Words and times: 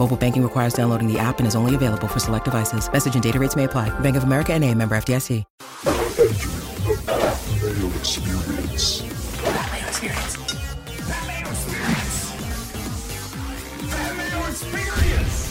Mobile 0.00 0.16
banking 0.16 0.42
requires 0.42 0.72
downloading 0.72 1.12
the 1.12 1.18
app 1.18 1.40
and 1.40 1.46
is 1.46 1.54
only 1.54 1.74
available 1.74 2.08
for 2.08 2.20
select 2.20 2.46
devices. 2.46 2.90
Message 2.90 3.12
and 3.12 3.22
data 3.22 3.38
rates 3.38 3.54
may 3.54 3.64
apply. 3.64 3.90
Bank 4.00 4.16
of 4.16 4.24
America 4.24 4.54
and 4.54 4.64
a 4.64 4.74
member 4.74 4.94
FDIC. 4.94 5.44
Mayo 14.16 14.46
Experience. 14.48 15.44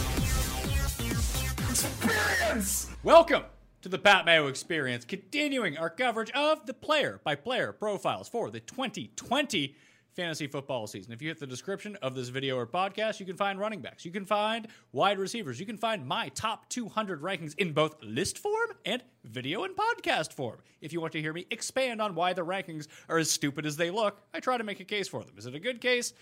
Welcome 3.04 3.44
to 3.82 3.88
the 3.88 3.98
Pat 3.98 4.26
Mayo 4.26 4.48
Experience, 4.48 5.04
continuing 5.04 5.78
our 5.78 5.90
coverage 5.90 6.32
of 6.32 6.66
the 6.66 6.74
player 6.74 7.20
by 7.22 7.36
player 7.36 7.70
profiles 7.70 8.28
for 8.28 8.50
the 8.50 8.58
2020 8.58 9.76
fantasy 10.20 10.46
football 10.46 10.86
season. 10.86 11.14
If 11.14 11.22
you 11.22 11.28
hit 11.28 11.40
the 11.40 11.46
description 11.46 11.96
of 12.02 12.14
this 12.14 12.28
video 12.28 12.58
or 12.58 12.66
podcast, 12.66 13.20
you 13.20 13.24
can 13.24 13.38
find 13.38 13.58
running 13.58 13.80
backs, 13.80 14.04
you 14.04 14.10
can 14.10 14.26
find 14.26 14.68
wide 14.92 15.18
receivers, 15.18 15.58
you 15.58 15.64
can 15.64 15.78
find 15.78 16.06
my 16.06 16.28
top 16.34 16.68
200 16.68 17.22
rankings 17.22 17.54
in 17.56 17.72
both 17.72 17.96
list 18.02 18.36
form 18.36 18.68
and 18.84 19.02
video 19.24 19.64
and 19.64 19.74
podcast 19.74 20.34
form. 20.34 20.58
If 20.82 20.92
you 20.92 21.00
want 21.00 21.14
to 21.14 21.22
hear 21.22 21.32
me 21.32 21.46
expand 21.50 22.02
on 22.02 22.14
why 22.14 22.34
the 22.34 22.44
rankings 22.44 22.86
are 23.08 23.16
as 23.16 23.30
stupid 23.30 23.64
as 23.64 23.78
they 23.78 23.90
look, 23.90 24.20
I 24.34 24.40
try 24.40 24.58
to 24.58 24.64
make 24.64 24.80
a 24.80 24.84
case 24.84 25.08
for 25.08 25.24
them. 25.24 25.38
Is 25.38 25.46
it 25.46 25.54
a 25.54 25.58
good 25.58 25.80
case? 25.80 26.12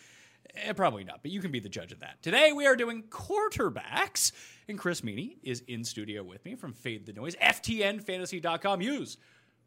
Eh, 0.55 0.73
probably 0.75 1.03
not, 1.03 1.19
but 1.21 1.33
you 1.33 1.41
can 1.41 1.51
be 1.51 1.59
the 1.59 1.69
judge 1.69 1.91
of 1.91 1.99
that. 1.99 2.23
Today 2.23 2.53
we 2.53 2.67
are 2.69 2.77
doing 2.77 3.03
quarterbacks, 3.11 4.31
and 4.69 4.79
Chris 4.79 5.01
Meaney 5.01 5.39
is 5.43 5.65
in 5.67 5.83
studio 5.83 6.23
with 6.23 6.45
me 6.45 6.55
from 6.55 6.73
Fade 6.73 7.05
the 7.05 7.15
Noise, 7.15 7.35
FTNFantasy.com. 7.35 8.81
Use 8.81 9.17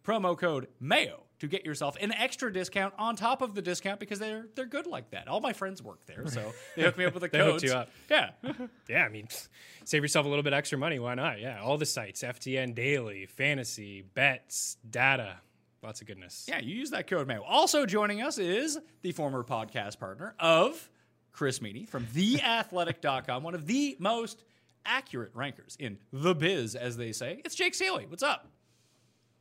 promo 0.05 0.37
code 0.37 0.69
MAYO 0.79 1.23
to 1.41 1.47
get 1.47 1.65
yourself 1.65 1.97
an 2.01 2.11
extra 2.13 2.51
discount 2.51 2.93
on 2.97 3.15
top 3.15 3.41
of 3.43 3.53
the 3.53 3.61
discount 3.61 3.99
because 3.99 4.17
they're 4.17 4.47
they're 4.55 4.65
good 4.65 4.87
like 4.87 5.11
that. 5.11 5.27
All 5.27 5.41
my 5.41 5.53
friends 5.53 5.83
work 5.83 6.05
there, 6.07 6.25
so 6.27 6.53
they 6.75 6.83
hook 6.83 6.97
me 6.97 7.05
up 7.05 7.13
with 7.13 7.23
a 7.23 7.27
They 7.27 7.37
code. 7.37 7.51
hooked 7.51 7.63
you 7.63 7.73
up. 7.73 7.89
Yeah. 8.09 8.29
Yeah, 8.87 9.03
I 9.05 9.09
mean, 9.09 9.27
save 9.85 10.01
yourself 10.03 10.25
a 10.25 10.29
little 10.29 10.43
bit 10.43 10.53
extra 10.53 10.77
money. 10.77 10.99
Why 10.99 11.13
not? 11.15 11.39
Yeah, 11.39 11.61
all 11.61 11.77
the 11.77 11.85
sites 11.85 12.23
FTN 12.23 12.73
Daily, 12.75 13.25
Fantasy, 13.25 14.01
Bets, 14.01 14.77
Data. 14.89 15.37
Lots 15.83 16.01
of 16.01 16.07
goodness. 16.07 16.45
Yeah, 16.47 16.59
you 16.59 16.75
use 16.75 16.91
that 16.91 17.07
code 17.07 17.27
MAYO. 17.27 17.41
Also 17.47 17.85
joining 17.85 18.21
us 18.21 18.37
is 18.37 18.77
the 19.01 19.11
former 19.13 19.43
podcast 19.43 19.97
partner 19.99 20.35
of 20.39 20.89
Chris 21.31 21.59
Meaney 21.59 21.87
from 21.87 22.05
theathletic.com, 22.05 23.41
one 23.43 23.55
of 23.55 23.65
the 23.65 23.95
most 23.99 24.43
accurate 24.85 25.31
rankers 25.33 25.75
in 25.79 25.97
the 26.11 26.35
biz, 26.35 26.75
as 26.75 26.97
they 26.97 27.11
say. 27.11 27.41
It's 27.45 27.55
Jake 27.55 27.73
Ciely. 27.73 28.07
What's 28.09 28.23
up? 28.23 28.47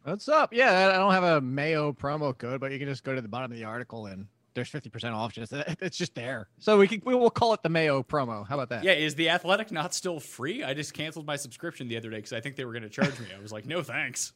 What's 0.02 0.28
up? 0.28 0.52
Yeah, 0.52 0.88
I 0.88 0.96
don't 0.96 1.12
have 1.12 1.24
a 1.24 1.40
Mayo 1.40 1.92
promo 1.92 2.36
code, 2.36 2.60
but 2.60 2.72
you 2.72 2.78
can 2.78 2.88
just 2.88 3.04
go 3.04 3.14
to 3.14 3.20
the 3.20 3.28
bottom 3.28 3.52
of 3.52 3.58
the 3.58 3.64
article 3.64 4.06
and 4.06 4.26
there's 4.54 4.70
50% 4.70 5.12
off. 5.14 5.32
Just 5.32 5.52
it's 5.80 5.98
just 5.98 6.14
there. 6.14 6.48
So 6.58 6.78
we 6.78 6.88
can 6.88 7.02
we 7.04 7.14
will 7.14 7.30
call 7.30 7.52
it 7.52 7.62
the 7.62 7.68
Mayo 7.68 8.02
promo. 8.02 8.46
How 8.46 8.54
about 8.54 8.70
that? 8.70 8.82
Yeah, 8.84 8.92
is 8.92 9.14
the 9.14 9.28
Athletic 9.28 9.70
not 9.70 9.94
still 9.94 10.18
free? 10.18 10.62
I 10.64 10.74
just 10.74 10.94
canceled 10.94 11.26
my 11.26 11.36
subscription 11.36 11.88
the 11.88 11.96
other 11.96 12.10
day 12.10 12.16
because 12.16 12.32
I 12.32 12.40
think 12.40 12.56
they 12.56 12.64
were 12.64 12.72
going 12.72 12.82
to 12.82 12.88
charge 12.88 13.18
me. 13.20 13.26
I 13.36 13.40
was 13.40 13.52
like, 13.52 13.66
no 13.66 13.82
thanks. 13.82 14.32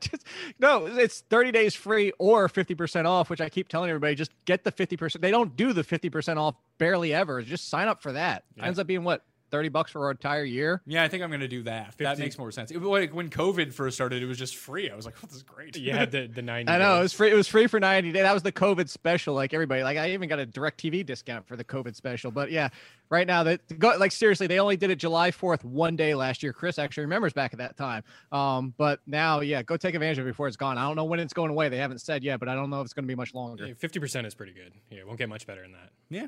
Just- 0.00 0.24
no, 0.60 0.86
it's 0.86 1.20
30 1.30 1.50
days 1.52 1.74
free 1.74 2.12
or 2.18 2.48
50% 2.48 3.06
off, 3.06 3.30
which 3.30 3.40
I 3.40 3.48
keep 3.48 3.68
telling 3.68 3.90
everybody 3.90 4.14
just 4.14 4.32
get 4.44 4.64
the 4.64 4.72
50%. 4.72 5.20
They 5.20 5.30
don't 5.30 5.56
do 5.56 5.72
the 5.72 5.82
50% 5.82 6.36
off 6.36 6.54
barely 6.78 7.12
ever. 7.12 7.42
Just 7.42 7.68
sign 7.68 7.88
up 7.88 8.02
for 8.02 8.12
that. 8.12 8.44
Yeah. 8.56 8.66
Ends 8.66 8.78
up 8.78 8.86
being 8.86 9.02
what? 9.02 9.24
30 9.50 9.68
bucks 9.68 9.90
for 9.90 10.04
our 10.04 10.10
entire 10.10 10.44
year. 10.44 10.82
Yeah, 10.86 11.02
I 11.02 11.08
think 11.08 11.22
I'm 11.22 11.30
going 11.30 11.40
to 11.40 11.48
do 11.48 11.62
that. 11.64 11.94
That 11.98 12.18
makes 12.18 12.38
more 12.38 12.50
sense. 12.50 12.70
It, 12.70 12.80
like 12.82 13.14
when 13.14 13.30
COVID 13.30 13.72
first 13.72 13.96
started, 13.96 14.22
it 14.22 14.26
was 14.26 14.38
just 14.38 14.56
free. 14.56 14.90
I 14.90 14.96
was 14.96 15.04
like, 15.04 15.16
oh, 15.22 15.26
this 15.26 15.36
is 15.36 15.42
great. 15.42 15.76
You 15.76 15.92
had 15.92 16.10
the 16.10 16.26
the 16.26 16.42
ninety. 16.50 16.72
I 16.72 16.78
know 16.78 16.98
it 16.98 17.02
was 17.02 17.12
free. 17.12 17.30
It 17.30 17.34
was 17.34 17.48
free 17.48 17.66
for 17.66 17.80
90 17.80 18.12
days. 18.12 18.22
That 18.22 18.34
was 18.34 18.42
the 18.42 18.52
COVID 18.52 18.88
special. 18.88 19.34
Like 19.34 19.52
everybody, 19.54 19.82
like 19.82 19.96
I 19.96 20.12
even 20.12 20.28
got 20.28 20.40
a 20.40 20.46
DirecTV 20.46 21.04
discount 21.06 21.46
for 21.46 21.56
the 21.56 21.64
COVID 21.64 21.94
special. 21.94 22.30
But 22.30 22.50
yeah, 22.50 22.68
right 23.10 23.26
now 23.26 23.42
that 23.44 23.78
go 23.78 23.96
like 23.98 24.12
seriously, 24.12 24.46
they 24.46 24.58
only 24.58 24.76
did 24.76 24.90
it 24.90 24.96
July 24.96 25.30
4th, 25.30 25.64
one 25.64 25.96
day 25.96 26.14
last 26.14 26.42
year. 26.42 26.52
Chris 26.52 26.78
actually 26.78 27.02
remembers 27.02 27.32
back 27.32 27.52
at 27.52 27.58
that 27.58 27.76
time. 27.76 28.02
Um, 28.32 28.74
but 28.78 29.00
now, 29.06 29.40
yeah, 29.40 29.62
go 29.62 29.76
take 29.76 29.94
advantage 29.94 30.18
of 30.18 30.26
it 30.26 30.30
before 30.30 30.48
it's 30.48 30.56
gone. 30.56 30.78
I 30.78 30.82
don't 30.86 30.96
know 30.96 31.04
when 31.04 31.20
it's 31.20 31.34
going 31.34 31.50
away. 31.50 31.68
They 31.68 31.78
haven't 31.78 32.00
said 32.00 32.24
yet, 32.24 32.40
but 32.40 32.48
I 32.48 32.54
don't 32.54 32.70
know 32.70 32.80
if 32.80 32.84
it's 32.86 32.94
going 32.94 33.04
to 33.04 33.08
be 33.08 33.14
much 33.14 33.34
longer. 33.34 33.74
Fifty 33.74 34.00
percent 34.00 34.26
is 34.26 34.34
pretty 34.34 34.52
good. 34.52 34.72
Yeah, 34.90 35.00
it 35.00 35.06
won't 35.06 35.18
get 35.18 35.28
much 35.28 35.46
better 35.46 35.62
than 35.62 35.72
that. 35.72 35.90
Yeah. 36.08 36.26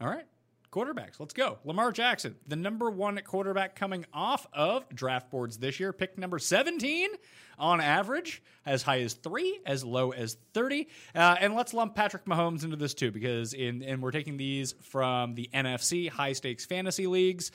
All 0.00 0.08
right. 0.08 0.26
Quarterbacks. 0.74 1.20
Let's 1.20 1.34
go. 1.34 1.58
Lamar 1.64 1.92
Jackson, 1.92 2.34
the 2.48 2.56
number 2.56 2.90
one 2.90 3.16
quarterback 3.24 3.76
coming 3.76 4.04
off 4.12 4.48
of 4.52 4.88
draft 4.88 5.30
boards 5.30 5.56
this 5.58 5.78
year, 5.78 5.92
pick 5.92 6.18
number 6.18 6.40
17 6.40 7.10
on 7.60 7.80
average, 7.80 8.42
as 8.66 8.82
high 8.82 9.00
as 9.02 9.14
three, 9.14 9.60
as 9.64 9.84
low 9.84 10.10
as 10.10 10.36
30. 10.52 10.88
Uh, 11.14 11.36
and 11.38 11.54
let's 11.54 11.74
lump 11.74 11.94
Patrick 11.94 12.24
Mahomes 12.24 12.64
into 12.64 12.74
this 12.74 12.92
too, 12.92 13.12
because 13.12 13.54
in 13.54 13.84
and 13.84 14.02
we're 14.02 14.10
taking 14.10 14.36
these 14.36 14.74
from 14.82 15.36
the 15.36 15.48
NFC 15.54 16.08
high 16.08 16.32
stakes 16.32 16.64
fantasy 16.64 17.06
leagues. 17.06 17.52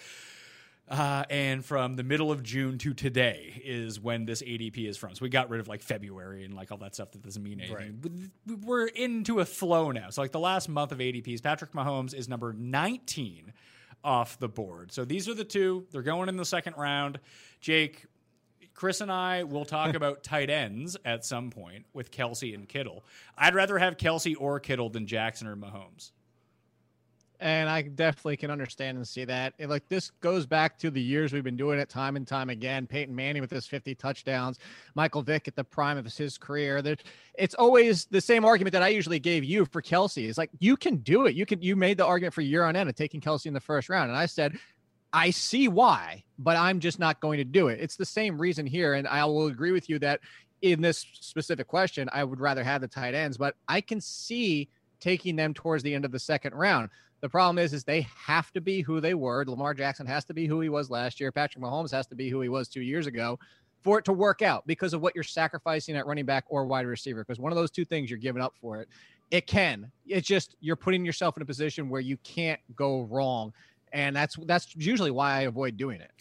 Uh, 0.90 1.24
and 1.30 1.64
from 1.64 1.96
the 1.96 2.04
middle 2.04 2.32
of 2.32 2.42
June 2.42 2.80
to 2.80 2.96
today 2.96 3.62
is 3.64 4.00
when 4.00 4.26
this 4.26 4.42
ADP 4.42 4.88
is 4.90 4.98
from. 4.98 5.14
So 5.14 5.22
we 5.22 5.30
got 5.30 5.50
rid 5.50 5.60
of 5.60 5.68
like 5.68 5.84
February 5.84 6.44
and 6.46 6.56
like 6.56 6.72
all 6.72 6.80
that 6.80 6.96
stuff 6.96 7.12
that 7.12 7.22
doesn't 7.22 7.44
mean 7.44 7.60
anything. 7.62 8.32
We're 8.64 8.88
into 8.88 9.40
a 9.40 9.46
flow 9.46 9.92
now. 9.92 10.10
So 10.10 10.22
like 10.22 10.32
the 10.32 10.40
last 10.40 10.68
month 10.68 10.92
of 10.92 10.98
ADPs, 10.98 11.44
Patrick 11.44 11.74
Mahomes 11.74 12.16
is 12.16 12.28
number 12.28 12.54
19 12.54 13.54
off 14.04 14.40
the 14.40 14.50
board. 14.50 14.92
So 14.92 15.06
these 15.06 15.30
are 15.30 15.36
the 15.36 15.44
two. 15.44 15.86
They're 15.92 16.02
going 16.02 16.28
in 16.28 16.38
the 16.38 16.46
second 16.46 16.76
round. 16.76 17.20
Jake, 17.62 18.06
Chris 18.74 19.02
and 19.02 19.12
I 19.12 19.44
will 19.44 19.66
talk 19.66 19.94
about 19.96 20.24
tight 20.24 20.50
ends 20.50 20.98
at 21.06 21.24
some 21.24 21.52
point 21.52 21.86
with 21.94 22.10
Kelce 22.10 22.54
and 22.56 22.68
Kittle. 22.68 23.04
I'd 23.38 23.54
rather 23.54 23.78
have 23.78 23.98
Kelce 23.98 24.36
or 24.40 24.60
Kittle 24.60 24.90
than 24.90 25.06
Jackson 25.06 25.48
or 25.48 25.56
Mahomes. 25.56 26.12
And 27.42 27.70
I 27.70 27.84
definitely 27.84 28.36
can 28.36 28.52
understand 28.52 28.98
and 28.98 29.08
see 29.08 29.24
that. 29.24 29.54
Like 29.60 29.88
this 29.88 30.12
goes 30.20 30.46
back 30.46 30.78
to 30.80 30.92
the 30.92 31.02
years 31.02 31.32
we've 31.32 31.44
been 31.44 31.56
doing 31.56 31.80
it 31.80 31.88
time 31.88 32.18
and 32.18 32.28
time 32.28 32.50
again. 32.50 32.86
Peyton 32.86 33.16
Manning 33.16 33.42
with 33.42 33.52
his 33.52 33.66
50 33.66 33.96
touchdowns, 33.96 34.60
Michael 34.94 35.22
Vick 35.22 35.48
at 35.48 35.56
the 35.56 35.64
prime 35.64 35.98
of 35.98 36.06
his 36.06 36.38
career. 36.38 36.82
There, 36.82 36.98
it's 37.36 37.56
always 37.56 38.06
the 38.06 38.20
same 38.20 38.44
argument 38.44 38.74
that 38.74 38.84
I 38.84 38.90
usually 38.90 39.20
gave 39.20 39.46
you 39.46 39.66
for 39.66 39.82
Kelce. 39.82 40.26
Is 40.26 40.38
like 40.38 40.50
you 40.60 40.76
can 40.76 40.98
do 40.98 41.28
it. 41.28 41.36
You 41.36 41.46
can 41.46 41.62
you 41.62 41.78
made 41.78 41.98
the 41.98 42.06
argument 42.06 42.34
for 42.34 42.42
year 42.42 42.64
on 42.64 42.76
end 42.76 42.90
of 42.90 42.96
taking 42.96 43.22
Kelce 43.22 43.46
in 43.46 43.54
the 43.54 43.62
first 43.62 43.88
round. 43.88 44.10
And 44.10 44.18
I 44.18 44.26
said, 44.26 44.58
I 45.14 45.32
see 45.32 45.68
why, 45.68 46.24
but 46.38 46.58
I'm 46.58 46.80
just 46.80 47.00
not 47.00 47.20
going 47.20 47.38
to 47.38 47.44
do 47.44 47.70
it. 47.70 47.80
It's 47.80 47.96
the 47.96 48.06
same 48.06 48.40
reason 48.40 48.66
here. 48.66 48.94
And 48.94 49.08
I 49.08 49.26
will 49.26 49.48
agree 49.48 49.72
with 49.72 49.90
you 49.90 49.98
that 50.00 50.20
in 50.62 50.82
this 50.82 51.06
specific 51.14 51.68
question, 51.68 52.10
I 52.12 52.24
would 52.24 52.40
rather 52.40 52.64
have 52.64 52.82
the 52.82 52.88
tight 52.88 53.16
ends, 53.16 53.38
but 53.38 53.56
I 53.68 53.82
can 53.82 54.02
see 54.02 54.70
taking 55.00 55.36
them 55.36 55.54
towards 55.54 55.84
the 55.84 55.94
end 55.94 56.06
of 56.06 56.12
the 56.12 56.20
second 56.20 56.54
round. 56.54 56.90
The 57.22 57.30
problem 57.30 57.58
is, 57.58 57.74
is 57.74 57.84
they 57.84 58.08
have 58.16 58.52
to 58.54 58.62
be 58.62 58.82
who 58.82 59.02
they 59.02 59.14
were. 59.14 59.44
Lamar 59.46 59.74
Jackson 59.74 60.06
has 60.06 60.24
to 60.26 60.34
be 60.34 60.46
who 60.48 60.62
he 60.62 60.70
was 60.70 60.90
last 60.90 61.20
year. 61.20 61.32
Patrick 61.32 61.64
Mahomes 61.64 61.92
has 61.92 62.08
to 62.08 62.16
be 62.16 62.30
who 62.30 62.42
he 62.42 62.50
was 62.50 62.68
two 62.70 62.82
years 62.82 63.08
ago 63.08 63.38
for 63.82 64.00
it 64.00 64.06
to 64.06 64.14
work 64.14 64.42
out 64.42 64.66
because 64.68 64.94
of 64.94 65.02
what 65.02 65.16
you're 65.16 65.24
sacrificing 65.24 65.96
at 65.96 66.06
running 66.06 66.26
back 66.26 66.46
or 66.50 66.66
wide 66.66 66.86
receiver. 66.86 67.24
Because 67.24 67.40
one 67.40 67.52
of 67.52 67.58
those 67.58 67.72
two 67.72 67.86
things 67.86 68.10
you're 68.10 68.20
giving 68.20 68.42
up 68.42 68.54
for 68.62 68.82
it. 68.82 68.88
It 69.32 69.48
can. 69.48 69.92
It's 70.08 70.28
just 70.28 70.56
you're 70.60 70.76
putting 70.76 71.06
yourself 71.06 71.38
in 71.38 71.44
a 71.44 71.46
position 71.46 71.90
where 71.90 72.02
you 72.02 72.18
can't 72.18 72.60
go 72.76 73.04
wrong. 73.04 73.54
And 73.92 74.16
that's 74.16 74.38
that's 74.46 74.76
usually 74.76 75.12
why 75.12 75.34
I 75.34 75.42
avoid 75.42 75.78
doing 75.78 76.02
it. 76.02 76.12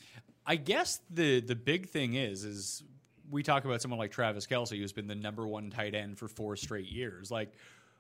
I 0.47 0.57
guess 0.57 1.01
the 1.11 1.41
the 1.41 1.55
big 1.55 1.89
thing 1.89 2.15
is 2.15 2.45
is 2.45 2.83
we 3.31 3.43
talk 3.43 3.65
about 3.65 3.83
someone 3.83 3.99
like 3.99 4.11
Travis 4.11 4.47
Kelce 4.47 4.79
who's 4.79 4.93
been 4.93 5.07
the 5.07 5.15
number 5.15 5.47
one 5.47 5.71
tight 5.71 5.95
end 5.95 6.19
for 6.19 6.29
four 6.29 6.57
straight 6.57 6.87
years. 6.87 7.31
Like 7.31 7.53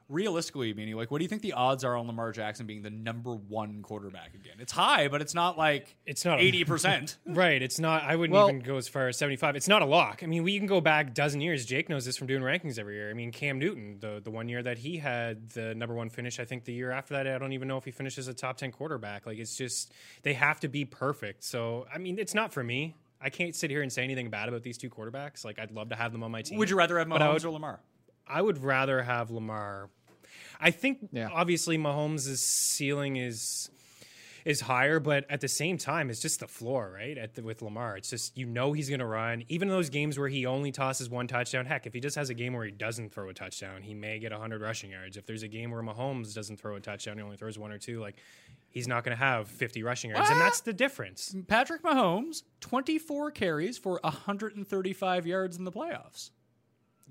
realistically, 0.09 0.73
meaning 0.75 0.97
like, 0.97 1.11
what 1.11 1.19
do 1.19 1.25
you 1.25 1.29
think 1.29 1.43
the 1.43 1.53
odds 1.53 1.85
are 1.85 1.97
on 1.97 2.07
Lamar 2.07 2.33
Jackson 2.33 2.67
being 2.67 2.83
the 2.83 2.91
number 2.91 3.35
one 3.35 3.83
quarterback 3.83 4.35
again? 4.35 4.55
It's 4.59 4.73
high, 4.73 5.09
but 5.09 5.21
it's 5.21 5.35
not 5.35 5.59
like 5.59 5.95
It's 6.07 6.25
not 6.25 6.41
eighty 6.41 6.65
percent. 6.65 7.17
Right. 7.27 7.61
It's 7.63 7.79
not. 7.79 8.03
I 8.03 8.17
wouldn't 8.17 8.35
Well- 8.35 8.49
even 8.49 8.61
go 8.61 8.77
as 8.77 8.89
far 8.89 9.09
as 9.09 9.17
seventy-five. 9.19 9.55
It's 9.57 9.69
not 9.69 9.83
a 9.83 9.87
lock. 9.87 10.23
I 10.23 10.27
mean, 10.27 10.43
we 10.43 10.57
can 10.59 10.67
go 10.67 10.81
back 10.81 11.09
a 11.09 11.11
dozen 11.11 11.41
years. 11.41 11.65
Jake 11.67 11.89
knows 11.89 12.05
this 12.05 12.17
from 12.17 12.27
doing 12.27 12.43
rankings 12.43 12.79
every 12.79 12.95
year. 12.97 13.11
I 13.11 13.15
mean, 13.15 13.31
Cam 13.33 13.59
Newton, 13.59 13.99
the 14.01 14.21
the 14.23 14.31
one 14.31 14.49
year 14.49 14.63
that 14.63 14.79
he 14.79 14.97
had 14.99 15.51
the 15.51 15.75
number 15.75 15.95
one 15.95 16.09
finish, 16.11 16.41
I 16.41 16.45
think 16.45 16.65
the 16.65 16.73
year 16.73 16.91
after 16.91 17.15
that, 17.15 17.27
I 17.27 17.39
don't 17.39 17.53
even 17.53 17.69
know 17.69 17.77
if 17.77 17.85
he 17.85 17.91
finishes 17.91 18.29
a 18.29 18.35
top 18.35 18.57
ten 18.57 18.73
quarterback. 18.73 19.27
Like, 19.27 19.39
it's 19.39 19.57
just 19.57 19.93
they 20.23 20.33
have 20.35 20.61
to 20.61 20.69
be 20.69 20.85
perfect. 20.85 21.45
So, 21.45 21.87
I 21.93 21.99
mean, 21.99 22.19
it's 22.19 22.35
not 22.35 22.53
for 22.53 22.65
me. 22.65 22.95
I 23.21 23.31
can't 23.31 23.55
sit 23.55 23.69
here 23.71 23.83
and 23.83 23.93
say 23.93 24.05
anything 24.05 24.31
bad 24.31 24.49
about 24.49 24.63
these 24.63 24.79
two 24.79 24.89
quarterbacks. 24.89 25.45
Like, 25.45 25.59
I'd 25.59 25.73
love 25.73 25.89
to 25.89 25.97
have 25.97 26.13
them 26.13 26.23
on 26.23 26.31
my 26.31 26.43
team. 26.43 26.57
Would 26.59 26.71
you 26.71 26.77
rather 26.77 26.99
have 26.99 27.09
But 27.09 27.21
I 27.21 27.27
Mahomes 27.27 27.35
would- 27.35 27.45
or 27.47 27.51
Lamar? 27.51 27.81
I 28.31 28.41
would 28.43 28.63
rather 28.63 29.03
have 29.03 29.31
Lamar. 29.31 29.89
I 30.61 30.71
think 30.71 31.09
Yeah. 31.13 31.29
obviously 31.33 31.79
Mahomes' 31.79 32.37
ceiling 32.39 33.17
is 33.17 33.71
is 34.45 34.63
higher, 34.63 34.99
but 34.99 35.27
at 35.29 35.43
the 35.43 35.49
same 35.49 35.77
time, 35.77 36.09
it's 36.09 36.21
just 36.21 36.41
the 36.41 36.47
floor, 36.47 36.91
right? 36.95 37.19
At 37.19 37.35
the, 37.35 37.43
with 37.43 37.61
Lamar, 37.61 37.99
it's 37.99 38.09
just 38.09 38.39
you 38.39 38.47
know 38.47 38.73
he's 38.73 38.89
going 38.89 39.01
to 39.01 39.05
run. 39.07 39.45
Even 39.49 39.69
those 39.69 39.91
games 39.91 40.19
where 40.19 40.29
he 40.29 40.47
only 40.47 40.73
tosses 40.73 41.11
one 41.11 41.27
touchdown, 41.27 41.67
heck, 41.67 41.87
if 41.87 41.93
he 41.93 42.01
just 42.01 42.17
has 42.17 42.31
a 42.31 42.35
game 42.35 42.55
where 42.55 42.65
he 42.65 42.71
doesn't 42.71 43.13
throw 43.13 43.29
a 43.29 43.35
touchdown, 43.35 43.83
he 43.83 43.93
may 43.95 44.19
get 44.19 44.33
100 44.33 44.63
rushing 44.63 44.91
yards. 44.93 45.19
If 45.19 45.27
there's 45.27 45.43
a 45.43 45.49
game 45.49 45.71
where 45.71 45.83
Mahomes 45.83 46.35
doesn't 46.35 46.59
throw 46.59 46.77
a 46.77 46.81
touchdown, 46.81 47.19
he 47.19 47.23
only 47.23 47.37
throws 47.37 47.59
one 47.59 47.73
or 47.73 47.79
two, 47.79 48.01
like 48.01 48.17
he's 48.71 48.89
not 48.89 49.05
going 49.05 49.15
to 49.15 49.23
have 49.23 49.49
50 49.49 49.83
rushing 49.83 50.11
yards, 50.13 50.31
and 50.31 50.41
that's 50.41 50.61
the 50.61 50.73
difference. 50.73 51.35
Patrick 51.47 51.83
Mahomes, 51.83 52.43
twenty-four 52.61 53.33
carries 53.33 53.77
for 53.77 54.01
hundred 54.03 54.57
and 54.57 54.67
thirty-five 54.67 55.27
yards 55.27 55.59
in 55.59 55.65
the 55.65 55.73
playoffs. 55.73 56.31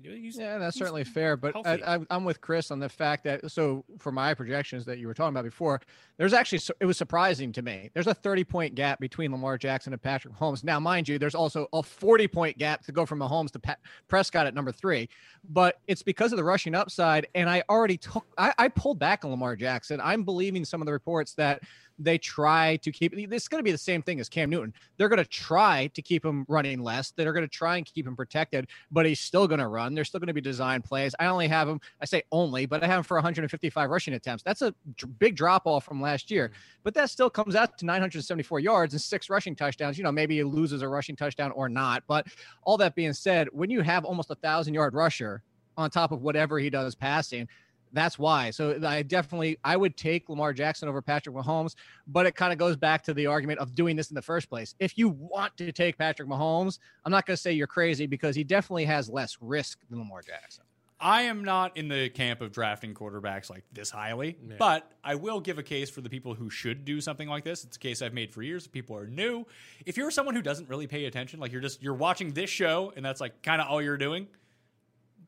You- 0.00 0.12
Yeah, 0.12 0.58
that's 0.58 0.78
certainly 0.78 1.04
fair. 1.04 1.36
But 1.36 1.54
I, 1.66 1.96
I, 1.96 1.98
I'm 2.10 2.24
with 2.24 2.40
Chris 2.40 2.70
on 2.70 2.78
the 2.78 2.88
fact 2.88 3.24
that 3.24 3.50
so 3.50 3.84
for 3.98 4.12
my 4.12 4.32
projections 4.34 4.84
that 4.86 4.98
you 4.98 5.06
were 5.06 5.14
talking 5.14 5.34
about 5.34 5.44
before, 5.44 5.80
there's 6.18 6.32
actually 6.32 6.60
it 6.80 6.86
was 6.86 6.96
surprising 6.96 7.52
to 7.52 7.62
me. 7.62 7.90
There's 7.94 8.06
a 8.06 8.14
30 8.14 8.44
point 8.44 8.74
gap 8.74 9.00
between 9.00 9.32
Lamar 9.32 9.58
Jackson 9.58 9.92
and 9.92 10.00
Patrick 10.00 10.34
Mahomes. 10.34 10.62
Now, 10.64 10.78
mind 10.78 11.08
you, 11.08 11.18
there's 11.18 11.34
also 11.34 11.66
a 11.72 11.82
40 11.82 12.28
point 12.28 12.58
gap 12.58 12.82
to 12.84 12.92
go 12.92 13.04
from 13.04 13.18
Mahomes 13.18 13.50
to 13.52 13.58
Pat, 13.58 13.80
Prescott 14.08 14.46
at 14.46 14.54
number 14.54 14.72
three, 14.72 15.08
but 15.48 15.80
it's 15.88 16.02
because 16.02 16.32
of 16.32 16.36
the 16.36 16.44
rushing 16.44 16.74
upside. 16.74 17.26
And 17.34 17.48
I 17.50 17.62
already 17.68 17.96
took 17.96 18.26
I, 18.38 18.54
I 18.58 18.68
pulled 18.68 18.98
back 18.98 19.24
on 19.24 19.30
Lamar 19.30 19.56
Jackson. 19.56 20.00
I'm 20.02 20.22
believing 20.22 20.64
some 20.64 20.80
of 20.80 20.86
the 20.86 20.92
reports 20.92 21.34
that 21.34 21.62
they 21.98 22.18
try 22.18 22.76
to 22.76 22.92
keep 22.92 23.14
this 23.28 23.42
is 23.42 23.48
going 23.48 23.58
to 23.58 23.64
be 23.64 23.72
the 23.72 23.78
same 23.78 24.02
thing 24.02 24.20
as 24.20 24.28
Cam 24.28 24.50
Newton. 24.50 24.72
They're 24.96 25.08
going 25.08 25.22
to 25.22 25.28
try 25.28 25.88
to 25.94 26.02
keep 26.02 26.24
him 26.24 26.44
running 26.48 26.82
less. 26.82 27.10
They're 27.10 27.32
going 27.32 27.44
to 27.44 27.48
try 27.48 27.76
and 27.76 27.86
keep 27.86 28.06
him 28.06 28.16
protected, 28.16 28.68
but 28.90 29.06
he's 29.06 29.20
still 29.20 29.48
going 29.48 29.60
to 29.60 29.68
run. 29.68 29.94
There's 29.94 30.08
still 30.08 30.20
going 30.20 30.28
to 30.28 30.34
be 30.34 30.40
design 30.40 30.82
plays. 30.82 31.14
I 31.18 31.26
only 31.26 31.48
have 31.48 31.68
him, 31.68 31.80
I 32.00 32.04
say 32.04 32.22
only, 32.30 32.66
but 32.66 32.82
I 32.82 32.86
have 32.86 32.98
him 32.98 33.04
for 33.04 33.16
155 33.16 33.90
rushing 33.90 34.14
attempts. 34.14 34.42
That's 34.42 34.62
a 34.62 34.74
big 35.18 35.36
drop 35.36 35.66
off 35.66 35.84
from 35.84 36.00
last 36.00 36.30
year, 36.30 36.48
mm-hmm. 36.48 36.80
but 36.84 36.94
that 36.94 37.10
still 37.10 37.30
comes 37.30 37.54
out 37.54 37.78
to 37.78 37.86
974 37.86 38.60
yards 38.60 38.94
and 38.94 39.00
six 39.00 39.28
rushing 39.28 39.56
touchdowns. 39.56 39.98
You 39.98 40.04
know, 40.04 40.12
maybe 40.12 40.36
he 40.36 40.44
loses 40.44 40.82
a 40.82 40.88
rushing 40.88 41.16
touchdown 41.16 41.50
or 41.52 41.68
not. 41.68 42.04
But 42.06 42.26
all 42.62 42.76
that 42.78 42.94
being 42.94 43.12
said, 43.12 43.48
when 43.52 43.70
you 43.70 43.80
have 43.82 44.04
almost 44.04 44.30
a 44.30 44.36
thousand 44.36 44.74
yard 44.74 44.94
rusher 44.94 45.42
on 45.76 45.90
top 45.90 46.12
of 46.12 46.22
whatever 46.22 46.58
he 46.58 46.70
does 46.70 46.94
passing, 46.94 47.48
that's 47.92 48.18
why. 48.18 48.50
So 48.50 48.78
I 48.84 49.02
definitely 49.02 49.58
I 49.64 49.76
would 49.76 49.96
take 49.96 50.28
Lamar 50.28 50.52
Jackson 50.52 50.88
over 50.88 51.02
Patrick 51.02 51.34
Mahomes, 51.34 51.74
but 52.06 52.26
it 52.26 52.34
kind 52.34 52.52
of 52.52 52.58
goes 52.58 52.76
back 52.76 53.02
to 53.04 53.14
the 53.14 53.26
argument 53.26 53.60
of 53.60 53.74
doing 53.74 53.96
this 53.96 54.10
in 54.10 54.14
the 54.14 54.22
first 54.22 54.48
place. 54.48 54.74
If 54.78 54.98
you 54.98 55.08
want 55.08 55.56
to 55.58 55.72
take 55.72 55.98
Patrick 55.98 56.28
Mahomes, 56.28 56.78
I'm 57.04 57.12
not 57.12 57.26
going 57.26 57.36
to 57.36 57.40
say 57.40 57.52
you're 57.52 57.66
crazy 57.66 58.06
because 58.06 58.36
he 58.36 58.44
definitely 58.44 58.84
has 58.86 59.08
less 59.08 59.36
risk 59.40 59.78
than 59.90 59.98
Lamar 59.98 60.22
Jackson. 60.22 60.64
I 61.00 61.22
am 61.22 61.44
not 61.44 61.76
in 61.76 61.88
the 61.88 62.08
camp 62.08 62.40
of 62.40 62.50
drafting 62.50 62.92
quarterbacks 62.92 63.48
like 63.48 63.62
this 63.72 63.88
highly, 63.88 64.36
but 64.58 64.90
I 65.04 65.14
will 65.14 65.38
give 65.38 65.56
a 65.58 65.62
case 65.62 65.90
for 65.90 66.00
the 66.00 66.10
people 66.10 66.34
who 66.34 66.50
should 66.50 66.84
do 66.84 67.00
something 67.00 67.28
like 67.28 67.44
this. 67.44 67.62
It's 67.62 67.76
a 67.76 67.80
case 67.80 68.02
I've 68.02 68.14
made 68.14 68.32
for 68.32 68.42
years. 68.42 68.66
People 68.66 68.96
are 68.96 69.06
new. 69.06 69.46
If 69.86 69.96
you're 69.96 70.10
someone 70.10 70.34
who 70.34 70.42
doesn't 70.42 70.68
really 70.68 70.88
pay 70.88 71.04
attention, 71.04 71.38
like 71.38 71.52
you're 71.52 71.60
just 71.60 71.82
you're 71.82 71.94
watching 71.94 72.32
this 72.32 72.50
show 72.50 72.92
and 72.96 73.04
that's 73.04 73.20
like 73.20 73.42
kind 73.42 73.60
of 73.60 73.68
all 73.68 73.80
you're 73.80 73.96
doing, 73.96 74.26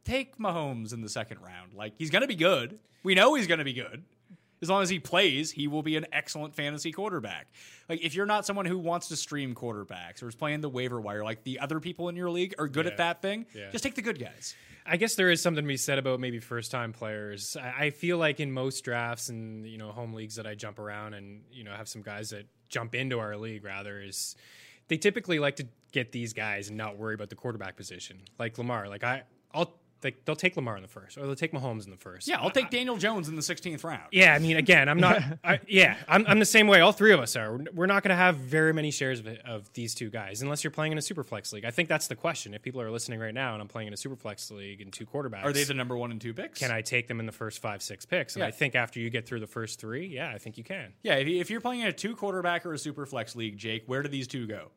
take 0.05 0.39
Mahomes 0.39 0.93
in 0.93 1.01
the 1.03 1.09
second 1.09 1.39
round. 1.41 1.75
Like 1.75 1.95
he's 1.99 2.11
going 2.11 2.23
to 2.23 2.29
be 2.29 2.37
good. 2.37 2.79
We 3.03 3.15
know 3.15 3.35
he's 3.35 3.47
going 3.47 3.59
to 3.59 3.65
be 3.65 3.73
good. 3.73 4.05
As 4.63 4.69
long 4.69 4.83
as 4.83 4.91
he 4.91 4.99
plays, 4.99 5.51
he 5.51 5.69
will 5.69 5.83
be 5.83 5.97
an 5.97 6.05
excellent 6.13 6.55
fantasy 6.55 6.93
quarterback. 6.93 7.47
Like 7.89 8.03
if 8.03 8.15
you're 8.15 8.27
not 8.27 8.45
someone 8.45 8.67
who 8.67 8.77
wants 8.79 9.09
to 9.09 9.17
stream 9.17 9.55
quarterbacks 9.55 10.23
or 10.23 10.29
is 10.29 10.35
playing 10.35 10.61
the 10.61 10.69
waiver 10.69 11.01
wire, 11.01 11.25
like 11.25 11.45
the 11.45 11.61
other 11.61 11.81
people 11.81 12.11
in 12.11 12.17
your 12.17 12.31
league 12.31 12.55
are 12.59 12.69
good 12.69 12.87
at 12.87 12.99
that 12.99 13.23
thing, 13.23 13.47
Yeah. 13.55 13.71
just 13.71 13.83
take 13.83 13.95
the 13.95 14.03
good 14.03 14.19
guys. 14.19 14.55
I 14.85 14.99
guess 14.99 15.15
there 15.15 15.31
is 15.31 15.41
something 15.43 15.65
to 15.65 15.69
be 15.69 15.77
said 15.79 15.99
about 15.99 16.21
maybe 16.21 16.41
first 16.41 16.71
time 16.71 16.93
players. 16.93 17.57
I, 17.59 17.87
I 17.87 17.91
feel 17.91 18.19
like 18.19 18.39
in 18.39 18.53
most 18.53 18.83
drafts 18.85 19.29
and 19.31 19.67
you 19.67 19.79
know 19.79 19.93
home 19.93 20.13
leagues 20.13 20.35
that 20.37 20.47
I 20.47 20.55
jump 20.55 20.79
around 20.79 21.15
and 21.15 21.43
you 21.51 21.65
know 21.65 21.73
have 21.73 21.89
some 21.89 22.03
guys 22.03 22.31
that 22.31 22.47
jump 22.69 22.95
into 22.95 23.19
our 23.19 23.37
league 23.39 23.65
rather 23.65 24.01
is 24.01 24.37
they 24.89 24.97
typically 24.99 25.39
like 25.39 25.57
to 25.57 25.69
get 25.93 26.13
these 26.13 26.33
guys 26.35 26.69
and 26.69 26.77
not 26.77 26.97
worry 26.99 27.15
about 27.15 27.31
the 27.31 27.37
quarterback 27.37 27.77
position. 27.77 28.21
Like 28.39 28.59
Lamar, 28.59 28.89
like 28.89 29.05
I 29.05 29.23
I'll 29.55 29.73
like 30.03 30.25
they'll 30.25 30.37
take 30.37 30.57
Lamar 30.57 30.77
in 30.77 30.83
the 30.83 30.89
first 30.89 31.19
or 31.19 31.23
they'll 31.27 31.35
take 31.35 31.53
Mahomes 31.53 31.85
in 31.85 31.91
the 31.91 31.97
first. 31.97 32.29
Yeah, 32.29 32.41
I'll 32.41 32.51
take 32.51 32.71
Daniel 32.71 32.97
Jones 32.97 33.29
in 33.29 33.37
the 33.37 33.43
16th 33.43 33.85
round. 33.85 34.03
Yeah, 34.13 34.35
I 34.35 34.39
mean, 34.39 34.57
again, 34.57 34.89
I'm 34.89 34.99
not. 34.99 35.23
I, 35.45 35.61
yeah, 35.67 35.97
I'm, 36.09 36.25
I'm 36.27 36.39
the 36.39 36.45
same 36.45 36.67
way. 36.67 36.81
All 36.81 36.93
three 36.93 37.13
of 37.13 37.21
us 37.21 37.37
are. 37.37 37.59
We're 37.75 37.87
not 37.87 38.03
going 38.03 38.11
to 38.11 38.17
have 38.17 38.37
very 38.37 38.73
many 38.73 38.91
shares 38.91 39.21
of, 39.21 39.27
of 39.45 39.73
these 39.75 39.95
two 39.95 40.11
guys 40.11 40.43
unless 40.43 40.65
you're 40.65 40.71
playing 40.71 40.93
in 40.93 40.99
a 40.99 41.01
superflex 41.01 41.53
league. 41.53 41.65
I 41.65 41.71
think 41.71 41.89
that's 41.89 42.07
the 42.09 42.17
question. 42.17 42.55
If 42.55 42.63
people 42.63 42.81
are 42.81 42.91
listening 42.91 43.21
right 43.21 43.35
now 43.35 43.53
and 43.55 43.63
I'm 43.63 43.69
playing 43.69 43.89
in 43.89 43.95
a 43.95 43.97
superflex 43.97 44.51
league 44.51 44.81
and 44.81 44.93
two 44.93 45.07
quarterbacks, 45.07 45.45
Are 45.45 45.53
they 45.53 45.65
the 45.65 45.75
number 45.75 45.97
one 45.97 46.11
and 46.11 46.21
two 46.21 46.35
picks? 46.35 46.59
can 46.59 46.71
I 46.71 46.81
take 46.83 47.09
them 47.09 47.21
in 47.21 47.27
the 47.27 47.33
first 47.33 47.61
five, 47.61 47.83
six 47.83 48.07
picks? 48.07 48.35
And 48.37 48.41
Yeah. 48.43 48.49
I 48.49 48.51
think 48.51 48.75
after 48.75 49.01
you 49.01 49.11
get 49.11 49.27
through 49.27 49.41
the 49.41 49.47
first 49.47 49.81
three, 49.81 50.07
yeah, 50.07 50.31
I 50.35 50.39
think 50.39 50.59
you 50.59 50.65
can. 50.65 50.93
Yeah, 51.03 51.15
if, 51.15 51.29
you, 51.29 51.41
if 51.41 51.51
you're 51.51 51.61
playing 51.61 51.81
in 51.83 51.89
a 51.89 51.93
two 51.93 52.15
quarterback 52.17 52.65
or 52.67 52.73
a 52.73 52.79
super 52.79 53.07
flex 53.07 53.37
league, 53.37 53.57
Jake, 53.57 53.83
where 53.87 54.03
do 54.03 54.09
these 54.09 54.27
two 54.27 54.47
go? 54.47 54.71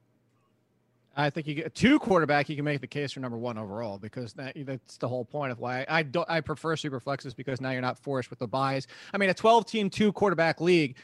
I 1.15 1.29
think 1.29 1.47
you 1.47 1.53
get 1.53 1.75
two 1.75 1.99
quarterback, 1.99 2.49
you 2.49 2.55
can 2.55 2.65
make 2.65 2.81
the 2.81 2.87
case 2.87 3.11
for 3.11 3.19
number 3.19 3.37
one 3.37 3.57
overall 3.57 3.99
because 3.99 4.33
that, 4.33 4.55
that's 4.65 4.97
the 4.97 5.07
whole 5.07 5.25
point 5.25 5.51
of 5.51 5.59
why 5.59 5.85
I 5.87 6.03
don't 6.03 6.29
I 6.29 6.41
prefer 6.41 6.75
super 6.75 6.99
flexes 6.99 7.35
because 7.35 7.61
now 7.61 7.69
you're 7.69 7.81
not 7.81 7.99
forced 7.99 8.29
with 8.29 8.39
the 8.39 8.47
buys. 8.47 8.87
I 9.13 9.17
mean, 9.17 9.29
a 9.29 9.33
12 9.33 9.65
team 9.65 9.89
two 9.89 10.11
quarterback 10.11 10.59
league, 10.59 10.97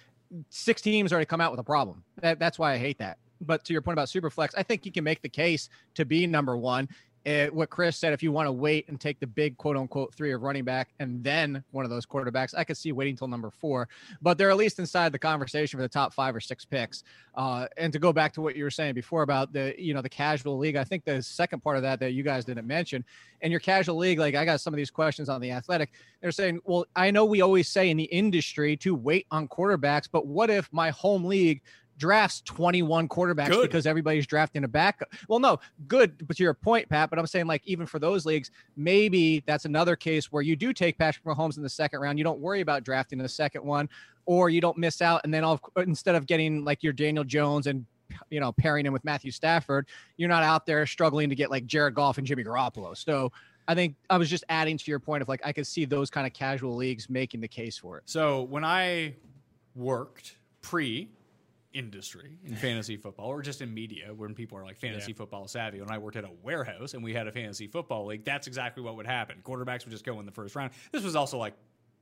six 0.49 0.81
teams 0.81 1.11
already 1.11 1.25
come 1.25 1.41
out 1.41 1.51
with 1.51 1.59
a 1.59 1.63
problem. 1.63 2.03
That, 2.21 2.39
that's 2.39 2.57
why 2.57 2.73
I 2.73 2.77
hate 2.77 2.97
that. 2.99 3.19
But 3.41 3.63
to 3.65 3.73
your 3.73 3.81
point 3.81 3.93
about 3.93 4.09
super 4.09 4.29
flex, 4.29 4.53
I 4.55 4.63
think 4.63 4.85
you 4.85 4.91
can 4.91 5.03
make 5.03 5.21
the 5.21 5.29
case 5.29 5.69
to 5.95 6.05
be 6.05 6.27
number 6.27 6.57
one. 6.57 6.89
Uh, 7.25 7.47
what 7.47 7.69
Chris 7.69 7.97
said, 7.97 8.13
if 8.13 8.23
you 8.23 8.31
want 8.31 8.47
to 8.47 8.51
wait 8.51 8.87
and 8.87 8.99
take 8.99 9.19
the 9.19 9.27
big 9.27 9.57
quote 9.57 9.75
unquote 9.75 10.13
three 10.13 10.31
of 10.31 10.41
running 10.41 10.63
back 10.63 10.89
and 10.99 11.23
then 11.23 11.63
one 11.71 11.83
of 11.83 11.91
those 11.91 12.05
quarterbacks, 12.05 12.53
I 12.57 12.63
could 12.63 12.77
see 12.77 12.91
waiting 12.91 13.13
until 13.13 13.27
number 13.27 13.51
four. 13.51 13.89
But 14.21 14.37
they're 14.37 14.49
at 14.49 14.57
least 14.57 14.79
inside 14.79 15.11
the 15.11 15.19
conversation 15.19 15.77
for 15.77 15.81
the 15.81 15.89
top 15.89 16.13
five 16.13 16.35
or 16.35 16.39
six 16.39 16.65
picks. 16.65 17.03
Uh, 17.35 17.67
and 17.77 17.91
to 17.93 17.99
go 17.99 18.13
back 18.13 18.33
to 18.33 18.41
what 18.41 18.55
you 18.55 18.63
were 18.63 18.71
saying 18.71 18.93
before 18.93 19.21
about 19.21 19.53
the 19.53 19.73
you 19.77 19.93
know 19.93 20.01
the 20.01 20.09
casual 20.09 20.57
league, 20.57 20.75
I 20.75 20.83
think 20.83 21.03
the 21.03 21.21
second 21.21 21.61
part 21.61 21.77
of 21.77 21.83
that 21.83 21.99
that 21.99 22.11
you 22.11 22.23
guys 22.23 22.45
didn't 22.45 22.67
mention, 22.67 23.03
in 23.41 23.51
your 23.51 23.59
casual 23.59 23.97
league, 23.97 24.19
like 24.19 24.35
I 24.35 24.45
got 24.45 24.61
some 24.61 24.73
of 24.73 24.77
these 24.77 24.91
questions 24.91 25.29
on 25.29 25.41
the 25.41 25.51
athletic. 25.51 25.91
They're 26.21 26.31
saying, 26.31 26.59
well, 26.63 26.85
I 26.95 27.11
know 27.11 27.25
we 27.25 27.41
always 27.41 27.67
say 27.67 27.89
in 27.89 27.97
the 27.97 28.03
industry 28.05 28.77
to 28.77 28.95
wait 28.95 29.27
on 29.31 29.47
quarterbacks, 29.47 30.07
but 30.11 30.25
what 30.25 30.49
if 30.49 30.71
my 30.71 30.89
home 30.89 31.25
league 31.25 31.61
drafts 31.99 32.41
21 32.41 33.07
quarterbacks 33.07 33.49
Good. 33.49 33.63
because 33.63 33.85
everybody's 33.85 34.25
drafting 34.25 34.63
a 34.63 34.67
backup. 34.67 35.09
Well, 35.27 35.39
no, 35.39 35.59
good, 35.87 36.27
but 36.27 36.37
to 36.37 36.43
your 36.43 36.55
point, 36.55 36.89
Pat. 36.89 37.09
But 37.09 37.19
I'm 37.19 37.27
saying 37.27 37.45
like 37.45 37.61
even 37.65 37.85
for 37.85 37.99
those 37.99 38.25
leagues, 38.25 38.49
maybe 38.75 39.43
that's 39.45 39.65
another 39.65 39.95
case 39.95 40.31
where 40.31 40.41
you 40.41 40.55
do 40.55 40.73
take 40.73 40.97
Patrick 40.97 41.25
Mahomes 41.25 41.57
in 41.57 41.63
the 41.63 41.69
second 41.69 41.99
round. 41.99 42.17
You 42.17 42.23
don't 42.23 42.39
worry 42.39 42.61
about 42.61 42.83
drafting 42.83 43.19
the 43.19 43.29
second 43.29 43.63
one, 43.63 43.89
or 44.25 44.49
you 44.49 44.61
don't 44.61 44.77
miss 44.77 45.01
out. 45.01 45.21
And 45.23 45.33
then 45.33 45.43
all, 45.43 45.59
instead 45.77 46.15
of 46.15 46.25
getting 46.25 46.63
like 46.63 46.81
your 46.81 46.93
Daniel 46.93 47.23
Jones 47.23 47.67
and 47.67 47.85
you 48.31 48.39
know 48.39 48.51
pairing 48.53 48.85
him 48.85 48.93
with 48.93 49.03
Matthew 49.03 49.31
Stafford, 49.31 49.87
you're 50.17 50.29
not 50.29 50.43
out 50.43 50.65
there 50.65 50.87
struggling 50.87 51.29
to 51.29 51.35
get 51.35 51.51
like 51.51 51.67
Jared 51.67 51.93
Goff 51.93 52.17
and 52.17 52.25
Jimmy 52.25 52.43
Garoppolo. 52.43 52.97
So. 52.97 53.31
I 53.67 53.75
think 53.75 53.97
I 54.09 54.17
was 54.17 54.31
just 54.31 54.43
adding 54.49 54.79
to 54.79 54.83
your 54.89 54.97
point 54.97 55.21
of 55.21 55.27
like 55.27 55.41
I 55.45 55.53
could 55.53 55.67
see 55.67 55.85
those 55.85 56.09
kind 56.09 56.25
of 56.25 56.33
casual 56.33 56.75
leagues 56.75 57.07
making 57.07 57.39
the 57.39 57.47
case 57.47 57.77
for 57.77 57.99
it. 57.99 58.03
So 58.07 58.41
when 58.41 58.65
I 58.65 59.13
worked 59.75 60.37
pre 60.63 61.09
industry 61.73 62.37
in 62.45 62.55
fantasy 62.55 62.97
football 62.97 63.27
or 63.27 63.41
just 63.41 63.61
in 63.61 63.71
media 63.73 64.11
when 64.15 64.33
people 64.33 64.57
are 64.57 64.63
like 64.63 64.77
fantasy 64.79 65.11
Yeah. 65.11 65.17
football 65.17 65.47
savvy 65.47 65.79
when 65.79 65.91
I 65.91 65.97
worked 65.99 66.15
at 66.17 66.23
a 66.23 66.31
warehouse 66.41 66.95
and 66.95 67.03
we 67.03 67.13
had 67.13 67.27
a 67.27 67.31
fantasy 67.31 67.67
football 67.67 68.07
league 68.07 68.23
that's 68.23 68.47
exactly 68.47 68.81
what 68.81 68.95
would 68.95 69.05
happen 69.05 69.37
quarterbacks 69.43 69.85
would 69.85 69.91
just 69.91 70.03
go 70.03 70.19
in 70.19 70.25
the 70.25 70.31
first 70.31 70.55
round 70.55 70.71
this 70.91 71.03
was 71.03 71.15
also 71.15 71.37
like 71.37 71.53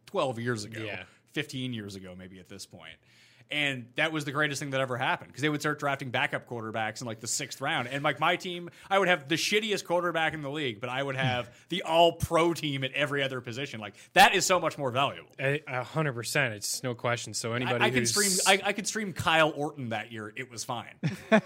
12 0.06 0.40
years 0.40 0.64
ago 0.64 0.82
Yeah. 0.86 1.04
15 1.34 1.74
years 1.74 1.96
ago 1.96 2.16
maybe 2.18 2.40
at 2.40 2.48
this 2.48 2.66
point 2.66 2.96
And 3.50 3.86
that 3.96 4.12
was 4.12 4.25
the 4.25 4.32
greatest 4.32 4.60
thing 4.60 4.72
that 4.72 4.82
ever 4.82 4.98
happened 4.98 5.30
because 5.30 5.42
they 5.42 5.50
would 5.50 5.62
start 5.62 5.80
drafting 5.80 6.10
backup 6.10 6.48
quarterbacks 6.50 7.00
in 7.01 7.08
like 7.08 7.22
the 7.22 7.27
sixth 7.27 7.62
round. 7.62 7.88
And 7.88 8.04
like 8.04 8.20
my 8.20 8.36
team, 8.36 8.70
I 8.89 9.00
would 9.00 9.08
have 9.08 9.30
the 9.30 9.36
shittiest 9.36 9.86
quarterback 9.86 10.34
in 10.34 10.42
the 10.42 10.50
league, 10.50 10.82
but 10.82 10.89
I 10.89 11.01
would 11.01 11.16
have 11.16 11.50
the 11.70 11.84
all 11.84 12.12
pro 12.13 12.54
team 12.54 12.84
at 12.84 12.92
every 12.92 13.24
other 13.24 13.39
position. 13.39 13.80
Like 13.80 13.96
that 14.13 14.36
is 14.36 14.46
so 14.46 14.60
much 14.60 14.77
more 14.77 14.92
valuable. 14.92 15.30
A 15.39 15.62
a 15.68 15.84
hundred 15.84 16.13
percent. 16.13 16.56
It's 16.56 16.84
no 16.84 16.94
question. 16.94 17.34
So 17.34 17.54
anybody 17.54 17.84
I, 17.84 17.88
I 17.88 17.89
could 17.92 18.08
stream. 18.08 18.32
I, 18.46 18.60
I 18.66 18.74
could 18.74 18.86
stream 18.88 19.13
Kyle 19.13 19.54
Orton 19.56 19.89
that 19.89 20.12
year. 20.12 20.34
It 20.36 20.51
was 20.51 20.63
fine. 20.63 20.96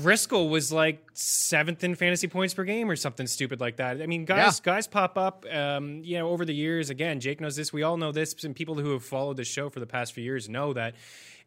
Driscoll 0.00 0.48
was 0.48 0.72
like 0.72 1.06
seventh 1.14 1.84
in 1.84 1.94
fantasy 1.94 2.28
points 2.28 2.54
per 2.54 2.64
game 2.64 2.90
or 2.90 2.96
something 2.96 3.26
stupid 3.26 3.60
like 3.60 3.76
that. 3.76 4.00
I 4.02 4.06
mean, 4.06 4.24
guys, 4.24 4.58
Yeah. 4.64 4.72
guys 4.74 4.86
pop 4.86 5.18
up. 5.18 5.44
Um, 5.52 6.02
you 6.02 6.18
know, 6.18 6.28
over 6.30 6.44
the 6.44 6.54
years. 6.54 6.90
Again, 6.90 7.20
Jake 7.20 7.40
knows 7.40 7.56
this. 7.56 7.72
We 7.72 7.82
all 7.82 7.96
know 7.96 8.12
this, 8.12 8.34
and 8.44 8.54
people 8.54 8.74
who 8.76 8.92
have 8.92 9.04
followed 9.04 9.36
the 9.36 9.44
show 9.44 9.68
for 9.70 9.80
the 9.80 9.86
past 9.86 10.12
few 10.12 10.24
years 10.24 10.48
know 10.48 10.72
that 10.72 10.94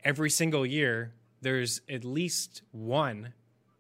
every 0.04 0.30
single 0.30 0.66
year 0.66 1.14
there's 1.42 1.82
at 1.90 2.04
least 2.04 2.62
one, 2.72 3.34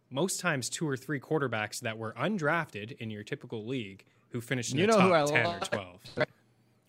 most 0.09 0.39
times 0.39 0.69
two 0.69 0.87
or 0.87 0.95
three 0.95 1.19
quarterbacks 1.19 1.79
that 1.81 1.97
were 1.97 2.13
undrafted 2.13 2.97
in 2.97 3.09
your 3.11 3.23
typical 3.23 3.65
league 3.65 4.05
who 4.29 4.39
finished 4.41 4.71
in 4.71 4.79
You 4.79 4.87
the 4.87 4.93
know 4.93 4.97
top 4.99 5.07
who 5.07 5.13
I 5.13 5.25
ten 5.25 5.45
or 5.45 5.49
like? 5.49 5.69
twelve. 5.71 5.99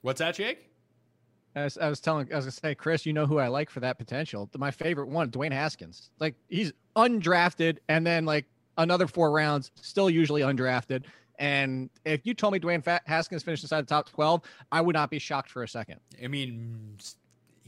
What's 0.02 0.18
that, 0.20 0.34
Jake? 0.36 0.66
I 1.56 1.64
was, 1.64 1.76
I 1.78 1.88
was 1.88 1.98
telling, 2.00 2.32
I 2.32 2.36
was 2.36 2.44
gonna 2.44 2.52
say, 2.52 2.74
Chris, 2.76 3.04
you 3.04 3.12
know 3.12 3.26
who 3.26 3.38
I 3.38 3.48
like 3.48 3.70
for 3.70 3.80
that 3.80 3.98
potential. 3.98 4.48
My 4.56 4.70
favorite 4.70 5.08
one, 5.08 5.30
Dwayne 5.30 5.52
Haskins. 5.52 6.10
Like 6.20 6.36
he's 6.48 6.72
undrafted, 6.94 7.78
and 7.88 8.06
then 8.06 8.24
like 8.24 8.46
another 8.78 9.08
four 9.08 9.32
rounds, 9.32 9.72
still 9.74 10.08
usually 10.08 10.42
undrafted. 10.42 11.04
And 11.40 11.90
if 12.04 12.20
you 12.24 12.34
told 12.34 12.52
me 12.52 12.60
Dwayne 12.60 12.84
Fa- 12.84 13.00
Haskins 13.06 13.42
finished 13.42 13.64
inside 13.64 13.80
the 13.82 13.88
top 13.88 14.08
twelve, 14.08 14.42
I 14.70 14.80
would 14.80 14.94
not 14.94 15.10
be 15.10 15.18
shocked 15.18 15.50
for 15.50 15.64
a 15.64 15.68
second. 15.68 15.98
I 16.22 16.28
mean, 16.28 16.96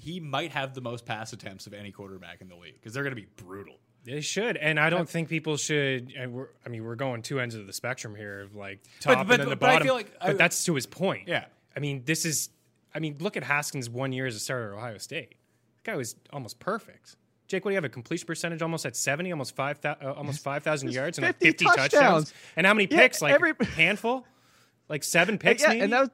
he 0.02 0.18
might 0.20 0.50
have 0.52 0.74
the 0.74 0.80
most 0.80 1.06
pass 1.06 1.32
attempts 1.32 1.66
of 1.66 1.74
any 1.74 1.90
quarterback 1.92 2.40
in 2.40 2.48
the 2.48 2.56
league 2.56 2.74
because 2.74 2.92
they're 2.92 3.02
going 3.04 3.14
to 3.14 3.20
be 3.20 3.28
brutal. 3.36 3.76
They 4.04 4.20
should, 4.20 4.56
and 4.56 4.80
I 4.80 4.90
don't 4.90 5.08
think 5.08 5.28
people 5.28 5.56
should. 5.56 6.12
And 6.18 6.32
we're, 6.32 6.48
I 6.66 6.68
mean, 6.68 6.82
we're 6.84 6.96
going 6.96 7.22
two 7.22 7.38
ends 7.38 7.54
of 7.54 7.68
the 7.68 7.72
spectrum 7.72 8.16
here, 8.16 8.40
of 8.40 8.56
like 8.56 8.80
top 9.00 9.14
but- 9.14 9.20
and 9.20 9.42
then 9.42 9.48
the 9.50 9.56
but 9.56 9.68
I 9.68 9.72
bottom. 9.74 9.86
feel 9.86 9.94
like 9.94 10.12
I- 10.20 10.26
but 10.28 10.38
that's 10.38 10.64
to 10.64 10.74
his 10.74 10.86
point. 10.86 11.28
Yeah. 11.28 11.44
I 11.76 11.80
mean, 11.80 12.02
this 12.04 12.24
is. 12.24 12.48
I 12.94 12.98
mean, 12.98 13.16
look 13.20 13.36
at 13.36 13.44
Haskins' 13.44 13.88
one 13.88 14.12
year 14.12 14.26
as 14.26 14.34
a 14.36 14.40
starter 14.40 14.72
at 14.74 14.76
Ohio 14.78 14.98
State. 14.98 15.36
The 15.84 15.92
guy 15.92 15.96
was 15.96 16.16
almost 16.32 16.58
perfect. 16.58 17.16
Jake, 17.48 17.64
what 17.64 17.70
do 17.70 17.74
you 17.74 17.76
have? 17.76 17.84
A 17.84 17.88
completion 17.88 18.26
percentage 18.26 18.60
almost 18.60 18.84
at 18.86 18.96
seventy, 18.96 19.30
almost 19.30 19.54
five, 19.54 19.78
uh, 19.84 19.94
almost 20.16 20.42
five 20.42 20.62
thousand 20.64 20.90
yards 20.92 21.16
and 21.18 21.26
like 21.28 21.38
50 21.38 21.64
touchdowns. 21.64 21.92
touchdowns. 21.92 22.34
And 22.56 22.66
how 22.66 22.74
many 22.74 22.88
Yeah, 22.90 22.98
picks? 22.98 23.22
Like 23.22 23.34
every- 23.34 23.52
handful, 23.76 24.26
like 24.88 25.04
seven 25.04 25.38
picks. 25.38 25.62
yeah, 25.62 25.68
maybe? 25.68 25.80
and 25.80 25.92
that 25.92 26.00
was. 26.00 26.10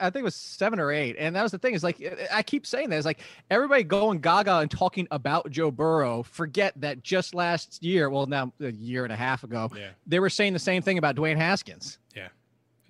I 0.00 0.10
think 0.10 0.20
it 0.22 0.24
was 0.24 0.34
seven 0.34 0.78
or 0.80 0.90
eight, 0.92 1.16
and 1.18 1.34
that 1.36 1.42
was 1.42 1.52
the 1.52 1.58
thing. 1.58 1.74
Is 1.74 1.82
like 1.84 2.02
I 2.32 2.42
keep 2.42 2.66
saying 2.66 2.90
that. 2.90 2.96
It's 2.96 3.06
like 3.06 3.20
everybody 3.50 3.82
going 3.82 4.20
gaga 4.20 4.58
and 4.58 4.70
talking 4.70 5.08
about 5.10 5.50
Joe 5.50 5.70
Burrow. 5.70 6.22
Forget 6.22 6.72
that 6.80 7.02
just 7.02 7.34
last 7.34 7.82
year, 7.82 8.10
well, 8.10 8.26
now 8.26 8.52
a 8.60 8.70
year 8.72 9.04
and 9.04 9.12
a 9.12 9.16
half 9.16 9.44
ago, 9.44 9.70
Yeah. 9.76 9.90
they 10.06 10.18
were 10.20 10.30
saying 10.30 10.52
the 10.52 10.58
same 10.58 10.82
thing 10.82 10.98
about 10.98 11.16
Dwayne 11.16 11.36
Haskins. 11.36 11.98
yeah. 12.14 12.28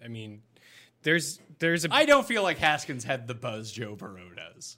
I 0.05 0.09
mean, 0.09 0.43
there's 1.03 1.41
there's 1.59 1.85
a 1.85 1.89
I 1.93 2.05
don't 2.05 2.27
feel 2.27 2.43
like 2.43 2.59
Haskins 2.59 3.05
had 3.05 3.27
the 3.29 3.35
buzz 3.35 3.73
Joe 3.73 3.97
Burrow 3.97 4.31
does. 4.37 4.77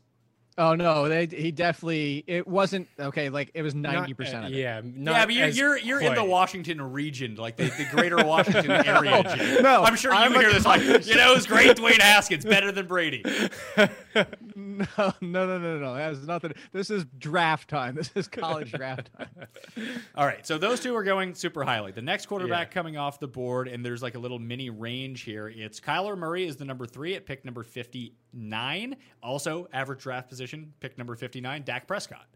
Oh 0.58 0.74
no, 0.74 1.08
they, 1.08 1.26
he 1.26 1.52
definitely. 1.52 2.24
It 2.26 2.46
wasn't 2.46 2.88
okay. 2.98 3.30
Like 3.30 3.50
it 3.54 3.62
was 3.62 3.74
ninety 3.74 4.12
percent 4.12 4.44
uh, 4.44 4.48
of 4.48 4.52
it. 4.52 4.56
Yeah, 4.56 4.80
not 4.84 5.12
yeah, 5.12 5.24
but 5.24 5.34
you're 5.34 5.48
you're, 5.48 5.78
you're 5.78 6.00
in 6.02 6.14
the. 6.14 6.28
Washington 6.28 6.80
region, 6.80 7.36
like 7.36 7.56
the, 7.56 7.64
the 7.64 7.86
greater 7.90 8.16
Washington 8.16 8.70
area. 8.70 9.22
Jake. 9.22 9.62
no, 9.62 9.82
I'm 9.82 9.96
sure 9.96 10.12
you 10.12 10.18
I'm 10.18 10.34
a 10.34 10.38
hear 10.38 10.52
this 10.52 10.64
like, 10.66 10.82
you 11.06 11.16
know, 11.16 11.34
it's 11.34 11.46
great. 11.46 11.76
Dwayne 11.76 12.00
Haskins 12.00 12.44
better 12.44 12.70
than 12.70 12.86
Brady. 12.86 13.24
No, 14.56 14.86
no, 15.20 15.46
no, 15.46 15.58
no, 15.58 15.78
no. 15.78 15.94
That 15.94 16.08
has 16.14 16.26
nothing. 16.26 16.52
This 16.72 16.90
is 16.90 17.04
draft 17.18 17.68
time. 17.68 17.94
This 17.94 18.10
is 18.14 18.26
college 18.28 18.72
draft 18.72 19.10
time. 19.16 19.28
All 20.14 20.26
right, 20.26 20.44
so 20.46 20.58
those 20.58 20.80
two 20.80 20.94
are 20.94 21.04
going 21.04 21.34
super 21.34 21.64
highly. 21.64 21.92
The 21.92 22.02
next 22.02 22.26
quarterback 22.26 22.68
Yeah. 22.68 22.74
coming 22.74 22.96
off 22.96 23.20
the 23.20 23.28
board, 23.28 23.68
and 23.68 23.84
there's 23.84 24.02
like 24.02 24.14
a 24.14 24.18
little 24.18 24.38
mini 24.38 24.70
range 24.70 25.22
here. 25.22 25.48
It's 25.48 25.80
Kyler 25.80 26.16
Murray 26.18 26.46
is 26.46 26.56
the 26.56 26.64
number 26.64 26.86
three 26.86 27.14
at 27.14 27.26
pick 27.26 27.44
number 27.44 27.62
59. 28.32 28.96
Also, 29.22 29.68
average 29.72 30.02
draft 30.02 30.28
position, 30.28 30.72
pick 30.80 30.98
number 30.98 31.14
59, 31.14 31.62
Dak 31.64 31.86
Prescott. 31.86 32.26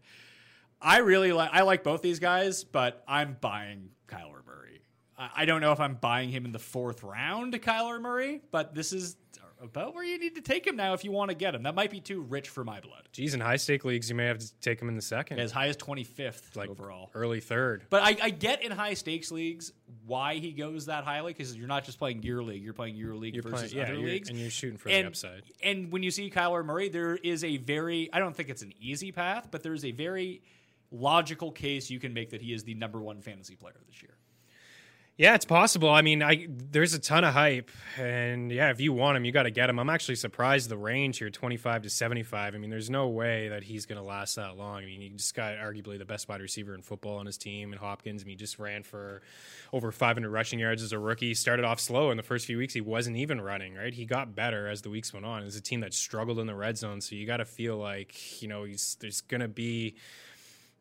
I 0.81 0.97
really 0.97 1.31
like 1.31 1.49
I 1.53 1.61
like 1.61 1.83
both 1.83 2.01
these 2.01 2.19
guys, 2.19 2.63
but 2.63 3.03
I'm 3.07 3.37
buying 3.39 3.89
Kyler 4.07 4.45
Murray. 4.45 4.81
I 5.17 5.29
I 5.37 5.45
don't 5.45 5.61
know 5.61 5.71
if 5.71 5.79
I'm 5.79 5.95
buying 5.95 6.29
him 6.29 6.45
in 6.45 6.51
the 6.51 6.59
fourth 6.59 7.03
round, 7.03 7.53
Kyler 7.61 8.01
Murray, 8.01 8.41
but 8.51 8.75
this 8.75 8.91
is 8.91 9.15
about 9.63 9.95
where 9.95 10.03
you 10.03 10.19
need 10.19 10.35
to 10.35 10.41
take 10.41 10.67
him 10.67 10.75
now 10.75 10.93
if 10.93 11.03
you 11.03 11.11
want 11.11 11.29
to 11.29 11.35
get 11.35 11.55
him. 11.55 11.63
That 11.63 11.75
might 11.75 11.89
be 11.89 11.99
too 11.99 12.21
rich 12.21 12.49
for 12.49 12.63
my 12.63 12.79
blood. 12.79 13.07
Geez, 13.11 13.33
in 13.33 13.39
high 13.39 13.55
stake 13.55 13.85
leagues, 13.85 14.09
you 14.09 14.15
may 14.15 14.25
have 14.25 14.37
to 14.39 14.53
take 14.59 14.81
him 14.81 14.89
in 14.89 14.95
the 14.95 15.01
second, 15.01 15.39
As 15.39 15.51
high 15.51 15.67
as 15.67 15.77
25th 15.77 16.55
like 16.55 16.69
overall. 16.69 17.09
early 17.15 17.39
third. 17.39 17.85
But 17.89 18.03
I, 18.03 18.17
I 18.21 18.29
get 18.29 18.63
in 18.63 18.71
high 18.71 18.93
stakes 18.93 19.31
leagues 19.31 19.71
why 20.05 20.35
he 20.35 20.51
goes 20.51 20.87
that 20.87 21.03
highly 21.03 21.33
because 21.33 21.55
you're 21.55 21.67
not 21.67 21.85
just 21.85 21.97
playing 21.97 22.23
your 22.23 22.43
league, 22.43 22.61
you're 22.61 22.73
playing 22.73 22.95
your 22.95 23.15
league 23.15 23.35
You're 23.35 23.43
versus 23.43 23.71
playing, 23.71 23.87
yeah, 23.87 23.93
other 23.93 24.01
leagues, 24.01 24.29
and 24.29 24.37
you're 24.37 24.49
shooting 24.49 24.77
for 24.77 24.89
and, 24.89 25.05
the 25.05 25.09
upside. 25.09 25.43
And 25.63 25.91
when 25.91 26.03
you 26.03 26.11
see 26.11 26.29
Kyler 26.29 26.65
Murray, 26.65 26.89
there 26.89 27.15
is 27.15 27.43
a 27.43 27.57
very 27.57 28.11
I 28.11 28.19
don't 28.19 28.35
think 28.35 28.49
it's 28.49 28.63
an 28.63 28.73
easy 28.79 29.11
path, 29.11 29.47
but 29.49 29.63
there's 29.63 29.85
a 29.85 29.91
very 29.91 30.41
logical 30.91 31.51
case 31.51 31.89
you 31.89 31.99
can 31.99 32.13
make 32.13 32.29
that 32.29 32.41
he 32.41 32.53
is 32.53 32.63
the 32.63 32.73
number 32.75 33.01
one 33.01 33.21
fantasy 33.21 33.55
player 33.55 33.75
this 33.87 34.01
year. 34.01 34.12
Yeah, 35.15 35.35
it's 35.35 35.45
possible. 35.45 35.91
I 35.91 36.01
mean, 36.01 36.23
I 36.23 36.47
there's 36.49 36.95
a 36.95 36.99
ton 36.99 37.23
of 37.23 37.35
hype, 37.35 37.69
and 37.99 38.51
yeah, 38.51 38.71
if 38.71 38.81
you 38.81 38.93
want 38.93 39.15
him, 39.15 39.25
you 39.25 39.31
got 39.31 39.43
to 39.43 39.51
get 39.51 39.69
him. 39.69 39.77
I'm 39.77 39.89
actually 39.91 40.15
surprised 40.15 40.69
the 40.69 40.77
range 40.77 41.19
here, 41.19 41.29
25 41.29 41.83
to 41.83 41.89
75. 41.91 42.55
I 42.55 42.57
mean, 42.57 42.71
there's 42.71 42.89
no 42.89 43.09
way 43.09 43.49
that 43.49 43.61
he's 43.61 43.85
going 43.85 44.01
to 44.01 44.03
last 44.03 44.35
that 44.37 44.57
long. 44.57 44.81
I 44.81 44.85
mean, 44.87 45.01
he 45.01 45.09
just 45.09 45.35
got 45.35 45.57
arguably 45.57 45.99
the 45.99 46.05
best 46.05 46.27
wide 46.27 46.41
receiver 46.41 46.73
in 46.73 46.81
football 46.81 47.17
on 47.17 47.27
his 47.27 47.37
team, 47.37 47.73
and 47.73 47.79
Hopkins. 47.79 48.23
I 48.23 48.25
mean, 48.25 48.31
he 48.31 48.35
just 48.37 48.57
ran 48.57 48.81
for 48.81 49.21
over 49.71 49.91
500 49.91 50.31
rushing 50.31 50.57
yards 50.57 50.81
as 50.81 50.93
a 50.93 50.99
rookie. 50.99 51.27
He 51.27 51.33
started 51.35 51.63
off 51.63 51.79
slow 51.79 52.09
in 52.09 52.17
the 52.17 52.23
first 52.23 52.47
few 52.47 52.57
weeks. 52.57 52.73
He 52.73 52.81
wasn't 52.81 53.17
even 53.17 53.39
running. 53.39 53.75
Right, 53.75 53.93
he 53.93 54.05
got 54.05 54.33
better 54.33 54.67
as 54.67 54.81
the 54.81 54.89
weeks 54.89 55.13
went 55.13 55.27
on. 55.27 55.43
It's 55.43 55.55
a 55.55 55.61
team 55.61 55.81
that 55.81 55.93
struggled 55.93 56.39
in 56.39 56.47
the 56.47 56.55
red 56.55 56.75
zone, 56.75 57.01
so 57.01 57.13
you 57.13 57.27
got 57.27 57.37
to 57.37 57.45
feel 57.45 57.77
like 57.77 58.41
you 58.41 58.47
know 58.47 58.63
he's 58.63 58.97
there's 58.99 59.21
going 59.21 59.41
to 59.41 59.47
be 59.47 59.93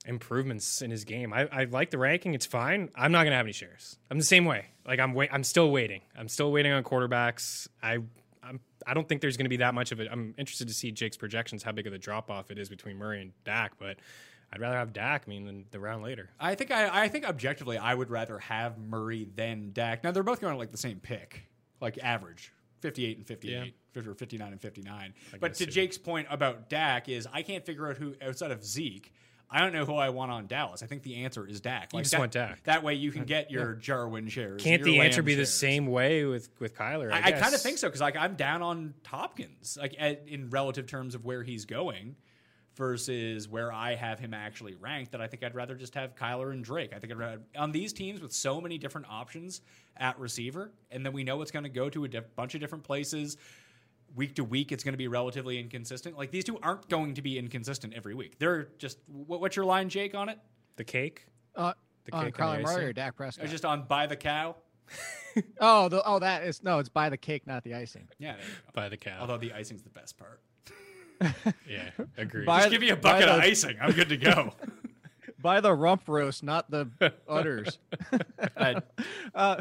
improvements 0.07 0.83
in 0.83 0.91
his 0.91 1.05
game. 1.05 1.33
I, 1.33 1.49
I 1.53 1.65
like 1.65 1.91
the 1.91 1.99
ranking; 1.99 2.35
it's 2.35 2.47
fine. 2.47 2.91
I'm 2.95 3.13
not 3.13 3.25
gonna 3.25 3.37
have 3.37 3.47
any 3.47 3.53
shares. 3.53 3.99
I'm 4.11 4.19
the 4.19 4.25
same 4.25 4.45
way. 4.45 4.67
Like 4.87 5.01
I'm 5.01 5.15
wait. 5.15 5.31
I'm 5.33 5.45
still 5.45 5.71
waiting. 5.71 6.03
I'm 6.17 6.29
still 6.29 6.53
waiting 6.53 6.73
on 6.73 6.83
quarterbacks. 6.85 7.69
I 7.83 7.99
I'm. 8.43 8.61
I 8.87 8.95
don't 8.95 9.09
think 9.09 9.21
there's 9.21 9.37
going 9.37 9.45
to 9.45 9.51
be 9.51 9.59
that 9.59 9.75
much 9.75 9.93
of 9.93 10.01
it. 10.01 10.09
I'm 10.11 10.35
interested 10.37 10.67
to 10.67 10.75
see 10.75 10.91
Jake's 10.91 11.17
projections, 11.17 11.63
how 11.63 11.71
big 11.71 11.87
of 11.87 11.93
a 11.93 11.99
drop 11.99 12.31
off 12.31 12.51
it 12.51 12.59
is 12.59 12.69
between 12.69 12.97
Murray 12.97 13.23
and 13.23 13.33
Dak. 13.45 13.75
But 13.79 13.99
I'd 14.53 14.61
rather 14.61 14.77
have 14.77 14.93
Dak. 14.93 15.25
I 15.27 15.31
mean, 15.31 15.45
than 15.45 15.65
the 15.71 15.79
round 15.79 16.03
later. 16.03 16.31
I 16.41 16.55
think 16.55 16.71
I, 16.71 17.05
I 17.05 17.09
think 17.09 17.25
objectively 17.25 17.79
I 17.79 17.95
would 17.95 18.11
rather 18.11 18.39
have 18.39 18.79
Murray 18.79 19.29
than 19.35 19.71
Dak. 19.73 20.05
Now 20.05 20.11
they're 20.11 20.23
both 20.23 20.41
going 20.41 20.53
to 20.53 20.59
like 20.59 20.73
the 20.73 20.79
same 20.79 20.99
pick, 21.01 21.49
like 21.81 21.99
average. 22.03 22.53
58 22.83 23.17
and 23.17 23.27
58, 23.27 23.75
or 23.97 24.15
59 24.15 24.53
and 24.53 24.61
59. 24.61 25.15
But 25.41 25.55
to 25.55 25.65
yeah. 25.65 25.71
Jake's 25.71 25.97
point 25.97 26.27
about 26.29 26.69
Dak 26.69 27.09
is 27.09 27.29
I 27.33 27.43
can't 27.43 27.65
figure 27.65 27.89
out 27.89 27.97
who 27.97 28.15
outside 28.21 28.51
of 28.51 28.65
Zeke. 28.65 29.13
I 29.53 29.61
don't 29.61 29.73
know 29.73 29.85
who 29.85 29.95
I 29.95 30.09
want 30.09 30.31
on 30.31 30.47
Dallas. 30.47 30.83
I 30.83 30.87
think 30.87 31.03
the 31.03 31.25
answer 31.25 31.47
is 31.47 31.61
Dak. 31.61 31.93
You 31.93 32.01
just 32.01 32.13
that, 32.13 32.21
want 32.21 32.33
Dak. 32.33 32.65
That 32.65 32.83
way 32.83 32.95
you 32.95 33.13
can 33.13 33.25
get 33.25 33.51
your 33.51 33.75
Jarwin 33.75 34.29
shares. 34.29 34.63
Can't 34.63 34.83
the 34.83 35.01
answer 35.01 35.21
Lamb 35.21 35.27
be 35.27 35.35
the 35.35 35.47
same 35.47 35.87
way 35.87 36.25
with 36.25 36.49
with 36.59 36.75
Kyler? 36.75 37.13
I, 37.13 37.19
I, 37.19 37.23
I 37.25 37.33
kind 37.33 37.55
of 37.55 37.61
think 37.61 37.79
so 37.79 37.89
because 37.89 38.01
like 38.01 38.17
I'm 38.17 38.35
down 38.35 38.63
on 38.63 38.95
Hopkins, 39.07 39.77
like 39.81 39.95
at, 39.99 40.25
in 40.27 40.49
relative 40.49 40.87
terms 40.87 41.15
of 41.15 41.25
where 41.25 41.43
he's 41.43 41.67
going, 41.67 42.17
versus 42.77 43.49
where 43.49 43.73
I 43.73 43.95
have 43.95 44.19
him 44.19 44.35
actually 44.35 44.75
ranked. 44.75 45.13
That 45.13 45.21
I 45.21 45.27
think 45.27 45.43
I'd 45.43 45.55
rather 45.55 45.75
just 45.75 45.95
have 45.95 46.15
Kyler 46.15 46.53
and 46.53 46.65
Drake. 46.65 46.93
I 46.95 46.99
think 46.99 47.13
I'd 47.13 47.19
rather, 47.19 47.43
on 47.57 47.73
these 47.73 47.93
teams 47.93 48.21
with 48.21 48.33
so 48.33 48.61
many 48.61 48.79
different 48.79 49.07
options 49.11 49.61
at 49.97 50.19
receiver, 50.19 50.73
and 50.91 51.05
then 51.05 51.13
we 51.13 51.25
know 51.25 51.43
it's 51.43 51.51
going 51.51 51.65
to 51.65 51.69
go 51.69 51.91
to 51.91 52.05
a 52.05 52.09
diff- 52.09 52.35
bunch 52.35 52.55
of 52.55 52.61
different 52.61 52.85
places. 52.85 53.37
Week 54.15 54.35
to 54.35 54.45
week, 54.45 54.73
it's 54.73 54.85
going 54.85 54.93
to 54.93 54.99
be 54.99 55.09
relatively 55.09 55.59
inconsistent. 55.59 56.19
Like 56.19 56.31
these 56.31 56.45
two 56.45 56.59
aren't 56.63 56.89
going 56.89 57.15
to 57.15 57.23
be 57.23 57.39
inconsistent 57.39 57.95
every 57.95 58.15
week. 58.15 58.39
They're 58.39 58.69
just 58.79 58.99
what, 59.07 59.41
what's 59.41 59.57
your 59.57 59.65
line, 59.65 59.89
Jake, 59.89 60.15
on 60.15 60.29
it? 60.29 60.39
the 60.77 60.85
cake. 60.85 61.27
Uh, 61.57 61.73
The 62.05 62.13
on 62.15 62.25
cake 62.27 62.41
on 62.41 62.59
Kyler 62.59 62.63
Murray 62.63 62.85
or 62.87 62.93
Dak 62.93 63.13
Or 63.13 63.17
Prescott. 63.17 63.49
just 63.49 63.65
on 63.65 63.85
buy 63.85 64.07
the 64.07 64.17
cow? 64.17 64.57
oh, 65.61 65.89
the, 65.89 66.03
oh, 66.05 66.19
that 66.19 66.43
is 66.45 66.63
no. 66.63 66.79
It's 66.79 66.89
by 66.91 67.09
the 67.09 67.17
cake, 67.17 67.47
not 67.47 67.63
the 67.65 67.75
icing. 67.75 68.09
Yeah, 68.19 68.37
there. 68.37 68.45
By 68.75 68.89
the 68.89 68.97
cow. 68.97 69.19
Although 69.21 69.39
the 69.39 69.53
icing's 69.55 69.83
the 69.83 69.91
best 69.91 70.19
part. 70.19 70.41
yeah, 71.69 71.91
agreed. 72.19 72.47
By- 72.47 72.61
Just 72.61 72.71
give 72.73 72.81
me 72.81 72.91
a 72.91 72.97
by 72.97 73.13
bucket 73.13 73.29
of 73.29 73.37
the- 73.37 73.43
icing. 73.43 73.77
I'm 73.81 73.93
good 73.93 74.09
to 74.11 74.17
go. 74.17 74.53
By 75.41 75.61
the 75.61 75.75
rump 75.75 76.03
roast, 76.07 76.45
not 76.45 76.71
the 76.71 76.89
udders. 77.29 77.79
uh, 79.35 79.61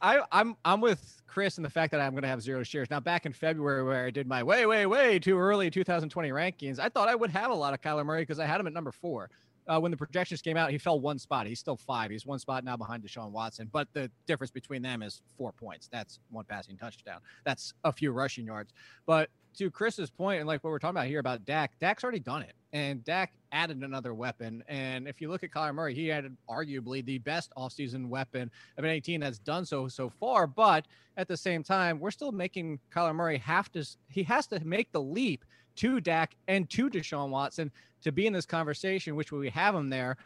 I, 0.00 0.20
I'm 0.32 0.56
I'm 0.64 0.80
with 0.80 1.22
Chris 1.26 1.58
in 1.58 1.62
the 1.62 1.70
fact 1.70 1.92
that 1.92 2.00
I'm 2.00 2.12
going 2.12 2.22
to 2.22 2.28
have 2.28 2.42
zero 2.42 2.62
shares. 2.62 2.88
Now, 2.90 3.00
back 3.00 3.26
in 3.26 3.32
February, 3.32 3.84
where 3.84 4.06
I 4.06 4.10
did 4.10 4.26
my 4.26 4.42
way, 4.42 4.66
way, 4.66 4.86
way 4.86 5.18
too 5.18 5.38
early 5.38 5.70
2020 5.70 6.30
rankings, 6.30 6.78
I 6.78 6.88
thought 6.88 7.08
I 7.08 7.14
would 7.14 7.30
have 7.30 7.50
a 7.50 7.54
lot 7.54 7.74
of 7.74 7.80
Kyler 7.80 8.04
Murray 8.04 8.22
because 8.22 8.38
I 8.38 8.46
had 8.46 8.60
him 8.60 8.66
at 8.66 8.72
number 8.72 8.92
four. 8.92 9.30
Uh, 9.68 9.80
when 9.80 9.90
the 9.90 9.96
projections 9.96 10.40
came 10.42 10.56
out, 10.56 10.70
he 10.70 10.78
fell 10.78 11.00
one 11.00 11.18
spot. 11.18 11.46
He's 11.46 11.60
still 11.60 11.76
five. 11.76 12.10
He's 12.10 12.26
one 12.26 12.38
spot 12.38 12.64
now 12.64 12.76
behind 12.76 13.02
Deshaun 13.02 13.30
Watson. 13.30 13.68
But 13.72 13.88
the 13.92 14.10
difference 14.26 14.50
between 14.50 14.82
them 14.82 15.02
is 15.02 15.22
four 15.36 15.52
points. 15.52 15.88
That's 15.90 16.20
one 16.30 16.44
passing 16.44 16.76
touchdown. 16.76 17.20
That's 17.44 17.74
a 17.84 17.92
few 17.92 18.12
rushing 18.12 18.46
yards. 18.46 18.72
But 19.06 19.30
to 19.56 19.70
Chris's 19.70 20.10
point, 20.10 20.38
and 20.40 20.46
like 20.46 20.62
what 20.62 20.70
we're 20.70 20.78
talking 20.78 20.96
about 20.96 21.06
here 21.06 21.18
about 21.18 21.44
Dak, 21.44 21.78
Dak's 21.78 22.04
already 22.04 22.20
done 22.20 22.42
it, 22.42 22.54
and 22.72 23.02
Dak 23.04 23.32
added 23.52 23.82
another 23.82 24.12
weapon. 24.12 24.62
And 24.68 25.08
if 25.08 25.20
you 25.20 25.30
look 25.30 25.42
at 25.42 25.50
Kyler 25.50 25.74
Murray, 25.74 25.94
he 25.94 26.12
added 26.12 26.36
arguably 26.48 27.04
the 27.04 27.18
best 27.18 27.52
offseason 27.56 28.08
weapon 28.08 28.50
of 28.76 28.84
any 28.84 29.00
team 29.00 29.20
that's 29.20 29.38
done 29.38 29.64
so 29.64 29.88
so 29.88 30.10
far. 30.10 30.46
But 30.46 30.86
at 31.16 31.26
the 31.26 31.36
same 31.36 31.62
time, 31.62 31.98
we're 31.98 32.10
still 32.10 32.32
making 32.32 32.80
Kyler 32.94 33.14
Murray 33.14 33.38
have 33.38 33.72
to. 33.72 33.84
He 34.08 34.22
has 34.24 34.46
to 34.48 34.60
make 34.64 34.92
the 34.92 35.00
leap 35.00 35.44
to 35.76 36.00
Dak 36.00 36.36
and 36.48 36.68
to 36.70 36.90
Deshaun 36.90 37.30
Watson 37.30 37.70
to 38.02 38.12
be 38.12 38.26
in 38.26 38.32
this 38.32 38.46
conversation, 38.46 39.16
which 39.16 39.32
we 39.32 39.48
have 39.50 39.74
him 39.74 39.88
there. 39.88 40.16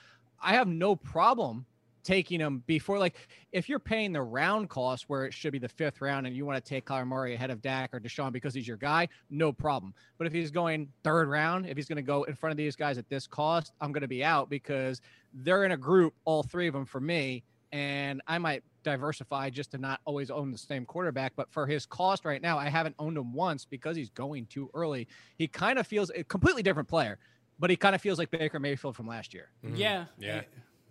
I 0.43 0.55
have 0.55 0.69
no 0.69 0.97
problem 0.97 1.67
taking 2.03 2.41
him 2.41 2.63
before 2.67 2.99
like 2.99 3.29
if 3.53 3.69
you're 3.69 3.79
paying 3.79 4.13
the 4.13 4.23
round 4.23 4.71
cost 4.71 5.05
where 5.09 5.27
it 5.27 5.35
should 5.35 5.53
be 5.53 5.59
the 5.59 5.69
fifth 5.69 6.01
round 6.01 6.27
and 6.27 6.35
you 6.35 6.47
want 6.47 6.63
to 6.63 6.67
take 6.67 6.87
Kyler 6.87 7.07
Murray 7.07 7.35
ahead 7.35 7.51
of 7.51 7.61
Dak 7.61 7.93
or 7.93 8.01
Deshaun 8.01 8.33
because 8.33 8.55
he's 8.55 8.67
your 8.67 8.79
guy, 8.79 9.09
no 9.29 9.53
problem. 9.53 9.95
But 10.17 10.27
if 10.27 10.33
he's 10.33 10.51
going 10.51 10.89
third 11.05 11.29
round, 11.29 11.67
if 11.67 11.77
he's 11.77 11.89
going 11.89 11.97
to 11.97 12.03
go 12.03 12.23
in 12.25 12.35
front 12.35 12.53
of 12.53 12.57
these 12.57 12.75
guys 12.75 12.97
at 12.97 13.09
this 13.09 13.27
cost, 13.27 13.73
I'm 13.81 13.93
going 13.93 14.03
to 14.03 14.09
be 14.09 14.25
out 14.25 14.49
because 14.49 15.01
they're 15.35 15.65
in 15.65 15.73
a 15.73 15.77
group, 15.77 16.15
all 16.25 16.43
three 16.43 16.69
of 16.69 16.75
them 16.75 16.87
for 16.87 17.01
me, 17.01 17.45
and 17.73 18.23
I 18.27 18.39
might 18.39 18.63
diversify 18.83 19.51
just 19.51 19.71
to 19.73 19.79
not 19.79 20.01
always 20.05 20.31
own 20.31 20.51
the 20.51 20.59
same 20.59 20.85
quarterback. 20.85 21.33
But 21.37 21.51
for 21.51 21.67
his 21.67 21.87
cost 21.87 22.25
right 22.25 22.41
now, 22.43 22.59
I 22.59 22.69
haven't 22.69 22.95
owned 22.99 23.17
him 23.17 23.33
once 23.33 23.65
because 23.65 23.97
he's 23.97 24.11
going 24.11 24.47
too 24.47 24.71
early. 24.75 25.09
He 25.37 25.47
kind 25.49 25.79
of 25.79 25.87
feels 25.87 26.11
a 26.15 26.25
completely 26.25 26.63
different 26.63 26.89
player, 26.89 27.19
but 27.59 27.71
he 27.71 27.77
kind 27.77 27.95
of 27.95 28.01
feels 28.01 28.19
like 28.19 28.31
Baker 28.31 28.59
Mayfield 28.59 28.97
from 28.97 29.07
last 29.07 29.35
year. 29.35 29.51
Yeah, 29.63 30.07
Yeah. 30.19 30.39
Uh, 30.39 30.43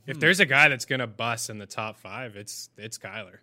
If 0.07 0.19
there's 0.19 0.39
a 0.39 0.45
guy 0.45 0.69
that's 0.69 0.85
gonna 0.85 1.05
bust 1.07 1.49
in 1.49 1.59
the 1.59 1.67
top 1.67 1.97
five, 1.99 2.35
it's 2.35 2.69
it's 2.77 2.97
Kyler. 2.97 3.39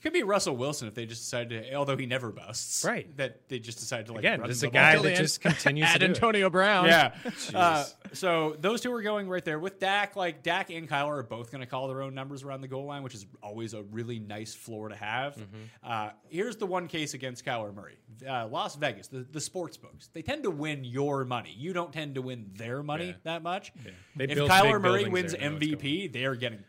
Could 0.00 0.12
be 0.12 0.22
Russell 0.22 0.56
Wilson 0.56 0.86
if 0.86 0.94
they 0.94 1.06
just 1.06 1.22
decide 1.22 1.50
to, 1.50 1.74
although 1.74 1.96
he 1.96 2.06
never 2.06 2.30
busts, 2.30 2.84
Right. 2.84 3.14
That 3.16 3.48
they 3.48 3.58
just 3.58 3.78
decide 3.80 4.06
to 4.06 4.12
like 4.12 4.20
Again, 4.20 4.48
is 4.48 4.62
a 4.62 4.68
guy 4.70 4.96
that 4.96 5.16
just 5.16 5.40
continues 5.40 5.86
to 5.88 5.92
Add 5.94 5.98
do 5.98 6.04
it. 6.06 6.08
Antonio 6.10 6.48
Brown. 6.50 6.86
Yeah. 6.86 7.14
Uh, 7.54 7.84
so 8.12 8.56
those 8.60 8.80
two 8.80 8.92
are 8.92 9.02
going 9.02 9.28
right 9.28 9.44
there 9.44 9.58
with 9.58 9.80
Dak. 9.80 10.14
Like 10.14 10.42
Dak 10.42 10.70
and 10.70 10.88
Kyler 10.88 11.18
are 11.18 11.22
both 11.22 11.50
going 11.50 11.60
to 11.62 11.66
call 11.66 11.88
their 11.88 12.02
own 12.02 12.14
numbers 12.14 12.42
around 12.44 12.60
the 12.60 12.68
goal 12.68 12.84
line, 12.84 13.02
which 13.02 13.14
is 13.14 13.26
always 13.42 13.74
a 13.74 13.82
really 13.84 14.18
nice 14.18 14.54
floor 14.54 14.88
to 14.88 14.94
have. 14.94 15.34
Mm-hmm. 15.34 15.46
Uh, 15.82 16.10
here's 16.28 16.56
the 16.56 16.66
one 16.66 16.86
case 16.88 17.14
against 17.14 17.44
Kyler 17.44 17.74
Murray: 17.74 17.96
uh, 18.28 18.46
Las 18.48 18.76
Vegas, 18.76 19.08
the, 19.08 19.26
the 19.32 19.40
sports 19.40 19.76
books. 19.76 20.08
They 20.12 20.22
tend 20.22 20.44
to 20.44 20.50
win 20.50 20.84
your 20.84 21.24
money. 21.24 21.54
You 21.56 21.72
don't 21.72 21.92
tend 21.92 22.14
to 22.14 22.22
win 22.22 22.50
their 22.54 22.82
money 22.82 23.06
Yeah. 23.08 23.12
that 23.24 23.42
much. 23.42 23.72
They 24.14 24.24
if 24.24 24.38
Kyler 24.38 24.80
Murray 24.80 25.08
wins 25.08 25.32
there, 25.32 25.40
they 25.40 25.46
know 25.48 25.54
what's 25.54 25.82
MVP, 25.84 26.12
they 26.12 26.24
are 26.24 26.36
getting 26.36 26.62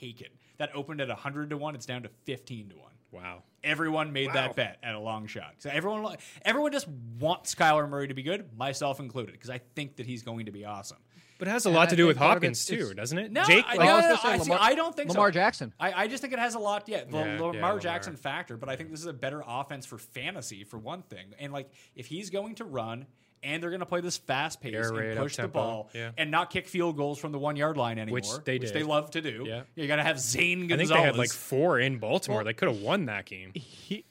taken. 0.00 0.28
That 0.58 0.70
opened 0.74 1.00
at 1.00 1.08
100 1.08 1.50
to 1.50 1.56
one. 1.56 1.74
It's 1.74 1.86
down 1.86 2.02
to 2.04 2.08
15 2.24 2.70
to 2.70 2.76
one. 2.76 2.92
Wow. 3.10 3.42
Everyone 3.62 4.12
made 4.12 4.32
that 4.32 4.56
bet 4.56 4.78
at 4.82 4.94
a 4.94 4.98
long 4.98 5.26
shot. 5.26 5.54
So 5.58 5.70
everyone, 5.70 6.16
everyone 6.44 6.72
just 6.72 6.86
wants 7.18 7.54
Kyler 7.54 7.88
Murray 7.88 8.08
to 8.08 8.14
be 8.14 8.22
good, 8.22 8.56
myself 8.58 8.98
included, 9.00 9.32
because 9.32 9.50
I 9.50 9.60
think 9.74 9.96
that 9.96 10.06
he's 10.06 10.22
going 10.22 10.46
to 10.46 10.52
be 10.52 10.64
awesome. 10.64 10.98
But 11.38 11.48
it 11.48 11.52
has 11.52 11.64
a 11.66 11.68
And 11.68 11.76
lot 11.76 11.88
I 11.88 11.90
to 11.90 11.96
do 11.96 12.06
with 12.06 12.16
Hopkins 12.16 12.68
it's- 12.70 12.88
too, 12.88 12.94
doesn't 12.94 13.16
it? 13.18 13.32
No, 13.32 13.44
Jake, 13.44 13.64
I, 13.66 13.74
like, 13.76 13.86
no, 13.88 13.96
I 13.96 14.00
no, 14.02 14.08
no, 14.10 14.16
say 14.16 14.28
I, 14.28 14.38
see, 14.38 14.52
I 14.52 14.74
don't 14.74 14.94
think 14.94 15.10
Lamar 15.10 15.28
so. 15.28 15.32
Jackson. 15.32 15.72
I, 15.80 15.92
I 16.04 16.08
just 16.08 16.20
think 16.20 16.32
it 16.32 16.38
has 16.38 16.54
a 16.54 16.58
lot. 16.60 16.88
Yeah, 16.88 17.04
the 17.04 17.16
Yeah, 17.18 17.22
Lamar 17.22 17.36
yeah, 17.54 17.60
Lamar. 17.60 17.78
Jackson 17.78 18.16
factor, 18.16 18.56
but 18.56 18.68
I 18.68 18.76
think 18.76 18.90
this 18.90 19.00
is 19.00 19.06
a 19.06 19.12
better 19.12 19.42
offense 19.46 19.86
for 19.86 19.98
fantasy 19.98 20.62
for 20.64 20.78
one 20.78 21.02
thing. 21.02 21.34
And 21.38 21.52
like, 21.52 21.70
if 21.96 22.06
he's 22.06 22.30
going 22.30 22.54
to 22.56 22.64
run 22.64 23.06
and 23.44 23.62
they're 23.62 23.70
going 23.70 23.80
to 23.80 23.86
play 23.86 24.00
this 24.00 24.16
fast 24.16 24.60
pace 24.60 24.74
Air 24.74 24.94
and 24.96 25.18
push 25.18 25.36
the 25.36 25.46
ball 25.46 25.90
yeah. 25.94 26.10
and 26.18 26.30
not 26.30 26.50
kick 26.50 26.66
field 26.66 26.96
goals 26.96 27.18
from 27.18 27.30
the 27.32 27.38
one 27.38 27.54
yard 27.56 27.76
line 27.76 27.98
anymore, 27.98 28.14
Which 28.16 28.28
they 28.44 28.58
did. 28.58 28.74
love 28.86 29.10
to 29.12 29.20
do. 29.20 29.44
Yeah. 29.46 29.62
you 29.74 29.86
got 29.86 29.96
to 29.96 30.02
have 30.02 30.18
Zane 30.18 30.66
Gonzalez. 30.66 30.70
I 30.70 30.76
Gonzalez. 30.76 30.88
think 30.88 30.98
they 31.00 31.06
had 31.06 31.16
like 31.16 31.30
four 31.30 31.78
in 31.78 31.98
Baltimore. 31.98 32.42
they 32.42 32.54
could 32.54 32.68
have 32.68 32.80
won 32.80 33.06
that 33.06 33.26
game. 33.26 33.52
he 33.54 34.04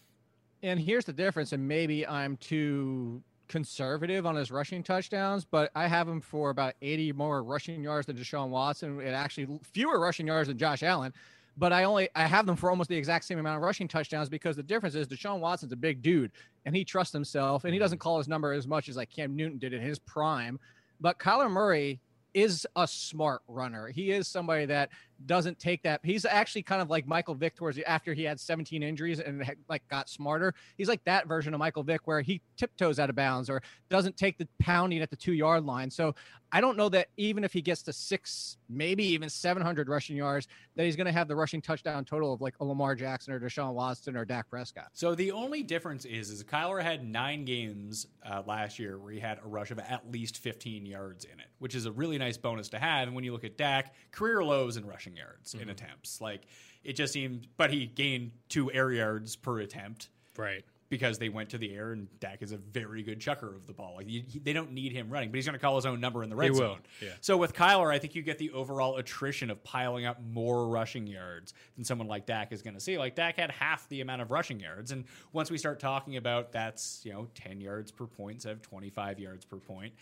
and 0.61 0.79
here's 0.79 1.05
the 1.05 1.13
difference 1.13 1.51
and 1.51 1.67
maybe 1.67 2.07
i'm 2.07 2.37
too 2.37 3.21
conservative 3.49 4.25
on 4.25 4.35
his 4.35 4.49
rushing 4.49 4.81
touchdowns 4.81 5.45
but 5.45 5.69
i 5.75 5.85
have 5.87 6.07
him 6.07 6.21
for 6.21 6.49
about 6.49 6.73
80 6.81 7.11
more 7.13 7.43
rushing 7.43 7.83
yards 7.83 8.07
than 8.07 8.15
deshaun 8.17 8.49
watson 8.49 8.99
and 8.99 9.09
actually 9.13 9.59
fewer 9.61 9.99
rushing 9.99 10.25
yards 10.27 10.47
than 10.47 10.57
josh 10.57 10.81
allen 10.81 11.13
but 11.57 11.73
i 11.73 11.83
only 11.83 12.09
i 12.15 12.25
have 12.25 12.45
them 12.45 12.55
for 12.55 12.69
almost 12.69 12.89
the 12.89 12.95
exact 12.95 13.25
same 13.25 13.39
amount 13.39 13.57
of 13.57 13.63
rushing 13.63 13.87
touchdowns 13.87 14.29
because 14.29 14.55
the 14.55 14.63
difference 14.63 14.95
is 14.95 15.07
deshaun 15.07 15.39
watson's 15.39 15.71
a 15.71 15.75
big 15.77 16.01
dude 16.01 16.31
and 16.65 16.75
he 16.75 16.83
trusts 16.83 17.13
himself 17.13 17.63
and 17.63 17.73
he 17.73 17.79
doesn't 17.79 17.97
mhm. 17.97 18.01
call 18.01 18.17
his 18.17 18.27
number 18.27 18.53
as 18.53 18.67
much 18.67 18.89
as 18.89 18.97
like 18.97 19.09
cam 19.09 19.35
newton 19.35 19.57
did 19.57 19.73
in 19.73 19.81
his 19.81 19.99
prime 19.99 20.59
but 20.99 21.19
kyler 21.19 21.49
murray 21.49 21.99
is 22.33 22.65
a 22.75 22.87
smart 22.87 23.41
runner. 23.47 23.87
He 23.87 24.11
is 24.11 24.27
somebody 24.27 24.65
that 24.65 24.89
doesn't 25.25 25.59
take 25.59 25.83
that. 25.83 26.01
He's 26.03 26.25
actually 26.25 26.63
kind 26.63 26.81
of 26.81 26.89
like 26.89 27.07
Michael 27.07 27.35
Vick 27.35 27.55
towards 27.55 27.77
the, 27.77 27.85
after 27.85 28.13
he 28.13 28.23
had 28.23 28.39
17 28.39 28.81
injuries 28.81 29.19
and 29.19 29.41
had, 29.43 29.57
like 29.69 29.87
got 29.87 30.09
smarter. 30.09 30.53
He's 30.77 30.87
like 30.87 31.03
that 31.05 31.27
version 31.27 31.53
of 31.53 31.59
Michael 31.59 31.83
Vick 31.83 32.01
where 32.05 32.21
he 32.21 32.41
tiptoes 32.57 32.99
out 32.99 33.09
of 33.09 33.15
bounds 33.15 33.49
or 33.49 33.61
doesn't 33.89 34.17
take 34.17 34.37
the 34.37 34.47
pounding 34.59 35.01
at 35.01 35.09
the 35.09 35.15
two 35.15 35.33
yard 35.33 35.65
line. 35.65 35.89
So 35.89 36.15
I 36.53 36.61
don't 36.61 36.77
know 36.77 36.87
that 36.89 37.07
even 37.17 37.43
if 37.43 37.51
he 37.51 37.63
gets 37.63 37.81
to 37.83 37.93
six, 37.93 38.57
maybe 38.69 39.03
even 39.05 39.27
700 39.27 39.89
rushing 39.89 40.15
yards, 40.15 40.47
that 40.75 40.85
he's 40.85 40.95
going 40.95 41.07
to 41.07 41.11
have 41.11 41.27
the 41.27 41.35
rushing 41.35 41.63
touchdown 41.63 42.05
total 42.05 42.31
of 42.31 42.41
like 42.41 42.53
a 42.59 42.63
Lamar 42.63 42.93
Jackson 42.93 43.33
or 43.33 43.39
Deshaun 43.39 43.73
Watson 43.73 44.15
or 44.15 44.23
Dak 44.23 44.51
Prescott. 44.51 44.89
So 44.93 45.15
the 45.15 45.31
only 45.31 45.63
difference 45.63 46.05
is, 46.05 46.29
is 46.29 46.43
Kyler 46.43 46.79
had 46.79 47.03
nine 47.03 47.43
games 47.43 48.05
uh, 48.23 48.43
last 48.45 48.77
year 48.77 48.99
where 48.99 49.11
he 49.11 49.19
had 49.19 49.39
a 49.43 49.47
rush 49.47 49.71
of 49.71 49.79
at 49.79 50.11
least 50.11 50.37
15 50.37 50.85
yards 50.85 51.25
in 51.25 51.39
it, 51.39 51.47
which 51.57 51.73
is 51.73 51.87
a 51.87 51.91
really 51.91 52.19
nice 52.19 52.37
bonus 52.37 52.69
to 52.69 52.77
have. 52.77 53.07
And 53.07 53.15
when 53.15 53.23
you 53.23 53.31
look 53.31 53.43
at 53.43 53.57
Dak, 53.57 53.95
career 54.11 54.43
lows 54.43 54.77
in 54.77 54.85
rushing 54.85 55.15
yards 55.15 55.55
in 55.55 55.69
attempts, 55.69 56.21
like 56.21 56.43
it 56.83 56.93
just 56.93 57.13
seemed, 57.13 57.47
but 57.57 57.71
he 57.71 57.87
gained 57.87 58.29
two 58.47 58.71
air 58.71 58.91
yards 58.91 59.35
per 59.35 59.59
attempt 59.59 60.09
Right. 60.37 60.63
Because 60.97 61.17
they 61.17 61.29
went 61.29 61.49
to 61.49 61.57
the 61.57 61.73
air, 61.73 61.91
and 61.93 62.07
Dak 62.19 62.41
is 62.43 62.51
a 62.51 62.57
very 62.57 63.01
good 63.01 63.19
chucker 63.19 63.55
of 63.55 63.65
the 63.65 63.73
ball. 63.73 63.95
Like 63.97 64.07
you, 64.09 64.21
he- 64.27 64.37
they 64.39 64.53
don't 64.53 64.71
need 64.71 64.91
him 64.91 65.09
running, 65.09 65.29
but 65.31 65.35
he's 65.37 65.45
going 65.45 65.53
to 65.57 65.59
call 65.59 65.75
his 65.75 65.85
own 65.87 65.99
number 65.99 66.21
in 66.23 66.29
the 66.29 66.35
red 66.35 66.47
zone. 66.55 66.79
yeah. 67.01 67.09
So 67.21 67.35
with 67.37 67.53
Kyler, 67.53 67.91
I 67.91 67.97
think 67.97 68.13
you 68.13 68.21
get 68.21 68.37
the 68.37 68.51
overall 68.51 68.97
attrition 68.97 69.49
of 69.49 69.63
piling 69.63 70.05
up 70.05 70.21
more 70.21 70.67
rushing 70.67 71.07
yards 71.07 71.53
than 71.75 71.83
someone 71.83 72.07
like 72.07 72.25
Dak 72.27 72.51
is 72.51 72.61
going 72.61 72.75
to 72.75 72.79
see. 72.79 72.97
Like 72.97 73.15
Dak 73.15 73.37
had 73.37 73.49
half 73.49 73.89
the 73.89 74.01
amount 74.01 74.21
of 74.21 74.29
rushing 74.29 74.59
yards, 74.59 74.91
and 74.91 75.05
once 75.31 75.49
we 75.49 75.57
start 75.57 75.79
talking 75.79 76.17
about 76.17 76.51
that's 76.51 77.01
you 77.03 77.11
know 77.11 77.27
ten 77.33 77.59
yards 77.59 77.91
per 77.91 78.05
point 78.05 78.35
instead 78.35 78.51
of 78.51 78.61
twenty 78.61 78.89
five 78.91 79.19
yards 79.19 79.45
per 79.45 79.57
point, 79.57 79.93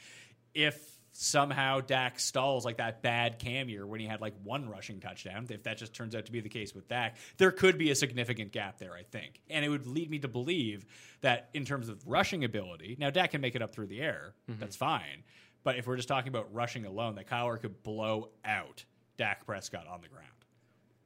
if 0.54 0.98
somehow 1.14 1.82
Dak 1.82 2.20
stalls 2.20 2.64
like 2.66 2.78
that 2.78 3.02
bad 3.02 3.40
Cam 3.40 3.70
year 3.70 3.86
when 3.86 4.00
he 4.00 4.08
had 4.08 4.22
like 4.22 4.34
one 4.44 4.70
rushing 4.70 5.00
touchdown, 5.00 5.46
if 5.50 5.64
that 5.64 5.78
just 5.78 5.94
turns 5.94 6.16
out 6.16 6.26
to 6.26 6.32
be 6.32 6.40
the 6.40 6.50
case 6.50 6.74
with 6.74 6.88
Dak, 6.88 7.18
there 7.38 7.52
could 7.52 7.78
be 7.78 7.92
a 7.92 7.96
significant 7.96 8.52
gap 8.52 8.80
there, 8.80 8.94
I 8.94 9.04
think. 9.04 9.42
And 9.50 9.66
it 9.66 9.70
would 9.70 9.88
lead 9.88 10.10
me 10.10 10.20
to 10.20 10.28
believe 10.28 10.86
that 11.22 11.50
in 11.54 11.66
terms 11.66 11.90
of 11.90 12.08
rushing 12.08 12.44
ability, 12.44 12.96
now 13.00 13.10
Dak 13.10 13.32
can 13.32 13.42
make 13.42 13.56
it 13.56 13.62
up 13.62 13.72
through 13.72 13.88
the 13.88 14.02
air. 14.02 14.34
Mm-hmm. 14.50 14.60
That's 14.60 14.76
fine. 14.76 15.24
But 15.64 15.78
if 15.78 15.86
we're 15.86 15.98
just 15.98 16.08
talking 16.08 16.30
about 16.30 16.54
rushing 16.54 16.86
alone, 16.86 17.16
that 17.16 17.28
Kyler 17.28 17.60
could 17.60 17.84
blow 17.84 18.30
out 18.44 18.84
Dak 19.18 19.46
Prescott 19.46 19.88
on 19.88 20.02
the 20.02 20.08
ground. 20.08 20.28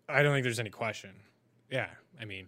I 0.08 0.24
don't 0.24 0.34
think 0.34 0.44
there's 0.44 0.60
any 0.60 0.70
question. 0.70 1.12
Yeah, 1.70 1.90
I 2.22 2.26
mean, 2.26 2.48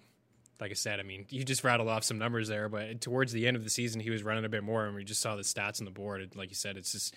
like 0.60 0.72
I 0.72 0.76
said, 0.76 1.00
I 1.00 1.04
mean, 1.04 1.26
you 1.30 1.44
just 1.44 1.64
rattled 1.64 1.90
off 1.90 2.04
some 2.04 2.18
numbers 2.18 2.48
there, 2.48 2.68
but 2.70 3.02
towards 3.02 3.32
the 3.32 3.48
end 3.48 3.56
of 3.58 3.64
the 3.64 3.70
season, 3.70 4.02
he 4.02 4.10
was 4.10 4.24
running 4.24 4.46
a 4.46 4.50
bit 4.50 4.64
more, 4.64 4.86
and 4.86 4.96
we 4.96 5.04
just 5.04 5.22
saw 5.22 5.36
the 5.36 5.44
stats 5.44 5.80
on 5.80 5.86
the 5.86 5.92
board. 5.92 6.22
It, 6.22 6.36
like 6.36 6.50
you 6.50 6.56
said, 6.56 6.78
it's 6.78 6.92
just 6.92 7.14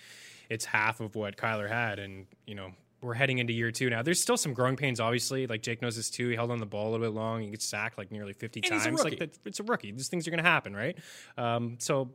it's 0.49 0.65
half 0.65 1.01
of 1.01 1.15
what 1.15 1.37
Kyler 1.37 1.69
had, 1.69 1.99
and 1.99 2.27
you 2.47 2.55
know 2.55 2.73
we're 3.01 3.15
heading 3.15 3.39
into 3.39 3.53
year 3.53 3.71
two 3.71 3.89
now. 3.89 4.03
There's 4.03 4.21
still 4.21 4.37
some 4.37 4.53
growing 4.53 4.77
pains, 4.77 5.01
obviously. 5.01 5.47
Like 5.47 5.63
Jake 5.63 5.81
knows 5.81 5.97
this 5.97 6.11
too. 6.11 6.29
He 6.29 6.35
held 6.35 6.51
on 6.51 6.59
the 6.59 6.67
ball 6.67 6.91
a 6.91 6.91
little 6.91 7.07
bit 7.07 7.15
long. 7.15 7.43
He 7.43 7.51
gets 7.51 7.65
sacked 7.65 7.97
like 7.97 8.13
nearly 8.13 8.35
50 8.35 8.61
And 8.61 8.83
times. 8.83 9.03
Like 9.03 9.19
that, 9.21 9.39
it's 9.47 9.61
a 9.61 9.63
rookie. 9.63 9.93
These 9.93 10.09
things 10.09 10.27
are 10.29 10.31
going 10.31 10.43
to 10.43 10.49
happen, 10.49 10.75
right? 10.75 10.99
Um, 11.37 11.77
so. 11.79 12.11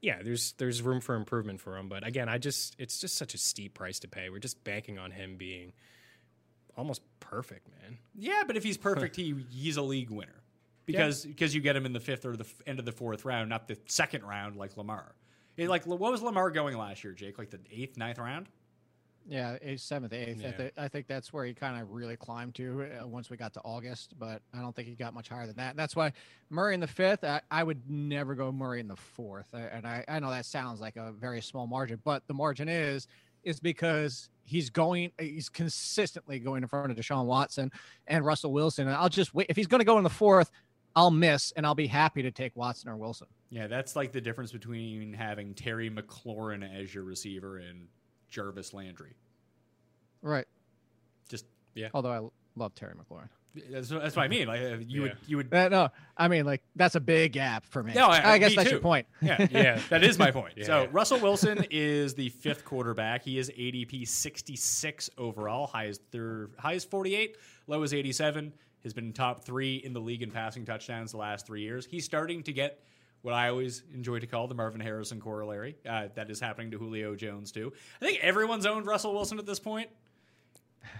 Yeah, 0.00 0.20
there's 0.22 0.52
there's 0.58 0.82
room 0.82 1.00
for 1.00 1.14
improvement 1.14 1.62
for 1.62 1.78
him, 1.78 1.88
but 1.88 2.06
again, 2.06 2.28
I 2.28 2.36
just 2.36 2.76
it's 2.78 2.98
just 2.98 3.16
such 3.16 3.32
a 3.32 3.38
steep 3.38 3.72
price 3.72 4.00
to 4.00 4.08
pay. 4.08 4.28
We're 4.28 4.38
just 4.38 4.62
banking 4.62 4.98
on 4.98 5.10
him 5.10 5.36
being 5.38 5.72
almost 6.76 7.00
perfect, 7.20 7.68
man. 7.70 7.96
Yeah, 8.14 8.42
but 8.46 8.58
if 8.58 8.64
he's 8.64 8.76
perfect, 8.76 9.16
he 9.16 9.34
he's 9.50 9.78
a 9.78 9.82
league 9.82 10.10
winner 10.10 10.43
because 10.86 11.24
because 11.24 11.54
you 11.54 11.60
get 11.60 11.76
him 11.76 11.86
in 11.86 11.92
the 11.92 12.00
fifth 12.00 12.24
or 12.24 12.36
the 12.36 12.44
f- 12.44 12.62
end 12.66 12.78
of 12.78 12.84
the 12.84 12.92
fourth 12.92 13.24
round, 13.24 13.48
not 13.48 13.68
the 13.68 13.76
second 13.86 14.24
round 14.24 14.56
like 14.56 14.76
Lamar. 14.76 15.14
It, 15.56 15.68
like 15.68 15.86
what 15.86 15.98
was 15.98 16.22
Lamar 16.22 16.50
going 16.50 16.76
last 16.76 17.04
year, 17.04 17.12
Jake? 17.12 17.38
Like 17.38 17.50
the 17.50 17.60
eighth, 17.70 17.96
ninth 17.96 18.18
round? 18.18 18.48
Yeah, 19.26 19.56
eighth, 19.62 19.80
seventh, 19.80 20.12
eighth. 20.12 20.40
I, 20.40 20.48
Yeah. 20.48 20.52
thi- 20.52 20.70
I 20.76 20.88
think 20.88 21.06
that's 21.06 21.32
where 21.32 21.46
he 21.46 21.54
kind 21.54 21.80
of 21.80 21.90
really 21.92 22.16
climbed 22.16 22.54
to 22.56 22.86
uh, 23.02 23.06
once 23.06 23.30
we 23.30 23.38
got 23.38 23.54
to 23.54 23.60
August, 23.64 24.12
but 24.18 24.42
I 24.52 24.60
don't 24.60 24.76
think 24.76 24.86
he 24.86 24.94
got 24.94 25.14
much 25.14 25.30
higher 25.30 25.46
than 25.46 25.56
that. 25.56 25.76
That's 25.76 25.96
why 25.96 26.12
Murray 26.50 26.74
in 26.74 26.80
the 26.80 26.86
fifth, 26.86 27.24
I, 27.24 27.40
I 27.50 27.62
would 27.64 27.88
never 27.88 28.34
go 28.34 28.52
Murray 28.52 28.80
in 28.80 28.88
the 28.88 28.96
fourth. 28.96 29.48
I- 29.54 29.60
And 29.60 29.86
I, 29.86 30.04
I 30.08 30.18
know 30.18 30.28
that 30.28 30.44
sounds 30.44 30.78
like 30.80 30.96
a 30.96 31.10
very 31.12 31.40
small 31.40 31.66
margin, 31.66 32.00
but 32.04 32.26
the 32.26 32.34
margin 32.34 32.68
is 32.68 33.06
is 33.44 33.60
because 33.60 34.28
he's 34.42 34.68
going, 34.70 35.10
he's 35.18 35.48
consistently 35.50 36.38
going 36.38 36.62
in 36.62 36.68
front 36.68 36.90
of 36.90 36.96
Deshaun 36.96 37.26
Watson 37.26 37.70
and 38.06 38.24
Russell 38.24 38.52
Wilson. 38.52 38.86
And 38.88 38.96
I'll 38.96 39.10
just 39.10 39.34
wait. 39.34 39.46
If 39.50 39.56
he's 39.56 39.66
going 39.66 39.80
to 39.80 39.84
go 39.84 39.98
in 39.98 40.04
the 40.04 40.08
fourth, 40.10 40.50
I'll 40.96 41.10
miss 41.10 41.52
and 41.56 41.66
I'll 41.66 41.74
be 41.74 41.86
happy 41.86 42.22
to 42.22 42.30
take 42.30 42.54
Watson 42.56 42.88
or 42.88 42.96
Wilson. 42.96 43.26
Yeah, 43.50 43.66
that's 43.66 43.96
like 43.96 44.12
the 44.12 44.20
difference 44.20 44.52
between 44.52 45.12
having 45.12 45.54
Terry 45.54 45.90
McLaurin 45.90 46.62
as 46.80 46.94
your 46.94 47.04
receiver 47.04 47.58
and 47.58 47.88
Jarvis 48.28 48.72
Landry. 48.72 49.14
Right. 50.22 50.46
Just 51.28 51.46
yeah. 51.74 51.88
Although 51.94 52.12
I 52.12 52.20
love 52.58 52.74
Terry 52.74 52.94
McLaurin. 52.94 53.28
That's, 53.70 53.88
that's 53.88 54.16
what 54.16 54.24
I 54.24 54.26
mean. 54.28 54.48
Like 54.48 54.60
uh, 54.60 54.76
you 54.84 55.02
would, 55.02 55.16
you 55.28 55.36
would. 55.36 55.54
Uh, 55.54 55.68
no, 55.68 55.88
I 56.16 56.26
mean 56.26 56.44
like 56.44 56.62
that's 56.74 56.96
a 56.96 57.00
big 57.00 57.32
gap 57.32 57.64
for 57.64 57.84
me. 57.84 57.92
No, 57.94 58.06
I- 58.08 58.32
I 58.32 58.38
guess 58.38 58.56
that's 58.56 58.68
too. 58.68 58.74
your 58.74 58.80
point. 58.80 59.06
Yeah, 59.22 59.46
Yeah. 59.52 59.80
that 59.90 60.02
is 60.02 60.18
my 60.18 60.32
point. 60.32 60.54
Yeah, 60.56 60.64
so 60.64 60.82
yeah. 60.82 60.88
Russell 60.90 61.20
Wilson 61.20 61.64
is 61.70 62.14
the 62.14 62.30
fifth 62.30 62.64
quarterback. 62.64 63.22
He 63.22 63.38
is 63.38 63.50
ADP 63.50 64.08
66 64.08 65.10
overall. 65.18 65.68
High 65.68 65.84
is 65.86 66.00
third, 66.10 66.50
high 66.58 66.72
is 66.72 66.84
48, 66.84 67.36
low 67.68 67.82
is 67.84 67.94
87. 67.94 68.52
Has 68.84 68.92
been 68.92 69.12
top 69.12 69.44
three 69.44 69.76
in 69.76 69.92
the 69.92 70.00
league 70.00 70.22
in 70.22 70.30
passing 70.30 70.64
touchdowns 70.64 71.10
the 71.10 71.16
last 71.16 71.46
three 71.46 71.62
years. 71.62 71.86
He's 71.86 72.04
starting 72.04 72.42
to 72.44 72.52
get 72.52 72.84
what 73.22 73.32
I 73.32 73.48
always 73.48 73.82
enjoy 73.94 74.18
to 74.18 74.26
call 74.26 74.46
the 74.48 74.54
Marvin 74.54 74.82
Harrison 74.82 75.18
corollary. 75.18 75.76
Uh, 75.88 76.08
that 76.14 76.30
is 76.30 76.38
happening 76.38 76.70
to 76.72 76.78
Julio 76.78 77.14
Jones 77.14 77.50
too. 77.50 77.72
I 78.00 78.04
think 78.04 78.18
everyone's 78.20 78.66
owned 78.66 78.86
Russell 78.86 79.14
Wilson 79.14 79.38
at 79.38 79.46
this 79.46 79.58
point. 79.58 79.88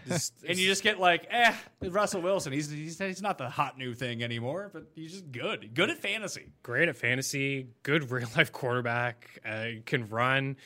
and 0.09 0.59
you 0.59 0.67
just 0.67 0.83
get 0.83 0.99
like, 0.99 1.27
eh, 1.29 1.55
Russell 1.83 2.23
Wilson. 2.23 2.55
He's, 2.55 2.71
he's 2.71 2.99
he's 2.99 3.21
not 3.21 3.37
the 3.37 3.51
hot 3.51 3.77
new 3.77 3.95
thing 3.95 4.23
anymore, 4.23 4.71
but 4.73 4.85
he's 4.95 5.13
just 5.13 5.31
good, 5.31 5.75
good 5.75 5.91
at 5.91 5.99
fantasy. 5.99 6.49
great 6.63 6.89
at 6.89 6.97
fantasy, 6.97 7.69
good 7.83 8.11
real 8.11 8.29
life 8.37 8.53
quarterback, 8.53 9.41
uh, 9.45 9.67
can 9.85 10.09
run 10.09 10.57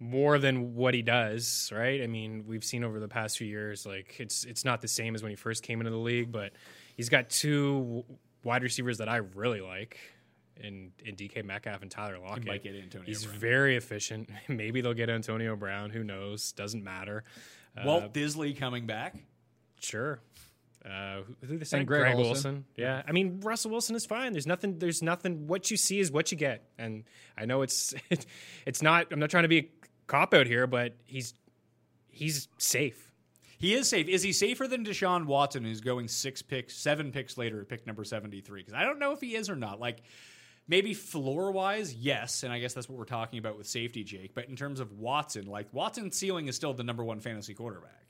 more 0.00 0.38
than 0.38 0.74
what 0.74 0.94
he 0.94 1.02
does, 1.02 1.72
right? 1.74 2.02
I 2.02 2.06
mean, 2.06 2.44
we've 2.46 2.64
seen 2.64 2.84
over 2.84 3.00
the 3.00 3.08
past 3.08 3.36
few 3.38 3.46
years, 3.46 3.84
like 3.86 4.16
it's 4.20 4.44
it's 4.44 4.64
not 4.64 4.80
the 4.80 4.88
same 4.88 5.14
as 5.14 5.22
when 5.22 5.30
he 5.30 5.36
first 5.36 5.62
came 5.62 5.80
into 5.80 5.90
the 5.90 5.96
league, 5.98 6.30
but 6.30 6.52
he's 6.96 7.08
got 7.08 7.30
two 7.30 8.04
wide 8.44 8.62
receivers 8.62 8.98
that 8.98 9.08
I 9.08 9.16
really 9.16 9.60
like. 9.60 9.98
In, 10.60 10.90
in 11.04 11.14
DK 11.14 11.44
Metcalf 11.44 11.82
and 11.82 11.90
Tyler 11.90 12.18
Lockett, 12.18 12.42
he 12.42 12.50
might 12.50 12.64
get 12.64 12.74
Antonio 12.74 13.06
He's 13.06 13.24
Brown. 13.24 13.38
very 13.38 13.76
efficient. 13.76 14.28
Maybe 14.48 14.80
they'll 14.80 14.92
get 14.92 15.08
Antonio 15.08 15.54
Brown. 15.54 15.90
Who 15.90 16.02
knows? 16.02 16.50
Doesn't 16.50 16.82
matter. 16.82 17.22
Uh, 17.76 17.82
Walt 17.86 18.12
Dissly 18.12 18.58
coming 18.58 18.84
back. 18.84 19.14
Sure. 19.78 20.20
Uh, 20.84 21.20
who- 21.42 21.46
who 21.46 21.58
they 21.58 21.64
say? 21.64 21.84
Greg 21.84 22.02
Greg, 22.02 22.16
Olsen. 22.16 22.24
Wilson. 22.28 22.64
Yeah. 22.76 23.02
I 23.06 23.12
mean 23.12 23.38
Russell 23.40 23.70
Wilson 23.70 23.94
is 23.94 24.04
fine. 24.04 24.32
There's 24.32 24.48
nothing. 24.48 24.80
There's 24.80 25.00
nothing. 25.00 25.46
What 25.46 25.70
you 25.70 25.76
see 25.76 26.00
is 26.00 26.10
what 26.10 26.32
you 26.32 26.38
get. 26.38 26.64
And 26.76 27.04
I 27.36 27.44
know 27.46 27.62
it's 27.62 27.94
it's 28.66 28.82
not. 28.82 29.12
I'm 29.12 29.20
not 29.20 29.30
trying 29.30 29.44
to 29.44 29.48
be 29.48 29.58
a 29.58 29.77
cop 30.08 30.34
out 30.34 30.46
here, 30.46 30.66
but 30.66 30.96
he's 31.06 31.34
he's 32.10 32.48
safe. 32.58 33.12
He 33.58 33.74
is 33.74 33.88
safe. 33.88 34.08
Is 34.08 34.22
he 34.22 34.32
safer 34.32 34.68
than 34.68 34.84
Deshaun 34.84 35.26
Watson, 35.26 35.64
who's 35.64 35.80
going 35.80 36.06
six 36.08 36.42
picks, 36.42 36.76
seven 36.76 37.10
picks 37.10 37.36
later 37.36 37.60
at 37.60 37.68
pick 37.68 37.86
number 37.86 38.04
73? 38.04 38.60
Because 38.60 38.74
I 38.74 38.84
don't 38.84 39.00
know 39.00 39.12
if 39.12 39.20
he 39.20 39.34
is 39.34 39.50
or 39.50 39.56
not. 39.56 39.80
Like, 39.80 40.02
maybe 40.68 40.94
floor 40.94 41.50
wise, 41.50 41.92
yes. 41.92 42.44
And 42.44 42.52
I 42.52 42.60
guess 42.60 42.72
that's 42.72 42.88
what 42.88 42.96
we're 42.96 43.04
talking 43.04 43.40
about 43.40 43.58
with 43.58 43.66
safety, 43.66 44.04
Jake. 44.04 44.32
But 44.32 44.48
in 44.48 44.54
terms 44.54 44.78
of 44.78 44.92
Watson, 44.92 45.46
like, 45.46 45.66
Watson's 45.72 46.16
ceiling 46.16 46.46
is 46.46 46.54
still 46.54 46.72
the 46.72 46.84
number 46.84 47.02
one 47.02 47.18
fantasy 47.18 47.52
quarterback. 47.52 48.04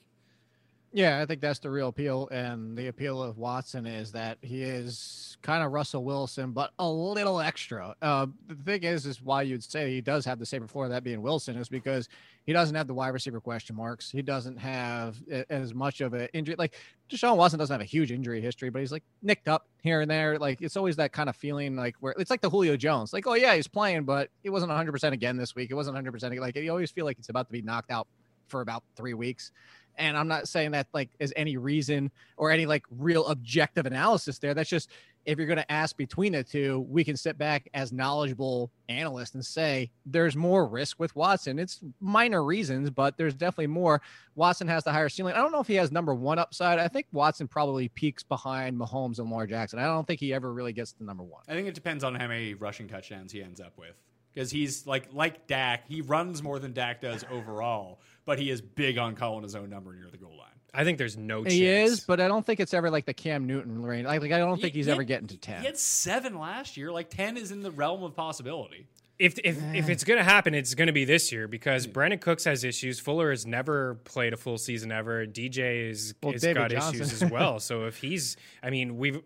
Yeah, 0.92 1.20
I 1.20 1.27
think 1.27 1.42
that's 1.42 1.59
the 1.59 1.70
real 1.70 1.88
appeal. 1.88 2.29
And 2.33 2.77
the 2.77 2.87
appeal 2.87 3.22
of 3.22 3.37
Watson 3.37 3.85
is 3.85 4.11
that 4.12 4.38
he 4.40 4.62
is 4.62 5.37
kind 5.42 5.62
of 5.62 5.72
Russell 5.72 6.03
Wilson, 6.03 6.53
but 6.53 6.72
a 6.79 6.88
little 6.88 7.40
extra. 7.40 7.94
Uh, 8.01 8.27
the 8.46 8.55
thing 8.55 8.85
is, 8.85 9.05
is 9.05 9.20
why 9.20 9.42
you'd 9.42 9.62
say 9.62 9.90
he 9.90 10.01
does 10.01 10.24
have 10.24 10.38
the 10.38 10.46
same 10.46 10.66
floor, 10.66 10.88
that 10.88 11.05
being 11.05 11.20
Wilson, 11.20 11.57
is 11.57 11.68
because 11.68 12.09
he 12.46 12.55
doesn't 12.55 12.74
have 12.74 12.87
the 12.87 12.94
wide 12.94 13.09
receiver 13.09 13.38
question 13.38 13.77
marks. 13.77 14.11
He 14.11 14.22
doesn't 14.22 14.57
have 14.57 15.16
as 15.51 15.74
much 15.74 16.01
of 16.01 16.14
an 16.14 16.29
injury. 16.33 16.55
Like 16.57 16.74
Deshaun 17.11 17.37
Watson 17.37 17.59
doesn't 17.59 17.74
have 17.74 17.83
a 17.83 17.85
huge 17.85 18.11
injury 18.11 18.40
history, 18.40 18.70
but 18.70 18.79
he's 18.79 18.92
like 18.92 19.05
nicked 19.20 19.46
up 19.46 19.68
here 19.83 20.01
and 20.01 20.11
there. 20.11 20.38
Like 20.38 20.62
it's 20.62 20.77
always 20.79 20.96
that 20.96 21.12
kind 21.12 21.29
of 21.29 21.37
feeling, 21.37 21.77
like 21.77 21.96
where 22.01 22.14
it's 22.18 22.31
like 22.31 22.40
the 22.40 22.48
Julio 22.48 22.79
Jones. 22.79 23.12
Like, 23.12 23.27
oh 23.27 23.35
yeah, 23.35 23.55
he's 23.55 23.68
playing, 23.68 24.05
but 24.05 24.31
he 24.42 24.48
wasn't 24.48 24.70
100 24.70 24.90
percent 24.90 25.12
again 25.12 25.37
this 25.37 25.55
week. 25.55 25.70
It 25.70 25.74
wasn't 25.74 25.96
100 25.96 26.12
percent. 26.12 26.35
Like 26.38 26.57
you 26.57 26.70
always 26.70 26.90
feel 26.90 27.05
like 27.05 27.18
it's 27.18 27.29
about 27.29 27.46
to 27.48 27.53
be 27.53 27.61
knocked 27.61 27.90
out 27.90 28.09
for 28.46 28.62
about 28.62 28.83
three 28.96 29.12
weeks. 29.14 29.53
And 29.98 30.16
I'm 30.16 30.28
not 30.28 30.48
saying 30.48 30.70
that 30.72 30.87
like 30.92 31.11
is 31.18 31.32
any 31.37 31.56
reason 31.56 32.11
or 32.37 32.50
any 32.50 32.66
like 32.66 32.84
real 32.90 33.26
objective 33.26 33.87
analysis 33.87 34.38
there. 34.38 34.54
That's 34.54 34.70
just 34.70 34.90
if 35.28 35.37
you're 35.37 35.46
going 35.46 35.58
to 35.58 35.70
ask 35.70 35.94
between 35.94 36.32
the 36.32 36.42
two, 36.42 36.87
we 36.88 37.04
can 37.04 37.14
sit 37.14 37.37
back 37.37 37.68
as 37.74 37.92
knowledgeable 37.92 38.70
analysts 38.88 39.34
and 39.34 39.44
say 39.44 39.90
there's 40.06 40.34
more 40.34 40.66
risk 40.66 40.98
with 40.98 41.14
Watson. 41.14 41.58
It's 41.58 41.80
minor 42.00 42.42
reasons, 42.42 42.88
but 42.88 43.18
there's 43.18 43.34
definitely 43.34 43.66
more. 43.66 44.00
Watson 44.37 44.66
has 44.68 44.84
the 44.84 44.92
higher 44.92 45.11
ceiling. 45.11 45.34
I 45.34 45.38
don't 45.38 45.52
know 45.52 45.61
if 45.61 45.66
he 45.66 45.74
has 45.74 45.92
number 45.92 46.14
one 46.14 46.38
upside. 46.38 46.78
I 46.78 46.88
think 46.88 47.08
Watson 47.12 47.46
probably 47.46 47.88
peaks 47.88 48.22
behind 48.22 48.78
Mahomes 48.78 49.18
and 49.18 49.28
Lamar 49.28 49.46
Jackson. 49.46 49.78
I 49.78 49.84
don't 49.84 50.06
think 50.06 50.18
he 50.18 50.32
ever 50.32 50.50
really 50.50 50.72
gets 50.72 50.92
to 50.92 51.04
number 51.04 51.24
one. 51.24 51.42
I 51.46 51.52
think 51.52 51.68
it 51.68 51.74
depends 51.74 52.04
on 52.04 52.14
how 52.14 52.28
many 52.28 52.54
rushing 52.54 52.88
touchdowns 52.88 53.30
he 53.30 53.42
ends 53.42 53.61
up 53.61 53.76
with. 53.76 53.96
Because 54.32 54.50
he's 54.50 54.87
like 54.87 55.08
like 55.12 55.46
Dak, 55.46 55.88
he 55.88 56.00
runs 56.00 56.42
more 56.42 56.58
than 56.58 56.72
Dak 56.72 57.02
does 57.02 57.24
overall, 57.30 58.00
but 58.28 58.38
he 58.38 58.50
is 58.50 58.60
big 58.60 58.98
on 58.98 59.14
calling 59.16 59.42
his 59.42 59.54
own 59.56 59.70
number 59.70 59.94
near 59.94 60.10
the 60.10 60.18
goal 60.18 60.36
line. 60.36 60.46
I 60.74 60.84
think 60.84 60.98
there's 60.98 61.16
no 61.16 61.44
chance. 61.44 61.54
He 61.54 61.66
is, 61.66 62.00
but 62.00 62.20
I 62.20 62.28
don't 62.28 62.44
think 62.44 62.60
it's 62.60 62.74
ever 62.74 62.90
like 62.90 63.06
the 63.06 63.14
Cam 63.14 63.46
Newton 63.46 63.82
range. 63.82 64.06
Like, 64.06 64.20
like 64.20 64.32
I 64.32 64.38
don't 64.38 64.60
think 64.60 64.74
He- 64.74 64.80
he's 64.80 64.86
he 64.86 64.92
ever 64.92 65.00
had- 65.00 65.08
getting 65.08 65.26
to 65.28 65.38
10. 65.38 65.60
He 65.60 65.66
had 65.66 65.78
seven 65.78 66.38
last 66.38 66.76
year. 66.76 66.92
Like 66.92 67.08
ten 67.08 67.38
is 67.38 67.50
in 67.52 67.62
the 67.62 67.70
realm 67.70 68.02
of 68.04 68.14
possibility. 68.14 68.86
if 69.18 69.38
if, 69.42 69.56
if 69.74 69.88
it's 69.88 70.04
going 70.04 70.18
to 70.18 70.24
happen, 70.24 70.54
it's 70.54 70.74
going 70.74 70.86
to 70.88 70.92
be 70.92 71.06
this 71.06 71.32
year 71.32 71.48
because 71.48 71.86
Brandin 71.86 72.20
Cooks 72.20 72.44
has 72.44 72.64
issues. 72.64 73.00
Fuller 73.00 73.30
has 73.30 73.46
never 73.46 73.94
played 74.04 74.34
a 74.34 74.36
full 74.36 74.58
season 74.58 74.92
ever. 74.92 75.26
DJ 75.26 75.88
is 75.90 76.14
Well, 76.22 76.32
has 76.32 76.42
David 76.42 76.56
got 76.60 76.70
Johnson. 76.70 76.94
issues 77.02 77.22
as 77.22 77.30
well. 77.30 77.58
So 77.68 77.86
if 77.86 77.96
he's, 77.96 78.36
I 78.62 78.68
mean, 78.70 78.98
we've 78.98 79.20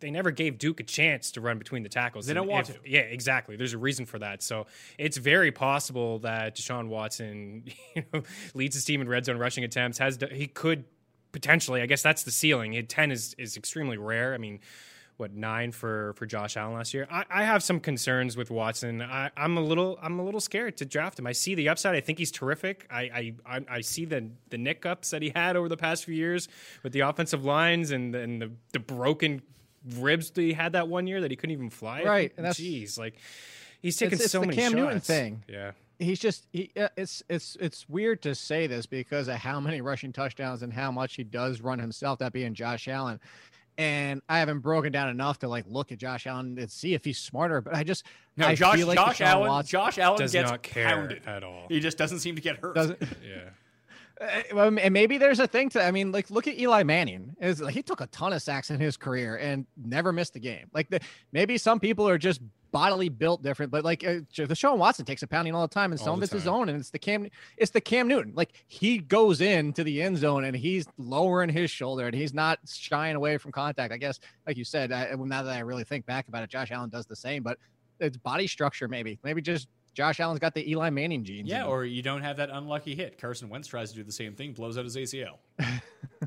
they 0.00 0.10
never 0.10 0.30
gave 0.30 0.58
Duke 0.58 0.80
a 0.80 0.84
chance 0.84 1.32
to 1.32 1.40
run 1.40 1.58
between 1.58 1.82
the 1.82 1.88
tackles. 1.88 2.26
They 2.26 2.34
don't 2.34 2.42
And 2.44 2.50
want 2.52 2.70
if- 2.70 2.82
to. 2.82 2.88
Yeah, 2.90 3.00
exactly. 3.00 3.56
There's 3.56 3.74
a 3.74 3.78
reason 3.78 4.06
for 4.06 4.18
that. 4.20 4.42
So 4.42 4.66
it's 4.98 5.16
very 5.16 5.50
possible 5.52 6.20
that 6.20 6.56
Deshaun 6.56 6.88
Watson, 6.88 7.64
you 7.96 8.04
know, 8.12 8.22
leads 8.54 8.74
his 8.74 8.84
team 8.84 9.00
in 9.00 9.08
red 9.08 9.24
zone 9.24 9.38
rushing 9.38 9.64
attempts. 9.64 9.98
Has 9.98 10.18
he 10.32 10.46
could 10.46 10.84
potentially? 11.32 11.82
I 11.82 11.86
guess 11.86 12.02
that's 12.02 12.22
the 12.22 12.30
ceiling. 12.30 12.84
Ten 12.86 13.10
is 13.10 13.34
is 13.38 13.56
extremely 13.56 13.98
rare. 13.98 14.34
I 14.34 14.38
mean 14.38 14.60
what 15.16 15.32
nine 15.34 15.72
for 15.72 16.12
for 16.16 16.26
Josh 16.26 16.56
Allen 16.56 16.74
last 16.74 16.94
year. 16.94 17.04
I, 17.10 17.24
I 17.28 17.42
have 17.42 17.60
some 17.64 17.80
concerns 17.80 18.36
with 18.36 18.52
Watson. 18.52 19.02
I, 19.02 19.32
I'm 19.36 19.56
a 19.56 19.60
little 19.60 19.98
I'm 20.00 20.20
a 20.20 20.24
little 20.24 20.38
scared 20.40 20.76
to 20.76 20.84
draft 20.84 21.18
him. 21.18 21.26
I 21.26 21.32
see 21.32 21.56
the 21.56 21.68
upside. 21.70 21.96
I 21.96 22.00
think 22.00 22.18
he's 22.20 22.30
terrific. 22.30 22.86
I 22.88 23.00
I, 23.02 23.34
I, 23.56 23.64
I 23.68 23.80
see 23.80 24.04
the 24.04 24.30
the 24.50 24.58
nick 24.58 24.86
ups 24.86 25.10
that 25.10 25.20
he 25.22 25.30
had 25.34 25.56
over 25.56 25.68
the 25.68 25.76
past 25.76 26.04
few 26.04 26.14
years 26.14 26.46
with 26.84 26.92
the 26.92 27.00
offensive 27.00 27.44
lines 27.44 27.90
and 27.90 28.14
and 28.14 28.40
the 28.40 28.52
the 28.72 28.78
broken 28.78 29.42
ribs 29.96 30.30
that 30.30 30.42
he 30.42 30.52
had 30.52 30.72
that 30.72 30.88
one 30.88 31.06
year 31.06 31.20
that 31.20 31.30
he 31.30 31.36
couldn't 31.36 31.52
even 31.52 31.70
fly. 31.70 32.02
Right, 32.02 32.32
and 32.36 32.44
that's- 32.44 32.60
Jeez, 32.60 32.98
like 32.98 33.14
he's 33.80 33.96
taking 33.96 34.14
It's- 34.14 34.24
it's 34.26 34.32
so 34.32 34.40
the 34.40 34.46
many 34.46 34.56
Cam 34.56 34.72
Newton 34.72 34.96
shots. 34.96 35.06
thing. 35.06 35.42
Yeah. 35.48 35.72
he's 35.98 36.20
just 36.20 36.46
he, 36.52 36.70
uh, 36.78 36.88
it's 36.96 37.22
it's 37.28 37.56
it's 37.60 37.88
weird 37.88 38.22
to 38.22 38.34
say 38.34 38.66
this 38.68 38.86
because 38.86 39.26
of 39.28 39.34
how 39.36 39.58
many 39.60 39.80
rushing 39.80 40.12
touchdowns 40.12 40.62
and 40.62 40.72
how 40.72 40.92
much 40.92 41.16
he 41.16 41.24
does 41.24 41.60
run 41.60 41.78
himself 41.80 42.20
that 42.20 42.32
being 42.32 42.54
Josh 42.54 42.86
Allen 42.86 43.18
and 43.76 44.22
I 44.28 44.38
haven't 44.40 44.60
broken 44.60 44.92
down 44.92 45.08
enough 45.08 45.40
to 45.40 45.48
like 45.48 45.64
look 45.68 45.90
at 45.90 45.98
Josh 45.98 46.26
Allen 46.28 46.56
and 46.58 46.70
see 46.70 46.94
if 46.94 47.04
he's 47.04 47.18
smarter 47.18 47.60
but 47.60 47.74
I 47.74 47.82
just 47.82 48.04
No, 48.36 48.46
I 48.46 48.54
Josh 48.54 48.76
feel 48.76 48.86
like 48.86 48.96
Josh 48.96 49.20
Allen 49.20 49.48
Watson 49.48 49.70
Josh 49.70 49.98
Allen 49.98 50.18
Does 50.20 50.32
gets 50.32 50.50
not 50.50 50.62
care 50.62 50.84
pounded 50.86 51.22
at 51.26 51.42
all. 51.42 51.66
He 51.68 51.80
just 51.80 51.98
doesn't 51.98 52.20
seem 52.20 52.36
to 52.36 52.40
get 52.42 52.58
hurt. 52.58 52.76
doesn't 52.76 53.00
Yeah. 53.28 53.50
Uh, 54.20 54.26
well, 54.52 54.78
and 54.78 54.92
maybe 54.92 55.16
there's 55.18 55.38
a 55.38 55.46
thing 55.46 55.68
to 55.70 55.82
I 55.82 55.90
mean 55.90 56.10
like 56.12 56.30
look 56.30 56.48
at 56.48 56.58
Eli 56.58 56.82
Manning. 56.82 57.36
Is 57.40 57.60
like 57.60 57.74
he 57.74 57.82
took 57.82 58.00
a 58.00 58.06
ton 58.08 58.32
of 58.32 58.42
sacks 58.42 58.70
in 58.70 58.80
his 58.80 58.96
career 58.96 59.36
and 59.36 59.66
never 59.76 60.12
missed 60.12 60.34
a 60.36 60.40
game. 60.40 60.66
Like 60.72 60.90
the, 60.90 61.00
maybe 61.32 61.56
some 61.58 61.78
people 61.78 62.08
are 62.08 62.18
just 62.18 62.40
bodily 62.70 63.08
built 63.08 63.42
different 63.42 63.72
but 63.72 63.82
like 63.82 64.04
uh, 64.04 64.20
Deshaun 64.30 64.76
Watson 64.76 65.06
takes 65.06 65.22
a 65.22 65.26
pounding 65.26 65.54
all 65.54 65.62
the 65.62 65.72
time 65.72 65.90
and 65.90 65.98
All 66.00 66.04
some 66.04 66.14
of 66.18 66.22
it's 66.22 66.32
his 66.32 66.44
time. 66.44 66.52
own 66.52 66.68
and 66.68 66.78
it's 66.78 66.90
the 66.90 66.98
Cam 66.98 67.26
it's 67.56 67.70
the 67.70 67.80
Cam 67.80 68.08
Newton. 68.08 68.32
Like 68.34 68.52
he 68.66 68.98
goes 68.98 69.40
into 69.40 69.84
the 69.84 70.02
end 70.02 70.18
zone 70.18 70.44
and 70.44 70.54
he's 70.54 70.86
lowering 70.98 71.48
his 71.48 71.70
shoulder 71.70 72.06
and 72.06 72.14
he's 72.14 72.34
not 72.34 72.58
shying 72.68 73.16
away 73.16 73.38
from 73.38 73.52
contact. 73.52 73.92
I 73.92 73.96
guess 73.96 74.20
like 74.46 74.56
you 74.56 74.64
said 74.64 74.92
I, 74.92 75.14
now 75.14 75.44
that 75.44 75.56
I 75.56 75.60
really 75.60 75.84
think 75.84 76.04
back 76.06 76.28
about 76.28 76.42
it 76.42 76.50
Josh 76.50 76.70
Allen 76.70 76.90
does 76.90 77.06
the 77.06 77.16
same 77.16 77.42
but 77.42 77.56
it's 78.00 78.16
body 78.18 78.46
structure 78.46 78.86
maybe 78.86 79.18
maybe 79.24 79.40
just 79.40 79.68
Josh 79.94 80.20
Allen's 80.20 80.38
got 80.38 80.54
the 80.54 80.70
Eli 80.70 80.90
Manning 80.90 81.24
genes 81.24 81.48
Yeah, 81.48 81.64
or 81.66 81.84
you 81.84 82.02
don't 82.02 82.22
have 82.22 82.36
that 82.36 82.50
unlucky 82.50 82.94
hit. 82.94 83.18
Carson 83.20 83.48
Wentz 83.48 83.66
tries 83.68 83.90
to 83.90 83.96
do 83.96 84.04
the 84.04 84.12
same 84.12 84.34
thing, 84.34 84.52
blows 84.52 84.78
out 84.78 84.84
his 84.84 84.96
ACL. 84.96 85.38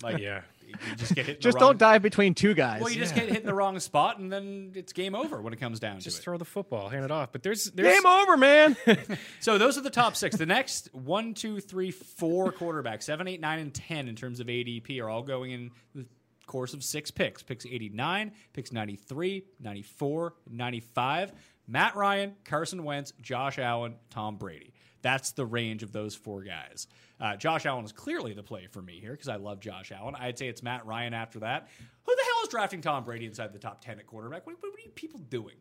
Like, 0.01 0.19
Yeah. 0.19 0.41
you 0.65 0.73
just 0.95 1.13
get 1.15 1.25
hit. 1.25 1.35
In 1.37 1.41
just 1.41 1.57
the 1.57 1.63
wrong, 1.65 1.71
don't 1.73 1.77
dive 1.79 2.01
between 2.01 2.33
two 2.33 2.53
guys 2.53 2.79
Well, 2.81 2.89
you 2.89 2.97
just 2.97 3.13
get 3.13 3.27
hit 3.27 3.39
in 3.41 3.45
the 3.45 3.53
wrong 3.53 3.77
spot, 3.79 4.19
and 4.19 4.31
then 4.31 4.71
it's 4.73 4.93
game 4.93 5.15
over 5.15 5.41
when 5.41 5.51
it 5.51 5.59
comes 5.59 5.79
down 5.81 5.99
Just 5.99 6.17
to 6.17 6.21
it. 6.21 6.23
throw 6.23 6.37
the 6.37 6.45
football, 6.45 6.87
hand 6.87 7.03
it 7.03 7.11
off. 7.11 7.31
But 7.33 7.43
there's 7.43 7.65
there's 7.65 7.93
Game 7.95 8.05
over, 8.05 8.37
man. 8.37 8.77
So 9.41 9.57
those 9.57 9.77
are 9.77 9.81
the 9.81 9.89
top 9.89 10.15
six. 10.15 10.37
The 10.37 10.45
next 10.45 10.89
one, 10.93 11.33
two, 11.33 11.59
three, 11.59 11.91
four 11.91 12.53
quarterbacks, 12.53 13.03
seven, 13.03 13.27
eight, 13.27 13.41
nine, 13.41 13.59
and 13.59 13.73
ten 13.73 14.07
in 14.07 14.15
terms 14.15 14.39
of 14.39 14.47
ADP 14.47 15.01
are 15.01 15.09
all 15.09 15.23
going 15.23 15.51
in 15.51 15.71
the 15.93 16.05
course 16.47 16.73
of 16.73 16.83
six 16.83 17.11
picks. 17.11 17.43
Picks 17.43 17.65
89, 17.65 18.31
picks 18.53 18.71
93, 18.71 19.43
94, 19.59 20.33
95. 20.49 21.33
Matt 21.67 21.95
Ryan, 21.95 22.35
Carson 22.45 22.83
Wentz, 22.83 23.13
Josh 23.21 23.59
Allen, 23.59 23.95
Tom 24.09 24.37
Brady. 24.37 24.73
That's 25.01 25.31
the 25.31 25.45
range 25.45 25.81
of 25.83 25.91
those 25.91 26.13
four 26.15 26.43
guys. 26.43 26.87
Uh, 27.19 27.35
Josh 27.35 27.65
Allen 27.65 27.85
is 27.85 27.91
clearly 27.91 28.33
the 28.33 28.43
play 28.43 28.67
for 28.67 28.81
me 28.81 28.99
here 28.99 29.11
because 29.11 29.27
I 29.29 29.35
love 29.37 29.59
Josh 29.59 29.91
Allen. 29.91 30.15
I'd 30.19 30.37
say 30.37 30.47
it's 30.47 30.61
Matt 30.61 30.85
Ryan 30.85 31.13
after 31.13 31.39
that. 31.39 31.69
Who 32.05 32.15
the 32.15 32.21
hell 32.23 32.43
is 32.43 32.49
drafting 32.49 32.81
Tom 32.81 33.03
Brady 33.03 33.25
inside 33.25 33.53
the 33.53 33.59
top 33.59 33.81
10 33.83 33.99
at 33.99 34.05
quarterback? 34.07 34.45
What, 34.45 34.57
what 34.59 34.69
are 34.75 34.79
you 34.83 34.91
people 34.91 35.19
doing? 35.29 35.55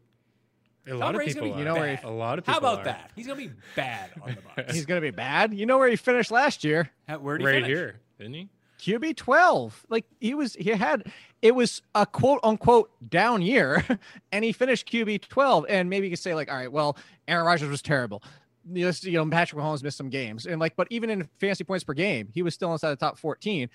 a 0.88 0.94
lot 0.94 1.10
of 1.10 1.16
Brady's 1.16 1.34
people. 1.34 1.50
gonna 1.50 1.62
be 1.62 1.62
are. 1.62 1.68
You 1.68 1.74
know 1.74 1.80
where 1.80 1.96
bad. 1.96 2.04
a 2.04 2.10
lot 2.10 2.38
of 2.38 2.46
How 2.46 2.58
about 2.58 2.78
are. 2.80 2.84
that? 2.84 3.10
He's 3.14 3.26
going 3.26 3.38
to 3.38 3.48
be 3.48 3.54
bad 3.76 4.10
on 4.22 4.34
the 4.34 4.40
Bucks. 4.56 4.74
He's 4.74 4.86
gonna 4.86 5.00
be 5.02 5.10
bad. 5.10 5.52
You 5.54 5.66
know 5.66 5.78
where 5.78 5.88
he 5.88 5.96
finished 5.96 6.30
last 6.30 6.64
year? 6.64 6.90
How- 7.06 7.18
Where 7.18 7.36
did 7.38 7.46
he 7.46 7.52
right 7.52 7.62
finish? 7.62 7.68
here, 7.68 8.00
didn't 8.18 8.34
he? 8.34 8.48
QB 8.80 9.16
12. 9.16 9.86
Like 9.88 10.06
he 10.20 10.34
was, 10.34 10.54
he 10.54 10.70
had, 10.70 11.12
it 11.42 11.54
was 11.54 11.82
a 11.94 12.06
quote 12.06 12.40
unquote 12.42 12.90
down 13.08 13.42
year, 13.42 13.84
and 14.32 14.44
he 14.44 14.52
finished 14.52 14.90
QB 14.90 15.28
12. 15.28 15.66
And 15.68 15.88
maybe 15.90 16.06
you 16.06 16.12
could 16.12 16.18
say, 16.18 16.34
like, 16.34 16.50
all 16.50 16.56
right, 16.56 16.70
well, 16.70 16.96
Aaron 17.28 17.46
Rodgers 17.46 17.68
was 17.68 17.82
terrible. 17.82 18.22
You 18.70 18.92
know, 19.06 19.26
Patrick 19.28 19.60
Mahomes 19.60 19.82
missed 19.82 19.96
some 19.96 20.10
games. 20.10 20.46
And 20.46 20.60
like, 20.60 20.76
but 20.76 20.86
even 20.90 21.10
in 21.10 21.28
fantasy 21.38 21.64
points 21.64 21.84
per 21.84 21.94
game, 21.94 22.28
he 22.32 22.42
was 22.42 22.54
still 22.54 22.72
inside 22.72 22.90
the 22.90 22.96
top 22.96 23.18
14. 23.18 23.68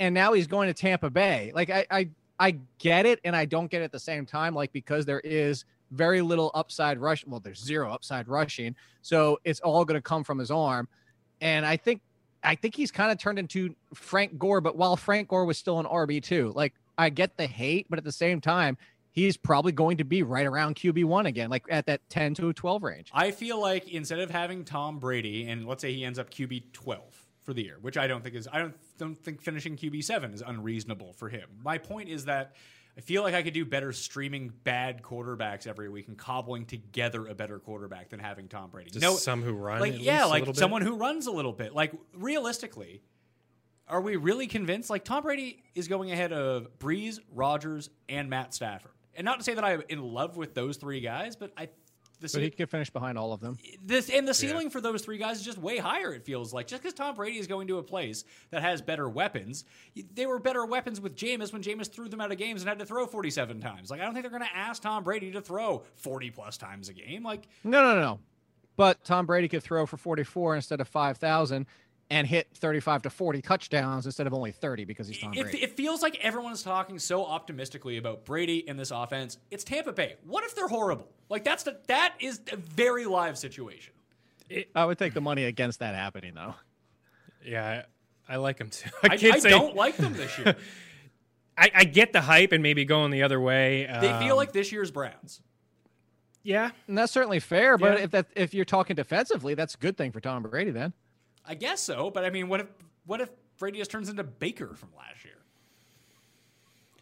And 0.00 0.14
now 0.14 0.32
he's 0.32 0.46
going 0.46 0.68
to 0.68 0.74
Tampa 0.74 1.10
Bay. 1.10 1.52
Like, 1.54 1.70
I, 1.70 1.86
I, 1.90 2.08
I 2.38 2.58
get 2.78 3.06
it, 3.06 3.20
and 3.24 3.36
I 3.36 3.44
don't 3.44 3.70
get 3.70 3.82
it 3.82 3.84
at 3.84 3.92
the 3.92 4.00
same 4.00 4.26
time, 4.26 4.54
like, 4.54 4.72
because 4.72 5.04
there 5.04 5.20
is 5.20 5.64
very 5.92 6.22
little 6.22 6.50
upside 6.54 6.98
rush. 6.98 7.24
Well, 7.26 7.40
there's 7.40 7.62
zero 7.62 7.92
upside 7.92 8.26
rushing. 8.26 8.74
So 9.02 9.38
it's 9.44 9.60
all 9.60 9.84
going 9.84 9.98
to 9.98 10.02
come 10.02 10.24
from 10.24 10.38
his 10.38 10.50
arm. 10.50 10.88
And 11.40 11.64
I 11.64 11.76
think 11.76 12.00
I 12.42 12.54
think 12.54 12.74
he's 12.74 12.90
kind 12.90 13.12
of 13.12 13.18
turned 13.18 13.38
into 13.38 13.74
Frank 13.94 14.38
Gore, 14.38 14.60
but 14.60 14.76
while 14.76 14.96
Frank 14.96 15.28
Gore 15.28 15.44
was 15.44 15.58
still 15.58 15.78
an 15.78 15.86
RB2, 15.86 16.54
like 16.54 16.74
I 16.98 17.10
get 17.10 17.36
the 17.36 17.46
hate, 17.46 17.86
but 17.88 17.98
at 17.98 18.04
the 18.04 18.12
same 18.12 18.40
time, 18.40 18.76
he's 19.12 19.36
probably 19.36 19.72
going 19.72 19.98
to 19.98 20.04
be 20.04 20.22
right 20.22 20.46
around 20.46 20.76
QB 20.76 21.04
one 21.04 21.26
again, 21.26 21.50
like 21.50 21.64
at 21.70 21.86
that 21.86 22.00
10 22.08 22.34
to 22.34 22.52
12 22.52 22.82
range. 22.82 23.10
I 23.12 23.30
feel 23.30 23.60
like 23.60 23.88
instead 23.92 24.18
of 24.18 24.30
having 24.30 24.64
Tom 24.64 24.98
Brady, 24.98 25.48
and 25.48 25.66
let's 25.66 25.82
say 25.82 25.92
he 25.92 26.04
ends 26.04 26.18
up 26.18 26.30
QB 26.30 26.72
12 26.72 27.02
for 27.42 27.52
the 27.52 27.62
year, 27.62 27.78
which 27.80 27.96
I 27.96 28.06
don't 28.06 28.22
think 28.22 28.34
is, 28.34 28.48
I 28.52 28.58
don't, 28.58 28.74
don't 28.98 29.22
think 29.22 29.40
finishing 29.40 29.76
QB 29.76 30.02
seven 30.04 30.32
is 30.32 30.42
unreasonable 30.44 31.12
for 31.12 31.28
him. 31.28 31.48
My 31.62 31.78
point 31.78 32.08
is 32.08 32.24
that 32.24 32.54
I 32.96 33.00
feel 33.00 33.22
like 33.22 33.34
I 33.34 33.42
could 33.42 33.54
do 33.54 33.64
better 33.64 33.92
streaming 33.92 34.52
bad 34.64 35.02
quarterbacks 35.02 35.66
every 35.66 35.88
week 35.88 36.08
and 36.08 36.18
cobbling 36.18 36.66
together 36.66 37.26
a 37.26 37.34
better 37.34 37.58
quarterback 37.58 38.10
than 38.10 38.20
having 38.20 38.48
Tom 38.48 38.70
Brady. 38.70 38.90
Just 38.90 39.02
no, 39.02 39.14
some 39.14 39.42
who 39.42 39.54
run, 39.54 39.80
like 39.80 40.02
yeah, 40.02 40.24
like 40.24 40.54
someone 40.54 40.82
who 40.82 40.96
runs 40.96 41.26
a 41.26 41.30
little 41.30 41.52
bit. 41.52 41.74
Like 41.74 41.92
realistically, 42.14 43.02
are 43.88 44.00
we 44.00 44.16
really 44.16 44.46
convinced? 44.46 44.90
Like 44.90 45.04
Tom 45.04 45.22
Brady 45.22 45.62
is 45.74 45.88
going 45.88 46.12
ahead 46.12 46.32
of 46.32 46.78
Brees, 46.78 47.18
Rodgers, 47.32 47.88
and 48.08 48.28
Matt 48.28 48.52
Stafford. 48.52 48.92
And 49.14 49.24
not 49.24 49.38
to 49.38 49.44
say 49.44 49.54
that 49.54 49.64
I'm 49.64 49.82
in 49.88 50.02
love 50.02 50.36
with 50.36 50.54
those 50.54 50.76
three 50.76 51.00
guys, 51.00 51.36
but 51.36 51.52
I. 51.56 51.68
The 52.22 52.30
But 52.32 52.42
he 52.42 52.50
could 52.50 52.70
finish 52.70 52.90
behind 52.90 53.18
all 53.18 53.32
of 53.32 53.40
them. 53.40 53.58
this 53.84 54.08
and 54.08 54.26
the 54.26 54.34
ceiling 54.34 54.70
for 54.70 54.80
those 54.80 55.02
three 55.02 55.18
guys 55.18 55.38
is 55.38 55.44
just 55.44 55.58
way 55.58 55.78
higher. 55.78 56.12
It 56.12 56.24
feels 56.24 56.52
like 56.52 56.66
just 56.66 56.82
because 56.82 56.94
Tom 56.94 57.14
Brady 57.14 57.38
is 57.38 57.46
going 57.46 57.68
to 57.68 57.78
a 57.78 57.82
place 57.82 58.24
that 58.50 58.62
has 58.62 58.80
better 58.80 59.08
weapons, 59.08 59.64
they 60.14 60.26
were 60.26 60.38
better 60.38 60.64
weapons 60.64 61.00
with 61.00 61.16
Jameis 61.16 61.52
when 61.52 61.62
Jameis 61.62 61.92
threw 61.92 62.08
them 62.08 62.20
out 62.20 62.32
of 62.32 62.38
games 62.38 62.62
and 62.62 62.68
had 62.68 62.78
to 62.78 62.86
throw 62.86 63.06
forty-seven 63.06 63.60
times. 63.60 63.90
Like 63.90 64.00
I 64.00 64.04
don't 64.04 64.14
think 64.14 64.24
they're 64.24 64.38
going 64.38 64.48
to 64.48 64.56
ask 64.56 64.82
Tom 64.82 65.04
Brady 65.04 65.30
to 65.32 65.40
throw 65.40 65.82
forty 65.96 66.30
plus 66.30 66.56
times 66.56 66.88
a 66.88 66.94
game. 66.94 67.22
Like 67.22 67.48
No, 67.64 67.82
no, 67.82 67.94
no, 67.94 68.00
no. 68.00 68.18
But 68.76 69.04
Tom 69.04 69.26
Brady 69.26 69.48
could 69.48 69.62
throw 69.62 69.84
for 69.84 69.96
44 69.98 70.56
instead 70.56 70.80
of 70.80 70.88
5,000 70.88 71.66
and 72.10 72.26
hit 72.26 72.48
35 72.54 73.02
to 73.02 73.10
40 73.10 73.42
touchdowns 73.42 74.06
instead 74.06 74.26
of 74.26 74.34
only 74.34 74.50
30 74.52 74.84
because 74.84 75.08
he's 75.08 75.18
Tom 75.18 75.32
it, 75.34 75.42
Brady. 75.42 75.62
it 75.62 75.76
feels 75.76 76.02
like 76.02 76.18
everyone's 76.20 76.62
talking 76.62 76.98
so 76.98 77.24
optimistically 77.24 77.96
about 77.96 78.24
Brady 78.24 78.66
in 78.68 78.76
this 78.76 78.90
offense. 78.90 79.38
It's 79.50 79.64
Tampa 79.64 79.92
Bay. 79.92 80.16
What 80.24 80.44
if 80.44 80.54
they're 80.54 80.68
horrible? 80.68 81.08
Like 81.32 81.44
that's 81.44 81.62
the 81.62 81.78
that 81.86 82.12
is 82.20 82.40
a 82.52 82.56
very 82.56 83.06
live 83.06 83.38
situation. 83.38 83.94
I 84.74 84.84
would 84.84 84.98
take 84.98 85.14
the 85.14 85.20
money 85.22 85.44
against 85.44 85.78
that 85.78 85.94
happening, 85.94 86.34
though. 86.34 86.54
Yeah, 87.42 87.84
I, 88.28 88.34
I 88.34 88.36
like 88.36 88.58
him 88.58 88.68
too. 88.68 88.90
I, 89.02 89.16
can't 89.16 89.36
I 89.36 89.38
say- 89.38 89.48
don't 89.48 89.74
like 89.74 89.96
them 89.96 90.12
this 90.12 90.36
year. 90.38 90.54
I, 91.56 91.70
I 91.74 91.84
get 91.84 92.12
the 92.12 92.20
hype 92.20 92.52
and 92.52 92.62
maybe 92.62 92.84
going 92.84 93.10
the 93.10 93.22
other 93.22 93.40
way. 93.40 93.86
They 94.00 94.08
feel 94.20 94.32
Um, 94.32 94.36
like 94.36 94.52
this 94.52 94.72
year's 94.72 94.90
Browns. 94.90 95.40
yeah, 96.42 96.70
And 96.86 96.96
that's 96.98 97.12
certainly 97.12 97.40
fair. 97.40 97.76
But 97.78 97.98
Yeah. 97.98 98.04
if 98.04 98.10
that 98.10 98.26
if 98.36 98.52
you're 98.54 98.64
talking 98.66 98.94
defensively, 98.96 99.54
that's 99.54 99.74
a 99.74 99.78
good 99.78 99.96
thing 99.96 100.12
for 100.12 100.20
Tom 100.20 100.42
Brady 100.42 100.70
then. 100.70 100.92
I 101.46 101.54
guess 101.54 101.80
so, 101.80 102.10
but 102.10 102.24
I 102.26 102.30
mean, 102.30 102.48
what 102.48 102.60
if 102.60 102.66
what 103.06 103.22
if 103.22 103.30
Brady 103.58 103.78
just 103.78 103.90
turns 103.90 104.08
into 104.10 104.22
Baker 104.22 104.74
from 104.74 104.90
last 104.98 105.24
year? 105.24 105.34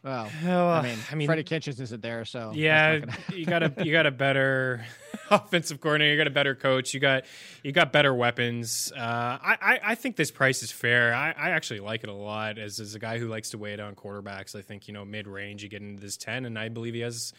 Well, 0.03 0.31
Well, 0.43 0.69
I 0.71 0.83
mean, 0.83 0.99
I 1.11 1.15
mean- 1.15 1.27
Freddie 1.29 1.43
Kitchens 1.45 1.79
isn't 1.81 2.01
there, 2.01 2.25
so 2.25 2.53
yeah. 2.55 3.01
you 3.35 3.45
got 3.45 3.63
a 3.63 3.73
you 3.85 3.93
got 3.93 4.07
a 4.07 4.11
better 4.11 4.85
offensive 5.31 5.81
coordinator. 5.81 6.13
You 6.13 6.17
got 6.19 6.27
a 6.27 6.31
better 6.31 6.55
coach. 6.55 6.95
You 6.95 7.01
got 7.01 7.25
you 7.63 7.73
got 7.73 7.93
better 7.93 8.15
weapons. 8.15 8.91
Uh, 8.97 8.99
I, 9.01 9.57
I 9.61 9.81
I 9.85 9.95
think 9.95 10.17
this 10.17 10.31
price 10.31 10.63
is 10.63 10.73
fair. 10.73 11.13
I, 11.15 11.33
I 11.33 11.51
actually 11.51 11.81
like 11.81 12.03
it 12.03 12.09
a 12.09 12.15
lot. 12.15 12.59
As 12.59 12.81
as 12.81 12.95
a 12.95 12.99
guy 12.99 13.19
who 13.19 13.29
likes 13.29 13.51
to 13.51 13.59
wait 13.59 13.79
on 13.79 13.95
quarterbacks, 13.95 14.55
I 14.57 14.63
think 14.63 14.89
you 14.89 14.95
know 14.95 15.05
mid 15.05 15.27
range 15.29 15.63
you 15.63 15.69
get 15.69 15.83
into 15.83 16.01
this 16.01 16.17
ten, 16.17 16.47
and 16.47 16.59
I 16.59 16.71
believe 16.71 16.95
he 16.95 17.01
has 17.01 17.35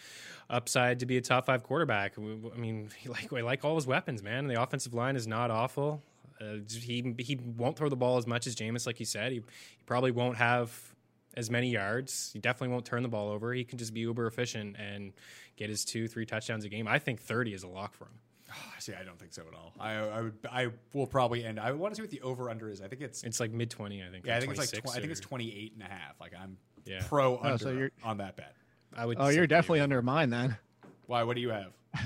upside 0.49 0.99
to 0.99 1.05
be 1.07 1.17
a 1.17 1.21
top 1.21 1.47
five 1.47 1.63
quarterback. 1.63 2.13
I 2.19 2.57
mean, 2.57 2.89
like 3.07 3.33
I 3.33 3.41
like 3.41 3.65
all 3.65 3.73
his 3.75 3.87
weapons, 3.87 4.21
man. 4.21 4.47
The 4.47 4.61
offensive 4.61 4.93
line 4.93 5.15
is 5.15 5.25
not 5.25 5.49
awful. 5.49 6.03
Uh, 6.39 6.57
he 6.69 7.15
he 7.17 7.39
won't 7.57 7.75
throw 7.75 7.89
the 7.89 7.95
ball 7.95 8.17
as 8.17 8.27
much 8.27 8.45
as 8.45 8.55
Jameis, 8.55 8.85
like 8.85 8.99
you 8.99 9.05
said. 9.05 9.31
He, 9.31 9.39
he 9.39 9.83
probably 9.87 10.11
won't 10.11 10.37
have 10.37 10.90
as 11.35 11.49
many 11.49 11.69
yards. 11.71 12.31
He 12.33 12.39
definitely 12.39 12.73
won't 12.73 12.85
turn 12.85 13.03
the 13.03 13.09
ball 13.09 13.29
over. 13.29 13.53
He 13.53 13.63
can 13.63 13.77
just 13.77 13.93
be 13.93 14.01
uber 14.01 14.27
efficient 14.27 14.75
and 14.77 15.13
get 15.55 15.69
his 15.69 15.85
two, 15.85 16.07
three 16.07 16.25
touchdowns 16.25 16.65
a 16.65 16.69
game. 16.69 16.87
I 16.87 16.99
think 16.99 17.21
30 17.21 17.53
is 17.53 17.63
a 17.63 17.67
lock 17.67 17.93
for 17.93 18.05
him. 18.05 18.19
See, 18.79 18.93
I 18.93 19.03
don't 19.03 19.17
think 19.19 19.33
so 19.33 19.43
at 19.47 19.53
all. 19.53 19.73
I 19.79 19.93
I 19.93 20.21
would 20.21 20.33
I 20.51 20.67
will 20.93 21.07
probably 21.07 21.45
end. 21.45 21.59
I 21.59 21.71
want 21.71 21.93
to 21.93 21.95
see 21.95 22.01
what 22.01 22.11
the 22.11 22.21
over 22.21 22.49
under 22.49 22.69
is. 22.69 22.81
I 22.81 22.87
think 22.87 23.01
it's 23.01 23.23
It's 23.23 23.39
like 23.39 23.51
mid 23.51 23.69
20, 23.69 24.03
I 24.03 24.09
think. 24.09 24.25
yeah. 24.25 24.35
I 24.35 24.39
think 24.39 24.51
it's 24.51 24.59
like 24.59 24.69
26 24.69 24.91
tw- 24.91 24.97
I 24.97 24.99
think 24.99 25.11
it's 25.11 25.21
or- 25.21 25.23
28 25.23 25.73
and 25.73 25.81
a 25.83 25.85
half. 25.85 26.19
Like 26.19 26.33
I'm 26.37 26.57
Yeah. 26.85 27.01
pro 27.07 27.37
oh, 27.37 27.41
under 27.43 27.57
so 27.57 27.71
you're- 27.71 27.89
on 28.03 28.17
that 28.17 28.35
bet. 28.35 28.55
I 28.93 29.05
would 29.05 29.17
Oh, 29.19 29.29
you're 29.29 29.43
the 29.43 29.47
definitely 29.47 29.79
over. 29.79 29.83
under 29.85 30.01
mine 30.01 30.29
then. 30.31 30.57
Why? 31.05 31.23
What 31.23 31.35
do 31.35 31.41
you 31.41 31.49
have? 31.51 31.71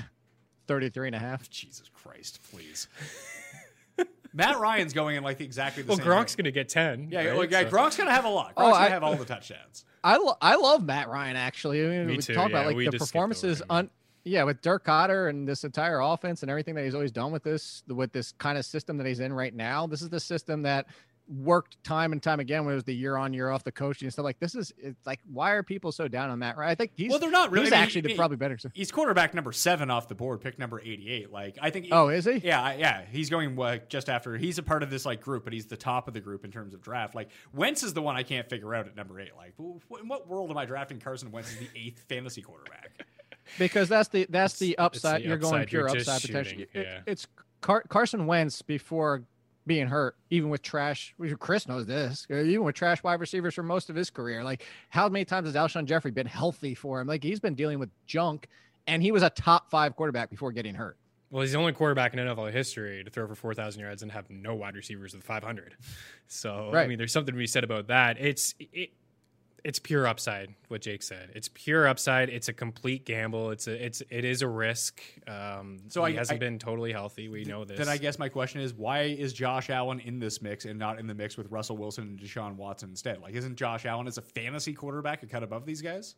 33 0.68 1.08
and 1.08 1.16
a 1.16 1.18
half. 1.18 1.48
Jesus 1.50 1.88
Christ, 1.92 2.38
please. 2.52 2.86
Matt 4.36 4.58
Ryan's 4.60 4.92
going 4.92 5.16
in 5.16 5.24
like 5.24 5.40
exactly 5.40 5.82
the 5.82 5.88
Well, 5.88 5.96
same. 5.96 6.06
Gronk's 6.06 6.34
way. 6.36 6.42
going 6.42 6.44
to 6.44 6.52
get 6.52 6.68
10. 6.68 7.08
Yeah, 7.10 7.24
right? 7.24 7.36
like, 7.38 7.50
yeah, 7.50 7.62
So- 7.62 7.70
Gronk's 7.70 7.96
gonna 7.96 8.10
have 8.12 8.26
a 8.26 8.28
lot. 8.28 8.54
Gronk's 8.54 8.58
Oh, 8.58 8.70
gonna 8.72 8.84
I- 8.84 8.88
have 8.90 9.02
all 9.02 9.16
the 9.16 9.24
touchdowns. 9.24 9.84
I, 10.04 10.18
lo- 10.18 10.36
I 10.40 10.56
love 10.56 10.84
Matt 10.84 11.08
Ryan 11.08 11.36
actually. 11.36 11.84
I 11.84 11.88
mean, 11.88 12.06
Me 12.06 12.16
we 12.16 12.22
too, 12.22 12.34
talk 12.34 12.50
about 12.50 12.66
like 12.66 12.76
the 12.76 12.98
performances 12.98 13.62
on 13.70 13.90
yeah 14.24 14.42
with 14.44 14.60
Dirk 14.60 14.84
Koetter 14.84 15.28
and 15.30 15.48
this 15.48 15.64
entire 15.64 16.00
offense 16.00 16.42
and 16.42 16.50
everything 16.50 16.74
that 16.76 16.84
he's 16.84 16.94
always 16.94 17.10
done 17.12 17.32
with 17.32 17.42
this 17.42 17.82
with 17.88 18.12
this 18.12 18.30
kind 18.32 18.56
of 18.58 18.64
system 18.64 18.98
that 18.98 19.06
he's 19.06 19.20
in 19.20 19.32
right 19.32 19.54
now. 19.54 19.86
This 19.86 20.02
is 20.02 20.08
the 20.10 20.20
system 20.20 20.62
that 20.62 20.86
worked 21.28 21.82
time 21.82 22.12
and 22.12 22.22
time 22.22 22.38
again 22.38 22.64
when 22.64 22.72
it 22.72 22.76
was 22.76 22.84
the 22.84 22.94
year 22.94 23.16
on 23.16 23.32
year 23.32 23.50
off 23.50 23.64
the 23.64 23.72
coaching 23.72 24.06
and 24.06 24.12
stuff 24.12 24.22
like 24.24 24.38
this 24.38 24.54
is 24.54 24.72
it's 24.78 25.04
like 25.06 25.18
why 25.30 25.50
are 25.52 25.62
people 25.64 25.90
so 25.90 26.06
down 26.06 26.30
on 26.30 26.38
Matt 26.38 26.56
Ryan? 26.56 26.70
I 26.70 26.74
think 26.76 26.92
he's 26.94 27.10
Well, 27.10 27.18
they're 27.18 27.30
not 27.30 27.50
really. 27.50 27.64
he's 27.66 27.72
I 27.72 27.76
mean, 27.76 27.82
actually 27.84 28.00
the 28.02 28.08
he- 28.10 28.14
probably 28.16 28.36
better. 28.36 28.56
So. 28.58 28.68
He's 28.74 28.92
quarterback 28.92 29.34
number 29.34 29.50
seven 29.52 29.90
off 29.90 30.06
the 30.08 30.14
board, 30.14 30.40
pick 30.40 30.58
number 30.58 30.80
88. 30.80 31.32
Like 31.32 31.58
I 31.60 31.70
think. 31.70 31.88
Oh, 31.90 32.08
is 32.08 32.24
he? 32.26 32.38
Yeah, 32.38 32.74
yeah. 32.74 33.02
He's 33.10 33.28
going 33.28 33.56
like 33.56 33.88
just 33.88 34.08
after. 34.08 34.36
He's 34.36 34.58
a 34.58 34.62
part 34.62 34.82
of 34.84 34.90
this 34.90 35.04
like 35.04 35.20
group, 35.20 35.44
but 35.44 35.52
he's 35.52 35.66
the 35.66 35.76
top 35.76 36.06
of 36.06 36.14
the 36.14 36.20
group 36.20 36.44
in 36.44 36.50
terms 36.52 36.74
of 36.74 36.80
draft. 36.82 37.14
Like 37.14 37.30
Wentz 37.52 37.82
is 37.82 37.92
the 37.92 38.02
one 38.02 38.14
I 38.16 38.22
can't 38.22 38.48
figure 38.48 38.74
out 38.74 38.86
at 38.86 38.94
number 38.94 39.18
eight. 39.18 39.32
Like, 39.36 39.54
in 39.58 40.08
what 40.08 40.28
world 40.28 40.50
am 40.50 40.56
I 40.58 40.64
drafting 40.64 41.00
Carson 41.00 41.32
Wentz 41.32 41.50
as 41.52 41.58
the 41.58 41.68
eighth 41.74 42.04
fantasy 42.08 42.42
quarterback? 42.42 42.90
because 43.58 43.88
that's 43.88 44.08
the 44.10 44.26
that's 44.30 44.58
the 44.58 44.78
upside. 44.78 45.22
the 45.22 45.28
You're 45.28 45.38
going 45.38 45.54
upside, 45.62 45.72
you're 45.72 45.86
pure 45.88 45.96
just 45.98 46.08
upside 46.08 46.22
potential. 46.28 46.50
shooting, 46.60 46.66
It- 46.80 46.86
yeah. 46.86 47.00
it's 47.06 47.26
Car- 47.62 47.84
Carson 47.88 48.26
Wentz 48.26 48.62
before 48.62 49.24
being 49.66 49.86
hurt, 49.88 50.16
even 50.30 50.48
with 50.48 50.62
trash. 50.62 51.14
Chris 51.38 51.66
knows 51.66 51.86
this. 51.86 52.26
uh, 52.30 52.36
Even 52.36 52.64
with 52.64 52.74
trash 52.74 53.02
wide 53.02 53.20
receivers 53.20 53.54
for 53.54 53.62
most 53.62 53.90
of 53.90 53.96
his 53.96 54.10
career, 54.10 54.44
like 54.44 54.64
how 54.90 55.08
many 55.08 55.24
times 55.24 55.46
has 55.52 55.54
Alshon 55.54 55.84
Jeffery 55.86 56.10
been 56.12 56.26
healthy 56.26 56.74
for 56.74 57.00
him? 57.00 57.06
Like 57.08 57.22
he's 57.22 57.40
been 57.40 57.54
dealing 57.54 57.78
with 57.78 57.90
junk, 58.06 58.48
and 58.86 59.02
he 59.02 59.10
was 59.12 59.22
a 59.22 59.30
top 59.30 59.70
five 59.70 59.96
quarterback 59.96 60.30
before 60.30 60.52
getting 60.52 60.74
hurt. 60.74 60.96
Well, 61.30 61.42
he's 61.42 61.50
the 61.52 61.58
only 61.58 61.72
quarterback 61.72 62.14
in 62.14 62.20
NFL 62.20 62.52
history 62.52 63.02
to 63.02 63.10
throw 63.10 63.26
for 63.26 63.34
4,000 63.34 63.80
yards 63.80 64.02
and 64.04 64.12
have 64.12 64.30
no 64.30 64.54
wide 64.54 64.76
receivers 64.76 65.12
with 65.12 65.24
500. 65.24 65.74
So, 66.28 66.70
I 66.72 66.86
mean, 66.86 66.98
there's 66.98 67.12
something 67.12 67.34
to 67.34 67.38
be 67.38 67.48
said 67.48 67.64
about 67.64 67.88
that. 67.88 68.16
It's 68.20 68.54
it, 68.60 68.90
it's 69.66 69.78
pure 69.78 70.06
upside. 70.06 70.54
What 70.68 70.80
Jake 70.80 71.02
said. 71.02 71.30
It's 71.34 71.48
pure 71.52 71.86
upside. 71.88 72.28
It's 72.30 72.48
a 72.48 72.52
complete 72.52 73.04
gamble. 73.04 73.50
It's 73.50 73.66
a 73.66 73.84
it's 73.84 74.00
it 74.10 74.24
is 74.24 74.40
a 74.42 74.48
risk. 74.48 75.02
Um, 75.26 75.78
So 75.88 76.00
so 76.00 76.04
he 76.04 76.14
I- 76.14 76.18
hasn't 76.18 76.36
I- 76.36 76.38
been 76.38 76.58
totally 76.58 76.92
healthy. 76.92 77.28
We 77.28 77.44
know 77.44 77.64
this. 77.64 77.78
Then 77.78 77.88
I 77.88 77.96
guess 77.98 78.18
my 78.18 78.28
question 78.28 78.60
is, 78.60 78.72
why 78.72 79.02
is 79.02 79.32
Josh 79.32 79.68
Allen 79.68 80.00
in 80.00 80.18
this 80.20 80.40
mix 80.40 80.64
and 80.64 80.78
not 80.78 80.98
in 80.98 81.06
the 81.06 81.14
mix 81.14 81.36
with 81.36 81.50
Russell 81.50 81.76
Wilson 81.76 82.04
and 82.04 82.18
Deshaun 82.20 82.54
Watson 82.56 82.90
instead? 82.90 83.20
Like, 83.20 83.34
isn't 83.34 83.56
Josh 83.56 83.84
Allen 83.86 84.06
as 84.06 84.18
a 84.18 84.22
fantasy 84.22 84.72
quarterback 84.72 85.22
a 85.22 85.26
cut 85.26 85.42
above 85.42 85.66
these 85.66 85.82
guys, 85.82 86.14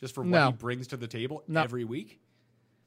just 0.00 0.14
for 0.14 0.20
what 0.22 0.30
No. 0.30 0.46
he 0.48 0.52
brings 0.52 0.86
to 0.88 0.96
the 0.96 1.08
table 1.08 1.42
No. 1.48 1.62
every 1.62 1.84
week? 1.84 2.20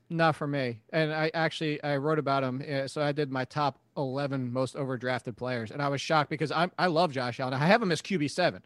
Not 0.08 0.36
for 0.36 0.46
me. 0.46 0.82
And 0.94 1.12
I 1.12 1.32
actually 1.34 1.84
I 1.84 1.98
wrote 1.98 2.20
about 2.20 2.44
him. 2.44 2.62
uh, 2.62 2.88
So 2.88 3.02
I 3.02 3.12
did 3.12 3.32
my 3.32 3.44
top 3.46 3.80
eleven 3.98 4.54
most 4.54 4.76
overdrafted 4.76 5.36
players, 5.36 5.72
and 5.72 5.82
I 5.82 5.88
was 5.88 6.00
shocked 6.00 6.30
because 6.30 6.52
I 6.52 6.70
I 6.78 6.88
love 6.88 7.12
Josh 7.12 7.39
Allen. 7.39 7.56
I 7.56 7.65
have 7.65 7.82
him 7.82 7.91
as 7.91 8.04
QB 8.04 8.28
seven, 8.30 8.62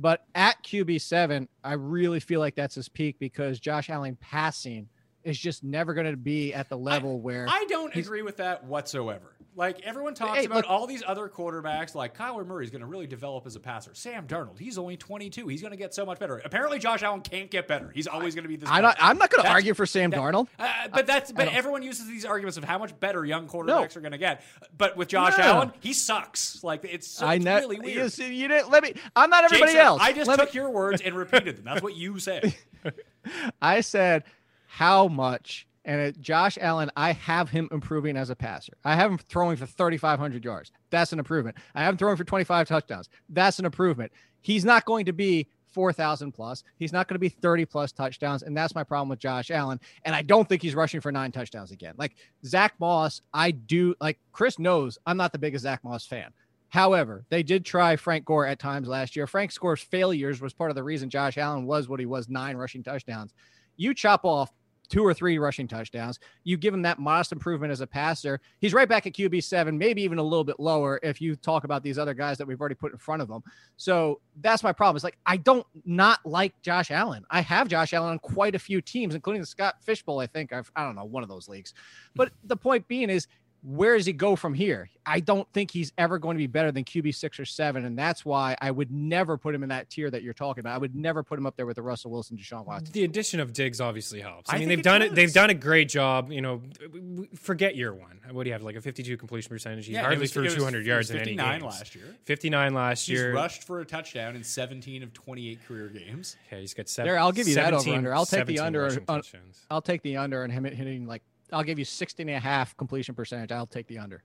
but 0.00 0.24
at 0.34 0.62
QB 0.62 1.00
seven, 1.00 1.48
I 1.64 1.72
really 1.74 2.20
feel 2.20 2.40
like 2.40 2.54
that's 2.54 2.76
his 2.76 2.88
peak 2.88 3.16
because 3.18 3.58
Josh 3.58 3.90
Allen 3.90 4.16
passing 4.20 4.88
is 5.24 5.38
just 5.38 5.64
never 5.64 5.92
going 5.92 6.10
to 6.10 6.16
be 6.16 6.54
at 6.54 6.68
the 6.68 6.78
level 6.78 7.20
where 7.20 7.46
I 7.48 7.66
don't 7.68 7.94
agree 7.94 8.22
with 8.22 8.36
that 8.36 8.64
whatsoever. 8.64 9.34
Like 9.58 9.80
everyone 9.82 10.14
talks 10.14 10.38
Hey, 10.38 10.44
about 10.44 10.54
look- 10.58 10.66
all 10.70 10.86
these 10.86 11.02
other 11.04 11.28
quarterbacks, 11.28 11.92
like 11.92 12.16
Kyler 12.16 12.46
Murray 12.46 12.64
is 12.64 12.70
going 12.70 12.80
to 12.80 12.86
really 12.86 13.08
develop 13.08 13.44
as 13.44 13.56
a 13.56 13.60
passer. 13.60 13.90
Sam 13.92 14.28
Darnold, 14.28 14.56
he's 14.60 14.78
only 14.78 14.96
22. 14.96 15.48
He's 15.48 15.60
going 15.60 15.72
to 15.72 15.76
get 15.76 15.92
so 15.92 16.06
much 16.06 16.20
better. 16.20 16.40
Apparently, 16.44 16.78
Josh 16.78 17.02
Allen 17.02 17.22
can't 17.22 17.50
get 17.50 17.66
better. 17.66 17.90
He's 17.92 18.06
always 18.06 18.36
going 18.36 18.44
to 18.44 18.48
be 18.48 18.54
this. 18.54 18.68
I'm 18.70 18.82
not. 18.82 18.96
I'm 19.00 19.18
not 19.18 19.30
going 19.30 19.42
to 19.44 19.50
argue 19.50 19.74
for 19.74 19.84
Sam 19.84 20.10
that- 20.10 20.20
Darnold. 20.20 20.46
Uh, 20.60 20.88
but 20.94 21.06
that's 21.08 21.32
but 21.32 21.48
everyone 21.48 21.82
uses 21.82 22.06
these 22.06 22.24
arguments 22.24 22.56
of 22.56 22.62
how 22.62 22.78
much 22.78 22.98
better 23.00 23.24
young 23.24 23.48
quarterbacks 23.48 23.96
are 23.96 24.00
going 24.00 24.12
to 24.12 24.18
get. 24.18 24.42
But 24.76 24.96
with 24.96 25.08
Josh 25.08 25.36
No. 25.36 25.42
Allen, 25.44 25.72
he 25.80 25.92
sucks. 25.92 26.62
Like 26.62 26.84
it's, 26.84 27.08
so, 27.08 27.26
I 27.26 27.34
it's 27.34 27.44
know. 27.44 27.56
really 27.58 27.80
weird. 27.80 28.16
You, 28.16 28.26
you 28.26 28.48
didn't 28.48 28.70
let 28.70 28.82
me. 28.84 28.94
I'm 29.16 29.28
not 29.28 29.42
everybody 29.44 29.72
Jason, 29.72 29.84
else. 29.86 30.00
I 30.02 30.12
just 30.12 30.28
Let 30.28 30.38
me- 30.38 30.44
took 30.46 30.54
your 30.54 30.70
words 30.70 31.02
and 31.02 31.14
repeated 31.16 31.56
them. 31.56 31.64
That's 31.64 31.82
what 31.82 31.96
you 31.96 32.18
said. 32.20 32.54
I 33.60 33.80
said 33.80 34.22
how 34.68 35.08
much, 35.08 35.66
and 35.88 36.20
Josh 36.20 36.58
Allen, 36.60 36.90
I 36.96 37.12
have 37.12 37.48
him 37.48 37.66
improving 37.72 38.18
as 38.18 38.28
a 38.28 38.36
passer. 38.36 38.74
I 38.84 38.94
have 38.94 39.10
him 39.10 39.16
throwing 39.16 39.56
for 39.56 39.64
3,500 39.64 40.44
yards. 40.44 40.70
That's 40.90 41.14
an 41.14 41.18
improvement. 41.18 41.56
I 41.74 41.82
have 41.82 41.94
him 41.94 41.96
throwing 41.96 42.18
for 42.18 42.24
25 42.24 42.68
touchdowns. 42.68 43.08
That's 43.30 43.58
an 43.58 43.64
improvement. 43.64 44.12
He's 44.42 44.66
not 44.66 44.84
going 44.84 45.06
to 45.06 45.14
be 45.14 45.48
4,000 45.72 46.32
plus. 46.32 46.62
He's 46.76 46.92
not 46.92 47.08
going 47.08 47.14
to 47.14 47.18
be 47.20 47.30
30 47.30 47.64
plus 47.64 47.90
touchdowns. 47.90 48.42
And 48.42 48.54
that's 48.54 48.74
my 48.74 48.84
problem 48.84 49.08
with 49.08 49.18
Josh 49.18 49.50
Allen. 49.50 49.80
And 50.04 50.14
I 50.14 50.20
don't 50.20 50.46
think 50.46 50.60
he's 50.60 50.74
rushing 50.74 51.00
for 51.00 51.10
nine 51.10 51.32
touchdowns 51.32 51.70
again. 51.70 51.94
Like 51.96 52.16
Zach 52.44 52.74
Moss, 52.78 53.22
I 53.32 53.52
do, 53.52 53.94
like 53.98 54.18
Chris 54.32 54.58
knows 54.58 54.98
I'm 55.06 55.16
not 55.16 55.32
the 55.32 55.38
biggest 55.38 55.62
Zach 55.62 55.82
Moss 55.82 56.04
fan. 56.04 56.32
However, 56.68 57.24
they 57.30 57.42
did 57.42 57.64
try 57.64 57.96
Frank 57.96 58.26
Gore 58.26 58.44
at 58.46 58.58
times 58.58 58.88
last 58.88 59.16
year. 59.16 59.26
Frank 59.26 59.58
Gore's 59.58 59.80
failures 59.80 60.42
was 60.42 60.52
part 60.52 60.70
of 60.70 60.74
the 60.74 60.84
reason 60.84 61.08
Josh 61.08 61.38
Allen 61.38 61.64
was 61.64 61.88
what 61.88 61.98
he 61.98 62.04
was 62.04 62.28
nine 62.28 62.58
rushing 62.58 62.82
touchdowns. 62.82 63.32
You 63.78 63.94
chop 63.94 64.26
off 64.26 64.50
two 64.88 65.04
or 65.04 65.12
three 65.14 65.38
rushing 65.38 65.68
touchdowns. 65.68 66.18
You 66.44 66.56
give 66.56 66.72
him 66.74 66.82
that 66.82 66.98
modest 66.98 67.32
improvement 67.32 67.72
as 67.72 67.80
a 67.80 67.86
passer. 67.86 68.40
He's 68.60 68.74
right 68.74 68.88
back 68.88 69.06
at 69.06 69.12
QB 69.12 69.42
seven, 69.44 69.76
maybe 69.78 70.02
even 70.02 70.18
a 70.18 70.22
little 70.22 70.44
bit 70.44 70.58
lower 70.58 70.98
if 71.02 71.20
you 71.20 71.36
talk 71.36 71.64
about 71.64 71.82
these 71.82 71.98
other 71.98 72.14
guys 72.14 72.38
that 72.38 72.46
we've 72.46 72.60
already 72.60 72.74
put 72.74 72.92
in 72.92 72.98
front 72.98 73.22
of 73.22 73.28
him. 73.28 73.42
So 73.76 74.20
that's 74.40 74.62
my 74.62 74.72
problem. 74.72 74.96
It's 74.96 75.04
like 75.04 75.18
I 75.26 75.36
don't 75.36 75.66
not 75.84 76.20
like 76.24 76.60
Josh 76.62 76.90
Allen. 76.90 77.24
I 77.30 77.40
have 77.40 77.68
Josh 77.68 77.92
Allen 77.92 78.10
on 78.10 78.18
quite 78.18 78.54
a 78.54 78.58
few 78.58 78.80
teams, 78.80 79.14
including 79.14 79.40
the 79.42 79.46
Scott 79.46 79.76
Fish 79.82 80.02
Bowl. 80.02 80.20
I 80.20 80.26
think 80.26 80.52
I've 80.52 80.70
I 80.76 80.84
don't 80.84 80.96
know 80.96 81.04
one 81.04 81.22
of 81.22 81.28
those 81.28 81.48
leagues. 81.48 81.74
But 82.14 82.32
the 82.44 82.56
point 82.56 82.86
being 82.88 83.10
is 83.10 83.26
where 83.62 83.96
does 83.96 84.06
he 84.06 84.12
go 84.12 84.36
from 84.36 84.54
here? 84.54 84.88
I 85.04 85.20
don't 85.20 85.50
think 85.52 85.70
he's 85.70 85.92
ever 85.98 86.18
going 86.18 86.36
to 86.36 86.38
be 86.38 86.46
better 86.46 86.70
than 86.70 86.84
QB 86.84 87.14
six 87.14 87.40
or 87.40 87.44
seven, 87.44 87.84
and 87.84 87.98
that's 87.98 88.24
why 88.24 88.56
I 88.60 88.70
would 88.70 88.90
never 88.90 89.36
put 89.36 89.54
him 89.54 89.62
in 89.62 89.70
that 89.70 89.88
tier 89.90 90.10
that 90.10 90.22
you're 90.22 90.34
talking 90.34 90.60
about. 90.60 90.74
I 90.74 90.78
would 90.78 90.94
never 90.94 91.22
put 91.22 91.38
him 91.38 91.46
up 91.46 91.56
there 91.56 91.66
with 91.66 91.76
the 91.76 91.82
Russell 91.82 92.10
Wilson, 92.10 92.36
Deshaun 92.36 92.66
Watson. 92.66 92.92
The 92.92 93.04
addition 93.04 93.40
of 93.40 93.52
Diggs 93.52 93.80
obviously 93.80 94.20
helps. 94.20 94.50
I, 94.50 94.56
I 94.56 94.58
mean, 94.58 94.68
they've 94.68 94.78
it 94.78 94.84
done 94.84 95.02
it. 95.02 95.14
They've 95.14 95.32
done 95.32 95.50
a 95.50 95.54
great 95.54 95.88
job. 95.88 96.30
You 96.30 96.40
know, 96.42 96.62
forget 97.34 97.74
year 97.76 97.92
one. 97.94 98.20
What 98.30 98.44
do 98.44 98.48
you 98.48 98.52
have? 98.52 98.62
Like 98.62 98.76
a 98.76 98.80
52 98.80 99.16
completion 99.16 99.48
percentage. 99.48 99.86
He 99.86 99.92
Yeah, 99.94 100.02
hardly 100.02 100.20
was- 100.20 100.32
threw 100.32 100.42
it 100.42 100.46
was- 100.46 100.54
200 100.56 100.86
yards 100.86 101.08
was 101.08 101.16
in 101.16 101.16
any 101.22 101.30
59 101.36 101.60
games. 101.60 101.64
last 101.74 101.94
year. 101.94 102.04
59 102.24 102.74
last 102.74 103.06
He's 103.06 103.18
year. 103.18 103.34
rushed 103.34 103.64
for 103.64 103.80
a 103.80 103.84
touchdown 103.84 104.36
in 104.36 104.44
17 104.44 105.02
of 105.02 105.12
28 105.14 105.64
career 105.66 105.88
games. 105.88 106.36
Yeah, 106.52 106.58
he's 106.58 106.74
got 106.74 106.88
seven. 106.88 107.08
There, 107.10 107.18
I'll 107.18 107.32
give 107.32 107.48
you 107.48 107.54
that 107.56 107.72
over 107.72 107.90
under. 107.90 108.14
I'll 108.14 108.26
take 108.26 108.46
the 108.46 108.58
under 108.60 108.84
on- 109.08 109.22
I'll 109.70 109.82
take 109.82 110.02
the 110.02 110.16
under 110.18 110.42
and 110.44 110.52
him 110.52 110.64
hitting 110.64 111.06
like 111.06 111.22
I'll 111.52 111.62
give 111.62 111.78
you 111.78 111.84
16 111.84 112.28
and 112.28 112.36
a 112.36 112.40
half 112.40 112.76
completion 112.76 113.14
percentage. 113.14 113.52
I'll 113.52 113.66
take 113.66 113.86
the 113.86 113.98
under. 113.98 114.22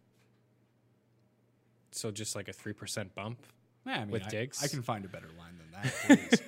So 1.92 2.12
just 2.12 2.36
like 2.36 2.48
a 2.48 2.54
three 2.54 2.74
percent 2.74 3.14
bump. 3.16 3.40
Yeah, 3.86 3.94
I 3.94 4.00
mean, 4.02 4.12
With 4.12 4.34
I? 4.34 4.48
I 4.62 4.68
can 4.68 4.82
find 4.82 5.04
a 5.06 5.08
better 5.10 5.28
line 5.38 5.58
than 5.58 5.68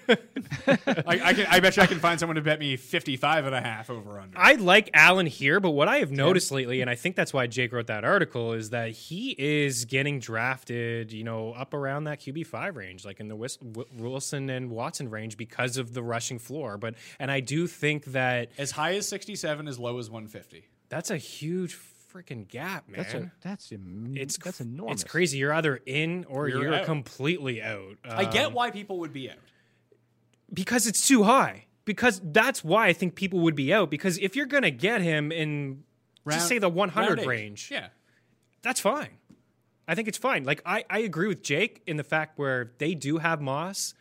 that. 0.07 0.19
I, 1.05 1.19
I, 1.29 1.33
can, 1.33 1.45
I 1.49 1.59
bet 1.59 1.75
you 1.75 1.83
I 1.83 1.87
can 1.87 1.99
find 1.99 2.17
someone 2.19 2.35
to 2.35 2.41
bet 2.41 2.59
me 2.59 2.77
55 2.77 3.45
and 3.45 3.53
a 3.53 3.59
half 3.59 3.89
over 3.89 4.19
under. 4.19 4.37
I 4.37 4.53
like 4.53 4.89
Allen 4.93 5.25
here, 5.25 5.59
but 5.59 5.71
what 5.71 5.89
I 5.89 5.97
have 5.97 6.11
noticed 6.11 6.51
lately, 6.51 6.79
and 6.79 6.89
I 6.89 6.95
think 6.95 7.17
that's 7.17 7.33
why 7.33 7.47
Jake 7.47 7.73
wrote 7.73 7.87
that 7.87 8.05
article, 8.05 8.53
is 8.53 8.69
that 8.69 8.91
he 8.91 9.35
is 9.37 9.83
getting 9.85 10.19
drafted, 10.19 11.11
you 11.11 11.25
know, 11.25 11.51
up 11.51 11.73
around 11.73 12.05
that 12.05 12.21
QB 12.21 12.47
five 12.47 12.77
range, 12.77 13.03
like 13.03 13.19
in 13.19 13.27
the 13.27 13.35
Wis- 13.35 13.57
Wi- 13.57 13.89
Wilson 13.97 14.49
and 14.49 14.69
Watson 14.69 15.09
range, 15.09 15.35
because 15.35 15.75
of 15.77 15.93
the 15.93 16.03
rushing 16.03 16.39
floor. 16.39 16.77
But 16.77 16.95
and 17.19 17.29
I 17.29 17.41
do 17.41 17.67
think 17.67 18.05
that 18.05 18.51
as 18.57 18.71
high 18.71 18.95
as 18.95 19.07
67, 19.09 19.67
as 19.67 19.77
low 19.77 19.99
as 19.99 20.09
150. 20.09 20.65
that's 20.87 21.11
a 21.11 21.17
huge 21.17 21.73
freaking 22.15 22.47
gap, 22.47 22.87
man. 22.87 22.97
That's 23.01 23.13
a, 23.13 23.31
that's 23.41 23.71
em- 23.71 24.13
it's 24.15 24.37
that's 24.37 24.57
cr- 24.57 24.63
enormous. 24.63 25.01
It's 25.01 25.11
crazy. 25.11 25.37
You're 25.39 25.53
either 25.53 25.79
in 25.85 26.25
or 26.29 26.47
You're 26.47 26.63
you're, 26.63 26.73
out. 26.75 26.85
completely 26.85 27.61
out. 27.61 27.97
I 28.05 28.25
get 28.25 28.47
Um, 28.47 28.53
why 28.53 28.71
people 28.71 28.99
would 28.99 29.11
be 29.13 29.29
out. 29.29 29.37
because 30.53 30.87
it's 30.87 31.07
too 31.07 31.23
high. 31.23 31.65
Because 31.85 32.19
that's 32.23 32.63
why 32.63 32.87
I 32.87 32.93
think 32.93 33.13
people 33.15 33.39
would 33.41 33.55
be 33.55 33.71
out. 33.73 33.91
Because 33.91 34.17
if 34.17 34.35
you're 34.35 34.47
gonna 34.47 34.71
get 34.71 35.01
him 35.01 35.31
in, 35.31 35.83
Round- 36.23 36.37
just 36.39 36.47
say 36.47 36.57
the 36.57 36.69
100 36.69 37.25
range, 37.27 37.69
Yeah. 37.71 37.89
that's 38.63 38.79
fine. 38.79 39.09
I 39.87 39.93
think 39.93 40.07
it's 40.07 40.17
fine. 40.17 40.43
Like 40.45 40.61
I, 40.65 40.83
I 40.89 40.99
agree 40.99 41.27
with 41.27 41.43
Jake 41.43 41.83
in 41.85 41.97
the 41.97 42.03
fact 42.03 42.39
where 42.39 42.71
they 42.79 42.95
do 42.95 43.17
have 43.19 43.39
Moss. 43.39 43.93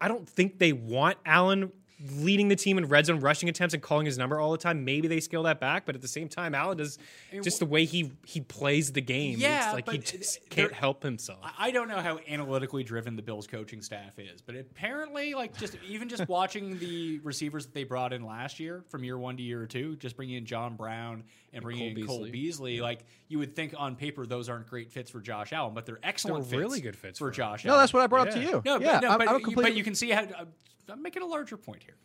I 0.00 0.08
don't 0.08 0.28
think 0.28 0.58
they 0.58 0.72
want 0.72 1.18
Allen 1.24 1.70
leading 2.16 2.48
the 2.48 2.56
team 2.56 2.76
in 2.78 2.86
red 2.86 3.06
zone 3.06 3.20
rushing 3.20 3.48
attempts 3.48 3.72
and 3.74 3.82
calling 3.82 4.06
his 4.06 4.18
number 4.18 4.40
all 4.40 4.50
the 4.52 4.58
time. 4.58 4.84
Maybe 4.84 5.06
they 5.08 5.20
scale 5.20 5.44
that 5.44 5.60
back, 5.60 5.86
but 5.86 5.94
at 5.94 6.02
the 6.02 6.08
same 6.08 6.28
time, 6.28 6.54
Allen 6.54 6.76
does 6.78 6.98
just 7.42 7.60
the 7.60 7.66
way 7.66 7.84
he 7.84 8.12
he 8.26 8.40
plays 8.40 8.92
the 8.92 9.00
game. 9.00 9.38
Yeah, 9.38 9.66
it's 9.66 9.74
like 9.74 9.90
he 9.90 9.98
just 9.98 10.48
can't 10.50 10.72
help 10.72 11.02
himself. 11.02 11.38
I- 11.58 11.70
don't 11.74 11.88
know 11.88 11.98
how 11.98 12.20
analytically 12.28 12.84
driven 12.84 13.16
the 13.16 13.22
Bills 13.22 13.48
coaching 13.48 13.82
staff 13.82 14.16
is, 14.18 14.40
but 14.40 14.54
apparently, 14.54 15.34
like 15.34 15.56
just 15.58 15.76
even 15.86 16.08
just 16.08 16.28
watching 16.28 16.78
the 16.78 17.18
receivers 17.24 17.66
that 17.66 17.74
they 17.74 17.82
brought 17.82 18.12
in 18.12 18.24
last 18.24 18.60
year 18.60 18.84
from 18.88 19.02
year 19.02 19.18
one 19.18 19.36
to 19.36 19.42
year 19.42 19.66
two, 19.66 19.96
just 19.96 20.16
bringing 20.16 20.36
in 20.36 20.46
John 20.46 20.76
Brown 20.76 21.24
and 21.52 21.62
bringing 21.62 21.94
Cole 21.94 22.00
in 22.02 22.06
Cole 22.06 22.18
Beasley. 22.18 22.30
Beasley, 22.30 22.80
like 22.80 23.04
you 23.34 23.40
would 23.40 23.56
think 23.56 23.74
on 23.76 23.96
paper 23.96 24.26
those 24.26 24.48
aren't 24.48 24.68
great 24.68 24.92
fits 24.92 25.10
for 25.10 25.20
Josh 25.20 25.52
Allen, 25.52 25.74
but 25.74 25.84
they're 25.84 25.98
excellent 26.04 26.44
They're 26.44 26.60
fits 26.60 26.68
really 26.68 26.80
good 26.80 26.96
fits 26.96 27.18
for 27.18 27.26
for 27.26 27.28
him. 27.30 27.34
Josh. 27.34 27.64
no, 27.64 27.72
Allen. 27.72 27.82
that's 27.82 27.92
what 27.92 28.04
I 28.04 28.06
brought 28.06 28.28
up 28.28 28.34
to 28.34 28.40
you. 28.40 28.62
No, 28.64 28.78
yeah, 28.78 28.92
but, 28.92 29.00
no, 29.02 29.08
I'm, 29.10 29.18
but, 29.18 29.28
I'm 29.28 29.34
you, 29.34 29.44
completely. 29.44 29.70
but 29.70 29.76
you 29.76 29.82
can 29.82 29.96
see 29.96 30.10
how 30.10 30.20
I'm- 30.20 30.52
I'm 30.88 31.02
making 31.02 31.22
a 31.22 31.26
larger 31.26 31.56
point 31.56 31.82
here. 31.82 31.96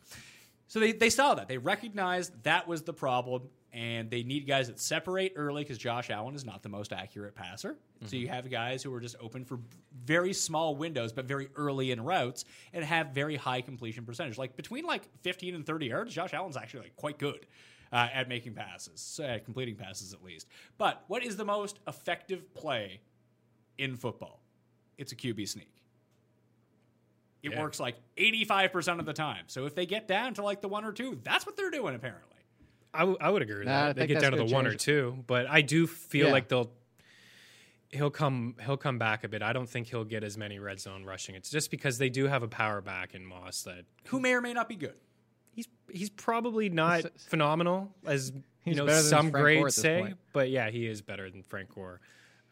So 0.68 0.78
they, 0.78 0.92
they 0.92 1.10
saw 1.10 1.34
that. 1.34 1.48
They 1.48 1.58
recognized 1.58 2.44
that 2.44 2.68
was 2.68 2.82
the 2.82 2.92
problem, 2.92 3.48
and 3.72 4.10
they 4.10 4.22
need 4.22 4.46
guys 4.46 4.68
that 4.68 4.78
separate 4.78 5.32
early 5.36 5.62
because 5.62 5.78
Josh 5.78 6.10
Allen 6.10 6.34
is 6.34 6.44
not 6.44 6.62
the 6.62 6.68
most 6.68 6.92
accurate 6.92 7.34
passer. 7.34 7.76
So 8.06 8.16
you 8.16 8.26
mm-hmm. 8.26 8.34
have 8.34 8.50
guys 8.50 8.82
who 8.82 8.94
are 8.94 9.00
just 9.00 9.16
open 9.20 9.44
for 9.44 9.58
very 10.04 10.32
small 10.32 10.76
windows, 10.76 11.12
but 11.12 11.26
very 11.26 11.48
early 11.56 11.90
in 11.90 12.00
routes, 12.00 12.44
and 12.72 12.84
have 12.84 13.08
very 13.08 13.36
high 13.36 13.60
completion 13.60 14.04
percentage. 14.04 14.38
Like 14.38 14.56
between 14.56 14.84
like 14.86 15.02
15 15.22 15.54
and 15.54 15.66
30 15.66 15.86
yards, 15.86 16.14
Josh 16.14 16.32
Allen's 16.34 16.56
actually 16.56 16.84
like 16.84 16.96
quite 16.96 17.18
good. 17.18 17.46
Uh, 17.92 18.08
at 18.14 18.28
making 18.28 18.54
passes, 18.54 19.18
uh, 19.22 19.38
completing 19.44 19.74
passes 19.74 20.12
at 20.12 20.22
least. 20.22 20.46
But 20.78 21.02
what 21.08 21.24
is 21.24 21.36
the 21.36 21.44
most 21.44 21.80
effective 21.88 22.54
play 22.54 23.00
in 23.78 23.96
football? 23.96 24.40
It's 24.96 25.10
a 25.10 25.16
QB 25.16 25.48
sneak. 25.48 25.72
It 27.42 27.50
Yeah. 27.52 27.60
works 27.60 27.80
like 27.80 27.96
85% 28.16 29.00
of 29.00 29.06
the 29.06 29.12
time. 29.12 29.44
So 29.48 29.66
if 29.66 29.74
they 29.74 29.86
get 29.86 30.06
down 30.06 30.34
to 30.34 30.42
like 30.42 30.60
the 30.60 30.68
one 30.68 30.84
or 30.84 30.92
two, 30.92 31.18
that's 31.24 31.46
what 31.46 31.56
they're 31.56 31.70
doing 31.70 31.94
apparently. 31.96 32.26
I, 32.94 33.00
w- 33.00 33.18
I 33.20 33.30
would 33.30 33.42
agree 33.42 33.58
with 33.58 33.66
Nah, 33.66 33.80
I 33.80 33.86
that. 33.88 33.96
They 33.96 34.06
get 34.06 34.20
down 34.20 34.32
to 34.32 34.36
gonna 34.38 34.48
the 34.48 34.54
one 34.54 34.66
or 34.66 34.74
two, 34.74 35.24
but 35.26 35.46
I 35.48 35.60
do 35.62 35.86
feel 35.86 36.26
Yeah. 36.26 36.32
like 36.32 36.48
they'll 36.48 36.72
he'll 37.92 38.10
come 38.10 38.54
he'll 38.64 38.76
come 38.76 38.98
back 38.98 39.24
a 39.24 39.28
bit. 39.28 39.42
I 39.42 39.52
don't 39.52 39.68
think 39.68 39.88
he'll 39.88 40.04
get 40.04 40.22
as 40.22 40.36
many 40.38 40.60
red 40.60 40.78
zone 40.78 41.04
rushing. 41.04 41.34
It's 41.34 41.50
just 41.50 41.72
because 41.72 41.98
they 41.98 42.08
do 42.08 42.26
have 42.28 42.44
a 42.44 42.48
power 42.48 42.80
back 42.80 43.14
in 43.16 43.24
Moss 43.26 43.62
that 43.62 43.84
Who 44.08 44.20
may 44.20 44.32
or 44.34 44.40
may 44.40 44.52
not 44.52 44.68
be 44.68 44.76
good. 44.76 44.94
He's 45.52 45.68
he's 45.90 46.10
probably 46.10 46.68
not 46.68 47.00
He's- 47.00 47.24
phenomenal 47.28 47.90
as 48.06 48.32
you 48.64 48.74
know 48.74 48.86
some 48.88 49.30
Frank 49.30 49.34
Gore 49.34 49.42
grades 49.42 49.74
say, 49.76 50.00
point. 50.00 50.16
but 50.32 50.50
yeah, 50.50 50.70
he 50.70 50.86
is 50.86 51.02
better 51.02 51.30
than 51.30 51.42
Frank 51.42 51.74
Gore. 51.74 52.00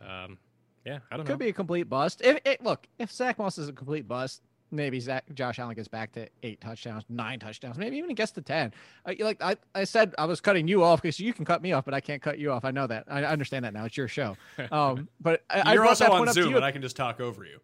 Um, 0.00 0.38
yeah, 0.84 0.98
I 1.10 1.16
don't 1.16 1.26
know. 1.26 1.32
could 1.32 1.38
be 1.38 1.48
a 1.48 1.52
complete 1.52 1.84
bust. 1.88 2.20
If 2.24 2.38
it 2.44 2.62
look, 2.62 2.86
if 2.98 3.10
Zach 3.10 3.38
Moss 3.38 3.58
is 3.58 3.68
a 3.68 3.72
complete 3.72 4.08
bust, 4.08 4.42
maybe 4.70 5.00
Zach 5.00 5.24
Josh 5.34 5.58
Allen 5.58 5.74
gets 5.74 5.88
back 5.88 6.12
to 6.12 6.28
eight 6.42 6.60
touchdowns, 6.60 7.04
nine 7.08 7.38
touchdowns, 7.40 7.76
maybe 7.76 7.98
even 7.98 8.14
gets 8.14 8.32
to 8.32 8.40
ten. 8.42 8.72
Uh, 9.04 9.14
like 9.20 9.42
I, 9.42 9.56
I 9.74 9.84
said, 9.84 10.14
I 10.18 10.24
was 10.24 10.40
cutting 10.40 10.66
you 10.66 10.82
off 10.82 11.02
because 11.02 11.20
you 11.20 11.34
can 11.34 11.44
cut 11.44 11.60
me 11.62 11.72
off, 11.72 11.84
but 11.84 11.92
I 11.94 12.00
can't 12.00 12.22
cut 12.22 12.38
you 12.38 12.52
off. 12.52 12.64
I 12.64 12.70
know 12.70 12.86
that. 12.86 13.04
I 13.08 13.24
understand 13.24 13.64
that 13.64 13.74
now. 13.74 13.84
It's 13.84 13.96
your 13.96 14.08
show. 14.08 14.36
Um, 14.72 15.08
but 15.20 15.42
I, 15.50 15.60
I 15.60 15.72
You're 15.74 15.82
brought 15.82 15.90
also 15.90 16.04
that 16.04 16.10
on 16.12 16.18
point 16.18 16.28
up 16.30 16.34
to 16.36 16.42
Zoom, 16.42 16.54
and 16.56 16.64
I 16.64 16.70
can 16.72 16.80
just 16.82 16.96
talk 16.96 17.20
over 17.20 17.44
you. 17.44 17.60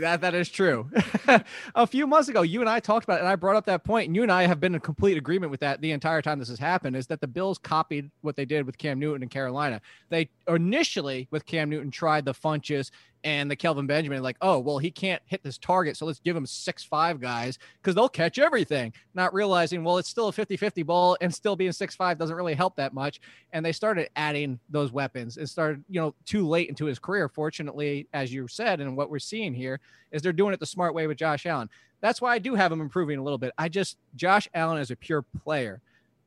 That 0.00 0.20
that 0.22 0.34
is 0.34 0.48
true. 0.48 0.90
a 1.74 1.86
few 1.86 2.06
months 2.06 2.28
ago, 2.28 2.42
you 2.42 2.60
and 2.60 2.68
I 2.68 2.80
talked 2.80 3.04
about 3.04 3.18
it, 3.18 3.20
and 3.20 3.28
I 3.28 3.36
brought 3.36 3.56
up 3.56 3.66
that 3.66 3.84
point, 3.84 4.08
and 4.08 4.16
you 4.16 4.22
and 4.22 4.32
I 4.32 4.46
have 4.46 4.60
been 4.60 4.74
in 4.74 4.80
complete 4.80 5.16
agreement 5.16 5.50
with 5.50 5.60
that 5.60 5.80
the 5.80 5.92
entire 5.92 6.22
time 6.22 6.38
this 6.38 6.48
has 6.48 6.58
happened. 6.58 6.96
Is 6.96 7.06
that 7.08 7.20
the 7.20 7.26
Bills 7.26 7.58
copied 7.58 8.10
what 8.22 8.36
they 8.36 8.44
did 8.44 8.66
with 8.66 8.78
Cam 8.78 8.98
Newton 8.98 9.22
in 9.22 9.28
Carolina? 9.28 9.80
They 10.08 10.28
initially 10.48 11.28
with 11.30 11.46
Cam 11.46 11.70
Newton 11.70 11.90
tried 11.90 12.24
the 12.24 12.34
Funchess 12.34 12.90
and 13.24 13.50
the 13.50 13.56
Kelvin 13.56 13.86
Benjamin, 13.86 14.22
like, 14.22 14.36
oh 14.40 14.58
well, 14.58 14.78
he 14.78 14.90
can't 14.90 15.22
hit 15.26 15.42
this 15.42 15.58
target, 15.58 15.96
so 15.96 16.06
let's 16.06 16.20
give 16.20 16.36
him 16.36 16.46
six 16.46 16.82
five 16.82 17.20
guys 17.20 17.58
because 17.80 17.94
they'll 17.94 18.08
catch 18.08 18.38
everything. 18.38 18.92
Not 19.14 19.34
realizing, 19.34 19.84
well, 19.84 19.98
it's 19.98 20.08
still 20.08 20.28
a 20.28 20.32
50-50 20.32 20.84
ball, 20.86 21.16
and 21.20 21.34
still 21.34 21.56
being 21.56 21.72
six 21.72 21.94
five 21.94 22.18
doesn't 22.18 22.36
really 22.36 22.54
help 22.54 22.76
that 22.76 22.94
much. 22.94 23.20
And 23.52 23.64
they 23.64 23.72
started 23.72 24.10
adding 24.16 24.58
those 24.68 24.92
weapons 24.92 25.36
and 25.36 25.48
started, 25.48 25.84
you 25.88 26.00
know, 26.00 26.14
too 26.24 26.46
late 26.46 26.68
into 26.68 26.86
his 26.86 26.98
career. 26.98 27.28
Fortunately, 27.28 28.06
as 28.12 28.32
you 28.32 28.48
said, 28.48 28.80
and 28.80 28.96
what 28.96 29.10
we're 29.10 29.18
seeing 29.18 29.54
here 29.54 29.80
is 30.12 30.22
they're 30.22 30.32
doing 30.32 30.54
it 30.54 30.60
the 30.60 30.66
smart 30.66 30.94
way 30.94 31.06
with 31.06 31.18
Josh 31.18 31.46
Allen. 31.46 31.68
That's 32.00 32.20
why 32.20 32.34
I 32.34 32.38
do 32.38 32.54
have 32.54 32.72
him 32.72 32.80
improving 32.80 33.18
a 33.18 33.22
little 33.22 33.38
bit. 33.38 33.52
I 33.58 33.68
just 33.68 33.98
Josh 34.16 34.48
Allen 34.54 34.78
is 34.78 34.90
a 34.90 34.96
pure 34.96 35.24
player. 35.44 35.82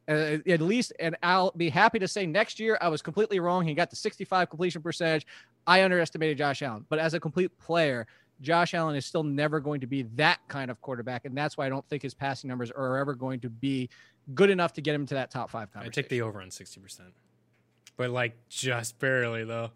Uh, 0.08 0.38
at 0.48 0.60
least, 0.60 0.92
and 1.00 1.16
I'll 1.24 1.52
be 1.56 1.70
happy 1.70 1.98
to 2.00 2.10
say 2.10 2.26
next 2.26 2.60
year 2.60 2.78
I 2.82 2.90
was 2.90 3.02
completely 3.02 3.40
wrong. 3.40 3.66
He 3.66 3.74
got 3.74 3.90
the 3.90 3.96
65 3.96 4.50
completion 4.50 4.82
percentage. 4.82 5.26
I 5.68 5.84
underestimated 5.84 6.38
Josh 6.38 6.62
Allen, 6.62 6.86
but 6.90 7.00
as 7.00 7.14
a 7.14 7.20
complete 7.20 7.58
player, 7.58 8.08
Josh 8.42 8.74
Allen 8.74 8.96
is 8.96 9.06
still 9.06 9.24
never 9.24 9.60
going 9.60 9.82
to 9.82 9.88
be 9.88 10.04
that 10.16 10.40
kind 10.48 10.70
of 10.70 10.82
quarterback, 10.82 11.26
and 11.26 11.36
that's 11.38 11.58
why 11.58 11.66
I 11.66 11.70
don't 11.70 11.88
think 11.90 12.02
his 12.02 12.14
passing 12.14 12.48
numbers 12.50 12.72
are 12.72 12.98
ever 12.98 13.14
going 13.16 13.40
to 13.42 13.50
be 13.50 13.90
good 14.34 14.50
enough 14.50 14.74
to 14.74 14.82
get 14.82 14.96
him 14.96 15.06
to 15.08 15.16
that 15.16 15.32
top 15.32 15.50
five 15.50 15.70
I 15.76 15.88
take 15.90 16.10
the 16.10 16.22
over 16.22 16.42
on 16.42 16.52
sixty 16.52 16.80
percent, 16.80 17.14
but 17.98 18.10
like 18.10 18.36
just 18.50 19.00
barely 19.00 19.44
though. 19.44 19.72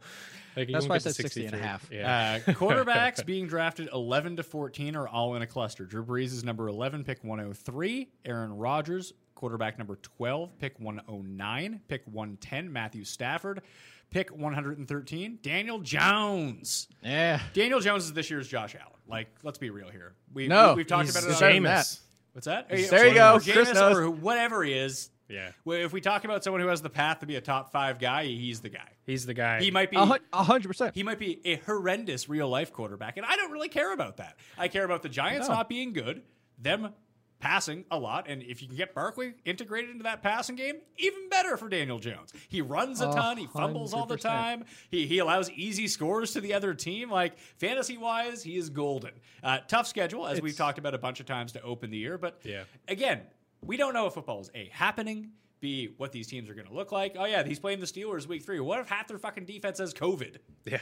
Like 0.57 0.69
That's 0.71 0.87
why 0.87 0.95
I 0.95 0.97
said 0.97 1.13
60 1.13 1.45
and 1.45 1.53
a 1.53 1.59
half. 1.59 1.87
Yeah, 1.91 2.39
Uh, 2.47 2.51
quarterbacks 2.53 3.23
being 3.23 3.45
drafted 3.45 3.89
11 3.93 4.37
to 4.37 4.43
14 4.43 4.95
are 4.95 5.07
all 5.07 5.35
in 5.35 5.43
a 5.43 5.47
cluster. 5.47 5.85
Drew 5.85 6.03
Brees 6.03 6.33
is 6.33 6.43
number 6.43 6.67
11, 6.67 7.03
pick 7.03 7.23
103. 7.23 8.09
Aaron 8.25 8.57
Rodgers, 8.57 9.13
quarterback 9.35 9.77
number 9.77 9.97
12, 9.97 10.57
pick 10.57 10.79
109. 10.79 11.81
Pick 11.87 12.01
110, 12.07 12.73
Matthew 12.73 13.03
Stafford. 13.03 13.61
Pick 14.09 14.29
113, 14.35 15.39
Daniel 15.41 15.79
Jones. 15.79 16.87
yeah. 17.03 17.41
Daniel 17.53 17.79
Jones 17.79 18.05
is 18.05 18.13
this 18.13 18.29
year's 18.29 18.47
Josh 18.47 18.75
Allen. 18.75 18.93
Like, 19.07 19.27
let's 19.43 19.57
be 19.57 19.69
real 19.69 19.89
here. 19.89 20.13
We, 20.33 20.47
No, 20.47 20.73
we, 20.73 20.81
have 20.81 20.87
talked 20.87 21.05
He's 21.05 21.15
about 21.15 21.29
it. 21.29 21.39
better 21.39 21.45
On, 21.57 21.63
than 21.63 21.71
Jameis. 21.73 21.99
what's 22.33 22.45
that? 22.45 22.69
There 22.69 23.07
you 23.07 23.13
go. 23.13 23.33
Chris 23.41 23.69
Jameis 23.69 23.73
knows. 23.73 23.97
or 23.97 24.09
whatever 24.09 24.63
he 24.63 24.73
is. 24.73 25.09
Yeah, 25.29 25.49
If 25.65 25.91
we 25.91 25.99
talk 25.99 26.23
about 26.23 26.41
someone 26.45 26.61
who 26.61 26.69
has 26.69 26.81
the 26.81 26.89
path 26.89 27.19
to 27.19 27.25
be 27.25 27.35
a 27.35 27.41
top 27.41 27.73
five 27.73 27.99
guy, 27.99 28.23
he's 28.23 28.61
the 28.61 28.69
guy. 28.69 28.87
he's 29.05 29.25
the 29.25 29.33
guy. 29.33 29.59
He 29.61 29.71
might 29.71 29.91
be 29.91 29.97
A 29.97 30.05
hundred 30.43 30.69
percent. 30.69 30.95
he 30.95 31.03
might 31.03 31.19
be 31.19 31.41
a 31.45 31.57
horrendous 31.57 32.29
real 32.29 32.47
life 32.47 32.71
quarterback, 32.71 33.17
and 33.17 33.25
I 33.25 33.35
don't 33.35 33.51
really 33.51 33.67
care 33.67 33.91
about 33.93 34.17
that. 34.17 34.37
I 34.57 34.69
care 34.69 34.85
about 34.85 35.01
the 35.03 35.09
Giants 35.09 35.49
No. 35.49 35.55
not 35.55 35.67
being 35.67 35.91
good, 35.91 36.21
them 36.57 36.93
passing 37.39 37.85
a 37.91 37.97
lot, 37.99 38.25
and 38.27 38.41
if 38.41 38.61
you 38.61 38.67
can 38.67 38.77
get 38.77 38.93
Barkley 38.95 39.33
integrated 39.45 39.91
into 39.91 40.03
that 40.03 40.23
passing 40.23 40.55
game, 40.55 40.77
even 40.97 41.29
better 41.29 41.55
for 41.57 41.69
Daniel 41.69 41.99
Jones. 41.99 42.33
He 42.49 42.61
runs 42.61 42.99
a 43.01 43.09
A 43.09 43.13
ton, 43.13 43.37
he 43.37 43.47
fumbles 43.47 43.93
all 43.93 44.05
the 44.05 44.17
time, 44.17 44.65
he, 44.89 45.05
he 45.05 45.19
allows 45.19 45.49
easy 45.51 45.87
scores 45.87 46.33
to 46.33 46.41
the 46.41 46.53
other 46.53 46.73
team. 46.73 47.11
Like 47.11 47.37
fantasy 47.57 47.97
wise, 47.97 48.41
he 48.43 48.57
is 48.57 48.69
golden. 48.69 49.11
Uh, 49.43 49.59
tough 49.67 49.87
schedule, 49.87 50.25
as 50.27 50.41
we've 50.41 50.57
talked 50.57 50.77
about 50.79 50.93
a 50.93 50.97
bunch 50.97 51.19
of 51.19 51.25
times 51.25 51.51
to 51.53 51.61
open 51.61 51.91
the 51.91 51.97
year, 51.97 52.17
but 52.17 52.39
Yeah. 52.43 52.63
again, 52.87 53.21
we 53.61 53.77
don't 53.77 53.93
know 53.93 54.07
if 54.07 54.13
football 54.13 54.39
is 54.41 54.49
a 54.55 54.69
happening. 54.71 55.31
B, 55.59 55.89
what 55.97 56.11
these 56.11 56.27
teams 56.27 56.49
are 56.51 56.53
going 56.53 56.67
to 56.67 56.73
look 56.73 56.91
like. 56.91 57.15
Oh 57.17 57.25
yeah, 57.25 57.43
he's 57.43 57.57
playing 57.59 57.79
the 57.79 57.87
Steelers 57.87 58.27
week 58.27 58.43
three. 58.43 58.59
What 58.59 58.79
if 58.79 58.89
half 58.89 59.07
their 59.07 59.17
fucking 59.17 59.45
defense 59.45 59.79
has 59.79 59.93
COVID? 59.93 60.37
yeah. 60.65 60.79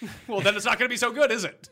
Well, 0.28 0.40
then 0.40 0.56
it's 0.56 0.64
not 0.66 0.78
going 0.78 0.88
to 0.88 0.92
be 0.92 0.96
so 0.98 1.12
good, 1.12 1.30
is 1.30 1.44
it? 1.44 1.68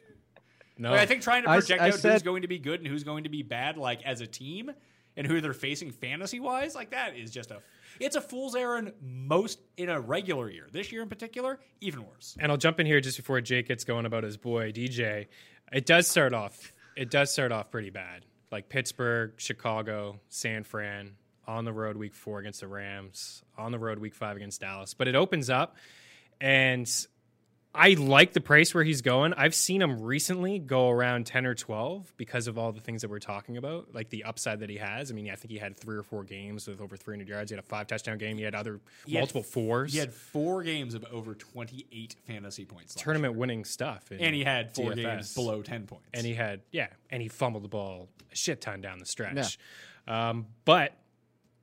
No, 0.79 0.91
Like, 0.93 1.01
I 1.01 1.07
think 1.07 1.23
trying 1.23 1.43
to 1.43 1.49
project 1.49 1.81
I 1.83 1.87
out 1.89 1.93
who's 1.93 2.01
said- 2.01 2.25
going 2.25 2.43
to 2.43 2.49
be 2.49 2.59
good 2.59 2.81
and 2.81 2.89
who's 2.89 3.05
going 3.05 3.25
to 3.25 3.31
be 3.31 3.43
bad, 3.43 3.77
like 3.77 4.03
as 4.05 4.21
a 4.21 4.27
team, 4.27 4.71
and 5.17 5.27
who 5.27 5.41
they're 5.41 5.53
facing 5.53 5.91
fantasy 5.91 6.41
wise, 6.41 6.75
like 6.75 6.91
that 6.93 7.17
is 7.17 7.31
just 7.31 7.51
a 7.51 7.59
it's 8.01 8.17
a 8.17 8.21
fool's 8.23 8.57
errand 8.57 8.93
most 9.03 9.61
in 9.77 9.91
a 9.91 10.01
regular 10.01 10.49
year. 10.51 10.67
This 10.73 10.91
year 10.91 11.03
in 11.03 11.11
particular, 11.11 11.61
even 11.83 12.07
worse. 12.07 12.37
and 12.41 12.51
I'll 12.51 12.57
jump 12.59 12.81
in 12.81 12.87
here 12.87 13.01
just 13.03 13.19
before 13.19 13.39
Jake 13.43 13.69
gets 13.69 13.85
going 13.85 14.07
about 14.07 14.25
his 14.25 14.39
boy 14.39 14.73
DJ. 14.73 15.27
It 15.71 15.85
does 15.85 16.07
start 16.09 16.33
off. 16.33 16.73
It 16.97 17.11
does 17.11 17.31
start 17.31 17.53
off 17.53 17.71
pretty 17.71 17.91
bad. 17.91 18.25
Like 18.51 18.69
Pittsburgh, 18.71 19.33
Chicago, 19.37 20.21
San 20.31 20.65
Fran 20.65 21.13
on 21.47 21.65
the 21.67 21.73
road 21.73 21.97
week 21.99 22.15
four 22.15 22.39
against 22.41 22.61
the 22.61 22.69
Rams, 22.69 23.43
on 23.59 23.73
the 23.73 23.79
road 23.79 23.99
week 23.99 24.15
five 24.15 24.37
against 24.37 24.61
Dallas. 24.63 24.95
But 24.95 25.09
it 25.09 25.15
opens 25.15 25.51
up, 25.51 25.77
and 26.41 26.91
I 27.75 27.95
like 27.95 28.35
the 28.35 28.41
price 28.43 28.75
where 28.75 28.85
he's 28.85 29.01
going. 29.01 29.33
I've 29.33 29.55
seen 29.55 29.81
him 29.81 30.03
recently 30.03 30.59
go 30.59 30.91
around 30.91 31.25
10 31.25 31.47
or 31.47 31.55
12 31.55 32.13
because 32.19 32.47
of 32.47 32.59
all 32.59 32.71
the 32.71 32.83
things 32.83 33.01
that 33.01 33.11
we're 33.11 33.19
talking 33.19 33.57
about, 33.57 33.95
like 33.95 34.11
the 34.11 34.25
upside 34.25 34.61
that 34.61 34.69
he 34.69 34.77
has. 34.77 35.11
I 35.11 35.15
mean, 35.15 35.31
I 35.31 35.37
think 35.37 35.53
he 35.53 35.57
had 35.59 35.77
three 35.79 35.97
or 35.97 36.03
four 36.03 36.23
games 36.23 36.69
with 36.69 36.83
over 36.83 36.99
300 36.99 37.27
yards. 37.27 37.51
He 37.51 37.55
had 37.57 37.65
a 37.65 37.67
five 37.67 37.87
touchdown 37.87 38.19
game. 38.19 38.37
He 38.37 38.43
had 38.45 38.55
other 38.55 38.81
He 39.07 39.15
had- 39.15 39.21
multiple 39.23 39.43
fours. 39.43 39.95
He 39.95 39.99
had 39.99 40.13
four 40.13 40.63
games 40.63 40.93
of 40.93 41.05
over 41.11 41.35
twenty 41.35 41.87
eight 41.91 42.15
fantasy 42.27 42.67
points, 42.67 42.95
tournament 42.95 43.37
winning 43.37 43.65
stuff. 43.65 44.05
and 44.11 44.35
he 44.35 44.45
had 44.45 44.75
four 44.75 44.91
DFS. 44.93 44.97
games 45.03 45.35
below 45.35 45.63
ten 45.63 45.87
points. 45.87 46.05
and 46.13 46.27
he 46.27 46.35
had 46.35 46.61
yeah, 46.73 46.89
and 47.09 47.23
he 47.23 47.29
fumbled 47.29 47.65
the 47.65 47.69
ball 47.69 48.09
a 48.31 48.37
shit 48.37 48.61
ton 48.61 48.83
down 48.83 48.99
the 48.99 49.07
stretch. 49.07 49.59
Um, 50.07 50.47
but 50.67 50.93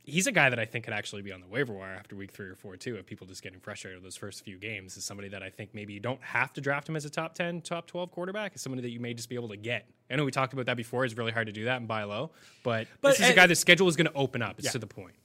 he's 0.10 0.28
a 0.28 0.32
guy 0.32 0.50
that 0.50 0.60
I 0.60 0.66
think 0.66 0.86
could 0.86 0.94
actually 0.94 1.22
be 1.22 1.32
on 1.32 1.42
the 1.42 1.48
waiver 1.48 1.74
wire 1.74 1.94
after 1.94 2.16
week 2.16 2.32
three 2.32 2.48
or 2.48 2.56
four 2.56 2.76
too. 2.78 2.96
If 2.96 3.06
people 3.06 3.26
just 3.28 3.42
getting 3.42 3.60
frustrated 3.60 3.98
with 3.98 4.04
those 4.04 4.16
first 4.18 4.44
few 4.44 4.58
games, 4.58 4.98
is 4.98 5.06
somebody 5.06 5.30
that 5.30 5.42
I 5.44 5.50
think 5.50 5.74
maybe 5.74 5.94
you 5.94 6.00
don't 6.00 6.22
have 6.22 6.52
to 6.54 6.62
draft 6.62 6.88
him 6.90 6.96
as 6.96 7.06
a 7.06 7.10
top 7.10 7.34
ten, 7.36 7.62
top 7.62 7.88
twelve 7.88 8.12
quarterback. 8.12 8.56
Is 8.56 8.62
somebody 8.62 8.82
that 8.84 8.90
you 8.92 9.00
may 9.00 9.14
just 9.14 9.30
be 9.30 9.36
able 9.36 9.50
to 9.50 9.58
get. 9.58 9.88
I 10.12 10.16
know 10.16 10.26
we 10.26 10.32
talked 10.32 10.54
about 10.54 10.66
that 10.66 10.78
before. 10.78 11.06
It's 11.06 11.16
really 11.18 11.32
hard 11.32 11.48
to 11.48 11.54
do 11.54 11.66
that 11.66 11.78
and 11.78 11.88
buy 11.88 12.04
low, 12.04 12.32
but, 12.64 12.88
But- 13.02 13.12
this 13.12 13.20
is 13.22 13.30
a 13.30 13.34
guy 13.34 13.48
the 13.48 13.56
schedule 13.56 13.88
is 13.88 13.96
going 13.96 14.08
to 14.08 14.14
open 14.14 14.42
up. 14.42 14.56
It's 14.58 14.66
Yeah. 14.66 14.72
to 14.72 14.80
the 14.80 14.88
point. 14.88 15.16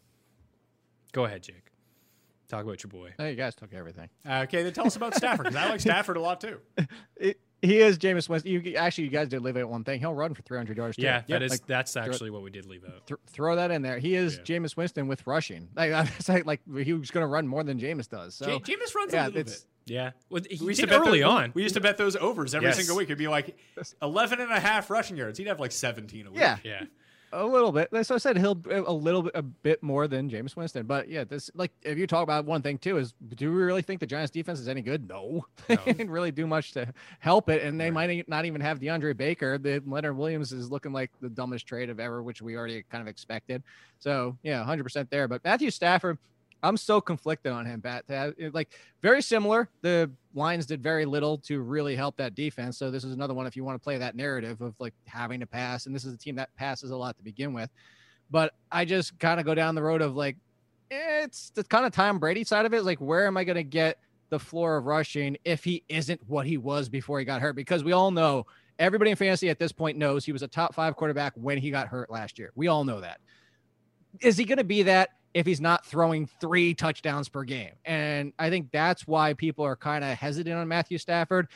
Go 1.13 1.25
ahead, 1.25 1.43
Jake. 1.43 1.63
Talk 2.49 2.65
about 2.65 2.83
your 2.83 2.91
boy. 2.91 3.15
Oh, 3.19 3.27
you 3.27 3.37
guys 3.37 3.55
took 3.55 3.73
everything. 3.73 4.09
Uh, 4.29 4.41
okay, 4.45 4.63
then 4.63 4.73
tell 4.73 4.87
us 4.87 4.97
about 4.97 5.15
Stafford 5.15 5.45
because 5.47 5.57
I 5.57 5.69
like 5.71 5.81
Stafford 5.81 6.17
a 6.17 6.21
lot 6.21 6.41
too. 6.41 6.59
It, 7.17 7.41
he 7.65 7.79
is 7.79 7.99
Jameis 7.99 8.29
Winston. 8.29 8.51
You 8.53 8.77
actually, 8.77 9.05
you 9.05 9.11
guys 9.11 9.29
did 9.29 9.43
leave 9.43 9.57
out 9.57 9.69
one 9.69 9.85
thing. 9.85 10.01
He'll 10.01 10.15
run 10.15 10.35
for 10.35 10.43
300 10.43 10.77
yards. 10.77 10.97
Too. 10.97 11.03
Yeah, 11.03 11.23
that 11.29 11.43
is 11.43 11.51
Like, 11.51 11.67
that's 11.67 11.97
actually 11.97 12.31
what 12.31 12.43
we 12.43 12.51
did 12.51 12.67
leave 12.67 12.85
out. 12.85 13.07
th- 13.07 13.19
throw 13.27 13.57
that 13.57 13.71
in 13.71 13.83
there. 13.83 13.99
He 13.99 14.15
is 14.15 14.37
Yeah. 14.37 14.43
Jameis 14.59 14.77
Winston 14.77 15.09
with 15.09 15.27
rushing. 15.27 15.69
Like, 15.77 15.91
it's 16.19 16.29
like, 16.29 16.47
like 16.47 16.61
he 16.83 16.93
was 16.93 17.11
going 17.11 17.23
to 17.23 17.29
run 17.29 17.47
more 17.47 17.65
than 17.65 17.79
Jameis 17.81 18.09
does. 18.09 18.35
So 18.35 18.49
Ja- 18.49 18.59
Jameis 18.59 18.95
runs 18.95 19.13
yeah, 19.13 19.25
a 19.25 19.27
little 19.27 19.41
it's- 19.41 19.61
bit. 19.61 19.67
Yeah, 19.87 20.13
well, 20.31 20.43
he 20.49 20.57
We 20.65 20.69
used 20.69 20.81
to 20.81 20.87
bet 20.87 21.01
early 21.01 21.21
those- 21.21 21.29
on. 21.31 21.53
We 21.55 21.63
used 21.63 21.75
to 21.75 21.81
bet 21.83 21.99
those 21.99 22.17
overs 22.17 22.55
every 22.55 22.69
Yes. 22.69 22.77
single 22.79 22.97
week. 22.97 23.09
It'd 23.09 23.19
be 23.19 23.29
like 23.29 23.55
11 24.01 24.41
and 24.41 24.51
a 24.51 24.59
half 24.59 24.89
rushing 24.89 25.19
yards. 25.19 25.37
He'd 25.39 25.47
have 25.49 25.61
like 25.61 25.73
17 25.73 26.27
a 26.27 26.31
week. 26.31 26.41
Yeah, 26.41 26.57
yeah. 26.65 26.85
A 27.37 27.45
little 27.45 27.73
bit. 27.73 27.89
So 28.07 28.15
I 28.15 28.19
said 28.19 28.39
he'll 28.39 28.61
a 28.71 28.93
little 28.93 29.23
bit, 29.23 29.33
a 29.35 29.43
bit 29.43 29.83
more 29.83 30.07
than 30.07 30.31
Jameis 30.31 30.55
Winston. 30.55 30.87
But 30.87 31.09
yeah, 31.09 31.25
this 31.25 31.51
like 31.55 31.73
if 31.83 31.99
you 31.99 32.07
talk 32.07 32.23
about 32.23 32.45
one 32.45 32.63
thing 32.63 32.79
too 32.79 32.97
is, 32.99 33.13
do 33.35 33.51
we 33.53 33.63
really 33.63 33.83
think 33.83 33.99
the 33.99 34.07
Giants 34.07 34.31
defense 34.31 34.61
is 34.61 34.69
any 34.69 34.83
good? 34.83 35.09
No, 35.09 35.45
they 35.67 35.77
didn't 35.85 36.11
really 36.11 36.31
do 36.31 36.47
much 36.47 36.73
to 36.73 36.93
help 37.19 37.49
it, 37.51 37.63
and 37.63 37.81
they 37.81 37.91
might 37.91 38.29
not 38.29 38.45
even 38.45 38.61
have 38.61 38.79
DeAndre 38.79 39.17
Baker. 39.17 39.59
The 39.59 39.83
Leonard 39.85 40.17
Williams 40.17 40.53
is 40.53 40.71
looking 40.71 40.93
like 40.93 41.11
the 41.21 41.29
dumbest 41.29 41.67
trade 41.67 41.91
of 41.91 41.99
ever, 41.99 42.23
which 42.23 42.41
we 42.41 42.57
already 42.57 42.85
kind 42.91 43.03
of 43.03 43.09
expected. 43.09 43.63
So 43.99 44.37
yeah, 44.45 44.63
hundred 44.63 44.85
percent 44.85 45.11
there. 45.11 45.27
But 45.29 45.43
Matthew 45.45 45.71
Stafford. 45.71 46.19
I'm 46.63 46.79
so 46.79 46.99
conflicted 46.99 47.53
on 47.53 47.67
him, 47.67 47.83
Pat. 47.83 48.07
To 48.07 48.17
have- 48.17 48.35
it- 48.39 48.55
Like 48.55 48.71
very 49.03 49.21
similar. 49.21 49.69
The 49.83 50.11
Lions 50.35 50.67
did 50.67 50.83
very 50.83 51.05
little 51.05 51.39
to 51.39 51.61
really 51.61 51.95
help 51.95 52.17
that 52.17 52.35
defense. 52.35 52.77
So 52.77 52.91
this 52.91 53.05
is 53.05 53.13
another 53.13 53.35
one 53.35 53.47
if 53.47 53.57
you 53.57 53.65
want 53.65 53.81
to 53.81 53.83
play 53.83 53.97
that 53.99 54.17
narrative 54.17 54.61
of 54.61 54.75
like 54.81 54.95
having 55.07 55.41
to 55.41 55.47
pass, 55.47 55.87
and 55.87 55.95
this 55.95 56.05
is 56.05 56.13
a 56.13 56.19
team 56.19 56.35
that 56.37 56.55
passes 56.57 56.91
a 56.91 56.97
lot 56.97 57.17
to 57.17 57.23
begin 57.23 57.53
with. 57.53 57.71
But 58.31 58.55
I 58.73 58.85
just 58.85 59.19
kind 59.19 59.39
of 59.39 59.47
go 59.47 59.55
down 59.55 59.75
the 59.75 59.83
road 59.83 60.03
of 60.03 60.17
like 60.17 60.37
it's 60.91 61.51
the 61.51 61.65
kind 61.65 61.87
of 61.87 61.93
Tom 61.93 62.19
Brady 62.19 62.45
side 62.45 62.67
of 62.67 62.75
it. 62.75 62.85
Like 62.85 63.01
where 63.01 63.27
am 63.27 63.37
I 63.37 63.45
going 63.45 63.57
to 63.57 63.65
get 63.65 63.99
the 64.31 64.39
floor 64.39 64.77
of 64.77 64.87
rushing 64.87 65.37
if 65.45 65.63
he 65.63 65.85
isn't 65.89 66.21
what 66.27 66.47
he 66.47 66.57
was 66.57 66.89
before 66.89 67.19
he 67.19 67.25
got 67.25 67.41
hurt? 67.41 67.55
Because 67.55 67.85
we 67.85 67.93
all 67.93 68.11
know 68.11 68.47
everybody 68.79 69.11
in 69.11 69.17
fantasy 69.17 69.49
at 69.49 69.59
this 69.59 69.73
point 69.73 69.97
knows 69.97 70.25
he 70.25 70.33
was 70.33 70.43
a 70.43 70.49
top 70.49 70.75
five 70.75 70.97
quarterback 70.97 71.33
when 71.37 71.59
he 71.59 71.71
got 71.71 71.87
hurt 71.87 72.11
last 72.11 72.39
year. 72.39 72.51
We 72.57 72.67
all 72.67 72.85
know 72.85 73.01
that. 73.01 73.21
Is 74.21 74.37
he 74.37 74.45
going 74.45 74.59
to 74.59 74.65
be 74.65 74.83
that? 74.85 75.11
If 75.35 75.45
he's 75.45 75.61
not 75.61 75.85
throwing 75.85 76.27
three 76.41 76.73
touchdowns 76.75 77.29
per 77.29 77.43
game. 77.43 77.73
And 77.85 78.33
I 78.39 78.49
think 78.51 78.71
that's 78.73 79.07
why 79.07 79.35
people 79.35 79.65
are 79.65 79.77
kind 79.77 80.05
of 80.05 80.17
hesitant 80.17 80.57
on 80.57 80.69
Matthew 80.69 80.97
Stafford 80.97 81.49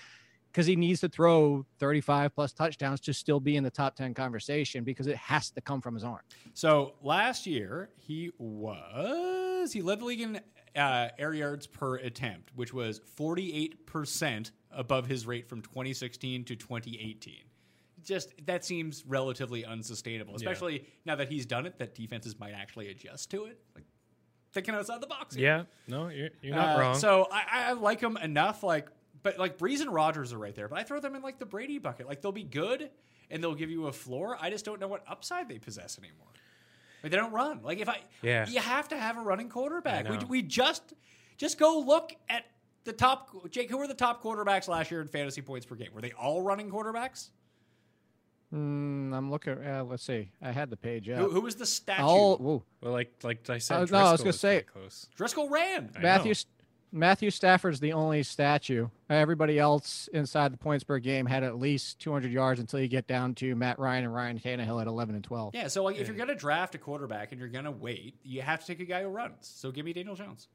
because 0.50 0.66
he 0.66 0.74
needs 0.74 1.00
to 1.00 1.08
throw 1.08 1.64
35 1.78 2.34
plus 2.34 2.52
touchdowns 2.52 3.00
to 3.00 3.14
still 3.14 3.38
be 3.38 3.56
in 3.56 3.62
the 3.62 3.70
top 3.70 3.94
10 3.94 4.14
conversation 4.14 4.82
because 4.82 5.06
it 5.06 5.16
has 5.16 5.50
to 5.52 5.60
come 5.60 5.80
from 5.80 5.94
his 5.94 6.02
arm. 6.02 6.20
So 6.54 6.94
last 7.02 7.46
year 7.46 7.90
he 7.96 8.32
was 8.38 9.72
he 9.72 9.82
led 9.82 10.00
the 10.00 10.04
league 10.04 10.20
in 10.20 10.40
uh, 10.74 11.08
air 11.18 11.32
yards 11.32 11.66
per 11.66 11.96
attempt, 11.96 12.50
which 12.56 12.74
was 12.74 13.00
48 13.14 13.86
percent 13.86 14.50
above 14.72 15.06
his 15.06 15.26
rate 15.26 15.48
from 15.48 15.62
2016 15.62 16.44
to 16.44 16.56
2018. 16.56 17.34
Just 18.04 18.32
that 18.46 18.64
seems 18.64 19.04
relatively 19.06 19.64
unsustainable, 19.64 20.34
especially 20.36 20.86
now 21.04 21.16
that 21.16 21.28
he's 21.28 21.46
done 21.46 21.66
it. 21.66 21.78
That 21.78 21.94
defenses 21.94 22.38
might 22.38 22.52
actually 22.52 22.88
adjust 22.90 23.30
to 23.32 23.46
it, 23.46 23.58
like 23.74 23.84
thinking 24.52 24.74
outside 24.74 25.00
the 25.00 25.06
box. 25.06 25.34
here. 25.34 25.44
Yeah, 25.44 25.64
no, 25.94 26.08
you're, 26.08 26.30
you're 26.42 26.54
not 26.56 26.76
Uh, 26.76 26.80
wrong. 26.80 26.94
So 26.98 27.26
I, 27.30 27.42
I 27.70 27.72
like 27.72 28.00
them 28.00 28.16
enough, 28.16 28.62
like, 28.62 28.88
but 29.22 29.38
like 29.38 29.58
Brees 29.58 29.80
and 29.80 29.92
Rodgers 29.92 30.32
are 30.32 30.38
right 30.38 30.54
there. 30.54 30.68
But 30.68 30.78
I 30.78 30.84
throw 30.84 31.00
them 31.00 31.14
in 31.16 31.22
like 31.22 31.38
the 31.38 31.46
Brady 31.46 31.78
bucket. 31.78 32.06
Like 32.06 32.22
they'll 32.22 32.32
be 32.32 32.44
good 32.44 32.90
and 33.30 33.42
they'll 33.42 33.54
give 33.54 33.70
you 33.70 33.86
a 33.88 33.92
floor. 33.92 34.38
I 34.40 34.48
just 34.50 34.64
don't 34.64 34.80
know 34.80 34.88
what 34.88 35.02
upside 35.08 35.48
they 35.48 35.58
possess 35.58 35.98
anymore. 35.98 36.26
Like, 37.02 37.12
they 37.12 37.18
don't 37.18 37.32
run. 37.32 37.62
Like 37.62 37.78
if 37.80 37.88
I, 37.88 38.00
Yeah. 38.22 38.46
you 38.48 38.60
have 38.60 38.88
to 38.88 38.96
have 38.96 39.18
a 39.18 39.20
running 39.20 39.48
quarterback. 39.48 40.08
We 40.08 40.18
we 40.28 40.42
just 40.42 40.94
just 41.36 41.58
go 41.58 41.78
look 41.80 42.12
at 42.28 42.44
the 42.84 42.92
top. 42.92 43.50
Jake, 43.50 43.70
who 43.70 43.76
were 43.78 43.86
the 43.86 43.94
top 43.94 44.22
quarterbacks 44.22 44.66
last 44.68 44.90
year 44.90 45.00
in 45.00 45.08
fantasy 45.08 45.42
points 45.42 45.66
per 45.66 45.74
game? 45.74 45.90
Were 45.94 46.00
they 46.00 46.12
all 46.12 46.42
running 46.42 46.70
quarterbacks? 46.70 47.30
Mm, 48.52 49.12
I'm 49.14 49.30
looking. 49.30 49.54
Uh, 49.64 49.84
let's 49.84 50.02
see. 50.02 50.30
I 50.40 50.52
had 50.52 50.70
the 50.70 50.76
page 50.76 51.08
up. 51.10 51.18
Who, 51.18 51.30
who 51.30 51.40
was 51.42 51.56
the 51.56 51.66
statue? 51.66 52.02
Oh, 52.04 52.36
whoa. 52.36 52.62
well, 52.80 52.92
like 52.92 53.12
like 53.22 53.48
I 53.50 53.58
said, 53.58 53.82
Uh, 53.82 53.86
no, 53.90 53.98
I 53.98 54.12
was 54.12 54.20
gonna 54.22 54.32
say- 54.32 54.62
close. 54.62 55.06
Driscoll 55.16 55.48
ran. 55.50 55.90
I 55.96 56.00
Matthew 56.00 56.32
know. 56.32 56.40
Matthew 56.90 57.30
Stafford's 57.30 57.80
the 57.80 57.92
only 57.92 58.22
statue. 58.22 58.88
Everybody 59.10 59.58
else 59.58 60.08
inside 60.14 60.54
the 60.54 60.56
points 60.56 60.84
per 60.84 60.98
game 60.98 61.26
had 61.26 61.42
at 61.44 61.58
least 61.58 61.98
200 61.98 62.32
yards 62.32 62.60
until 62.60 62.80
you 62.80 62.88
get 62.88 63.06
down 63.06 63.34
to 63.34 63.54
Matt 63.54 63.78
Ryan 63.78 64.04
and 64.04 64.14
Ryan 64.14 64.38
Tannehill 64.38 64.80
at 64.80 64.86
11 64.86 65.14
and 65.14 65.22
12. 65.22 65.54
Yeah, 65.54 65.68
so 65.68 65.84
like 65.84 65.96
if 65.98 66.08
you're 66.08 66.16
gonna 66.16 66.34
draft 66.34 66.74
a 66.74 66.78
quarterback 66.78 67.32
and 67.32 67.38
you're 67.38 67.50
gonna 67.50 67.70
wait, 67.70 68.14
you 68.22 68.40
have 68.40 68.60
to 68.60 68.66
take 68.66 68.80
a 68.80 68.86
guy 68.86 69.02
who 69.02 69.08
runs. 69.08 69.34
So 69.40 69.70
give 69.70 69.84
me 69.84 69.92
Daniel 69.92 70.14
Jones. 70.16 70.48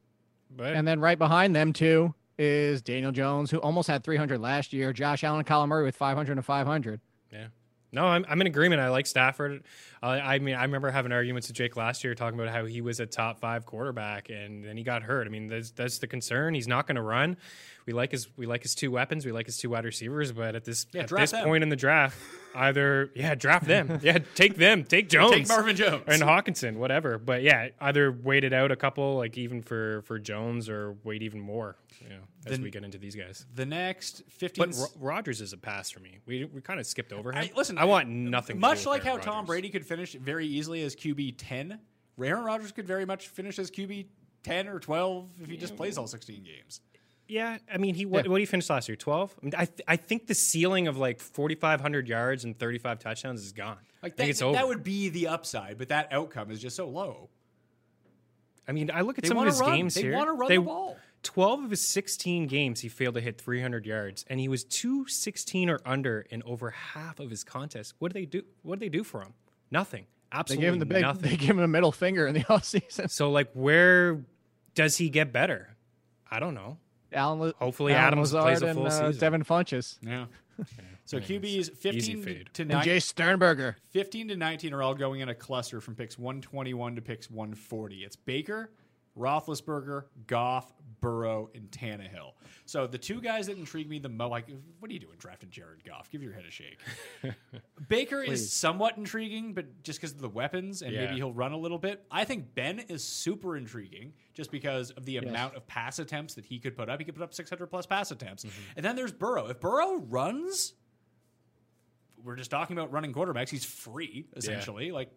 But 0.50 0.74
And 0.76 0.88
then 0.88 1.00
right 1.00 1.20
behind 1.20 1.56
them 1.56 1.72
too 1.72 2.16
is 2.40 2.82
Daniel 2.82 3.12
Jones, 3.12 3.52
who 3.52 3.60
almost 3.60 3.88
had 3.88 4.04
300 4.04 4.40
last 4.42 4.74
year. 4.74 4.92
Josh 4.92 5.24
Allen, 5.24 5.38
and 5.42 5.48
Kyler 5.48 5.68
Murray 5.68 5.84
with 5.84 5.96
500 5.96 6.32
and 6.36 6.44
500. 6.44 7.00
Yeah. 7.32 7.48
No, 7.94 8.06
I'm, 8.06 8.26
I'm 8.28 8.42
in 8.42 8.48
agreement. 8.48 8.82
I 8.82 8.90
like 8.90 9.06
Stafford. 9.06 9.64
Uh, 10.02 10.08
I 10.08 10.40
mean, 10.40 10.56
I 10.56 10.64
remember 10.64 10.92
having 10.92 11.12
arguments 11.12 11.48
with 11.48 11.56
Jake 11.56 11.78
last 11.78 12.04
year 12.04 12.16
talking 12.16 12.38
about 12.40 12.52
how 12.54 12.66
he 12.66 12.82
was 12.82 13.00
a 13.00 13.06
top 13.06 13.40
five 13.40 13.66
quarterback 13.66 14.30
and 14.30 14.64
then 14.66 14.76
he 14.76 14.84
got 14.84 15.04
hurt. 15.04 15.28
I 15.28 15.30
mean, 15.30 15.48
that's, 15.48 15.72
that's 15.72 16.00
the 16.00 16.08
concern. 16.08 16.54
He's 16.56 16.68
not 16.68 16.88
going 16.88 16.96
to 16.96 17.02
run. 17.02 17.38
We 17.86 17.94
like 17.94 18.12
his 18.12 18.28
we 18.38 18.46
like 18.46 18.62
his 18.64 18.76
two 18.76 18.92
weapons. 18.92 19.26
We 19.26 19.32
like 19.32 19.46
his 19.46 19.58
two 19.58 19.70
wide 19.70 19.86
receivers. 19.86 20.32
But 20.32 20.56
at 20.56 20.64
this 20.66 20.88
Yeah, 20.94 21.02
at 21.04 21.10
this 21.10 21.32
them. 21.32 21.44
point 21.46 21.64
in 21.64 21.70
the 21.70 21.76
draft, 21.76 22.18
either 22.56 23.12
yeah, 23.14 23.36
draft 23.36 23.68
them. 23.68 24.00
Yeah, 24.04 24.20
take 24.36 24.56
them. 24.56 24.86
Take 24.86 25.10
Jones. 25.10 25.32
Take 25.34 25.48
Marvin 25.50 25.76
Jones. 25.76 26.04
and 26.08 26.22
Hockenson, 26.22 26.78
whatever. 26.78 27.18
But 27.18 27.44
yeah, 27.44 27.70
either 27.82 28.10
wait 28.12 28.44
it 28.46 28.54
out 28.54 28.72
a 28.72 28.78
couple, 28.78 29.18
like 29.18 29.38
even 29.38 29.62
for 29.62 30.02
for 30.04 30.18
Jones, 30.18 30.70
or 30.70 30.96
wait 31.04 31.22
even 31.24 31.42
more. 31.42 31.76
You 32.02 32.10
know, 32.10 32.22
as 32.46 32.52
Then- 32.52 32.62
we 32.62 32.70
get 32.70 32.84
into 32.84 32.98
these 32.98 33.16
guys. 33.16 33.46
The 33.56 33.66
next 33.66 34.24
15 34.30 34.66
But 34.66 34.76
Ro- 34.78 34.88
Rodgers 35.00 35.42
is 35.42 35.54
a 35.54 35.58
pass 35.58 35.90
for 35.92 36.00
me. 36.00 36.20
We 36.26 36.46
we 36.46 36.62
kind 36.62 36.80
of 36.80 36.86
skipped 36.86 37.14
over 37.14 37.32
him. 37.32 37.38
I, 37.38 37.52
listen, 37.56 37.78
I 37.78 37.86
want 37.86 38.10
nothing. 38.10 38.58
to 38.58 38.60
Much 38.60 38.86
like 38.86 39.04
how 39.04 39.18
Tom 39.18 39.46
Brady 39.46 39.70
could 39.70 39.86
finish 39.86 40.14
very 40.14 40.46
easily 40.48 40.84
as 40.84 40.96
QB 40.96 41.36
10, 41.38 41.80
Aaron 42.22 42.44
Rodgers 42.44 42.72
could 42.72 42.86
very 42.88 43.06
much 43.06 43.28
finish 43.30 43.58
as 43.60 43.72
QB 43.72 44.08
10 44.44 44.68
or 44.68 44.80
12 44.80 45.30
if 45.42 45.50
he 45.50 45.58
just 45.58 45.76
plays 45.76 45.98
all 45.98 46.06
16 46.08 46.44
games. 46.44 46.82
Yeah, 47.28 47.58
I 47.74 47.78
mean, 47.78 47.96
he 47.96 48.06
what, 48.06 48.28
what 48.28 48.36
did 48.36 48.42
he 48.42 48.46
finish 48.46 48.70
last 48.70 48.90
year? 48.90 48.98
Twelve. 48.98 49.34
I, 49.42 49.46
mean, 49.46 49.54
I 49.58 49.66
th- 49.66 49.82
I 49.88 49.96
think 49.96 50.28
the 50.28 50.36
ceiling 50.36 50.88
of 50.88 50.98
like 50.98 51.22
forty 51.22 51.56
five 51.56 51.80
hundred 51.80 52.10
yards 52.10 52.44
and 52.44 52.60
thirty 52.60 52.78
five 52.78 53.00
touchdowns 53.00 53.42
is 53.42 53.54
gone. 53.54 53.78
Like 54.04 54.14
I 54.14 54.16
think 54.16 54.18
that, 54.18 54.30
it's 54.30 54.42
over. 54.42 54.54
that 54.58 54.68
would 54.68 54.84
be 54.84 55.08
the 55.08 55.28
upside, 55.30 55.78
but 55.78 55.88
that 55.88 56.10
outcome 56.12 56.52
is 56.52 56.60
just 56.62 56.76
so 56.76 56.88
low. 56.90 57.30
I 58.68 58.74
mean, 58.74 58.92
I 58.94 59.02
look 59.02 59.18
at 59.18 59.24
They 59.24 59.30
some 59.30 59.38
of 59.38 59.46
his 59.46 59.60
run. 59.62 59.72
games 59.74 59.94
They 59.96 60.02
here. 60.02 60.14
wanna 60.18 60.34
run 60.34 60.50
they, 60.50 60.58
the 60.58 60.64
ball. 60.64 60.98
Twelve 61.24 61.64
of 61.64 61.72
his 61.72 61.86
sixteen 61.88 62.48
games, 62.48 62.82
he 62.82 62.90
failed 62.90 63.16
to 63.16 63.22
hit 63.22 63.40
three 63.40 63.62
hundred 63.62 63.86
yards, 63.86 64.26
and 64.30 64.40
he 64.40 64.48
was 64.48 64.64
two 64.64 65.08
sixteen 65.08 65.70
or 65.70 65.80
under 65.86 66.22
in 66.30 66.44
over 66.44 66.70
half 66.70 67.20
of 67.20 67.30
his 67.30 67.44
contests. 67.44 67.94
What 68.00 68.14
do 68.14 68.20
they 68.20 68.26
do? 68.26 68.44
What 68.62 68.80
do 68.80 68.86
they 68.86 68.90
do 68.90 69.04
for 69.04 69.22
him? 69.22 69.34
Nothing. 69.72 70.06
Absolutely 70.32 70.34
They 70.34 70.38
Absolutely 70.40 70.66
gave 70.66 70.74
him 70.74 70.80
the 70.80 70.86
big, 70.86 71.02
nothing. 71.02 71.22
they 71.32 71.38
gave 71.38 71.50
him 71.52 71.60
a 71.60 71.68
middle 71.68 71.92
finger 71.92 72.28
in 72.28 72.34
the 72.34 72.40
offseason. 72.50 73.10
So, 73.10 73.32
like, 73.32 73.50
where 73.54 74.26
does 74.76 74.98
he 74.98 75.10
get 75.10 75.32
better? 75.32 75.76
I 76.30 76.40
don't 76.40 76.56
know. 76.56 76.78
Alan, 77.12 77.54
Hopefully 77.58 77.94
Alan 77.94 78.14
Adams 78.14 78.34
Lazard 78.34 78.44
plays 78.44 78.62
a 78.64 78.68
and, 78.68 78.88
uh, 78.88 78.90
season. 78.90 79.20
Devin 79.20 79.44
Funchess 79.44 79.98
Yeah. 80.02 80.26
So 81.06 81.20
QBs 81.20 81.44
Easy 81.44 81.72
15 82.16 82.46
to 82.54 82.62
and 82.62 82.72
9, 82.72 82.86
Jace 82.86 83.02
Sternberger. 83.04 83.76
15 83.92 84.30
to 84.30 84.38
19 84.38 84.74
are 84.74 84.82
all 84.82 84.96
going 84.96 85.20
in 85.20 85.28
a 85.28 85.36
cluster 85.36 85.82
from 85.82 85.96
picks 85.96 86.18
121 86.18 86.96
to 86.96 87.02
picks 87.02 87.30
140. 87.30 88.06
It's 88.06 88.16
Baker, 88.16 88.72
Roethlisberger, 89.18 90.06
Goff, 90.28 90.72
Burrow, 91.04 91.50
and 91.54 91.70
Tannehill. 91.70 92.32
So 92.66 92.88
the 92.88 92.98
two 92.98 93.20
guys 93.20 93.48
that 93.48 93.58
intrigue 93.58 93.90
me 93.90 94.00
the 94.00 94.08
most, 94.08 94.32
like, 94.32 94.48
what 94.80 94.90
are 94.90 94.94
you 94.94 95.02
doing 95.02 95.18
drafting 95.18 95.50
Jared 95.50 95.84
Goff? 95.84 96.10
Give 96.10 96.24
your 96.24 96.32
head 96.32 96.46
a 96.48 96.50
shake. 96.50 96.80
Baker 97.90 98.24
is 98.24 98.54
somewhat 98.54 98.98
intriguing, 98.98 99.54
but 99.54 99.84
just 99.84 100.00
because 100.00 100.14
of 100.14 100.22
the 100.22 100.30
weapons 100.30 100.82
and 100.82 100.94
Yeah. 100.94 101.04
maybe 101.04 101.16
he'll 101.18 101.34
run 101.34 101.52
a 101.52 101.58
little 101.58 101.78
bit. 101.78 102.06
I 102.10 102.24
think 102.24 102.56
Ben 102.56 102.80
is 102.80 103.04
super 103.04 103.58
intriguing 103.58 104.14
just 104.34 104.50
because 104.50 104.92
of 104.92 105.04
the 105.04 105.18
amount 105.18 105.56
of 105.56 105.68
pass 105.68 106.00
attempts 106.00 106.36
that 106.36 106.46
he 106.46 106.58
could 106.58 106.78
put 106.78 106.88
up. 106.88 107.00
He 107.00 107.04
could 107.04 107.16
put 107.16 107.24
up 107.24 107.34
600 107.34 107.68
plus 107.68 107.86
pass 107.86 108.10
attempts. 108.12 108.46
Mm-hmm. 108.46 108.62
And 108.78 108.86
then 108.86 108.96
there's 108.96 109.12
Burrow. 109.12 109.48
If 109.48 109.60
Burrow 109.60 109.98
runs, 109.98 110.74
we're 112.24 112.38
just 112.38 112.50
talking 112.50 112.78
about 112.78 112.94
running 112.94 113.12
quarterbacks. 113.12 113.50
He's 113.50 113.66
free 113.66 114.26
essentially. 114.38 114.94
Like 114.94 115.12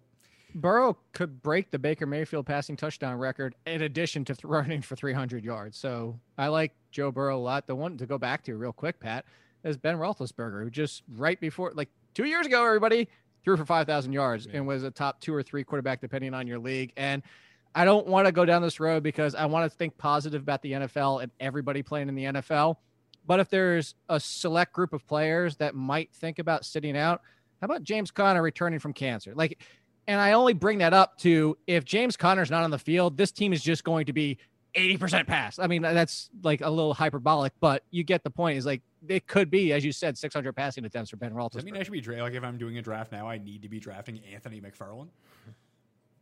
Burrow 0.54 0.96
could 1.12 1.42
break 1.42 1.70
the 1.70 1.78
Baker 1.78 2.06
Mayfield 2.06 2.46
passing 2.46 2.76
touchdown 2.76 3.18
record 3.18 3.54
in 3.66 3.82
addition 3.82 4.24
to 4.26 4.36
running 4.44 4.82
for 4.82 4.96
300 4.96 5.44
yards. 5.44 5.76
So 5.76 6.18
I 6.38 6.48
like 6.48 6.72
Joe 6.90 7.10
Burrow 7.10 7.36
a 7.36 7.40
lot. 7.40 7.66
The 7.66 7.74
one 7.74 7.96
to 7.98 8.06
go 8.06 8.18
back 8.18 8.44
to 8.44 8.56
real 8.56 8.72
quick, 8.72 9.00
Pat, 9.00 9.24
is 9.64 9.76
Ben 9.76 9.96
Roethlisberger, 9.96 10.62
who 10.62 10.70
just 10.70 11.02
right 11.14 11.40
before, 11.40 11.72
like 11.74 11.90
two 12.14 12.24
years 12.24 12.46
ago, 12.46 12.64
everybody 12.64 13.08
threw 13.44 13.56
for 13.56 13.66
5,000 13.66 14.12
yards 14.12 14.46
and 14.46 14.66
was 14.66 14.82
a 14.82 14.90
top 14.90 15.20
two 15.20 15.34
or 15.34 15.42
three 15.42 15.62
quarterback 15.62 16.00
depending 16.00 16.34
on 16.34 16.46
your 16.46 16.58
league. 16.58 16.92
And 16.96 17.22
I 17.74 17.84
don't 17.84 18.06
want 18.06 18.26
to 18.26 18.32
go 18.32 18.44
down 18.44 18.62
this 18.62 18.80
road 18.80 19.02
because 19.02 19.34
I 19.34 19.46
want 19.46 19.70
to 19.70 19.76
think 19.76 19.98
positive 19.98 20.42
about 20.42 20.62
the 20.62 20.72
NFL 20.72 21.22
and 21.22 21.30
everybody 21.38 21.82
playing 21.82 22.08
in 22.08 22.14
the 22.14 22.24
NFL. 22.24 22.76
But 23.26 23.40
if 23.40 23.50
there's 23.50 23.94
a 24.08 24.18
select 24.18 24.72
group 24.72 24.92
of 24.92 25.06
players 25.06 25.56
that 25.56 25.74
might 25.74 26.14
think 26.14 26.38
about 26.38 26.64
sitting 26.64 26.96
out, 26.96 27.20
how 27.60 27.66
about 27.66 27.82
James 27.82 28.10
Conner 28.10 28.42
returning 28.42 28.78
from 28.78 28.92
cancer? 28.92 29.34
Like, 29.34 29.60
and 30.06 30.20
I 30.20 30.32
only 30.32 30.52
bring 30.52 30.78
that 30.78 30.92
up 30.94 31.18
to 31.18 31.56
if 31.66 31.84
James 31.84 32.16
Conner's 32.16 32.50
not 32.50 32.62
on 32.62 32.70
the 32.70 32.78
field, 32.78 33.16
this 33.16 33.32
team 33.32 33.52
is 33.52 33.62
just 33.62 33.84
going 33.84 34.06
to 34.06 34.12
be 34.12 34.38
80% 34.74 35.26
pass. 35.26 35.58
I 35.58 35.66
mean, 35.66 35.82
that's 35.82 36.28
like 36.42 36.60
a 36.60 36.68
little 36.68 36.92
hyperbolic, 36.94 37.52
but 37.60 37.82
you 37.90 38.04
get 38.04 38.22
the 38.24 38.30
point. 38.30 38.58
Is 38.58 38.66
like 38.66 38.82
it 39.08 39.26
could 39.26 39.50
be, 39.50 39.72
as 39.72 39.84
you 39.84 39.92
said, 39.92 40.18
600 40.18 40.52
passing 40.54 40.84
attempts 40.84 41.10
for 41.10 41.16
Ben 41.16 41.32
does 41.34 41.50
that 41.52 41.64
mean 41.64 41.76
I 41.76 41.82
should 41.82 41.92
be 41.92 42.00
dra- 42.00 42.22
like 42.22 42.34
if 42.34 42.44
I'm 42.44 42.58
doing 42.58 42.76
a 42.78 42.82
draft 42.82 43.10
now, 43.12 43.28
I 43.28 43.38
need 43.38 43.62
to 43.62 43.68
be 43.68 43.80
drafting 43.80 44.20
Anthony 44.32 44.60
McFarland? 44.60 45.08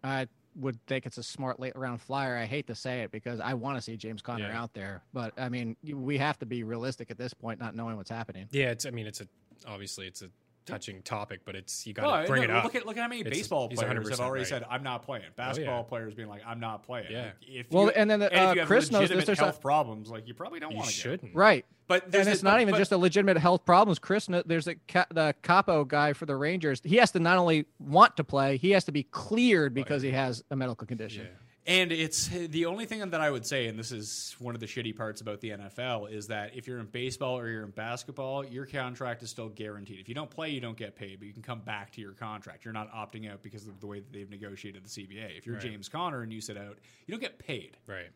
I 0.03 0.27
would 0.57 0.79
think 0.87 1.07
it's 1.07 1.19
a 1.19 1.23
smart 1.23 1.59
late 1.59 1.75
round 1.77 2.01
flyer. 2.01 2.37
I 2.37 2.45
hate 2.45 2.67
to 2.69 2.75
say 2.75 3.01
it 3.01 3.11
because 3.11 3.41
I 3.41 3.55
want 3.55 3.77
to 3.77 3.83
see 3.83 3.97
James 3.97 4.23
Conner 4.23 4.47
Yeah. 4.49 4.61
out 4.63 4.73
there, 4.75 5.03
but 5.13 5.33
I 5.37 5.49
mean, 5.49 5.77
we 5.83 6.19
have 6.19 6.39
to 6.41 6.47
be 6.47 6.63
realistic 6.63 7.11
at 7.11 7.19
this 7.19 7.35
point, 7.35 7.59
not 7.59 7.75
knowing 7.75 7.97
what's 7.97 8.11
happening. 8.11 8.47
Yeah, 8.53 8.71
it's. 8.71 8.87
I 8.87 8.91
mean, 8.91 9.07
it's 9.07 9.21
a 9.21 9.27
obviously 9.67 10.07
it's 10.07 10.23
a 10.23 10.29
touching 10.67 11.03
topic, 11.03 11.41
but 11.45 11.55
it's 11.55 11.87
you 11.87 11.93
got 11.95 12.03
to 12.03 12.09
Well, 12.09 12.27
bring 12.27 12.43
no, 12.43 12.45
it 12.45 12.51
up. 12.59 12.65
Look 12.65 12.75
at 12.75 12.87
look 12.87 12.97
at 12.97 13.03
how 13.03 13.09
many 13.09 13.21
It's- 13.21 13.37
baseball 13.37 13.69
he's 13.69 13.79
players 13.79 14.09
have 14.11 14.21
already 14.21 14.43
right. 14.43 14.49
said 14.49 14.65
I'm 14.71 14.83
not 14.83 15.03
playing. 15.03 15.25
Basketball 15.37 15.79
yeah. 15.81 15.89
players 15.89 16.15
being 16.15 16.29
like 16.29 16.43
I'm 16.47 16.61
not 16.61 16.83
playing. 16.85 17.07
Yeah. 17.11 17.23
Like, 17.25 17.35
if 17.47 17.71
Well, 17.71 17.85
you, 17.85 17.91
and 17.91 18.11
then 18.11 18.21
the- 18.21 18.27
if 18.35 18.39
uh, 18.39 18.53
you 18.53 18.59
have 18.61 18.67
Chris 18.69 18.91
knows 18.91 19.01
this, 19.03 19.11
legitimate 19.11 19.27
there's 19.27 19.39
a- 19.39 19.43
health 19.45 19.61
problems, 19.61 20.11
like 20.11 20.27
you 20.27 20.35
probably 20.35 20.61
don't 20.61 20.71
you 20.73 20.77
want 20.79 20.89
to. 20.89 20.95
shouldn't. 20.95 21.35
Right. 21.35 21.65
But 21.87 22.11
there's 22.11 22.27
and 22.27 22.33
this- 22.33 22.35
it's 22.39 22.43
not 22.43 22.55
but- 22.55 22.61
even 22.63 22.73
but- 22.73 22.79
just 22.79 22.93
a 22.93 22.97
legitimate 22.97 23.37
health 23.39 23.65
problems. 23.67 23.99
Chris, 23.99 24.29
there's 24.47 24.67
a 24.69 24.75
ca- 24.89 25.07
the 25.11 25.35
capo 25.43 25.85
guy 25.85 26.13
for 26.15 26.25
the 26.27 26.37
Rangers. 26.37 26.81
He 26.85 26.97
has 26.97 27.11
to 27.13 27.21
not 27.21 27.37
only 27.39 27.67
want 27.79 28.17
to 28.17 28.25
play, 28.25 28.57
he 28.57 28.71
has 28.71 28.85
to 28.85 28.93
be 28.93 29.03
cleared 29.03 29.75
because 29.75 30.03
he 30.03 30.11
has 30.13 30.43
a 30.51 30.57
medical 30.57 30.87
condition. 30.87 31.29
And 31.67 31.93
it's 31.93 32.29
the 32.29 32.67
only 32.67 32.85
thing 32.85 33.09
that 33.09 33.21
I 33.23 33.31
would 33.31 33.47
say, 33.47 33.69
and 33.69 33.79
this 33.79 33.91
is 33.91 34.37
one 34.39 34.55
of 34.55 34.61
the 34.61 34.67
shitty 34.67 34.95
parts 34.95 35.23
about 35.23 35.41
the 35.41 35.51
NFL, 35.51 36.13
is 36.13 36.27
that 36.27 36.55
if 36.55 36.67
you're 36.67 36.79
in 36.79 36.85
baseball 36.87 37.39
or 37.39 37.49
you're 37.49 37.63
in 37.65 37.71
basketball, 37.71 38.45
your 38.45 38.67
contract 38.67 39.23
is 39.23 39.31
still 39.31 39.49
guaranteed. 39.49 39.99
If 39.99 40.07
you 40.09 40.15
don't 40.15 40.29
play, 40.31 40.51
you 40.51 40.61
don't 40.61 40.77
get 40.77 40.95
paid, 40.95 41.21
but 41.21 41.27
you 41.27 41.33
can 41.33 41.43
come 41.43 41.61
back 41.61 41.91
to 41.93 42.03
your 42.03 42.13
contract. 42.13 42.67
You're 42.67 42.75
not 42.75 42.93
opting 42.93 43.33
out 43.33 43.43
because 43.43 43.67
of 43.67 43.81
the 43.81 43.87
way 43.87 44.01
that 44.01 44.13
they've 44.13 44.29
negotiated 44.29 44.85
the 44.85 44.89
CBA. 44.91 45.39
If 45.39 45.47
you're 45.47 45.57
James 45.57 45.89
Conner 45.89 46.21
and 46.21 46.31
you 46.31 46.43
sit 46.43 46.59
out, 46.59 46.77
you 47.07 47.13
don't 47.13 47.21
get 47.23 47.39
paid. 47.39 47.79
Right. 47.87 48.11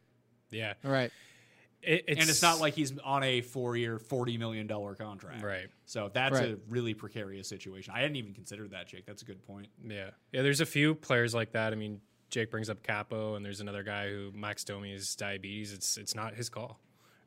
Yeah. 0.51 0.75
All 0.85 0.91
right. 0.91 1.11
It, 1.83 2.05
it's, 2.09 2.21
and 2.21 2.29
it's 2.29 2.43
not 2.43 2.61
like 2.61 2.75
he's 2.75 2.99
on 2.99 3.23
a 3.23 3.41
four-year, 3.41 3.99
forty 3.99 4.37
million 4.37 4.67
dollar 4.67 4.95
contract. 4.95 5.43
Right. 5.43 5.69
So 5.87 6.11
that's 6.13 6.35
Right. 6.35 6.51
a 6.51 6.59
really 6.69 6.93
precarious 6.93 7.49
situation. 7.49 7.95
I 7.97 8.01
hadn't 8.01 8.17
even 8.17 8.35
considered 8.35 8.73
that, 8.73 8.89
Jake. 8.89 9.07
That's 9.07 9.23
a 9.23 9.25
good 9.25 9.43
point. 9.47 9.69
Yeah. 9.87 10.11
Yeah. 10.33 10.43
There's 10.43 10.61
a 10.61 10.67
few 10.67 10.95
players 10.97 11.35
like 11.35 11.53
that. 11.53 11.73
I 11.73 11.77
mean, 11.77 12.01
Jake 12.31 12.51
brings 12.51 12.69
up 12.69 12.83
Kaapo, 12.83 13.37
and 13.37 13.45
there's 13.45 13.61
another 13.61 13.83
guy 13.83 14.09
who 14.09 14.31
Max 14.35 14.65
Domi 14.65 14.93
is 14.93 15.15
diabetes. 15.17 15.73
It's 15.73 15.97
it's 15.97 16.15
not 16.15 16.35
his 16.35 16.49
call, 16.49 16.79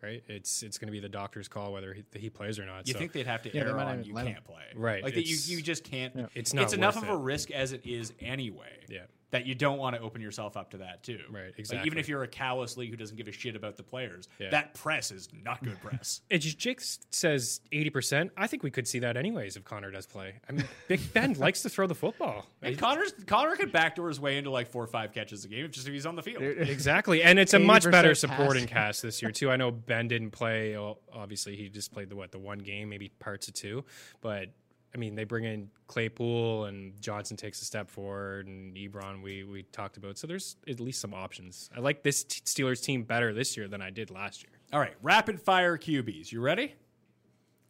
right? 0.02 0.24
It's 0.28 0.64
it's 0.64 0.78
going 0.78 0.88
to 0.88 0.92
be 0.92 1.00
the 1.00 1.10
doctor's 1.10 1.48
call 1.48 1.74
whether 1.74 1.94
he, 1.94 2.04
he 2.14 2.30
plays 2.30 2.60
or 2.60 2.66
not. 2.66 2.88
You 2.88 2.94
so. 2.94 3.00
think 3.00 3.12
they'd 3.12 3.28
have 3.28 3.42
to 3.44 3.56
Yeah, 3.56 3.64
err 3.64 3.80
on 3.80 4.04
you 4.04 4.14
can't 4.14 4.44
play, 4.44 4.64
Right, 4.76 5.04
Like 5.04 5.16
that 5.16 5.28
you 5.28 5.38
you 5.44 5.62
just 5.62 5.84
can't. 5.84 6.30
It's 6.36 6.54
not 6.54 6.74
enough 6.74 6.96
worth 6.96 7.06
of 7.06 7.10
a 7.10 7.18
risk 7.18 7.52
as 7.52 7.72
it 7.72 7.86
is 7.86 8.14
anyway. 8.20 8.80
Yeah. 8.88 9.02
That 9.32 9.46
you 9.46 9.56
don't 9.56 9.78
want 9.78 9.96
to 9.96 10.02
open 10.02 10.22
yourself 10.22 10.58
up 10.58 10.72
to 10.72 10.78
that 10.80 11.04
too. 11.04 11.20
Right, 11.30 11.46
Like, 11.46 11.60
exactly. 11.60 11.88
even 11.88 11.98
if 11.98 12.10
you're 12.10 12.24
a 12.24 12.28
callous 12.28 12.76
league 12.76 12.90
who 12.92 12.98
doesn't 12.98 13.16
give 13.16 13.30
a 13.30 13.32
shit 13.32 13.56
about 13.56 13.78
the 13.78 13.84
players, 13.84 14.28
Yeah. 14.40 14.50
that 14.50 14.74
press 14.74 15.10
is 15.10 15.30
not 15.44 15.64
good 15.64 15.80
press. 15.82 16.20
It 16.30 16.40
just, 16.40 16.58
Jake 16.60 16.82
says 16.82 17.62
80%. 17.72 18.30
I 18.36 18.48
think 18.48 18.62
we 18.64 18.72
could 18.72 18.88
see 18.88 19.00
that 19.00 19.16
anyways 19.16 19.56
if 19.56 19.64
Conner 19.64 19.90
does 19.90 20.06
play. 20.06 20.34
I 20.50 20.52
mean, 20.52 20.66
Big 20.90 21.00
Ben 21.14 21.34
likes 21.34 21.62
to 21.62 21.70
throw 21.70 21.88
the 21.88 21.96
football. 21.96 22.46
and 22.62 22.78
Conner's 22.78 23.14
Conner 23.26 23.56
could 23.56 23.72
backdoor 23.72 24.10
his 24.10 24.20
way 24.20 24.38
into 24.38 24.50
like 24.50 24.68
four 24.68 24.84
or 24.84 24.88
five 24.88 25.14
catches 25.14 25.46
a 25.46 25.48
game 25.48 25.70
just 25.72 25.88
if 25.88 25.94
he's 25.94 26.06
on 26.06 26.16
the 26.16 26.24
field. 26.24 26.42
Exactly. 26.82 27.24
And 27.24 27.40
it's 27.40 27.54
a 27.54 27.60
much 27.60 27.90
better 27.90 28.14
supporting 28.16 28.66
cast 28.68 29.02
this 29.02 29.22
year, 29.22 29.32
too. 29.32 29.50
I 29.50 29.56
know 29.56 29.72
Ben 29.72 30.08
didn't 30.08 30.32
play. 30.32 30.74
Well, 30.78 31.00
obviously, 31.14 31.56
he 31.56 31.70
just 31.70 31.94
played 31.94 32.10
the 32.10 32.16
what, 32.16 32.32
the 32.32 32.40
one 32.40 32.60
game, 32.60 32.90
maybe 32.90 33.10
parts 33.20 33.48
of 33.48 33.54
two. 33.54 33.86
But, 34.20 34.50
I 34.94 34.98
mean, 34.98 35.16
they 35.16 35.24
bring 35.24 35.46
in 35.46 35.70
Claypool 35.88 36.66
and 36.66 37.00
Johnson 37.02 37.38
takes 37.38 37.62
a 37.62 37.66
step 37.66 37.90
forward 37.90 38.48
and 38.48 38.76
Ebron, 38.76 39.22
we, 39.22 39.44
we 39.44 39.64
talked 39.64 39.98
about. 39.98 40.18
So 40.18 40.28
there's 40.28 40.58
at 40.68 40.80
least 40.80 41.00
some 41.00 41.14
options. 41.14 41.70
I 41.76 41.80
like 41.80 42.04
this 42.04 42.24
t- 42.24 42.42
Steelers 42.42 42.84
team 42.84 43.04
better 43.04 43.34
this 43.34 43.56
year 43.56 43.68
than 43.68 43.82
I 43.82 43.90
did 43.90 44.12
last 44.12 44.44
year. 44.44 44.52
All 44.74 44.80
right, 44.80 44.96
rapid 45.02 45.40
fire 45.40 45.78
QBs. 45.78 46.32
You 46.32 46.42
ready? 46.42 46.76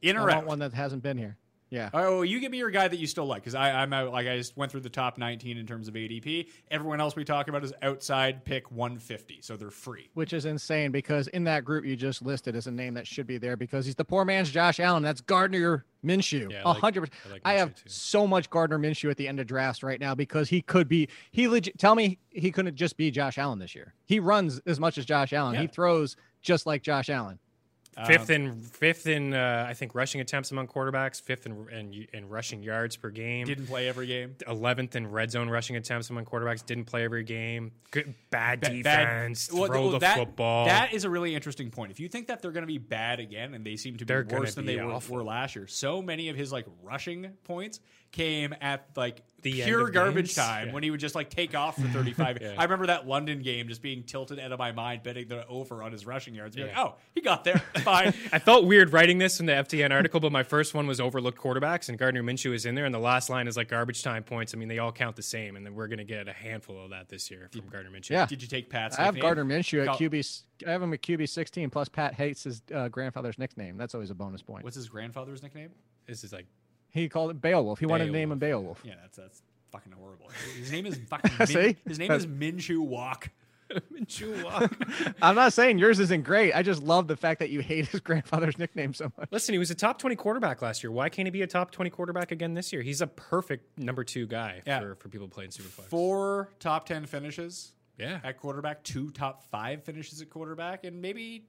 In 0.01 0.17
I 0.17 0.19
or 0.19 0.23
want 0.23 0.33
out? 0.37 0.45
one 0.45 0.59
that 0.59 0.73
hasn't 0.73 1.03
been 1.03 1.17
here. 1.17 1.37
Yeah. 1.71 1.89
Well, 1.93 2.23
you 2.25 2.39
give 2.41 2.51
me 2.51 2.57
your 2.57 2.69
guy 2.69 2.89
that 2.89 2.99
you 2.99 3.07
still 3.07 3.25
like 3.25 3.41
because 3.41 3.55
I'm 3.55 3.93
out. 3.93 4.11
Like 4.11 4.27
I 4.27 4.35
just 4.37 4.57
went 4.57 4.71
through 4.71 4.81
the 4.81 4.89
top 4.89 5.17
19 5.17 5.57
in 5.57 5.65
terms 5.65 5.87
of 5.87 5.93
ADP. 5.93 6.49
Everyone 6.69 6.99
else 6.99 7.15
we 7.15 7.23
talk 7.23 7.47
about 7.47 7.63
is 7.63 7.73
outside 7.81 8.43
pick 8.43 8.69
150, 8.71 9.39
so 9.41 9.55
they're 9.55 9.71
free. 9.71 10.09
Which 10.13 10.33
is 10.33 10.43
insane 10.45 10.91
because 10.91 11.27
in 11.29 11.45
that 11.45 11.63
group 11.63 11.85
you 11.85 11.95
just 11.95 12.21
listed 12.21 12.55
is 12.57 12.67
a 12.67 12.71
name 12.71 12.93
that 12.95 13.07
should 13.07 13.25
be 13.25 13.37
there 13.37 13.55
because 13.55 13.85
he's 13.85 13.95
the 13.95 14.03
poor 14.05 14.25
man's 14.25 14.51
Josh 14.51 14.81
Allen. 14.81 15.01
That's 15.01 15.21
Gardner 15.21 15.85
Minshew. 16.05 16.51
Yeah, 16.51 16.61
A 16.63 16.65
I 16.65 16.69
like- 16.73 16.81
hundred 16.81 17.09
I 17.25 17.31
like 17.31 17.41
I 17.45 17.53
have 17.53 17.73
too. 17.73 17.83
so 17.87 18.27
much 18.27 18.49
Gardner 18.49 18.77
Minshew 18.77 19.09
at 19.09 19.15
the 19.15 19.27
end 19.29 19.39
of 19.39 19.47
drafts 19.47 19.81
right 19.81 19.99
now 19.99 20.13
because 20.13 20.49
he 20.49 20.61
could 20.61 20.89
be 20.89 21.07
he 21.31 21.47
legit 21.47 21.79
tell 21.79 21.95
me 21.95 22.19
he 22.31 22.51
couldn't 22.51 22.75
just 22.75 22.97
be 22.97 23.09
Josh 23.11 23.37
Allen 23.37 23.59
this 23.59 23.73
year. 23.75 23.93
He 24.05 24.19
runs 24.19 24.59
as 24.65 24.77
much 24.79 24.97
as 24.97 25.05
Josh 25.05 25.31
Allen. 25.31 25.53
Yeah. 25.55 25.61
He 25.61 25.67
throws 25.67 26.17
just 26.41 26.65
like 26.65 26.81
Josh 26.81 27.09
Allen. 27.09 27.39
Fifth 28.07 28.29
in 28.29 28.55
fifth 28.55 29.05
in 29.05 29.33
uh, 29.33 29.65
I 29.67 29.73
think 29.73 29.93
rushing 29.93 30.21
attempts 30.21 30.51
among 30.51 30.67
quarterbacks. 30.67 31.21
Fifth 31.21 31.45
in, 31.45 31.67
in 31.69 32.07
in 32.13 32.29
rushing 32.29 32.63
yards 32.63 32.95
per 32.95 33.09
game. 33.09 33.45
Didn't 33.45 33.67
play 33.67 33.89
every 33.89 34.07
game. 34.07 34.35
Eleventh 34.47 34.95
in 34.95 35.11
red 35.11 35.29
zone 35.29 35.49
rushing 35.49 35.75
attempts 35.75 36.09
among 36.09 36.23
quarterbacks. 36.23 36.65
Didn't 36.65 36.85
play 36.85 37.03
every 37.03 37.25
game. 37.25 37.71
Good, 37.91 38.13
bad 38.29 38.61
Ba- 38.61 38.69
defense. 38.69 39.51
Well, 39.51 39.65
throw 39.65 39.81
well, 39.81 39.91
the 39.91 39.99
that, 39.99 40.17
football. 40.17 40.65
That 40.65 40.93
is 40.93 41.03
a 41.03 41.09
really 41.09 41.35
interesting 41.35 41.69
point. 41.69 41.91
If 41.91 41.99
you 41.99 42.07
think 42.07 42.27
that 42.27 42.41
they're 42.41 42.51
going 42.51 42.63
to 42.63 42.67
be 42.67 42.77
bad 42.77 43.19
again, 43.19 43.53
and 43.53 43.65
they 43.65 43.75
seem 43.75 43.97
to 43.97 44.05
be 44.05 44.13
They're 44.13 44.25
worse 44.25 44.55
than 44.55 44.65
be 44.65 44.77
they 44.77 44.81
were, 44.81 44.97
were 45.09 45.23
last 45.23 45.57
year, 45.57 45.67
so 45.67 46.01
many 46.01 46.29
of 46.29 46.37
his 46.37 46.53
like 46.53 46.67
rushing 46.81 47.31
points 47.43 47.81
came 48.11 48.53
at 48.61 48.85
like 48.95 49.21
The 49.41 49.61
pure 49.63 49.89
garbage 49.89 50.25
games? 50.27 50.35
time 50.35 50.67
Yeah. 50.67 50.73
when 50.73 50.83
he 50.83 50.91
would 50.91 50.99
just 50.99 51.15
like 51.15 51.29
take 51.29 51.55
off 51.55 51.75
for 51.75 51.87
35. 51.87 52.37
Yeah. 52.41 52.55
I 52.57 52.63
remember 52.63 52.87
that 52.87 53.07
London 53.07 53.41
game 53.41 53.67
just 53.67 53.81
being 53.81 54.03
tilted 54.03 54.39
out 54.39 54.51
of 54.51 54.59
my 54.59 54.71
mind, 54.71 55.03
betting 55.03 55.27
the 55.27 55.45
over 55.47 55.81
on 55.83 55.91
his 55.91 56.05
rushing 56.05 56.33
yards. 56.35 56.55
Be 56.55 56.63
like, 56.63 56.77
oh, 56.77 56.95
he 57.15 57.21
got 57.21 57.43
there. 57.43 57.59
Fine. 57.83 58.13
I 58.33 58.39
felt 58.39 58.65
weird 58.65 58.91
writing 58.93 59.17
this 59.17 59.39
in 59.39 59.45
the 59.45 59.53
FTN 59.53 59.91
article, 59.91 60.19
but 60.19 60.31
my 60.31 60.43
first 60.43 60.73
one 60.73 60.87
was 60.87 60.99
overlooked 60.99 61.37
quarterbacks, 61.39 61.87
and 61.89 61.97
Gardner 61.97 62.21
Minshew 62.23 62.53
is 62.53 62.65
in 62.65 62.75
there, 62.75 62.85
and 62.85 62.93
the 62.93 62.99
last 62.99 63.29
line 63.29 63.47
is 63.47 63.55
like 63.57 63.69
garbage 63.69 64.03
time 64.03 64.23
points. 64.23 64.53
I 64.53 64.57
mean, 64.57 64.67
they 64.67 64.79
all 64.79 64.91
count 64.91 65.15
the 65.15 65.23
same, 65.23 65.55
and 65.55 65.65
then 65.65 65.73
we're 65.75 65.87
going 65.87 65.99
to 65.99 66.03
get 66.03 66.27
a 66.27 66.33
handful 66.33 66.83
of 66.83 66.89
that 66.91 67.09
this 67.09 67.29
year 67.31 67.49
from 67.51 67.67
Gardner 67.69 67.91
Minshew. 67.91 68.11
Yeah. 68.11 68.25
Did 68.25 68.41
you 68.41 68.47
take 68.47 68.69
Pat's? 68.69 68.97
I 68.99 69.03
have 69.03 69.13
nickname? 69.15 69.35
Gardner 69.35 69.45
Minshew 69.45 69.87
at 69.87 69.97
QB. 69.97 70.19
s- 70.19 70.43
I 70.67 70.71
have 70.71 70.81
him 70.83 70.93
at 70.93 71.01
QB 71.01 71.27
16. 71.29 71.69
Plus, 71.71 71.89
Pat 71.89 72.13
hates 72.13 72.43
his 72.43 72.61
uh, 72.73 72.87
grandfather's 72.89 73.37
nickname. 73.39 73.77
That's 73.77 73.93
always 73.95 74.09
a 74.11 74.15
bonus 74.15 74.41
point. 74.41 74.63
What's 74.63 74.75
his 74.75 74.89
grandfather's 74.89 75.41
nickname? 75.41 75.69
This 76.07 76.23
is 76.23 76.31
like 76.33 76.45
He 76.91 77.09
called 77.09 77.31
it 77.31 77.41
Beowulf. 77.41 77.79
He 77.79 77.85
wanted 77.85 78.05
to 78.05 78.11
name 78.11 78.31
him 78.31 78.39
Beowulf. 78.39 78.81
Beowulf. 78.81 78.81
Yeah, 78.85 78.95
that's 79.01 79.17
that's 79.17 79.41
fucking 79.71 79.93
horrible. 79.93 80.29
His 80.57 80.71
name 80.71 80.85
is 80.85 80.97
fucking. 81.09 81.31
Min, 81.39 81.47
See? 81.47 81.77
His 81.87 81.99
name 81.99 82.11
is 82.11 82.27
Minshew 82.27 82.79
Walk. 82.79 83.29
Minshew 83.93 84.43
walk. 84.43 84.69
I'm 85.21 85.35
not 85.35 85.53
saying 85.53 85.77
yours 85.79 85.99
isn't 85.99 86.23
great. 86.23 86.53
I 86.53 86.61
just 86.61 86.83
love 86.83 87.07
the 87.07 87.15
fact 87.15 87.39
that 87.39 87.49
you 87.49 87.61
hate 87.61 87.87
his 87.87 88.01
grandfather's 88.01 88.57
nickname 88.57 88.93
so 88.93 89.11
much. 89.17 89.29
Listen, 89.31 89.53
he 89.53 89.59
was 89.59 89.71
a 89.71 89.75
top 89.75 89.97
20 89.97 90.15
quarterback 90.17 90.61
last 90.61 90.83
year. 90.83 90.91
Why 90.91 91.07
can't 91.07 91.25
he 91.25 91.29
be 91.31 91.41
a 91.41 91.47
top 91.47 91.71
20 91.71 91.89
quarterback 91.89 92.31
again 92.31 92.53
this 92.53 92.73
year? 92.73 92.81
He's 92.81 92.99
a 92.99 93.07
perfect 93.07 93.77
number 93.77 94.03
two 94.03 94.27
guy 94.27 94.61
Yeah. 94.67 94.81
for, 94.81 94.95
for 94.95 95.07
people 95.09 95.29
playing 95.29 95.51
Superflex. 95.51 95.85
Four 95.85 96.49
top 96.59 96.85
ten 96.85 97.05
finishes 97.05 97.71
yeah. 97.97 98.19
at 98.23 98.37
quarterback, 98.39 98.83
two 98.83 99.09
top 99.11 99.43
five 99.43 99.83
finishes 99.83 100.21
at 100.21 100.29
quarterback, 100.29 100.83
and 100.83 101.01
maybe. 101.01 101.45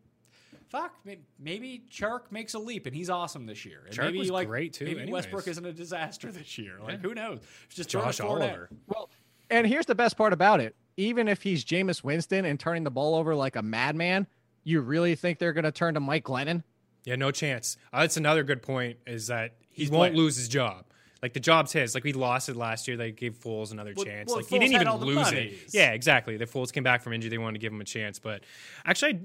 Fuck, 0.72 0.94
maybe 1.38 1.82
Chark 1.90 2.32
makes 2.32 2.54
a 2.54 2.58
leap 2.58 2.86
and 2.86 2.96
he's 2.96 3.10
awesome 3.10 3.44
this 3.44 3.64
year. 3.66 3.82
And 3.86 3.94
Chark 3.94 4.06
maybe 4.06 4.18
was 4.20 4.30
like 4.30 4.48
great, 4.48 4.72
too, 4.72 4.86
Maybe 4.86 5.02
anyways. 5.02 5.12
Westbrook 5.24 5.46
isn't 5.46 5.66
a 5.66 5.72
disaster 5.72 6.32
this 6.32 6.56
year. 6.56 6.78
Like 6.82 6.94
Yeah. 6.94 6.98
who 7.08 7.14
knows? 7.14 7.40
It's 7.66 7.74
just 7.76 7.90
throwing 7.90 8.06
Josh 8.08 8.20
a 8.20 8.22
forward 8.22 8.42
Oliver. 8.42 8.68
Well, 8.86 9.10
and 9.50 9.66
here's 9.66 9.84
the 9.86 9.94
best 9.94 10.16
part 10.16 10.32
about 10.32 10.60
it. 10.60 10.74
Even 10.96 11.28
if 11.28 11.42
he's 11.42 11.62
Jameis 11.64 12.02
Winston 12.02 12.46
and 12.46 12.58
turning 12.58 12.84
the 12.84 12.90
ball 12.90 13.14
over 13.16 13.34
like 13.34 13.54
a 13.56 13.62
madman, 13.62 14.26
you 14.64 14.80
really 14.80 15.14
think 15.14 15.38
they're 15.38 15.52
going 15.52 15.64
to 15.64 15.72
turn 15.72 15.94
to 15.94 16.00
Mike 16.00 16.24
Glennon? 16.24 16.62
Yeah, 17.04 17.16
no 17.16 17.30
chance. 17.30 17.76
Uh, 17.92 18.00
that's 18.00 18.16
another 18.16 18.42
good 18.42 18.62
point 18.62 18.96
is 19.06 19.26
that 19.26 19.56
he 19.68 19.82
He's 19.82 19.90
won't 19.90 20.00
playing. 20.12 20.16
lose 20.16 20.36
his 20.36 20.48
job. 20.48 20.86
Like 21.22 21.34
the 21.34 21.40
job's 21.40 21.72
his. 21.72 21.94
Like 21.94 22.02
we 22.04 22.12
lost 22.14 22.48
it 22.48 22.56
last 22.56 22.88
year. 22.88 22.96
They 22.96 23.12
gave 23.12 23.34
Foles 23.34 23.72
another 23.72 23.92
Well- 23.96 24.04
chance. 24.06 24.28
well, 24.28 24.38
like 24.38 24.48
he 24.48 24.58
didn't 24.58 24.74
even 24.74 24.92
lose 24.96 25.30
it. 25.32 25.52
Yeah, 25.72 25.92
exactly. 25.92 26.36
The 26.36 26.46
Foles 26.46 26.72
came 26.72 26.82
back 26.82 27.02
from 27.02 27.12
injury. 27.12 27.28
They 27.30 27.38
wanted 27.38 27.54
to 27.54 27.58
give 27.60 27.72
him 27.72 27.80
a 27.80 27.84
chance, 27.84 28.18
but 28.18 28.42
actually, 28.84 29.20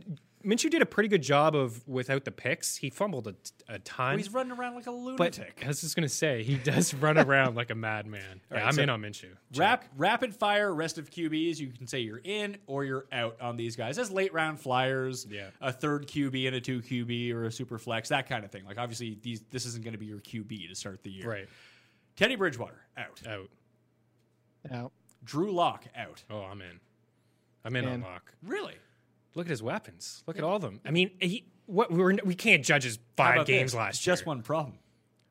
Minshew 0.48 0.70
did 0.70 0.82
a 0.82 0.86
pretty 0.86 1.10
good 1.10 1.22
job 1.22 1.56
of 1.56 1.86
without 1.88 2.24
the 2.24 2.32
picks. 2.32 2.78
He 2.78 2.90
fumbled 2.90 3.28
a, 3.28 3.36
a 3.68 3.80
ton. 3.80 4.18
He's 4.18 4.32
running 4.32 4.54
around 4.58 4.76
like 4.76 4.88
a 4.88 4.92
but 4.92 4.98
lunatic. 5.38 5.62
I 5.64 5.68
was 5.68 5.82
just 5.82 5.94
gonna 5.96 6.08
say 6.08 6.42
he 6.44 6.56
does 6.56 6.94
run 6.94 7.18
around 7.28 7.56
like 7.56 7.70
a 7.70 7.76
madman. 7.76 8.40
Yeah, 8.50 8.58
right, 8.58 8.66
I'm 8.66 8.74
so- 8.74 8.84
in 8.84 8.90
on 8.90 9.02
Minshew. 9.02 9.32
Rap, 9.56 9.84
rapid 9.98 10.34
fire 10.34 10.74
rest 10.74 10.98
of 10.98 11.10
QBs. 11.12 11.58
You 11.60 11.68
can 11.68 11.86
say 11.86 12.00
you're 12.00 12.22
in 12.24 12.58
or 12.66 12.86
you're 12.86 13.06
out 13.12 13.36
on 13.42 13.58
these 13.58 13.76
guys 13.76 13.98
as 13.98 14.10
late 14.10 14.34
round 14.34 14.60
flyers. 14.60 15.28
Yeah. 15.30 15.50
a 15.60 15.72
third 15.74 16.08
QB 16.08 16.48
and 16.48 16.56
a 16.56 16.62
two 16.62 16.82
QB 16.82 17.34
or 17.34 17.46
a 17.46 17.52
super 17.52 17.78
flex, 17.78 18.08
that 18.10 18.30
kind 18.30 18.46
of 18.46 18.52
thing. 18.52 18.64
Like 18.66 18.78
obviously 18.78 19.18
these 19.22 19.42
this 19.52 19.66
isn't 19.66 19.84
going 19.84 19.94
to 19.94 20.00
be 20.00 20.06
your 20.06 20.20
QB 20.20 20.70
to 20.70 20.76
start 20.76 21.04
the 21.04 21.12
year. 21.12 21.30
Right 21.30 21.50
Teddy 22.16 22.36
Bridgewater 22.36 22.82
out. 22.98 23.22
out. 23.28 23.50
Out. 24.72 24.92
Drew 25.24 25.52
Lock 25.52 25.86
out. 25.96 26.24
Oh, 26.30 26.42
I'm 26.42 26.62
in. 26.62 26.80
I'm 27.66 27.76
in 27.76 27.86
on 27.86 27.92
And- 27.94 28.04
Lock. 28.04 28.34
Really? 28.44 28.76
Look 29.38 29.46
at 29.48 29.52
his 29.52 29.64
weapons. 29.64 30.24
Look 30.28 30.38
at 30.38 30.44
all 30.44 30.56
of 30.58 30.62
them. 30.62 30.82
I 30.86 30.92
mean, 30.92 31.12
he, 31.22 31.46
what 31.68 31.92
we're, 31.92 32.18
we 32.26 32.36
can't 32.36 32.66
judge 32.66 32.84
his 32.84 32.98
How 33.18 33.36
five 33.36 33.46
games 33.46 33.72
this? 33.72 33.78
last 33.78 34.06
year. 34.06 34.14
Just 34.16 34.26
one 34.26 34.42
problem. 34.42 34.80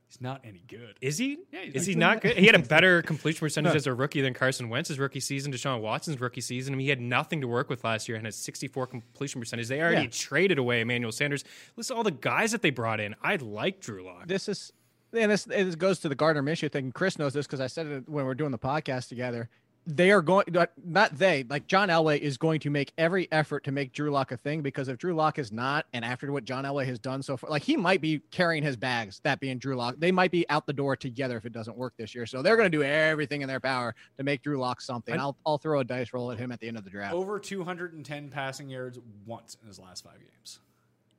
He's 0.08 0.20
not 0.20 0.42
any 0.44 0.62
good. 0.68 0.96
Is 1.00 1.18
he? 1.18 1.38
Yeah, 1.52 1.62
he's 1.64 1.74
is 1.74 1.82
like- 1.82 1.88
he 1.88 1.94
not 1.96 2.20
good? 2.20 2.36
He 2.38 2.46
had 2.46 2.54
a 2.54 2.60
better 2.60 3.02
completion 3.10 3.40
percentage 3.40 3.74
as 3.74 3.88
a 3.88 3.92
rookie 3.92 4.20
than 4.20 4.32
Carson 4.34 4.68
Wentz's 4.68 5.00
rookie 5.00 5.18
season, 5.18 5.52
Deshaun 5.52 5.80
Watson's 5.80 6.20
rookie 6.20 6.40
season. 6.40 6.72
I 6.72 6.76
mean, 6.76 6.84
he 6.84 6.90
had 6.90 7.00
nothing 7.00 7.40
to 7.40 7.48
work 7.48 7.68
with 7.68 7.82
last 7.82 8.08
year 8.08 8.16
and 8.16 8.24
had 8.24 8.32
64 8.32 8.86
completion 8.86 9.40
percentage. 9.40 9.66
They 9.66 9.80
already 9.82 10.02
Yeah. 10.02 10.08
traded 10.12 10.58
away 10.58 10.80
Emmanuel 10.80 11.10
Sanders. 11.10 11.42
Listen 11.76 11.94
to 11.94 11.98
all 11.98 12.04
the 12.04 12.12
guys 12.12 12.52
that 12.52 12.62
they 12.62 12.70
brought 12.70 13.00
in. 13.00 13.16
I 13.20 13.34
like 13.36 13.80
Drew 13.80 14.04
Lock. 14.04 14.28
This 14.28 14.48
is, 14.48 14.72
and 15.12 15.32
this 15.32 15.48
it 15.48 15.76
goes 15.78 15.98
to 16.00 16.08
the 16.08 16.14
Gardner 16.14 16.42
Minshew 16.44 16.70
thing. 16.70 16.92
Chris 16.92 17.18
knows 17.18 17.32
this 17.34 17.46
because 17.46 17.60
I 17.60 17.66
said 17.66 17.86
it 17.88 18.08
when 18.08 18.24
we 18.24 18.30
are 18.30 18.34
doing 18.36 18.52
the 18.52 18.58
podcast 18.60 19.08
together. 19.08 19.48
They 19.88 20.10
are 20.10 20.20
going, 20.20 20.46
not 20.84 21.16
they, 21.16 21.44
like 21.48 21.68
John 21.68 21.88
Elway 21.90 22.18
is 22.18 22.36
going 22.38 22.58
to 22.60 22.70
make 22.70 22.92
every 22.98 23.30
effort 23.30 23.62
to 23.64 23.72
make 23.72 23.92
Drew 23.92 24.10
Lock 24.10 24.32
a 24.32 24.36
thing 24.36 24.60
because 24.60 24.88
if 24.88 24.98
Drew 24.98 25.14
Lock 25.14 25.38
is 25.38 25.52
not, 25.52 25.86
and 25.92 26.04
after 26.04 26.32
what 26.32 26.44
John 26.44 26.64
Elway 26.64 26.86
has 26.86 26.98
done 26.98 27.22
so 27.22 27.36
far, 27.36 27.50
like 27.50 27.62
he 27.62 27.76
might 27.76 28.00
be 28.00 28.20
carrying 28.32 28.64
his 28.64 28.76
bags, 28.76 29.20
that 29.22 29.38
being 29.38 29.58
Drew 29.58 29.76
Lock, 29.76 29.94
they 29.98 30.10
might 30.10 30.32
be 30.32 30.48
out 30.50 30.66
the 30.66 30.72
door 30.72 30.96
together 30.96 31.36
if 31.36 31.44
it 31.44 31.52
doesn't 31.52 31.76
work 31.76 31.94
this 31.96 32.16
year. 32.16 32.26
So 32.26 32.42
they're 32.42 32.56
going 32.56 32.70
to 32.70 32.76
do 32.76 32.82
everything 32.82 33.42
in 33.42 33.48
their 33.48 33.60
power 33.60 33.94
to 34.16 34.24
make 34.24 34.42
Drew 34.42 34.58
Lock 34.58 34.80
something. 34.80 35.14
I- 35.14 35.22
I'll, 35.22 35.36
I'll 35.46 35.58
throw 35.58 35.78
a 35.78 35.84
dice 35.84 36.12
roll 36.12 36.32
at 36.32 36.38
him 36.38 36.50
at 36.50 36.58
the 36.58 36.66
end 36.66 36.78
of 36.78 36.84
the 36.84 36.90
draft. 36.90 37.14
Over 37.14 37.38
210 37.38 38.28
passing 38.30 38.68
yards 38.68 38.98
once 39.24 39.56
in 39.62 39.68
his 39.68 39.78
last 39.78 40.02
five 40.02 40.18
games. 40.18 40.58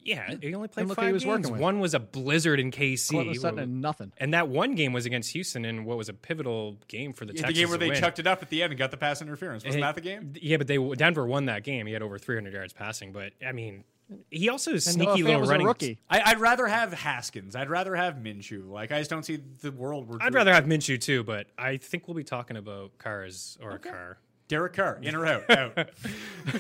Yeah, 0.04 0.36
he 0.42 0.54
only 0.56 0.68
played 0.70 0.84
And 0.84 0.90
look 0.90 0.98
who 0.98 1.02
five 1.02 1.08
he 1.10 1.14
was 1.14 1.24
games. 1.24 1.32
working 1.40 1.52
with. 1.52 1.62
One 1.62 1.80
was 1.80 1.94
a 1.94 2.00
blizzard 2.00 2.60
in 2.62 2.72
KC. 2.72 3.12
Courtland 3.12 3.40
Sutton 3.42 3.60
and 3.60 3.82
nothing. 3.82 4.14
and 4.18 4.34
that 4.34 4.48
one 4.48 4.76
game 4.76 4.94
was 4.94 5.06
against 5.06 5.32
Houston 5.34 5.66
in 5.66 5.84
what 5.84 5.98
was 5.98 6.08
a 6.08 6.14
pivotal 6.14 6.78
game 6.88 7.12
for 7.14 7.26
the 7.26 7.34
Yeah, 7.36 7.48
the 7.48 7.54
game 7.54 7.68
where 7.70 7.78
they 7.78 7.90
win. 7.90 8.00
chucked 8.00 8.20
it 8.20 8.28
up 8.28 8.42
at 8.42 8.50
the 8.50 8.64
end 8.64 8.72
and 8.72 8.80
got 8.80 8.92
the 8.92 8.98
pass 8.98 9.22
interference. 9.22 9.66
Wasn't 9.66 9.84
Hey, 9.84 9.88
that 9.88 9.96
the 9.96 10.02
game? 10.02 10.32
Yeah, 10.42 10.58
but 10.58 10.68
they 10.68 10.78
Denver 10.96 11.26
won 11.26 11.46
that 11.46 11.64
game. 11.64 11.88
He 11.88 11.94
had 11.94 12.02
over 12.02 12.18
300 12.18 12.54
yards 12.54 12.72
passing. 12.74 13.12
But 13.12 13.34
I 13.46 13.52
mean, 13.52 13.84
he 14.32 14.48
also 14.48 14.72
is 14.72 14.86
sneaky 14.86 15.24
Fant 15.24 15.26
little 15.26 15.42
was 15.42 15.50
running. 15.50 15.66
a 15.66 15.70
rookie. 15.70 16.00
I, 16.10 16.22
I'd 16.28 16.40
rather 16.40 16.68
have 16.68 16.94
Haskins. 16.94 17.58
I'd 17.58 17.70
rather 17.70 17.94
have 17.94 18.16
Minshew. 18.16 18.70
Like 18.70 18.94
I 18.94 19.00
just 19.00 19.10
don't 19.10 19.24
see 19.24 19.40
the 19.62 19.74
world 19.74 20.08
where 20.08 20.20
I'd 20.22 20.34
rather 20.34 20.54
have 20.54 20.64
Minshew 20.64 21.02
too, 21.02 21.26
but 21.26 21.48
I 21.58 21.76
think 21.76 22.08
we'll 22.08 22.16
be 22.16 22.24
talking 22.24 22.56
about 22.56 22.98
cars 22.98 23.58
or 23.62 23.72
a 23.72 23.80
car. 23.80 24.20
Derek 24.48 24.74
Carr 24.74 25.00
in 25.02 25.14
or 25.16 25.26
out. 25.26 25.50
out. 25.50 25.78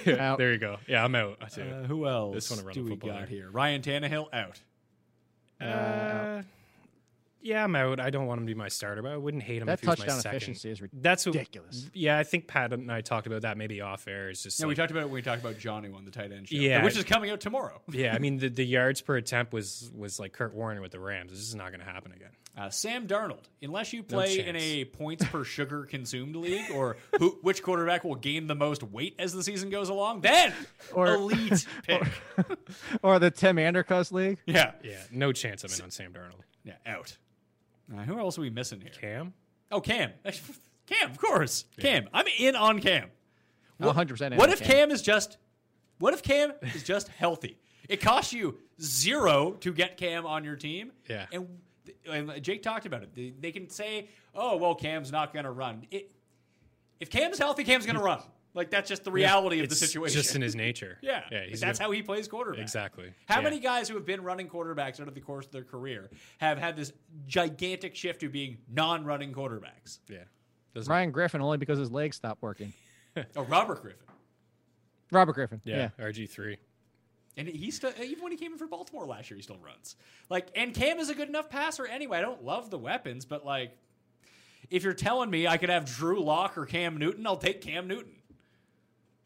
Out. 0.08 0.38
There 0.38 0.52
you 0.52 0.58
go. 0.60 0.78
Yeah, 0.88 1.04
I'm 1.04 1.16
out. 1.16 1.38
too. 1.52 1.62
Uh, 1.62 1.84
who 1.88 2.06
else 2.08 2.36
This 2.36 2.52
one 2.52 2.66
to 2.66 2.74
do 2.74 2.84
we 2.84 2.96
got 2.96 3.20
there. 3.20 3.26
here? 3.26 3.50
Ryan 3.52 3.82
Tannehill 3.82 4.28
out. 4.34 4.60
Uh, 5.60 6.44
yeah, 7.42 7.64
I'm 7.64 7.76
out. 7.76 8.00
I 8.00 8.10
don't 8.10 8.26
want 8.26 8.42
him 8.42 8.48
to 8.48 8.54
be 8.54 8.58
my 8.58 8.68
starter, 8.68 9.02
but 9.02 9.12
I 9.12 9.18
wouldn't 9.18 9.44
hate 9.44 9.62
him 9.62 9.68
That 9.68 9.74
if 9.76 9.82
he 9.82 9.88
was 9.88 10.00
my 10.00 10.06
touchdown 10.06 10.22
second. 10.22 10.36
efficiency 10.38 10.70
is 10.72 10.82
That's 10.94 11.26
ridiculous. 11.26 11.90
Yeah, 11.94 12.18
I 12.20 12.24
think 12.24 12.48
Pat 12.48 12.74
and 12.74 12.92
I 12.92 13.02
talked 13.02 13.26
about 13.26 13.44
that 13.44 13.58
maybe 13.58 13.80
off 13.80 14.08
air. 14.08 14.30
It's 14.30 14.44
just 14.44 14.60
Yeah, 14.60 14.66
we 14.66 14.76
talked 14.76 14.92
about 14.92 15.02
it 15.04 15.06
when 15.06 15.14
we 15.14 15.22
talked 15.22 15.42
about 15.42 15.58
Johnny 15.58 15.90
on 15.96 16.04
the 16.04 16.12
tight 16.12 16.32
end 16.32 16.50
show. 16.50 16.58
Yeah. 16.58 16.84
which 16.84 16.98
is 16.98 17.06
coming 17.06 17.30
out 17.32 17.40
tomorrow. 17.40 17.80
yeah, 17.90 18.14
I 18.14 18.20
mean 18.20 18.38
the, 18.38 18.50
the 18.50 18.66
yards 18.66 19.02
per 19.02 19.16
attempt 19.16 19.54
was 19.54 19.90
was 19.96 20.20
like 20.20 20.34
Kurt 20.34 20.54
Warner 20.54 20.82
with 20.82 20.92
the 20.92 21.00
Rams. 21.00 21.32
This 21.32 21.40
is 21.40 21.56
not 21.56 21.68
going 21.70 21.80
to 21.80 21.86
happen 21.86 22.12
again. 22.12 22.32
Uh, 22.58 22.72
Sam 22.72 23.08
Darnold, 23.08 23.44
unless 23.62 23.94
you 23.94 24.02
play 24.02 24.40
in 24.44 24.56
a 24.56 24.84
points 24.86 25.24
per 25.26 25.44
sugar 25.44 25.86
consumed 25.86 26.36
league, 26.36 26.72
or 26.72 26.98
who, 27.20 27.38
which 27.44 27.62
quarterback 27.62 28.04
will 28.04 28.16
gain 28.16 28.48
the 28.48 28.56
most 28.56 28.82
weight 28.82 29.14
as 29.20 29.32
the 29.32 29.44
season 29.44 29.70
goes 29.70 29.90
along, 29.90 30.22
then 30.22 30.52
Or- 30.92 31.06
elite 31.14 31.68
pick. 31.84 32.02
Or 33.04 33.20
the 33.20 33.30
Tim 33.30 33.58
Andercuss 33.58 34.12
League. 34.12 34.40
yeah, 34.48 34.72
Yeah, 34.84 34.98
no 35.12 35.32
chance 35.32 35.64
I'm 35.64 35.72
in 35.72 35.82
on 35.84 35.92
Sam 35.92 36.12
Darnold. 36.14 36.42
yeah, 36.64 36.74
out. 36.88 37.16
Uh, 37.96 38.02
who 38.02 38.18
else 38.18 38.38
are 38.40 38.42
we 38.42 38.50
missing 38.50 38.82
here? 38.82 38.92
Cam? 39.00 39.34
Oh, 39.72 39.80
Cam. 39.80 40.12
Cam, 40.88 41.12
of 41.12 41.18
course. 41.20 41.66
Cam. 41.80 42.10
I'm 42.12 42.26
in 42.40 42.56
on 42.56 42.80
Cam. 42.80 43.10
One 43.78 43.94
hundred 43.94 44.16
percent. 44.16 44.36
What 44.36 44.50
if 44.50 44.62
Cam 44.64 44.90
is 44.90 45.04
just 45.04 45.38
what 46.00 46.14
if 46.16 46.24
Cam 46.24 46.54
is 46.74 46.82
just 46.82 47.08
healthy? 47.10 47.60
It 47.88 48.02
costs 48.02 48.34
you 48.34 48.58
zero 48.82 49.52
to 49.62 49.72
get 49.72 49.98
Cam 49.98 50.26
on 50.26 50.44
your 50.44 50.56
team. 50.56 50.92
Yeah. 51.08 51.28
And, 51.32 51.48
and 52.10 52.42
Jake 52.44 52.64
talked 52.64 52.86
about 52.86 53.04
it. 53.04 53.14
They, 53.14 53.34
they 53.40 53.52
can 53.52 53.70
say, 53.70 54.10
"Oh, 54.36 54.58
well, 54.58 54.76
Cam's 54.76 55.12
not 55.12 55.34
going 55.34 55.46
to 55.46 55.52
run." 55.52 55.86
It, 55.92 56.12
if 57.00 57.10
Cam's 57.10 57.38
healthy, 57.38 57.64
Cam's 57.64 57.86
going 57.86 57.98
to 57.98 58.04
run. 58.04 58.20
Like 58.54 58.72
that's 58.72 58.90
just 58.90 59.04
the 59.04 59.12
reality 59.12 59.60
of 59.60 59.70
the 59.70 59.76
situation. 59.76 60.18
It's 60.18 60.28
just 60.28 60.36
in 60.36 60.42
his 60.42 60.56
nature. 60.56 60.98
yeah, 61.04 61.24
yeah. 61.32 61.44
He's 61.48 61.60
that's 61.60 61.78
gonna- 61.78 61.90
how 61.90 61.92
he 61.92 62.02
plays 62.02 62.28
quarterback. 62.28 62.62
exactly. 62.62 63.12
How 63.28 63.38
Yeah. 63.38 63.44
many 63.44 63.60
guys 63.60 63.88
who 63.88 63.94
have 63.96 64.06
been 64.06 64.24
running 64.24 64.48
quarterbacks 64.48 65.00
over 65.00 65.12
the 65.12 65.22
course 65.22 65.46
of 65.46 65.52
their 65.52 65.64
career 65.64 66.10
have 66.40 66.58
had 66.58 66.76
this 66.76 66.92
gigantic 67.28 67.96
shift 67.96 68.22
to 68.22 68.30
being 68.30 68.58
non-running 68.72 69.32
quarterbacks? 69.32 70.00
Yeah. 70.10 70.20
Doesn't- 70.74 70.90
Ryan 70.90 71.12
Griffin 71.12 71.40
only 71.42 71.58
because 71.60 71.78
his 71.78 71.92
legs 71.92 72.16
stopped 72.16 72.42
working. 72.42 72.74
Oh, 73.36 73.44
Robert 73.44 73.82
Griffin. 73.82 74.06
Robert 75.12 75.34
Griffin. 75.34 75.60
Yeah. 75.64 75.90
Yeah. 76.00 76.06
RG 76.06 76.30
three. 76.30 76.58
And 77.38 77.48
he 77.48 77.70
still, 77.70 77.92
even 78.04 78.24
when 78.24 78.32
he 78.32 78.38
came 78.38 78.52
in 78.52 78.58
for 78.58 78.66
Baltimore 78.66 79.06
last 79.06 79.30
year, 79.30 79.38
he 79.38 79.44
still 79.44 79.60
runs. 79.64 79.96
Like, 80.28 80.48
and 80.56 80.74
Cam 80.74 81.00
is 81.00 81.10
a 81.10 81.16
good 81.16 81.30
enough 81.30 81.50
passer 81.50 81.86
anyway. 81.86 82.18
I 82.18 82.22
don't 82.22 82.44
love 82.44 82.72
the 82.72 82.80
weapons, 82.80 83.26
but 83.26 83.46
like, 83.46 83.78
if 84.72 84.84
you're 84.84 84.94
telling 84.94 85.30
me 85.30 85.48
I 85.48 85.58
could 85.58 85.70
have 85.70 85.86
Drew 85.86 86.20
Lock 86.22 86.58
or 86.58 86.66
Cam 86.66 86.98
Newton, 86.98 87.28
I'll 87.28 87.38
take 87.38 87.62
Cam 87.62 87.88
Newton. 87.88 88.12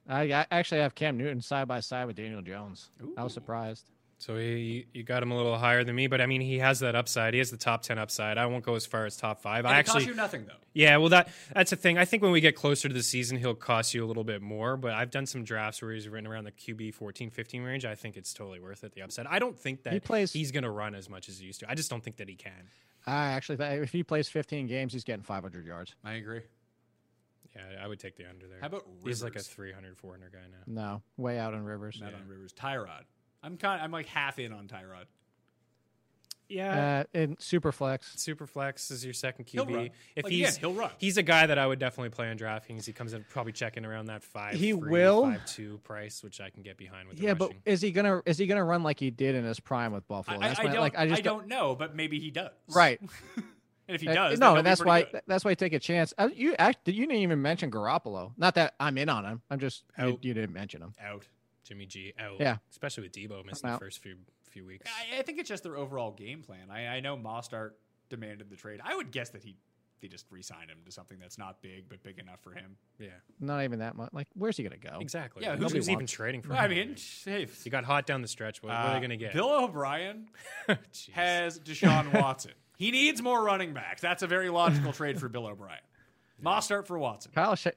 I, 0.10 0.24
I 0.34 0.46
actually 0.52 0.82
have 0.82 0.94
Cam 0.94 1.18
Newton 1.18 1.42
side 1.42 1.70
by 1.70 1.80
side 1.80 2.06
with 2.06 2.18
Daniel 2.18 2.42
Jones. 2.42 2.90
I 3.16 3.24
was 3.24 3.34
surprised. 3.34 3.90
So 4.22 4.38
he, 4.38 4.86
you 4.94 5.02
got 5.02 5.24
him 5.24 5.32
a 5.32 5.36
little 5.36 5.58
higher 5.58 5.84
than 5.84 5.96
me, 5.96 6.06
but 6.06 6.22
I 6.22 6.28
mean, 6.28 6.42
he 6.42 6.60
has 6.60 6.82
that 6.82 6.94
upside. 6.96 7.34
He 7.34 7.40
has 7.40 7.50
the 7.50 7.58
top 7.58 7.82
ten 7.82 7.98
upside. 7.98 8.38
I 8.38 8.46
won't 8.46 8.64
go 8.64 8.76
as 8.76 8.86
far 8.86 9.08
as 9.08 9.18
top 9.18 9.42
five. 9.42 9.66
And 9.66 9.74
I 9.74 9.80
it 9.80 9.84
costs 9.88 9.96
actually, 9.96 10.12
you 10.12 10.16
nothing 10.16 10.46
though. 10.46 10.54
yeah. 10.74 10.98
Well, 10.98 11.10
that 11.10 11.30
that's 11.56 11.72
the 11.72 11.76
thing. 11.76 11.98
I 11.98 12.06
think 12.06 12.22
when 12.22 12.32
we 12.32 12.40
get 12.40 12.56
closer 12.56 12.88
to 12.88 12.94
the 12.94 13.02
season, 13.02 13.40
he'll 13.40 13.56
cost 13.56 13.96
you 13.96 14.06
a 14.06 14.08
little 14.08 14.24
bit 14.24 14.44
more. 14.44 14.78
But 14.78 14.94
I've 14.94 15.10
done 15.10 15.26
some 15.26 15.44
drafts 15.44 15.82
where 15.82 15.92
he's 15.92 16.08
written 16.08 16.28
around 16.32 16.44
the 16.44 16.52
QB 16.52 16.94
14, 16.94 17.32
15 17.32 17.64
range. 17.64 17.84
I 17.84 17.96
think 17.96 18.16
it's 18.16 18.32
totally 18.32 18.60
worth 18.60 18.84
it. 18.84 18.94
The 18.94 19.02
upside. 19.02 19.26
I 19.26 19.40
don't 19.40 19.58
think 19.58 19.82
that 19.86 19.94
He 19.94 20.00
plays- 20.00 20.32
he's 20.32 20.52
going 20.52 20.66
to 20.66 20.70
run 20.72 20.94
as 20.94 21.10
much 21.10 21.28
as 21.28 21.40
he 21.40 21.48
used 21.48 21.62
to. 21.62 21.70
I 21.72 21.74
just 21.74 21.90
don't 21.90 22.04
think 22.04 22.18
that 22.18 22.30
he 22.30 22.36
can. 22.36 22.70
I 23.08 23.30
actually, 23.30 23.58
if 23.60 23.92
he 23.92 24.04
plays 24.04 24.30
15 24.30 24.68
games, 24.68 24.94
he's 24.94 25.04
getting 25.04 25.24
500 25.24 25.66
yards. 25.66 25.96
I 26.06 26.14
agree. 26.14 26.42
Yeah, 27.56 27.84
I 27.84 27.88
would 27.88 28.00
take 28.00 28.16
the 28.18 28.30
under 28.30 28.48
there. 28.48 28.60
How 28.62 28.68
about 28.68 28.86
he's 29.04 29.24
like 29.24 29.32
a 29.34 29.40
Rivers? 29.40 29.48
300, 29.48 29.98
400 29.98 30.32
guy 30.32 30.38
now. 30.52 30.82
No, 30.84 31.02
way 31.18 31.40
out 31.40 31.56
on 31.56 31.64
Rivers. 31.64 31.98
Not 32.00 32.14
on 32.14 32.28
Rivers. 32.28 32.54
Tyrod. 32.54 33.04
I'm 33.44 33.58
kind. 33.58 33.82
I'm 33.82 33.92
like 33.92 34.06
half 34.08 34.40
in 34.40 34.54
on 34.54 34.68
Tyrod. 34.68 35.06
Yeah. 36.48 37.06
Uh, 37.16 37.18
in 37.18 37.38
Superflex. 37.38 38.18
Superflex 38.18 38.92
is 38.92 39.06
your 39.06 39.14
second 39.14 39.48
He'll 39.48 39.66
QB. 39.66 39.74
run. 39.76 39.90
If 40.18 40.26
Like, 40.26 40.34
he's 40.34 40.50
again, 40.58 40.60
he'll 40.60 40.74
run. 40.74 40.92
he's 40.98 41.16
a 41.18 41.24
guy 41.24 41.48
that 41.48 41.58
I 41.58 41.66
would 41.66 41.80
definitely 41.80 42.10
play 42.10 42.30
on 42.30 42.38
DraftKings. 42.38 42.86
He 42.86 42.92
comes 42.92 43.14
in 43.14 43.24
probably 43.30 43.54
checking 43.54 43.86
around 43.86 44.08
that 44.08 44.22
five. 44.22 44.56
He 44.56 44.74
will. 44.74 45.24
five 45.24 45.46
two 45.46 45.78
price, 45.86 46.22
which 46.22 46.42
I 46.42 46.50
can 46.50 46.62
get 46.62 46.76
behind 46.76 47.08
with. 47.08 47.18
The 47.20 47.24
Yeah, 47.24 47.36
but 47.36 47.54
is 47.66 47.82
he 47.82 47.92
gonna 47.92 48.22
is 48.26 48.38
he 48.38 48.48
gonna 48.48 48.66
run 48.66 48.84
like 48.84 49.00
he 49.00 49.12
did 49.12 49.34
in 49.36 49.46
his 49.46 49.62
prime 49.62 49.94
with 49.94 50.06
Buffalo? 50.10 50.40
I, 50.40 50.44
I, 50.44 50.48
That's 50.50 50.60
I 50.60 50.64
don't. 50.64 50.76
like 50.82 50.98
I, 50.98 51.04
I 51.04 51.08
just 51.08 51.24
don't 51.24 51.48
know, 51.48 51.74
but 51.74 51.96
maybe 51.96 52.20
he 52.20 52.32
does. 52.32 52.52
Right. 52.68 53.00
and 53.38 53.46
if 53.88 54.02
he 54.02 54.10
Uh, 54.10 54.14
does, 54.14 54.32
then 54.32 54.40
no, 54.40 54.58
and 54.58 54.68
that's 54.68 54.84
why 54.84 55.04
good. 55.04 55.22
that's 55.28 55.46
why 55.46 55.52
you 55.52 55.56
take 55.56 55.72
a 55.74 55.80
chance. 55.80 56.14
Uh, 56.18 56.28
you 56.36 56.54
act, 56.60 56.86
you 56.86 57.08
didn't 57.08 57.16
even 57.22 57.42
mention 57.42 57.72
Garoppolo. 57.72 58.34
Not 58.36 58.56
that 58.56 58.76
I'm 58.78 58.98
in 58.98 59.08
on 59.08 59.24
him. 59.24 59.42
I'm 59.50 59.60
just 59.60 59.86
you, 59.98 60.20
you 60.22 60.34
didn't 60.34 60.52
mention 60.54 60.82
him. 60.82 60.94
out. 61.02 61.26
Jimmy 61.64 61.86
G 61.86 62.14
out. 62.20 62.40
Yeah. 62.40 62.58
especially 62.72 63.04
with 63.04 63.12
Deebo 63.14 63.46
missing 63.46 63.70
the 63.70 63.78
first 63.78 64.00
few 64.00 64.16
few 64.50 64.66
weeks. 64.66 64.90
I, 65.14 65.20
I 65.20 65.22
think 65.22 65.40
it's 65.40 65.50
just 65.50 65.64
their 65.64 65.78
overall 65.78 66.12
game 66.12 66.42
plan. 66.42 66.70
I, 66.70 66.88
I 66.88 67.00
know 67.00 67.16
Mostert 67.16 67.72
demanded 68.10 68.50
the 68.50 68.56
trade. 68.56 68.82
I 68.84 68.96
would 68.96 69.12
guess 69.12 69.30
that 69.30 69.44
he 69.44 69.56
they 70.02 70.08
just 70.08 70.26
re-signed 70.32 70.70
him 70.70 70.80
to 70.84 70.92
something 70.92 71.20
that's 71.20 71.38
not 71.38 71.62
big 71.62 71.88
but 71.88 72.02
big 72.04 72.18
enough 72.20 72.40
for 72.42 72.52
him. 72.52 72.76
Yeah, 73.00 73.10
Not 73.40 73.64
even 73.64 73.80
that 73.80 73.96
much. 73.96 74.10
Like, 74.12 74.28
where's 74.34 74.58
he 74.58 74.64
gonna 74.64 74.78
go? 74.78 74.98
exactly. 75.00 75.44
Yeah, 75.44 75.52
who's, 75.52 75.62
nobody 75.62 75.78
who's 75.78 75.90
even 75.90 76.08
trading 76.08 76.42
for? 76.42 76.54
I 76.54 76.68
mean, 76.68 76.96
hey, 77.24 77.48
you 77.64 77.72
got 77.72 77.84
hot 77.84 78.08
down 78.08 78.22
the 78.22 78.28
stretch. 78.28 78.64
What, 78.64 78.70
what 78.70 78.76
are 78.78 78.90
uh, 78.90 78.94
they 78.94 79.00
going 79.00 79.12
to 79.12 79.18
get? 79.18 79.34
Bill 79.34 79.64
O'Brien 79.64 80.28
has 81.14 81.60
Deshaun 81.60 82.14
Watson. 82.20 82.54
He 82.78 82.90
needs 82.90 83.22
more 83.22 83.44
running 83.44 83.74
backs. 83.74 84.02
That's 84.02 84.24
a 84.24 84.28
very 84.28 84.50
logical 84.50 84.92
trade 84.92 85.20
for 85.20 85.30
Bill 85.30 85.46
O'Brien. 85.46 85.82
Mostert 86.44 86.88
for 86.88 86.98
Watson. 86.98 87.32
Kyle 87.36 87.56
Sha- 87.56 87.72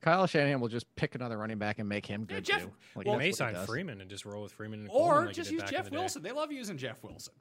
Kyle 0.00 0.26
Shanahan 0.26 0.60
will 0.60 0.68
just 0.68 0.86
pick 0.96 1.14
another 1.14 1.36
running 1.38 1.58
back 1.58 1.78
and 1.78 1.88
make 1.88 2.06
him 2.06 2.24
good 2.24 2.44
Jeff- 2.44 2.62
too. 2.62 2.72
Like, 2.94 3.06
well, 3.06 3.14
He 3.14 3.18
may 3.18 3.30
that's 3.30 3.40
what 3.40 3.48
he 3.50 3.54
sign. 3.56 3.66
Freeman 3.66 4.00
and 4.00 4.10
just 4.10 4.24
roll 4.24 4.42
with 4.42 4.52
Freeman 4.52 4.80
and 4.80 4.88
Coleman 4.90 5.16
Or 5.22 5.26
like 5.26 5.34
just 5.34 5.50
use 5.50 5.62
back 5.62 5.70
in 5.72 5.76
Jeff 5.76 5.84
the 5.86 5.90
day. 5.90 5.96
Wilson. 5.96 6.22
They 6.22 6.32
love 6.32 6.52
using 6.52 6.76
Jeff 6.76 7.02
Wilson. 7.02 7.34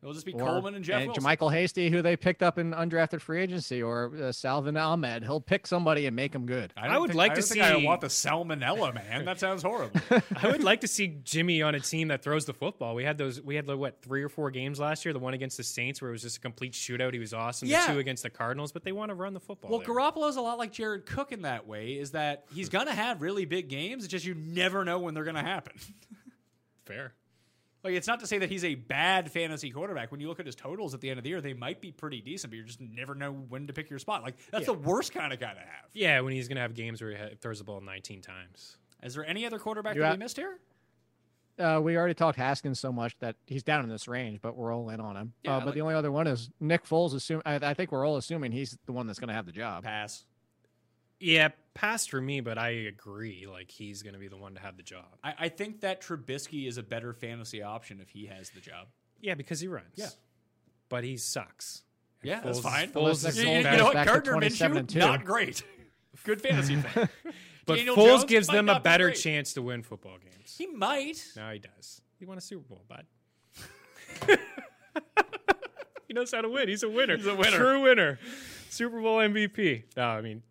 It'll 0.00 0.14
just 0.14 0.24
be 0.26 0.32
Or- 0.32 0.38
Coleman 0.46 0.76
and 0.76 0.84
Jeff 0.84 1.04
Wilson. 1.06 1.24
Michael 1.24 1.48
Hasty, 1.48 1.90
who 1.90 2.02
they 2.02 2.16
picked 2.16 2.40
up 2.40 2.56
in 2.56 2.70
undrafted 2.70 3.20
free 3.20 3.42
agency, 3.42 3.82
or 3.82 4.12
uh, 4.22 4.30
Salvon 4.30 4.76
Ahmed. 4.76 5.24
He'll 5.24 5.40
pick 5.40 5.66
somebody 5.66 6.06
and 6.06 6.14
make 6.14 6.32
him 6.32 6.46
good. 6.46 6.72
don't 6.76 6.84
I 6.84 6.96
would 6.98 7.08
think- 7.10 7.16
like 7.18 7.32
I 7.32 7.34
to 7.34 7.40
don't 7.40 7.48
think 7.48 7.62
I 7.64 7.74
see- 7.80 7.84
want 7.84 8.00
the 8.02 8.06
salmonella, 8.06 8.94
man. 8.94 9.24
That 9.24 9.40
sounds 9.40 9.62
horrible. 9.64 10.00
I 10.40 10.46
would 10.52 10.62
like 10.62 10.82
to 10.82 10.86
see 10.88 11.18
Jimmy 11.24 11.62
on 11.62 11.74
a 11.74 11.80
team 11.80 12.08
that 12.08 12.22
throws 12.22 12.44
the 12.44 12.54
football. 12.54 12.94
We 12.94 13.02
had 13.02 13.18
those. 13.18 13.42
We 13.42 13.56
had 13.56 13.66
like, 13.66 13.78
what 13.78 14.00
three 14.00 14.22
or 14.22 14.28
four 14.28 14.52
games 14.52 14.78
last 14.78 15.04
year. 15.04 15.12
The 15.12 15.18
one 15.18 15.34
against 15.34 15.56
the 15.56 15.64
Saints 15.64 16.00
where 16.00 16.10
it 16.10 16.12
was 16.12 16.22
just 16.22 16.36
a 16.36 16.40
complete 16.40 16.74
shootout. 16.74 17.12
He 17.12 17.18
was 17.18 17.34
awesome. 17.34 17.66
Yeah. 17.66 17.88
The 17.88 17.94
two 17.94 17.98
against 17.98 18.22
the 18.22 18.30
Cardinals, 18.30 18.70
but 18.70 18.84
they 18.84 18.92
want 18.92 19.08
to 19.08 19.14
run 19.16 19.34
the 19.34 19.40
football. 19.40 19.68
Well, 19.72 19.80
there. 19.80 19.88
Garoppolo's 19.88 20.36
a 20.36 20.40
lot 20.40 20.58
like 20.58 20.70
Jared 20.72 21.06
Cook 21.06 21.32
in 21.32 21.42
that 21.42 21.66
way, 21.66 21.94
is 21.94 22.12
that 22.12 22.44
he's 22.54 22.68
gonna 22.68 22.94
have 22.94 23.20
really 23.20 23.46
big 23.46 23.68
games. 23.68 24.04
It's 24.04 24.12
just 24.12 24.24
you 24.24 24.34
never 24.36 24.84
know 24.84 25.00
when 25.00 25.14
they're 25.14 25.24
gonna 25.24 25.42
happen. 25.42 25.72
fair. 26.84 27.14
Like 27.84 27.94
it's 27.94 28.06
not 28.06 28.20
to 28.20 28.26
say 28.26 28.38
that 28.38 28.50
he's 28.50 28.64
a 28.64 28.74
bad 28.74 29.30
fantasy 29.30 29.70
quarterback. 29.70 30.10
When 30.10 30.20
you 30.20 30.28
look 30.28 30.40
at 30.40 30.46
his 30.46 30.54
totals 30.56 30.94
at 30.94 31.00
the 31.00 31.10
end 31.10 31.18
of 31.18 31.24
the 31.24 31.30
year, 31.30 31.40
they 31.40 31.54
might 31.54 31.80
be 31.80 31.92
pretty 31.92 32.20
decent, 32.20 32.50
but 32.50 32.56
you 32.56 32.64
just 32.64 32.80
never 32.80 33.14
know 33.14 33.32
when 33.32 33.66
to 33.68 33.72
pick 33.72 33.88
your 33.90 33.98
spot. 33.98 34.22
Like 34.22 34.36
that's 34.50 34.66
the 34.66 34.74
worst 34.74 35.12
kind 35.12 35.32
of 35.32 35.38
guy 35.40 35.52
to 35.54 35.60
have. 35.60 35.90
Yeah, 35.94 36.20
when 36.20 36.32
he's 36.32 36.48
going 36.48 36.56
to 36.56 36.62
have 36.62 36.74
games 36.74 37.00
where 37.00 37.10
he 37.16 37.34
throws 37.36 37.58
the 37.58 37.64
ball 37.64 37.80
19 37.80 38.20
times. 38.22 38.76
Is 39.02 39.14
there 39.14 39.24
any 39.24 39.46
other 39.46 39.58
quarterback 39.58 39.94
You 39.94 40.00
that 40.02 40.06
ha- 40.08 40.12
we 40.14 40.18
missed 40.18 40.36
here? 40.36 40.58
Uh, 41.58 41.80
we 41.82 41.96
already 41.96 42.14
talked 42.14 42.38
Haskins 42.38 42.78
so 42.78 42.92
much 42.92 43.16
that 43.18 43.34
he's 43.46 43.64
down 43.64 43.82
in 43.82 43.88
this 43.90 44.06
range, 44.06 44.38
but 44.40 44.56
we're 44.56 44.72
all 44.72 44.90
in 44.90 45.00
on 45.00 45.16
him. 45.16 45.32
Yeah, 45.42 45.56
uh, 45.56 45.58
but 45.60 45.66
like- 45.66 45.74
the 45.74 45.80
only 45.80 45.94
other 45.94 46.12
one 46.12 46.26
is 46.28 46.50
Nick 46.60 46.84
Foles. 46.84 47.14
Assume 47.14 47.42
I, 47.44 47.56
I 47.56 47.74
think 47.74 47.90
we're 47.90 48.06
all 48.06 48.16
assuming 48.16 48.52
he's 48.52 48.78
the 48.86 48.92
one 48.92 49.06
that's 49.08 49.18
going 49.18 49.28
to 49.28 49.34
have 49.34 49.46
the 49.46 49.52
job. 49.52 49.82
Pass. 49.82 50.24
Yeah, 51.20 51.48
passed 51.74 52.10
for 52.10 52.20
me, 52.20 52.40
but 52.40 52.58
I 52.58 52.68
agree. 52.70 53.46
Like 53.50 53.70
he's 53.70 54.02
going 54.02 54.14
to 54.14 54.20
be 54.20 54.28
the 54.28 54.36
one 54.36 54.54
to 54.54 54.60
have 54.60 54.76
the 54.76 54.82
job. 54.82 55.04
I, 55.24 55.34
I 55.38 55.48
think 55.48 55.80
that 55.80 56.00
Trubisky 56.00 56.66
is 56.68 56.78
a 56.78 56.82
better 56.82 57.12
fantasy 57.12 57.62
option 57.62 58.00
if 58.00 58.08
he 58.10 58.26
has 58.26 58.50
the 58.50 58.60
job. 58.60 58.86
Yeah, 59.20 59.34
because 59.34 59.60
he 59.60 59.68
runs. 59.68 59.86
Yeah. 59.96 60.08
but 60.88 61.02
he 61.04 61.16
sucks. 61.16 61.82
And 62.22 62.30
Yeah, 62.30 62.40
that's 62.40 62.60
fine. 62.60 62.90
Foles 62.90 62.96
Unless 62.96 63.24
is 63.24 63.42
You, 63.42 63.50
you 63.50 63.62
know 63.62 63.84
what? 63.84 63.94
back 63.94 64.06
Gardner 64.06 64.32
27 64.32 64.86
Minshew, 64.86 64.98
not 64.98 65.24
great. 65.24 65.62
Good 66.24 66.40
fantasy 66.40 66.76
fan. 66.80 67.08
but 67.66 67.76
Daniel 67.76 67.96
Foles 67.96 68.06
Jones 68.06 68.24
gives 68.24 68.46
them 68.48 68.68
a 68.68 68.72
not 68.74 68.82
be 68.82 68.88
better 68.88 69.10
chance 69.10 69.54
to 69.54 69.62
win 69.62 69.82
football 69.82 70.18
games. 70.18 70.54
He 70.56 70.66
might. 70.66 71.24
No, 71.36 71.50
he 71.50 71.58
does. 71.58 72.00
He 72.18 72.24
won 72.26 72.38
a 72.38 72.40
Super 72.40 72.62
Bowl, 72.68 72.84
bud. 72.88 73.06
he 76.08 76.14
knows 76.14 76.32
how 76.32 76.40
to 76.40 76.48
win. 76.48 76.68
He's 76.68 76.82
a 76.82 76.88
winner. 76.88 77.16
He's 77.16 77.26
a 77.26 77.34
winner. 77.34 77.56
True 77.56 77.82
winner. 77.82 78.18
Super 78.70 79.00
Bowl 79.00 79.18
MVP. 79.18 79.84
No, 79.96 80.04
I 80.04 80.20
mean, 80.20 80.42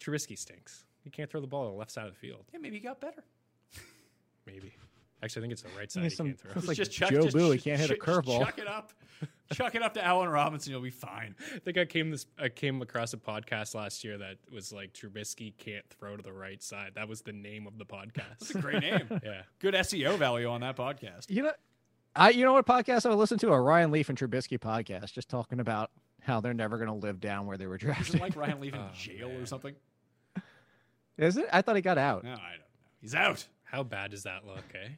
Trubisky 0.00 0.38
stinks. 0.38 0.84
He 1.02 1.10
can't 1.10 1.30
throw 1.30 1.40
the 1.40 1.46
ball 1.46 1.66
on 1.66 1.72
the 1.72 1.78
left 1.78 1.90
side 1.90 2.06
of 2.06 2.12
the 2.14 2.18
field. 2.18 2.44
Yeah, 2.52 2.58
maybe 2.60 2.76
he 2.76 2.82
got 2.82 3.00
better. 3.00 3.22
Maybe. 4.46 4.74
Actually, 5.22 5.40
I 5.40 5.42
think 5.44 5.52
it's 5.54 5.62
the 5.62 5.68
right 5.78 5.90
side 5.90 6.02
He's 6.02 6.12
he 6.12 6.16
some- 6.16 6.26
can't 6.26 6.38
throw. 6.40 6.52
it's 6.56 6.68
like 6.68 6.76
just 6.76 6.92
chuck, 6.92 7.10
Joe 7.10 7.22
just 7.22 7.36
Boo, 7.36 7.50
he 7.50 7.58
can't 7.58 7.80
hit 7.80 7.90
a 7.90 7.94
curveball. 7.94 8.44
Chuck 8.44 8.58
it 8.58 8.66
up. 8.68 8.92
chuck 9.52 9.74
it 9.74 9.82
up 9.82 9.94
to 9.94 10.04
Allen 10.04 10.28
Robinson. 10.28 10.72
You'll 10.72 10.82
be 10.82 10.90
fine. 10.90 11.34
I 11.54 11.58
think 11.60 11.78
I 11.78 11.84
came 11.86 12.10
this 12.10 12.26
I 12.38 12.48
came 12.50 12.82
across 12.82 13.14
a 13.14 13.16
podcast 13.16 13.74
last 13.74 14.04
year 14.04 14.18
that 14.18 14.36
was 14.52 14.72
like 14.72 14.92
Trubisky 14.92 15.56
can't 15.56 15.88
throw 15.88 16.16
to 16.16 16.22
the 16.22 16.32
right 16.32 16.62
side. 16.62 16.92
That 16.96 17.08
was 17.08 17.22
the 17.22 17.32
name 17.32 17.66
of 17.66 17.78
the 17.78 17.86
It's 18.38 18.52
podcast. 18.52 18.54
a 18.54 18.58
great 18.60 18.82
name. 18.82 19.20
yeah. 19.24 19.42
Good 19.58 19.74
SEO 19.74 20.18
value 20.18 20.48
on 20.48 20.60
that 20.60 20.76
podcast. 20.76 21.30
You 21.30 21.44
know, 21.44 21.52
I 22.14 22.30
you 22.30 22.44
know 22.44 22.52
what 22.52 22.66
podcast 22.66 23.06
I 23.06 23.08
would 23.08 23.18
listen 23.18 23.38
to 23.38 23.52
a 23.52 23.60
Ryan 23.60 23.90
Leaf 23.92 24.10
and 24.10 24.18
Trubisky 24.18 24.58
podcast, 24.58 25.12
just 25.14 25.28
talking 25.30 25.60
about 25.60 25.90
how 26.20 26.40
they're 26.40 26.54
never 26.54 26.76
going 26.76 26.88
to 26.88 26.94
live 27.06 27.20
down 27.20 27.46
where 27.46 27.56
they 27.56 27.66
were 27.66 27.76
Is 27.76 27.80
drafted. 27.82 28.20
like 28.20 28.36
Ryan 28.36 28.60
Leaf 28.60 28.74
in 28.74 28.80
Oh, 28.80 28.90
jail 28.92 29.30
or 29.30 29.46
something? 29.46 29.74
Is 31.18 31.36
it? 31.36 31.46
I 31.52 31.62
thought 31.62 31.76
he 31.76 31.82
got 31.82 31.98
out. 31.98 32.24
No, 32.24 32.30
I 32.30 32.34
don't 32.34 32.40
know. 32.40 32.50
He's 33.00 33.14
out. 33.14 33.46
How 33.64 33.82
bad 33.82 34.10
does 34.10 34.24
that 34.24 34.46
look, 34.46 34.64
eh? 34.74 34.88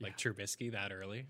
Like 0.00 0.16
Trubisky 0.16 0.72
that 0.72 0.92
early? 0.92 1.26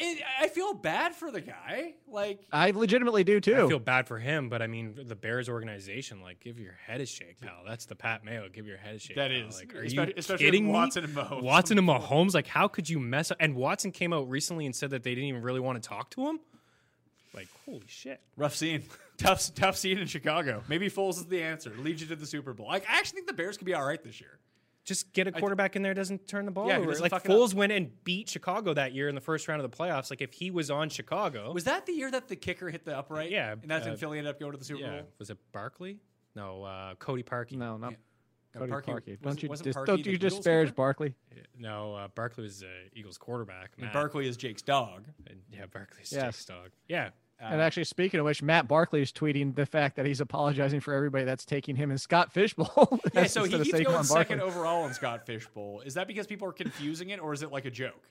And 0.00 0.18
I 0.40 0.48
feel 0.48 0.72
bad 0.72 1.14
for 1.14 1.30
the 1.30 1.42
guy. 1.42 1.94
Like, 2.08 2.40
I 2.50 2.70
legitimately 2.70 3.24
do 3.24 3.40
too. 3.40 3.64
I 3.66 3.68
feel 3.68 3.78
bad 3.78 4.06
for 4.08 4.18
him, 4.18 4.48
but 4.48 4.62
I 4.62 4.66
mean 4.66 4.98
the 5.06 5.14
Bears 5.14 5.50
organization, 5.50 6.22
like 6.22 6.40
give 6.40 6.58
your 6.58 6.72
head 6.86 7.02
a 7.02 7.06
shake, 7.06 7.40
pal. 7.42 7.62
That's 7.66 7.84
the 7.84 7.94
Pat 7.94 8.24
Mayo. 8.24 8.48
Give 8.50 8.66
your 8.66 8.78
head 8.78 8.94
a 8.94 8.98
shake. 8.98 9.16
That 9.16 9.30
pal. 9.30 9.48
is. 9.48 9.58
Like, 9.58 9.74
are 9.74 9.82
Especially- 9.82 10.06
you 10.12 10.14
especially 10.16 10.44
kidding 10.46 10.64
with 10.68 10.72
me? 10.72 10.78
Watson 10.78 11.04
and 11.04 11.14
Mahomes. 11.14 11.42
Watson 11.42 11.78
and 11.78 11.86
Mahomes. 11.88 12.32
Like, 12.34 12.46
how 12.46 12.68
could 12.68 12.88
you 12.88 12.98
mess 12.98 13.30
up? 13.30 13.36
And 13.38 13.54
Watson 13.54 13.92
came 13.92 14.14
out 14.14 14.30
recently 14.30 14.64
and 14.64 14.74
said 14.74 14.90
that 14.90 15.02
they 15.02 15.10
didn't 15.14 15.28
even 15.28 15.42
really 15.42 15.60
want 15.60 15.82
to 15.82 15.86
talk 15.86 16.08
to 16.12 16.26
him. 16.26 16.40
Like, 17.34 17.48
holy 17.64 17.82
shit. 17.86 18.20
rough 18.36 18.54
scene. 18.54 18.84
tough, 19.18 19.54
tough 19.54 19.76
scene 19.76 19.98
in 19.98 20.06
Chicago. 20.06 20.62
Maybe 20.68 20.90
Foles 20.90 21.16
is 21.16 21.26
the 21.26 21.42
answer. 21.42 21.72
Leads 21.78 22.02
you 22.02 22.08
to 22.08 22.16
the 22.16 22.26
Super 22.26 22.52
Bowl. 22.52 22.66
Like, 22.66 22.84
I 22.88 22.98
actually 22.98 23.16
think 23.16 23.26
the 23.28 23.32
Bears 23.32 23.56
could 23.56 23.64
be 23.66 23.74
all 23.74 23.84
right 23.86 24.02
this 24.02 24.20
year. 24.20 24.38
Just 24.84 25.12
get 25.12 25.28
a 25.28 25.32
quarterback 25.32 25.76
in 25.76 25.82
there 25.82 25.94
doesn't 25.94 26.26
turn 26.26 26.44
the 26.44 26.50
ball 26.50 26.66
Yeah, 26.66 26.74
he 26.74 26.80
over. 26.82 26.90
doesn't 26.90 27.02
Like 27.04 27.12
fuck 27.12 27.24
it 27.24 27.28
Foles 27.30 27.54
went 27.54 27.70
and 27.70 27.92
beat 28.02 28.28
Chicago 28.28 28.74
that 28.74 28.92
year 28.92 29.08
in 29.08 29.14
the 29.14 29.20
first 29.20 29.46
round 29.46 29.62
of 29.62 29.70
the 29.70 29.76
playoffs. 29.76 30.10
Like 30.10 30.20
if 30.20 30.32
he 30.32 30.50
was 30.50 30.72
on 30.72 30.88
Chicago, 30.88 31.52
Was 31.52 31.64
that 31.64 31.86
the 31.86 31.92
year 31.92 32.10
that 32.10 32.26
the 32.26 32.34
kicker 32.34 32.68
hit 32.68 32.84
the 32.84 32.98
upright? 32.98 33.30
Yeah, 33.30 33.52
And 33.52 33.70
that's 33.70 33.84
when 33.84 33.94
uh, 33.94 33.96
Philly 33.96 34.18
ended 34.18 34.32
up 34.34 34.40
going 34.40 34.50
to 34.52 34.58
the 34.58 34.64
Super 34.64 34.80
yeah, 34.80 34.90
Bowl? 34.90 35.08
was 35.20 35.30
it 35.30 35.38
Barkley? 35.52 36.00
No, 36.34 36.64
uh, 36.64 36.94
Cody 36.96 37.22
Parkey. 37.22 37.52
no, 37.52 37.76
not 37.76 37.92
Yeah. 37.92 37.96
Cody 38.58 38.72
Parkey- 38.72 38.86
Parkey. 38.86 39.22
Don't 39.22 39.40
you 39.40 39.48
wasn't 39.48 39.64
dis- 39.66 39.76
Parkey 39.76 39.86
don't 39.86 40.02
the 40.02 40.10
you 40.10 40.16
Eagles 40.16 40.34
disparage 40.34 40.66
kicker? 40.70 40.74
Barkley? 40.74 41.14
No, 41.56 41.94
uh, 41.94 42.08
Barkley 42.08 42.42
was 42.42 42.64
uh, 42.64 42.66
Eagles 42.92 43.18
quarterback. 43.18 43.70
And 43.76 43.84
Matt. 43.84 43.92
Barkley 43.92 44.26
is 44.26 44.36
Jake's 44.36 44.62
dog. 44.62 45.04
And, 45.28 45.38
yeah, 45.52 45.66
Barkley's 45.72 46.10
Yes. 46.12 46.24
Jake's 46.24 46.44
dog. 46.46 46.70
Yeah, 46.88 47.10
and 47.50 47.60
actually, 47.60 47.84
speaking 47.84 48.20
of 48.20 48.26
which, 48.26 48.42
Matt 48.42 48.68
Barkley 48.68 49.02
is 49.02 49.12
tweeting 49.12 49.54
the 49.54 49.66
fact 49.66 49.96
that 49.96 50.06
he's 50.06 50.20
apologizing 50.20 50.80
for 50.80 50.94
everybody 50.94 51.24
that's 51.24 51.44
taking 51.44 51.76
him 51.76 51.90
and 51.90 52.00
Scott 52.00 52.32
Fish 52.32 52.54
Bowl. 52.54 53.00
Yeah, 53.14 53.24
so 53.26 53.44
he 53.44 53.54
instead 53.54 53.60
of 53.60 53.66
keeps 53.66 53.90
going 53.90 54.02
Saquon 54.02 54.04
second 54.06 54.40
overall 54.40 54.86
in 54.86 54.94
Scott 54.94 55.26
Fish 55.26 55.46
Bowl. 55.48 55.82
Is 55.84 55.94
that 55.94 56.06
because 56.06 56.26
people 56.26 56.48
are 56.48 56.52
confusing 56.52 57.10
it, 57.10 57.20
or 57.20 57.32
is 57.32 57.42
it 57.42 57.50
like 57.50 57.64
a 57.64 57.70
joke? 57.70 58.02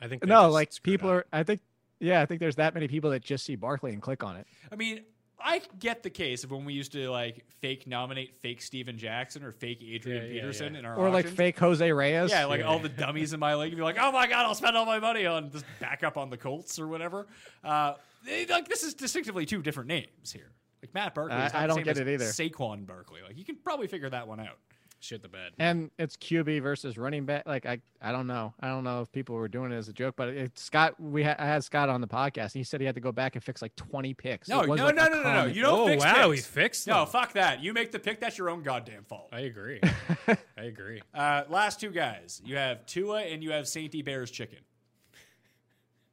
I 0.00 0.08
think 0.08 0.24
No, 0.26 0.50
like 0.50 0.72
people 0.82 1.08
up. 1.10 1.14
are. 1.16 1.26
I 1.32 1.42
think, 1.42 1.60
yeah, 2.00 2.20
I 2.20 2.26
think 2.26 2.40
there's 2.40 2.56
that 2.56 2.74
many 2.74 2.88
people 2.88 3.10
that 3.10 3.22
just 3.22 3.44
see 3.44 3.56
Barkley 3.56 3.92
and 3.92 4.02
click 4.02 4.24
on 4.24 4.36
it. 4.36 4.46
I 4.72 4.76
mean, 4.76 5.02
I 5.42 5.62
get 5.78 6.02
the 6.02 6.10
case 6.10 6.44
of 6.44 6.50
when 6.50 6.64
we 6.64 6.74
used 6.74 6.92
to 6.92 7.10
like 7.10 7.44
fake 7.60 7.86
nominate 7.86 8.34
fake 8.36 8.60
Steven 8.60 8.98
Jackson 8.98 9.42
or 9.42 9.52
fake 9.52 9.82
Adrian 9.82 10.22
Yeah, 10.24 10.28
yeah, 10.28 10.40
Peterson 10.40 10.74
yeah. 10.74 10.80
in 10.80 10.84
our 10.84 10.96
Or 10.96 11.08
like 11.10 11.26
fake 11.26 11.58
Jose 11.58 11.90
Reyes. 11.92 12.30
Yeah, 12.30 12.44
like 12.46 12.64
all 12.64 12.78
the 12.78 12.88
dummies 12.88 13.32
in 13.32 13.40
my 13.40 13.54
league. 13.54 13.74
Be 13.74 13.82
like, 13.82 13.96
oh 13.98 14.12
my 14.12 14.26
god, 14.26 14.44
I'll 14.46 14.54
spend 14.54 14.76
all 14.76 14.86
my 14.86 14.98
money 14.98 15.26
on 15.26 15.50
this 15.50 15.64
backup 15.78 16.16
on 16.18 16.30
the 16.30 16.36
Colts 16.36 16.78
or 16.78 16.88
whatever. 16.88 17.26
Uh, 17.64 17.94
they- 18.24 18.46
like 18.46 18.68
this 18.68 18.82
is 18.82 18.94
distinctively 18.94 19.46
two 19.46 19.62
different 19.62 19.88
names 19.88 20.32
here. 20.32 20.52
Like 20.82 20.94
Matt 20.94 21.14
Barkley, 21.14 21.36
I- 21.36 21.46
is 21.46 21.52
not 21.52 21.58
I 21.58 21.62
the 21.62 21.68
don't 21.68 21.76
same 21.76 21.84
get 21.84 21.90
as 21.96 21.98
it 22.00 22.08
either. 22.08 22.24
Saquon 22.26 22.86
Barkley, 22.86 23.20
like 23.26 23.36
you 23.38 23.44
can 23.44 23.56
probably 23.56 23.86
figure 23.86 24.08
that 24.10 24.26
one 24.28 24.40
out. 24.40 24.56
shit 25.02 25.22
the 25.22 25.28
bed. 25.28 25.52
and 25.58 25.90
it's 25.98 26.14
QB 26.18 26.60
versus 26.62 26.98
running 26.98 27.24
back. 27.24 27.46
Like 27.46 27.64
I, 27.64 27.80
I 28.02 28.12
don't 28.12 28.26
know. 28.26 28.52
I 28.60 28.68
don't 28.68 28.84
know 28.84 29.00
if 29.00 29.10
people 29.12 29.34
were 29.34 29.48
doing 29.48 29.72
it 29.72 29.76
as 29.76 29.88
a 29.88 29.94
joke, 29.94 30.14
but 30.16 30.28
it, 30.28 30.58
Scott, 30.58 31.00
we 31.00 31.22
ha- 31.22 31.36
I 31.38 31.46
had 31.46 31.64
Scott 31.64 31.88
on 31.88 32.02
the 32.02 32.06
podcast. 32.06 32.52
He 32.52 32.62
said 32.64 32.80
he 32.80 32.86
had 32.86 32.94
to 32.96 33.00
go 33.00 33.10
back 33.12 33.34
and 33.34 33.42
fix 33.44 33.62
like 33.62 33.74
20 33.76 34.12
picks. 34.14 34.48
No, 34.48 34.60
It 34.60 34.66
no, 34.66 34.70
was 34.72 34.78
no, 34.78 34.84
like 34.86 34.94
no, 34.96 35.06
a 35.06 35.10
no, 35.10 35.16
no, 35.16 35.22
comment. 35.22 35.56
You 35.56 35.62
don't 35.62 35.80
Oh, 35.80 35.86
fix 35.86 36.04
wow, 36.04 36.28
picks. 36.30 36.46
he 36.46 36.52
fixed 36.52 36.86
No, 36.86 36.98
them. 37.00 37.06
fuck 37.08 37.32
that. 37.32 37.62
You 37.62 37.72
make 37.72 37.92
the 37.92 37.98
pick. 37.98 38.20
That's 38.20 38.36
your 38.36 38.50
own 38.50 38.62
goddamn 38.62 39.04
fault. 39.04 39.28
I 39.32 39.40
agree. 39.40 39.80
I 40.28 40.36
agree. 40.62 41.00
Uh, 41.14 41.44
last 41.48 41.80
two 41.80 41.90
guys. 41.90 42.42
You 42.44 42.56
have 42.56 42.84
Tua 42.84 43.22
and 43.22 43.42
you 43.42 43.52
have 43.52 43.64
Sainty 43.64 44.04
Bears 44.04 44.30
Chicken. 44.30 44.58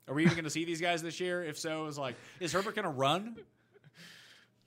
Are 0.07 0.13
we 0.13 0.23
even 0.23 0.35
going 0.35 0.45
to 0.45 0.49
see 0.49 0.65
these 0.65 0.81
guys 0.81 1.01
this 1.01 1.19
year? 1.19 1.43
If 1.43 1.57
so, 1.57 1.85
is 1.87 1.97
like, 1.97 2.15
is 2.39 2.53
Herbert 2.53 2.75
going 2.75 2.85
to 2.85 2.91
run? 2.91 3.35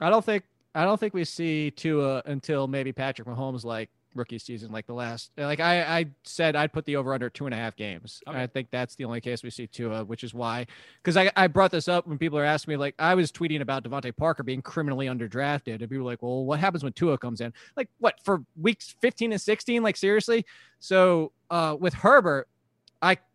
I 0.00 0.10
don't 0.10 0.24
think 0.24 0.44
I 0.74 0.84
don't 0.84 0.98
think 0.98 1.14
we 1.14 1.24
see 1.24 1.70
Tua 1.70 2.22
until 2.26 2.68
maybe 2.68 2.92
Patrick 2.92 3.26
Mahomes 3.26 3.64
like 3.64 3.90
rookie 4.14 4.38
season, 4.38 4.72
like 4.72 4.86
the 4.86 4.94
last. 4.94 5.30
Like 5.36 5.60
I, 5.60 5.82
I 5.82 6.06
said, 6.24 6.56
I'd 6.56 6.72
put 6.72 6.84
the 6.84 6.96
over 6.96 7.14
under 7.14 7.28
two 7.30 7.46
and 7.46 7.54
a 7.54 7.56
half 7.56 7.76
games. 7.76 8.22
Okay. 8.26 8.42
I 8.42 8.46
think 8.46 8.68
that's 8.70 8.94
the 8.94 9.04
only 9.04 9.20
case 9.20 9.42
we 9.42 9.50
see 9.50 9.66
Tua, 9.66 10.04
which 10.04 10.24
is 10.24 10.34
why. 10.34 10.66
Because 11.02 11.16
I, 11.16 11.30
I 11.36 11.46
brought 11.46 11.70
this 11.70 11.88
up 11.88 12.06
when 12.06 12.18
people 12.18 12.38
are 12.38 12.44
asking 12.44 12.72
me, 12.72 12.76
like 12.76 12.94
I 12.98 13.14
was 13.14 13.32
tweeting 13.32 13.60
about 13.60 13.84
DeVante 13.84 14.16
Parker 14.16 14.42
being 14.42 14.62
criminally 14.62 15.06
underdrafted, 15.06 15.80
and 15.80 15.80
people 15.80 15.98
were 15.98 16.10
like, 16.10 16.22
"Well, 16.22 16.44
what 16.44 16.60
happens 16.60 16.82
when 16.82 16.92
Tua 16.92 17.18
comes 17.18 17.40
in? 17.40 17.52
Like 17.76 17.88
what 17.98 18.14
for 18.24 18.42
weeks 18.60 18.94
fifteen 19.00 19.32
and 19.32 19.40
sixteen? 19.40 19.82
Like 19.82 19.96
seriously?" 19.96 20.46
So 20.78 21.32
uh, 21.50 21.76
with 21.78 21.94
Herbert, 21.94 22.48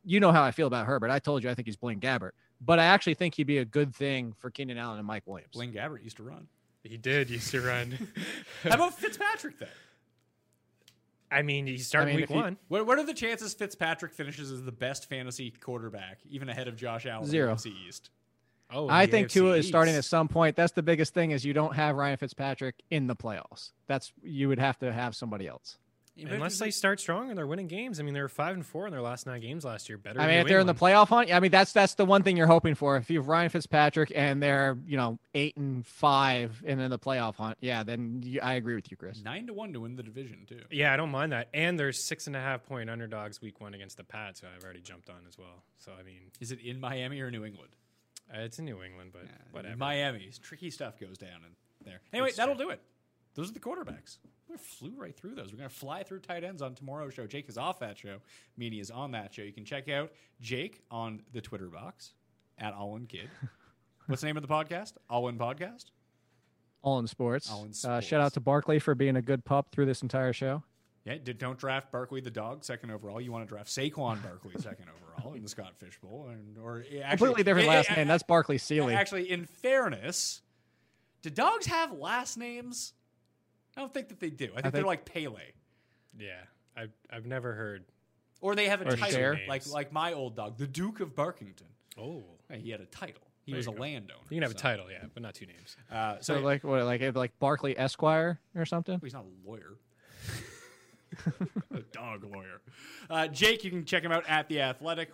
you 0.06 0.20
know 0.20 0.32
how 0.32 0.44
I 0.44 0.52
feel 0.52 0.68
about 0.68 0.86
Herbert. 0.86 1.10
I 1.10 1.20
told 1.20 1.44
you 1.44 1.50
I 1.50 1.56
think 1.56 1.68
he's 1.68 1.76
Blaine 1.76 2.00
Gabbert, 2.00 2.32
but 2.62 2.80
I 2.80 2.86
actually 2.86 3.16
think 3.16 3.36
he'd 3.36 3.44
be 3.44 3.58
a 3.58 3.66
good 3.66 3.94
thing 3.94 4.34
for 4.38 4.50
Keenan 4.50 4.78
Allen 4.78 4.98
and 5.00 5.08
Mike 5.08 5.24
Williams. 5.26 5.52
Blaine 5.54 5.74
Gabbert 5.74 6.04
used 6.04 6.18
to 6.18 6.24
run. 6.24 6.48
He 6.84 6.98
did 6.98 7.30
used 7.30 7.52
to 7.52 7.62
run. 7.62 7.98
How 8.64 8.76
about 8.76 8.94
Fitzpatrick 8.98 9.60
then? 9.60 9.70
I 11.32 11.42
mean, 11.42 11.66
he's 11.66 11.88
starting 11.88 12.10
mean, 12.10 12.16
week 12.18 12.24
if 12.26 12.30
you- 12.30 12.36
one. 12.42 12.58
What, 12.68 12.86
what 12.86 13.00
are 13.00 13.06
the 13.06 13.14
chances 13.14 13.54
Fitzpatrick 13.54 14.14
finishes 14.14 14.52
as 14.52 14.64
the 14.64 14.72
best 14.72 15.10
fantasy 15.10 15.52
quarterback, 15.52 16.20
even 16.30 16.50
ahead 16.50 16.68
of 16.68 16.76
Josh 16.76 17.06
Allen? 17.06 17.24
in 17.24 17.28
the 17.28 17.32
Zero. 17.32 17.56
NFC 17.56 17.74
East. 17.88 18.12
Oh, 18.72 18.90
I 18.90 19.06
think 19.06 19.28
AFC 19.28 19.34
Tua 19.34 19.58
is 19.58 19.68
starting 19.68 19.96
at 19.96 20.06
some 20.06 20.28
point. 20.28 20.56
That's 20.56 20.72
the 20.72 20.82
biggest 20.82 21.14
thing 21.14 21.32
is 21.32 21.46
you 21.46 21.54
don't 21.54 21.76
have 21.76 21.96
Ryan 21.96 22.18
Fitzpatrick 22.18 22.76
in 22.90 23.06
the 23.08 23.16
playoffs. 23.16 23.72
That's 23.88 24.12
you 24.24 24.48
would 24.48 24.60
have 24.60 24.78
to 24.80 24.92
have 24.92 25.16
somebody 25.16 25.48
else. 25.48 25.78
Unless 26.18 26.60
they 26.60 26.72
start 26.72 27.00
strong 27.00 27.30
and 27.30 27.38
they're 27.38 27.46
winning 27.48 27.68
games. 27.68 28.00
I 28.00 28.04
mean, 28.04 28.14
they 28.14 28.22
were 28.22 28.30
five 28.30 28.56
and 28.56 28.66
four 28.66 28.88
in 28.88 28.92
their 28.92 29.02
last 29.02 29.26
nine 29.26 29.42
games 29.42 29.66
last 29.66 29.90
year. 29.90 29.98
Better. 29.98 30.20
I 30.20 30.24
than 30.24 30.30
mean, 30.30 30.36
New 30.38 30.42
if 30.44 30.48
they're 30.48 30.60
in 30.60 30.68
the 30.68 30.74
playoff 30.74 31.10
hunt, 31.10 31.34
I 31.34 31.40
mean 31.42 31.52
that's 31.52 31.74
that's 31.74 31.96
the 31.96 32.06
one 32.06 32.24
thing 32.24 32.38
you're 32.38 32.48
hoping 32.48 32.74
for. 32.76 32.96
If 32.96 33.10
you 33.10 33.20
have 33.20 33.28
Ryan 33.28 33.50
Fitzpatrick 33.50 34.12
and 34.16 34.42
they're 34.42 34.78
you 34.88 34.96
know 34.96 35.20
eight 35.34 35.58
and 35.58 35.86
five 35.86 36.64
and 36.66 36.80
in 36.80 36.90
the 36.90 37.00
playoff 37.00 37.36
hunt, 37.36 37.58
yeah, 37.60 37.84
then 37.84 38.22
you, 38.24 38.40
I 38.42 38.54
agree 38.54 38.76
with 38.76 38.90
you, 38.90 38.98
Chris. 38.98 39.22
nine 39.24 39.48
to 39.48 39.54
one 39.54 39.74
to 39.74 39.82
win 39.82 39.96
the 39.98 40.04
division 40.04 40.46
too. 40.48 40.62
Yeah, 40.72 40.94
I 40.94 40.98
don't 40.98 41.12
mind 41.12 41.34
that. 41.34 41.50
And 41.54 41.78
there's 41.78 42.02
six 42.04 42.28
and 42.28 42.36
a 42.36 42.40
half 42.42 42.64
point 42.66 42.90
underdogs 42.90 43.42
week 43.42 43.60
one 43.60 43.74
against 43.74 43.98
the 43.98 44.04
Pats, 44.06 44.40
who 44.40 44.48
I've 44.48 44.64
already 44.64 44.82
jumped 44.82 45.10
on 45.10 45.18
as 45.28 45.38
well. 45.38 45.64
So 45.78 45.92
I 46.00 46.04
mean, 46.04 46.32
Is 46.40 46.52
it 46.52 46.60
in 46.62 46.80
Miami 46.80 47.20
or 47.20 47.30
New 47.30 47.44
England? 47.44 47.76
uh, 48.34 48.40
it's 48.40 48.58
in 48.58 48.66
New 48.66 48.82
England, 48.84 49.12
but 49.12 49.24
whatever. 49.52 49.76
Miami. 49.76 50.30
Tricky 50.42 50.70
stuff 50.70 50.98
goes 51.00 51.18
down 51.18 51.42
in 51.46 51.86
there. 51.86 52.00
Anyway, 52.14 52.30
It's 52.30 52.38
that'll 52.38 52.56
do 52.56 52.70
it. 52.70 52.82
Those 53.36 53.50
are 53.50 53.54
the 53.54 53.60
quarterbacks. 53.60 54.18
We 54.50 54.58
flew 54.58 54.94
right 54.98 55.16
through 55.16 55.36
those. 55.36 55.52
We're 55.52 55.58
going 55.58 55.70
to 55.70 55.76
fly 55.76 56.04
through 56.04 56.20
tight 56.20 56.44
ends 56.44 56.62
on 56.62 56.76
tomorrow's 56.76 57.14
show. 57.14 57.28
Jake 57.28 57.50
is 57.50 57.58
off 57.58 57.80
that 57.80 57.98
show. 57.98 58.18
Meaney 58.60 58.80
is 58.80 58.92
on 58.92 59.12
that 59.12 59.34
show. 59.34 59.42
You 59.42 59.52
can 59.52 59.66
check 59.66 59.90
out 59.90 60.12
Jake 60.40 60.82
on 60.92 61.22
the 61.34 61.42
Twitter 61.42 61.68
box 61.68 62.14
at 62.58 62.74
All 62.74 62.96
In 62.96 63.08
Kid. 63.08 63.30
What's 64.08 64.22
the 64.22 64.28
name 64.28 64.38
of 64.38 64.44
the 64.44 64.50
podcast? 64.50 64.94
All 65.10 65.28
In 65.28 65.38
Podcast? 65.38 65.86
All 66.84 67.00
in 67.00 67.08
sports. 67.08 67.50
All 67.52 67.64
in 67.64 67.72
Uh, 67.72 67.74
sports. 67.74 68.06
shout 68.08 68.22
out 68.22 68.34
to 68.34 68.40
Barkley 68.40 68.78
for 68.78 68.94
being 68.94 69.16
a 69.16 69.22
good 69.22 69.44
pup 69.44 69.72
through 69.72 69.88
this 69.88 70.04
entire 70.04 70.32
show. 70.34 70.62
Yeah, 71.04 71.18
did, 71.24 71.38
don't 71.40 71.58
draft 71.58 71.92
Barkley 71.92 72.22
the 72.22 72.32
dog 72.32 72.64
second 72.64 72.92
overall. 72.92 73.20
You 73.20 73.32
want 73.32 73.44
to 73.48 73.50
draft 73.50 73.70
Saquon 73.70 74.22
Barkley 74.24 74.54
second 74.62 74.86
overall 75.18 75.34
in 75.34 75.42
the 75.44 75.50
Scott 75.50 75.76
Fish 75.78 76.00
Bowl, 76.00 76.30
and 76.32 76.58
or 76.60 76.80
actually, 76.82 77.10
Completely 77.10 77.44
different 77.44 77.68
last 77.68 77.90
name. 77.96 78.08
That's 78.08 78.24
Barkley 78.24 78.58
Ciely. 78.58 78.96
Actually, 78.96 79.30
in 79.32 79.46
fairness, 79.46 80.42
do 81.24 81.30
dogs 81.32 81.66
have 81.66 81.92
last 81.92 82.38
names? 82.38 82.94
I 83.78 83.82
don't 83.82 83.94
think 83.94 84.10
that 84.10 84.20
they 84.20 84.30
do. 84.30 84.52
I 84.56 84.62
think, 84.62 84.74
they're 84.74 84.84
like 84.84 85.06
Pele, 85.06 85.42
yeah, 86.18 86.32
I've 86.78 86.92
I've 87.12 87.26
never 87.26 87.54
heard. 87.54 87.86
or 88.42 88.56
they 88.56 88.68
have 88.68 88.82
a 88.82 88.88
Or 88.88 88.96
title, 88.96 89.12
Cher. 89.12 89.40
like 89.48 89.68
like 89.68 89.92
my 89.92 90.14
old 90.14 90.36
dog, 90.36 90.58
the 90.58 90.68
Duke 90.68 91.00
of 91.02 91.16
Barkington. 91.16 91.64
Oh, 91.98 92.24
Hey, 92.50 92.60
He 92.60 92.70
had 92.70 92.82
a 92.82 92.86
title. 92.86 93.22
He 93.44 93.52
There 93.52 93.58
was 93.58 93.68
a 93.68 93.72
go. 93.72 93.82
landowner. 93.82 94.20
you 94.30 94.36
can 94.38 94.42
have 94.44 94.52
a 94.52 94.56
title, 94.56 94.90
yeah, 94.90 95.04
but 95.14 95.22
not 95.22 95.36
two 95.36 95.46
names. 95.46 95.78
Uh, 95.92 96.16
so 96.20 96.36
so, 96.38 96.42
like 96.42 96.64
what 96.64 96.84
like 96.84 97.02
like 97.16 97.38
Barkley 97.40 97.78
Esquire 97.78 98.40
or 98.56 98.66
something. 98.66 99.00
he's 99.04 99.14
not 99.14 99.26
a 99.26 99.48
lawyer. 99.50 99.78
a 101.74 101.80
dog 101.92 102.24
lawyer. 102.24 102.62
Uh, 103.10 103.28
Jake, 103.28 103.64
you 103.64 103.72
can 103.72 103.86
check 103.86 104.04
him 104.04 104.12
out 104.12 104.26
at 104.28 104.48
the 104.50 104.62
Athletic. 104.62 105.12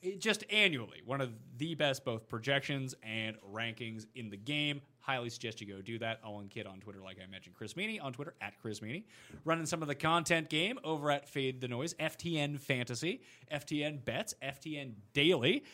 It- 0.00 0.20
just 0.20 0.44
annually, 0.50 1.02
one 1.04 1.20
of 1.20 1.32
the 1.56 1.74
best 1.74 2.04
both 2.04 2.28
projections 2.28 2.94
and 3.02 3.36
rankings 3.52 4.06
in 4.14 4.30
the 4.30 4.36
game. 4.36 4.80
Highly 5.08 5.30
suggest 5.30 5.62
you 5.62 5.66
go 5.66 5.80
do 5.80 5.98
that. 6.00 6.20
All 6.22 6.40
in 6.40 6.48
Kid 6.48 6.66
on 6.66 6.80
Twitter, 6.80 7.00
like 7.00 7.16
I 7.16 7.26
mentioned. 7.30 7.54
Chris 7.54 7.72
Meaney 7.72 7.98
on 7.98 8.12
Twitter 8.12 8.34
at 8.42 8.60
Chris 8.60 8.80
Meaney. 8.80 9.04
Running 9.46 9.64
some 9.64 9.80
of 9.80 9.88
the 9.88 9.94
content 9.94 10.50
game 10.50 10.78
over 10.84 11.10
at 11.10 11.26
Fade 11.26 11.62
the 11.62 11.68
Noise, 11.68 11.94
FTN 11.94 12.60
Fantasy, 12.60 13.22
FTN 13.50 14.04
Bets, 14.04 14.34
FTN 14.42 14.92
Daily. 15.14 15.64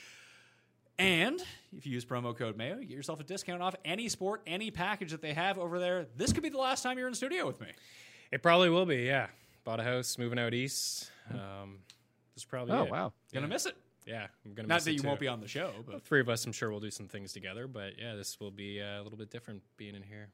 And 1.00 1.42
if 1.76 1.84
you 1.84 1.94
use 1.94 2.04
promo 2.04 2.36
code 2.36 2.56
Mayo, 2.56 2.76
you 2.76 2.84
get 2.84 2.94
yourself 2.96 3.18
a 3.18 3.24
discount 3.24 3.60
off 3.60 3.74
any 3.84 4.08
sport, 4.08 4.40
any 4.46 4.70
package 4.70 5.10
that 5.10 5.20
they 5.20 5.34
have 5.34 5.58
over 5.58 5.80
there. 5.80 6.06
This 6.16 6.32
could 6.32 6.44
be 6.44 6.48
the 6.48 6.58
last 6.58 6.84
time 6.84 6.96
you're 6.96 7.08
in 7.08 7.14
studio 7.14 7.44
with 7.44 7.60
me. 7.60 7.72
It 8.30 8.40
probably 8.40 8.70
will 8.70 8.86
be. 8.86 8.98
Yeah, 8.98 9.26
bought 9.64 9.80
a 9.80 9.82
house, 9.82 10.16
moving 10.16 10.38
out 10.38 10.54
east. 10.54 11.10
Um, 11.32 11.80
this 12.36 12.42
is 12.42 12.44
probably. 12.44 12.74
Oh 12.74 12.84
it. 12.84 12.90
wow. 12.92 13.12
Gonna 13.32 13.48
miss 13.48 13.66
it. 13.66 13.76
Yeah, 14.06 14.26
I'm 14.44 14.54
gonna. 14.54 14.68
Not 14.68 14.82
that 14.82 14.92
you 14.92 14.98
too. 14.98 15.08
won't 15.08 15.20
be 15.20 15.28
on 15.28 15.40
the 15.40 15.48
show, 15.48 15.72
but 15.86 16.04
Three 16.04 16.20
of 16.20 16.28
us, 16.28 16.44
I'm 16.44 16.52
sure, 16.52 16.70
we'll 16.70 16.80
do 16.80 16.90
some 16.90 17.08
things 17.08 17.32
together. 17.32 17.66
But 17.66 17.92
yeah, 17.98 18.14
this 18.14 18.38
will 18.38 18.50
be 18.50 18.80
uh, 18.82 19.00
a 19.00 19.02
little 19.02 19.18
bit 19.18 19.30
different 19.30 19.62
being 19.76 19.94
in 19.94 20.02
here. 20.02 20.28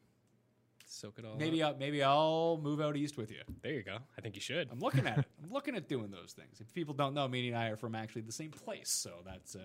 Soak 0.87 1.21
it 1.21 1.25
all. 1.25 1.37
maybe 1.37 1.63
up. 1.63 1.75
I'll, 1.75 1.79
maybe 1.79 2.03
I'll 2.03 2.59
move 2.61 2.81
out 2.81 2.97
east 2.97 3.17
with 3.17 3.31
you. 3.31 3.43
There 3.63 3.73
you 3.73 3.85
go. 3.85 3.99
I 4.19 4.21
think 4.21 4.35
you 4.35 4.41
should. 4.41 4.69
I'm 4.73 4.81
looking 4.81 5.07
at 5.07 5.19
it. 5.19 5.25
I'm 5.45 5.53
looking 5.53 5.77
at 5.77 5.89
doing 5.89 6.11
those 6.11 6.33
things. 6.33 6.61
If 6.61 6.73
people 6.73 6.95
don't 6.95 7.15
know, 7.15 7.29
me 7.29 7.49
and 7.49 7.57
I 7.57 7.69
are 7.69 7.77
from 7.77 7.95
actually 7.95 8.23
the 8.23 8.33
same 8.33 8.51
place, 8.51 8.91
so 8.91 9.13
that's. 9.25 9.55
Uh, 9.55 9.61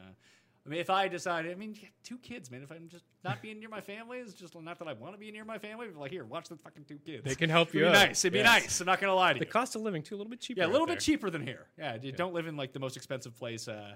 I 0.65 0.69
mean, 0.69 0.79
if 0.79 0.89
I 0.89 1.07
decide, 1.07 1.45
I 1.45 1.53
mean, 1.53 1.75
yeah, 1.79 1.89
two 2.03 2.17
kids, 2.17 2.49
man. 2.49 2.63
If 2.63 2.71
I'm 2.71 2.87
just 2.89 3.03
not 3.23 3.39
being 3.41 3.59
near 3.59 3.69
my 3.69 3.81
family, 3.81 4.17
it's 4.17 4.33
just 4.33 4.59
not 4.59 4.79
that 4.79 4.87
I 4.87 4.93
want 4.93 5.13
to 5.13 5.19
be 5.19 5.29
near 5.31 5.45
my 5.45 5.59
family. 5.59 5.85
But 5.93 5.99
like, 5.99 6.11
here, 6.11 6.23
watch 6.25 6.49
the 6.49 6.55
fucking 6.55 6.85
two 6.85 6.97
kids. 7.05 7.23
They 7.23 7.35
can 7.35 7.51
help 7.51 7.67
It'd 7.69 7.75
you 7.75 7.81
be 7.81 7.87
out. 7.87 7.93
nice. 7.93 8.25
It'd 8.25 8.33
be 8.33 8.41
nice. 8.41 8.79
I'm 8.81 8.87
not 8.87 8.99
gonna 8.99 9.13
lie 9.13 9.33
to 9.33 9.39
The 9.39 9.45
you. 9.45 9.51
cost 9.51 9.75
of 9.75 9.83
living 9.83 10.01
too, 10.01 10.15
a 10.15 10.17
little 10.17 10.29
bit 10.31 10.41
cheaper. 10.41 10.61
Yeah, 10.61 10.65
a 10.65 10.67
little 10.67 10.87
there. 10.87 10.95
bit 10.95 11.03
cheaper 11.03 11.29
than 11.29 11.45
here. 11.45 11.67
Yeah, 11.77 11.97
you 12.01 12.11
don't 12.11 12.33
live 12.33 12.47
in 12.47 12.57
like 12.57 12.73
the 12.73 12.79
most 12.79 12.97
expensive 12.97 13.35
place. 13.37 13.67
Uh, 13.67 13.95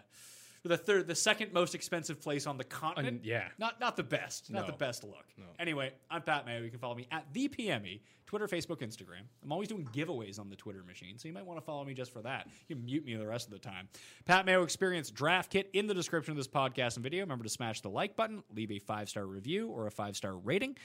the 0.64 0.78
third, 0.78 1.07
the 1.07 1.16
second 1.16 1.53
most 1.53 1.74
expensive 1.76 2.22
place 2.22 2.45
on 2.45 2.57
the 2.57 2.64
continent. 2.64 3.22
yeah. 3.24 3.45
not 3.57 3.80
not 3.80 3.95
the 3.95 4.03
best, 4.03 4.51
not 4.51 4.68
the 4.68 4.74
best 4.74 5.03
look. 5.03 5.26
Anyway, 5.60 5.91
I'm 6.10 6.22
Pat 6.22 6.45
Mayo. 6.45 6.62
You 6.62 6.70
can 6.70 6.80
follow 6.80 6.95
me 6.95 7.07
at 7.12 7.26
the 7.34 7.47
PME, 7.47 8.01
Twitter, 8.26 8.47
Facebook, 8.47 8.82
Instagram. 8.82 9.22
I'm 9.43 9.51
always 9.51 9.68
doing 9.70 9.88
giveaways 9.93 10.39
on 10.39 10.49
the 10.49 10.55
Twitter 10.55 10.84
machine, 10.84 11.18
so 11.18 11.28
you 11.28 11.34
might 11.34 11.45
want 11.45 11.60
to 11.60 11.66
follow 11.66 11.84
me 11.86 11.93
just 11.93 12.12
for 12.12 12.22
that. 12.22 12.47
You 12.68 12.76
can 12.76 12.86
mute 12.86 13.05
me 13.05 13.16
the 13.16 13.26
rest 13.28 13.47
of 13.47 13.53
the 13.53 13.60
time. 13.60 13.88
Pat 14.26 14.45
Mayo 14.45 14.64
Experience 14.64 15.10
Draft 15.12 15.51
Kit 15.51 15.70
in 15.74 15.88
the 15.88 15.93
description 15.93 16.32
of 16.32 16.38
this 16.38 16.47
podcast 16.47 16.95
and 16.95 17.03
video. 17.03 17.22
Remember 17.22 17.43
to 17.43 17.49
smash 17.49 17.82
the 17.82 17.89
like 17.89 18.16
button, 18.16 18.43
leave 18.53 18.72
a 18.72 18.80
five 18.80 19.10
star 19.10 19.26
review 19.26 19.70
or 19.70 19.88
a 19.88 19.91
five 19.91 20.16
star 20.16 20.36
rating 20.38 20.76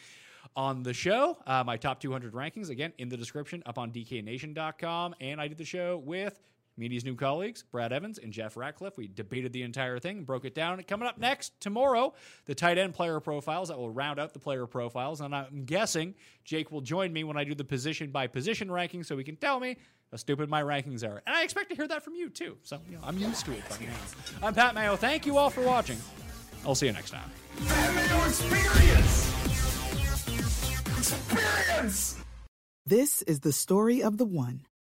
on 0.57 0.83
the 0.83 0.93
show. 0.93 1.39
Uh, 1.47 1.65
my 1.65 1.77
top 1.77 2.01
200 2.01 2.33
rankings, 2.33 2.71
again, 2.71 2.93
in 2.99 3.09
the 3.09 3.17
description 3.17 3.63
up 3.67 3.79
on 3.79 3.91
DKNation.com. 3.93 5.15
And 5.21 5.41
I 5.41 5.49
did 5.49 5.59
the 5.59 5.65
show 5.65 6.03
with 6.05 6.41
Meaney's 6.79 7.05
new 7.05 7.15
colleagues, 7.15 7.63
Brad 7.63 7.93
Evans 7.93 8.19
and 8.19 8.33
Jeff 8.33 8.57
Ratcliffe. 8.57 8.97
We 8.97 9.07
debated 9.07 9.53
the 9.53 9.63
entire 9.63 9.99
thing, 9.99 10.25
broke 10.25 10.45
it 10.45 10.55
down. 10.55 10.83
Coming 10.83 11.09
up 11.09 11.19
next 11.19 11.61
tomorrow, 11.61 12.15
the 12.47 12.55
tight 12.55 12.79
end 12.79 12.95
player 12.95 13.21
profiles 13.21 13.69
that 13.69 13.79
will 13.79 13.91
round 13.91 14.19
out 14.19 14.33
the 14.33 14.41
player 14.41 14.67
profiles. 14.67 15.21
And 15.21 15.35
I'm 15.35 15.65
guessing 15.65 16.15
Jake 16.45 16.73
will 16.73 16.81
join 16.81 17.13
me 17.13 17.23
when 17.25 17.37
I 17.37 17.45
do 17.45 17.55
the 17.55 17.65
position 17.65 18.11
by 18.11 18.27
position 18.27 18.71
ranking 18.71 19.05
so 19.05 19.17
he 19.17 19.25
can 19.25 19.37
tell 19.37 19.61
me 19.61 19.77
how 20.11 20.17
stupid 20.17 20.49
my 20.49 20.63
rankings 20.63 21.05
are. 21.05 21.23
And 21.27 21.37
I 21.37 21.45
expect 21.45 21.71
to 21.71 21.77
hear 21.77 21.87
that 21.89 22.03
from 22.03 22.15
you 22.15 22.29
too. 22.29 22.57
So 22.63 22.81
you 22.89 22.97
know, 22.97 23.03
I'm 23.05 23.19
used 23.19 23.45
to 23.47 23.53
it 23.53 23.69
by 23.69 23.79
now. 23.79 23.95
I'm 24.43 24.55
Pat 24.55 24.75
Mayo. 24.75 24.97
Thank 24.97 25.27
you 25.27 25.39
all 25.39 25.51
for 25.51 25.63
watching. 25.63 25.99
I'll 26.67 26.75
see 26.75 26.87
you 26.87 26.93
next 26.93 27.11
time. 27.11 27.31
experience. 28.27 29.31
Experience. 30.99 32.25
This 32.87 33.23
is 33.23 33.41
the 33.41 33.53
story 33.53 34.03
of 34.03 34.19
the 34.19 34.27
one. 34.27 34.67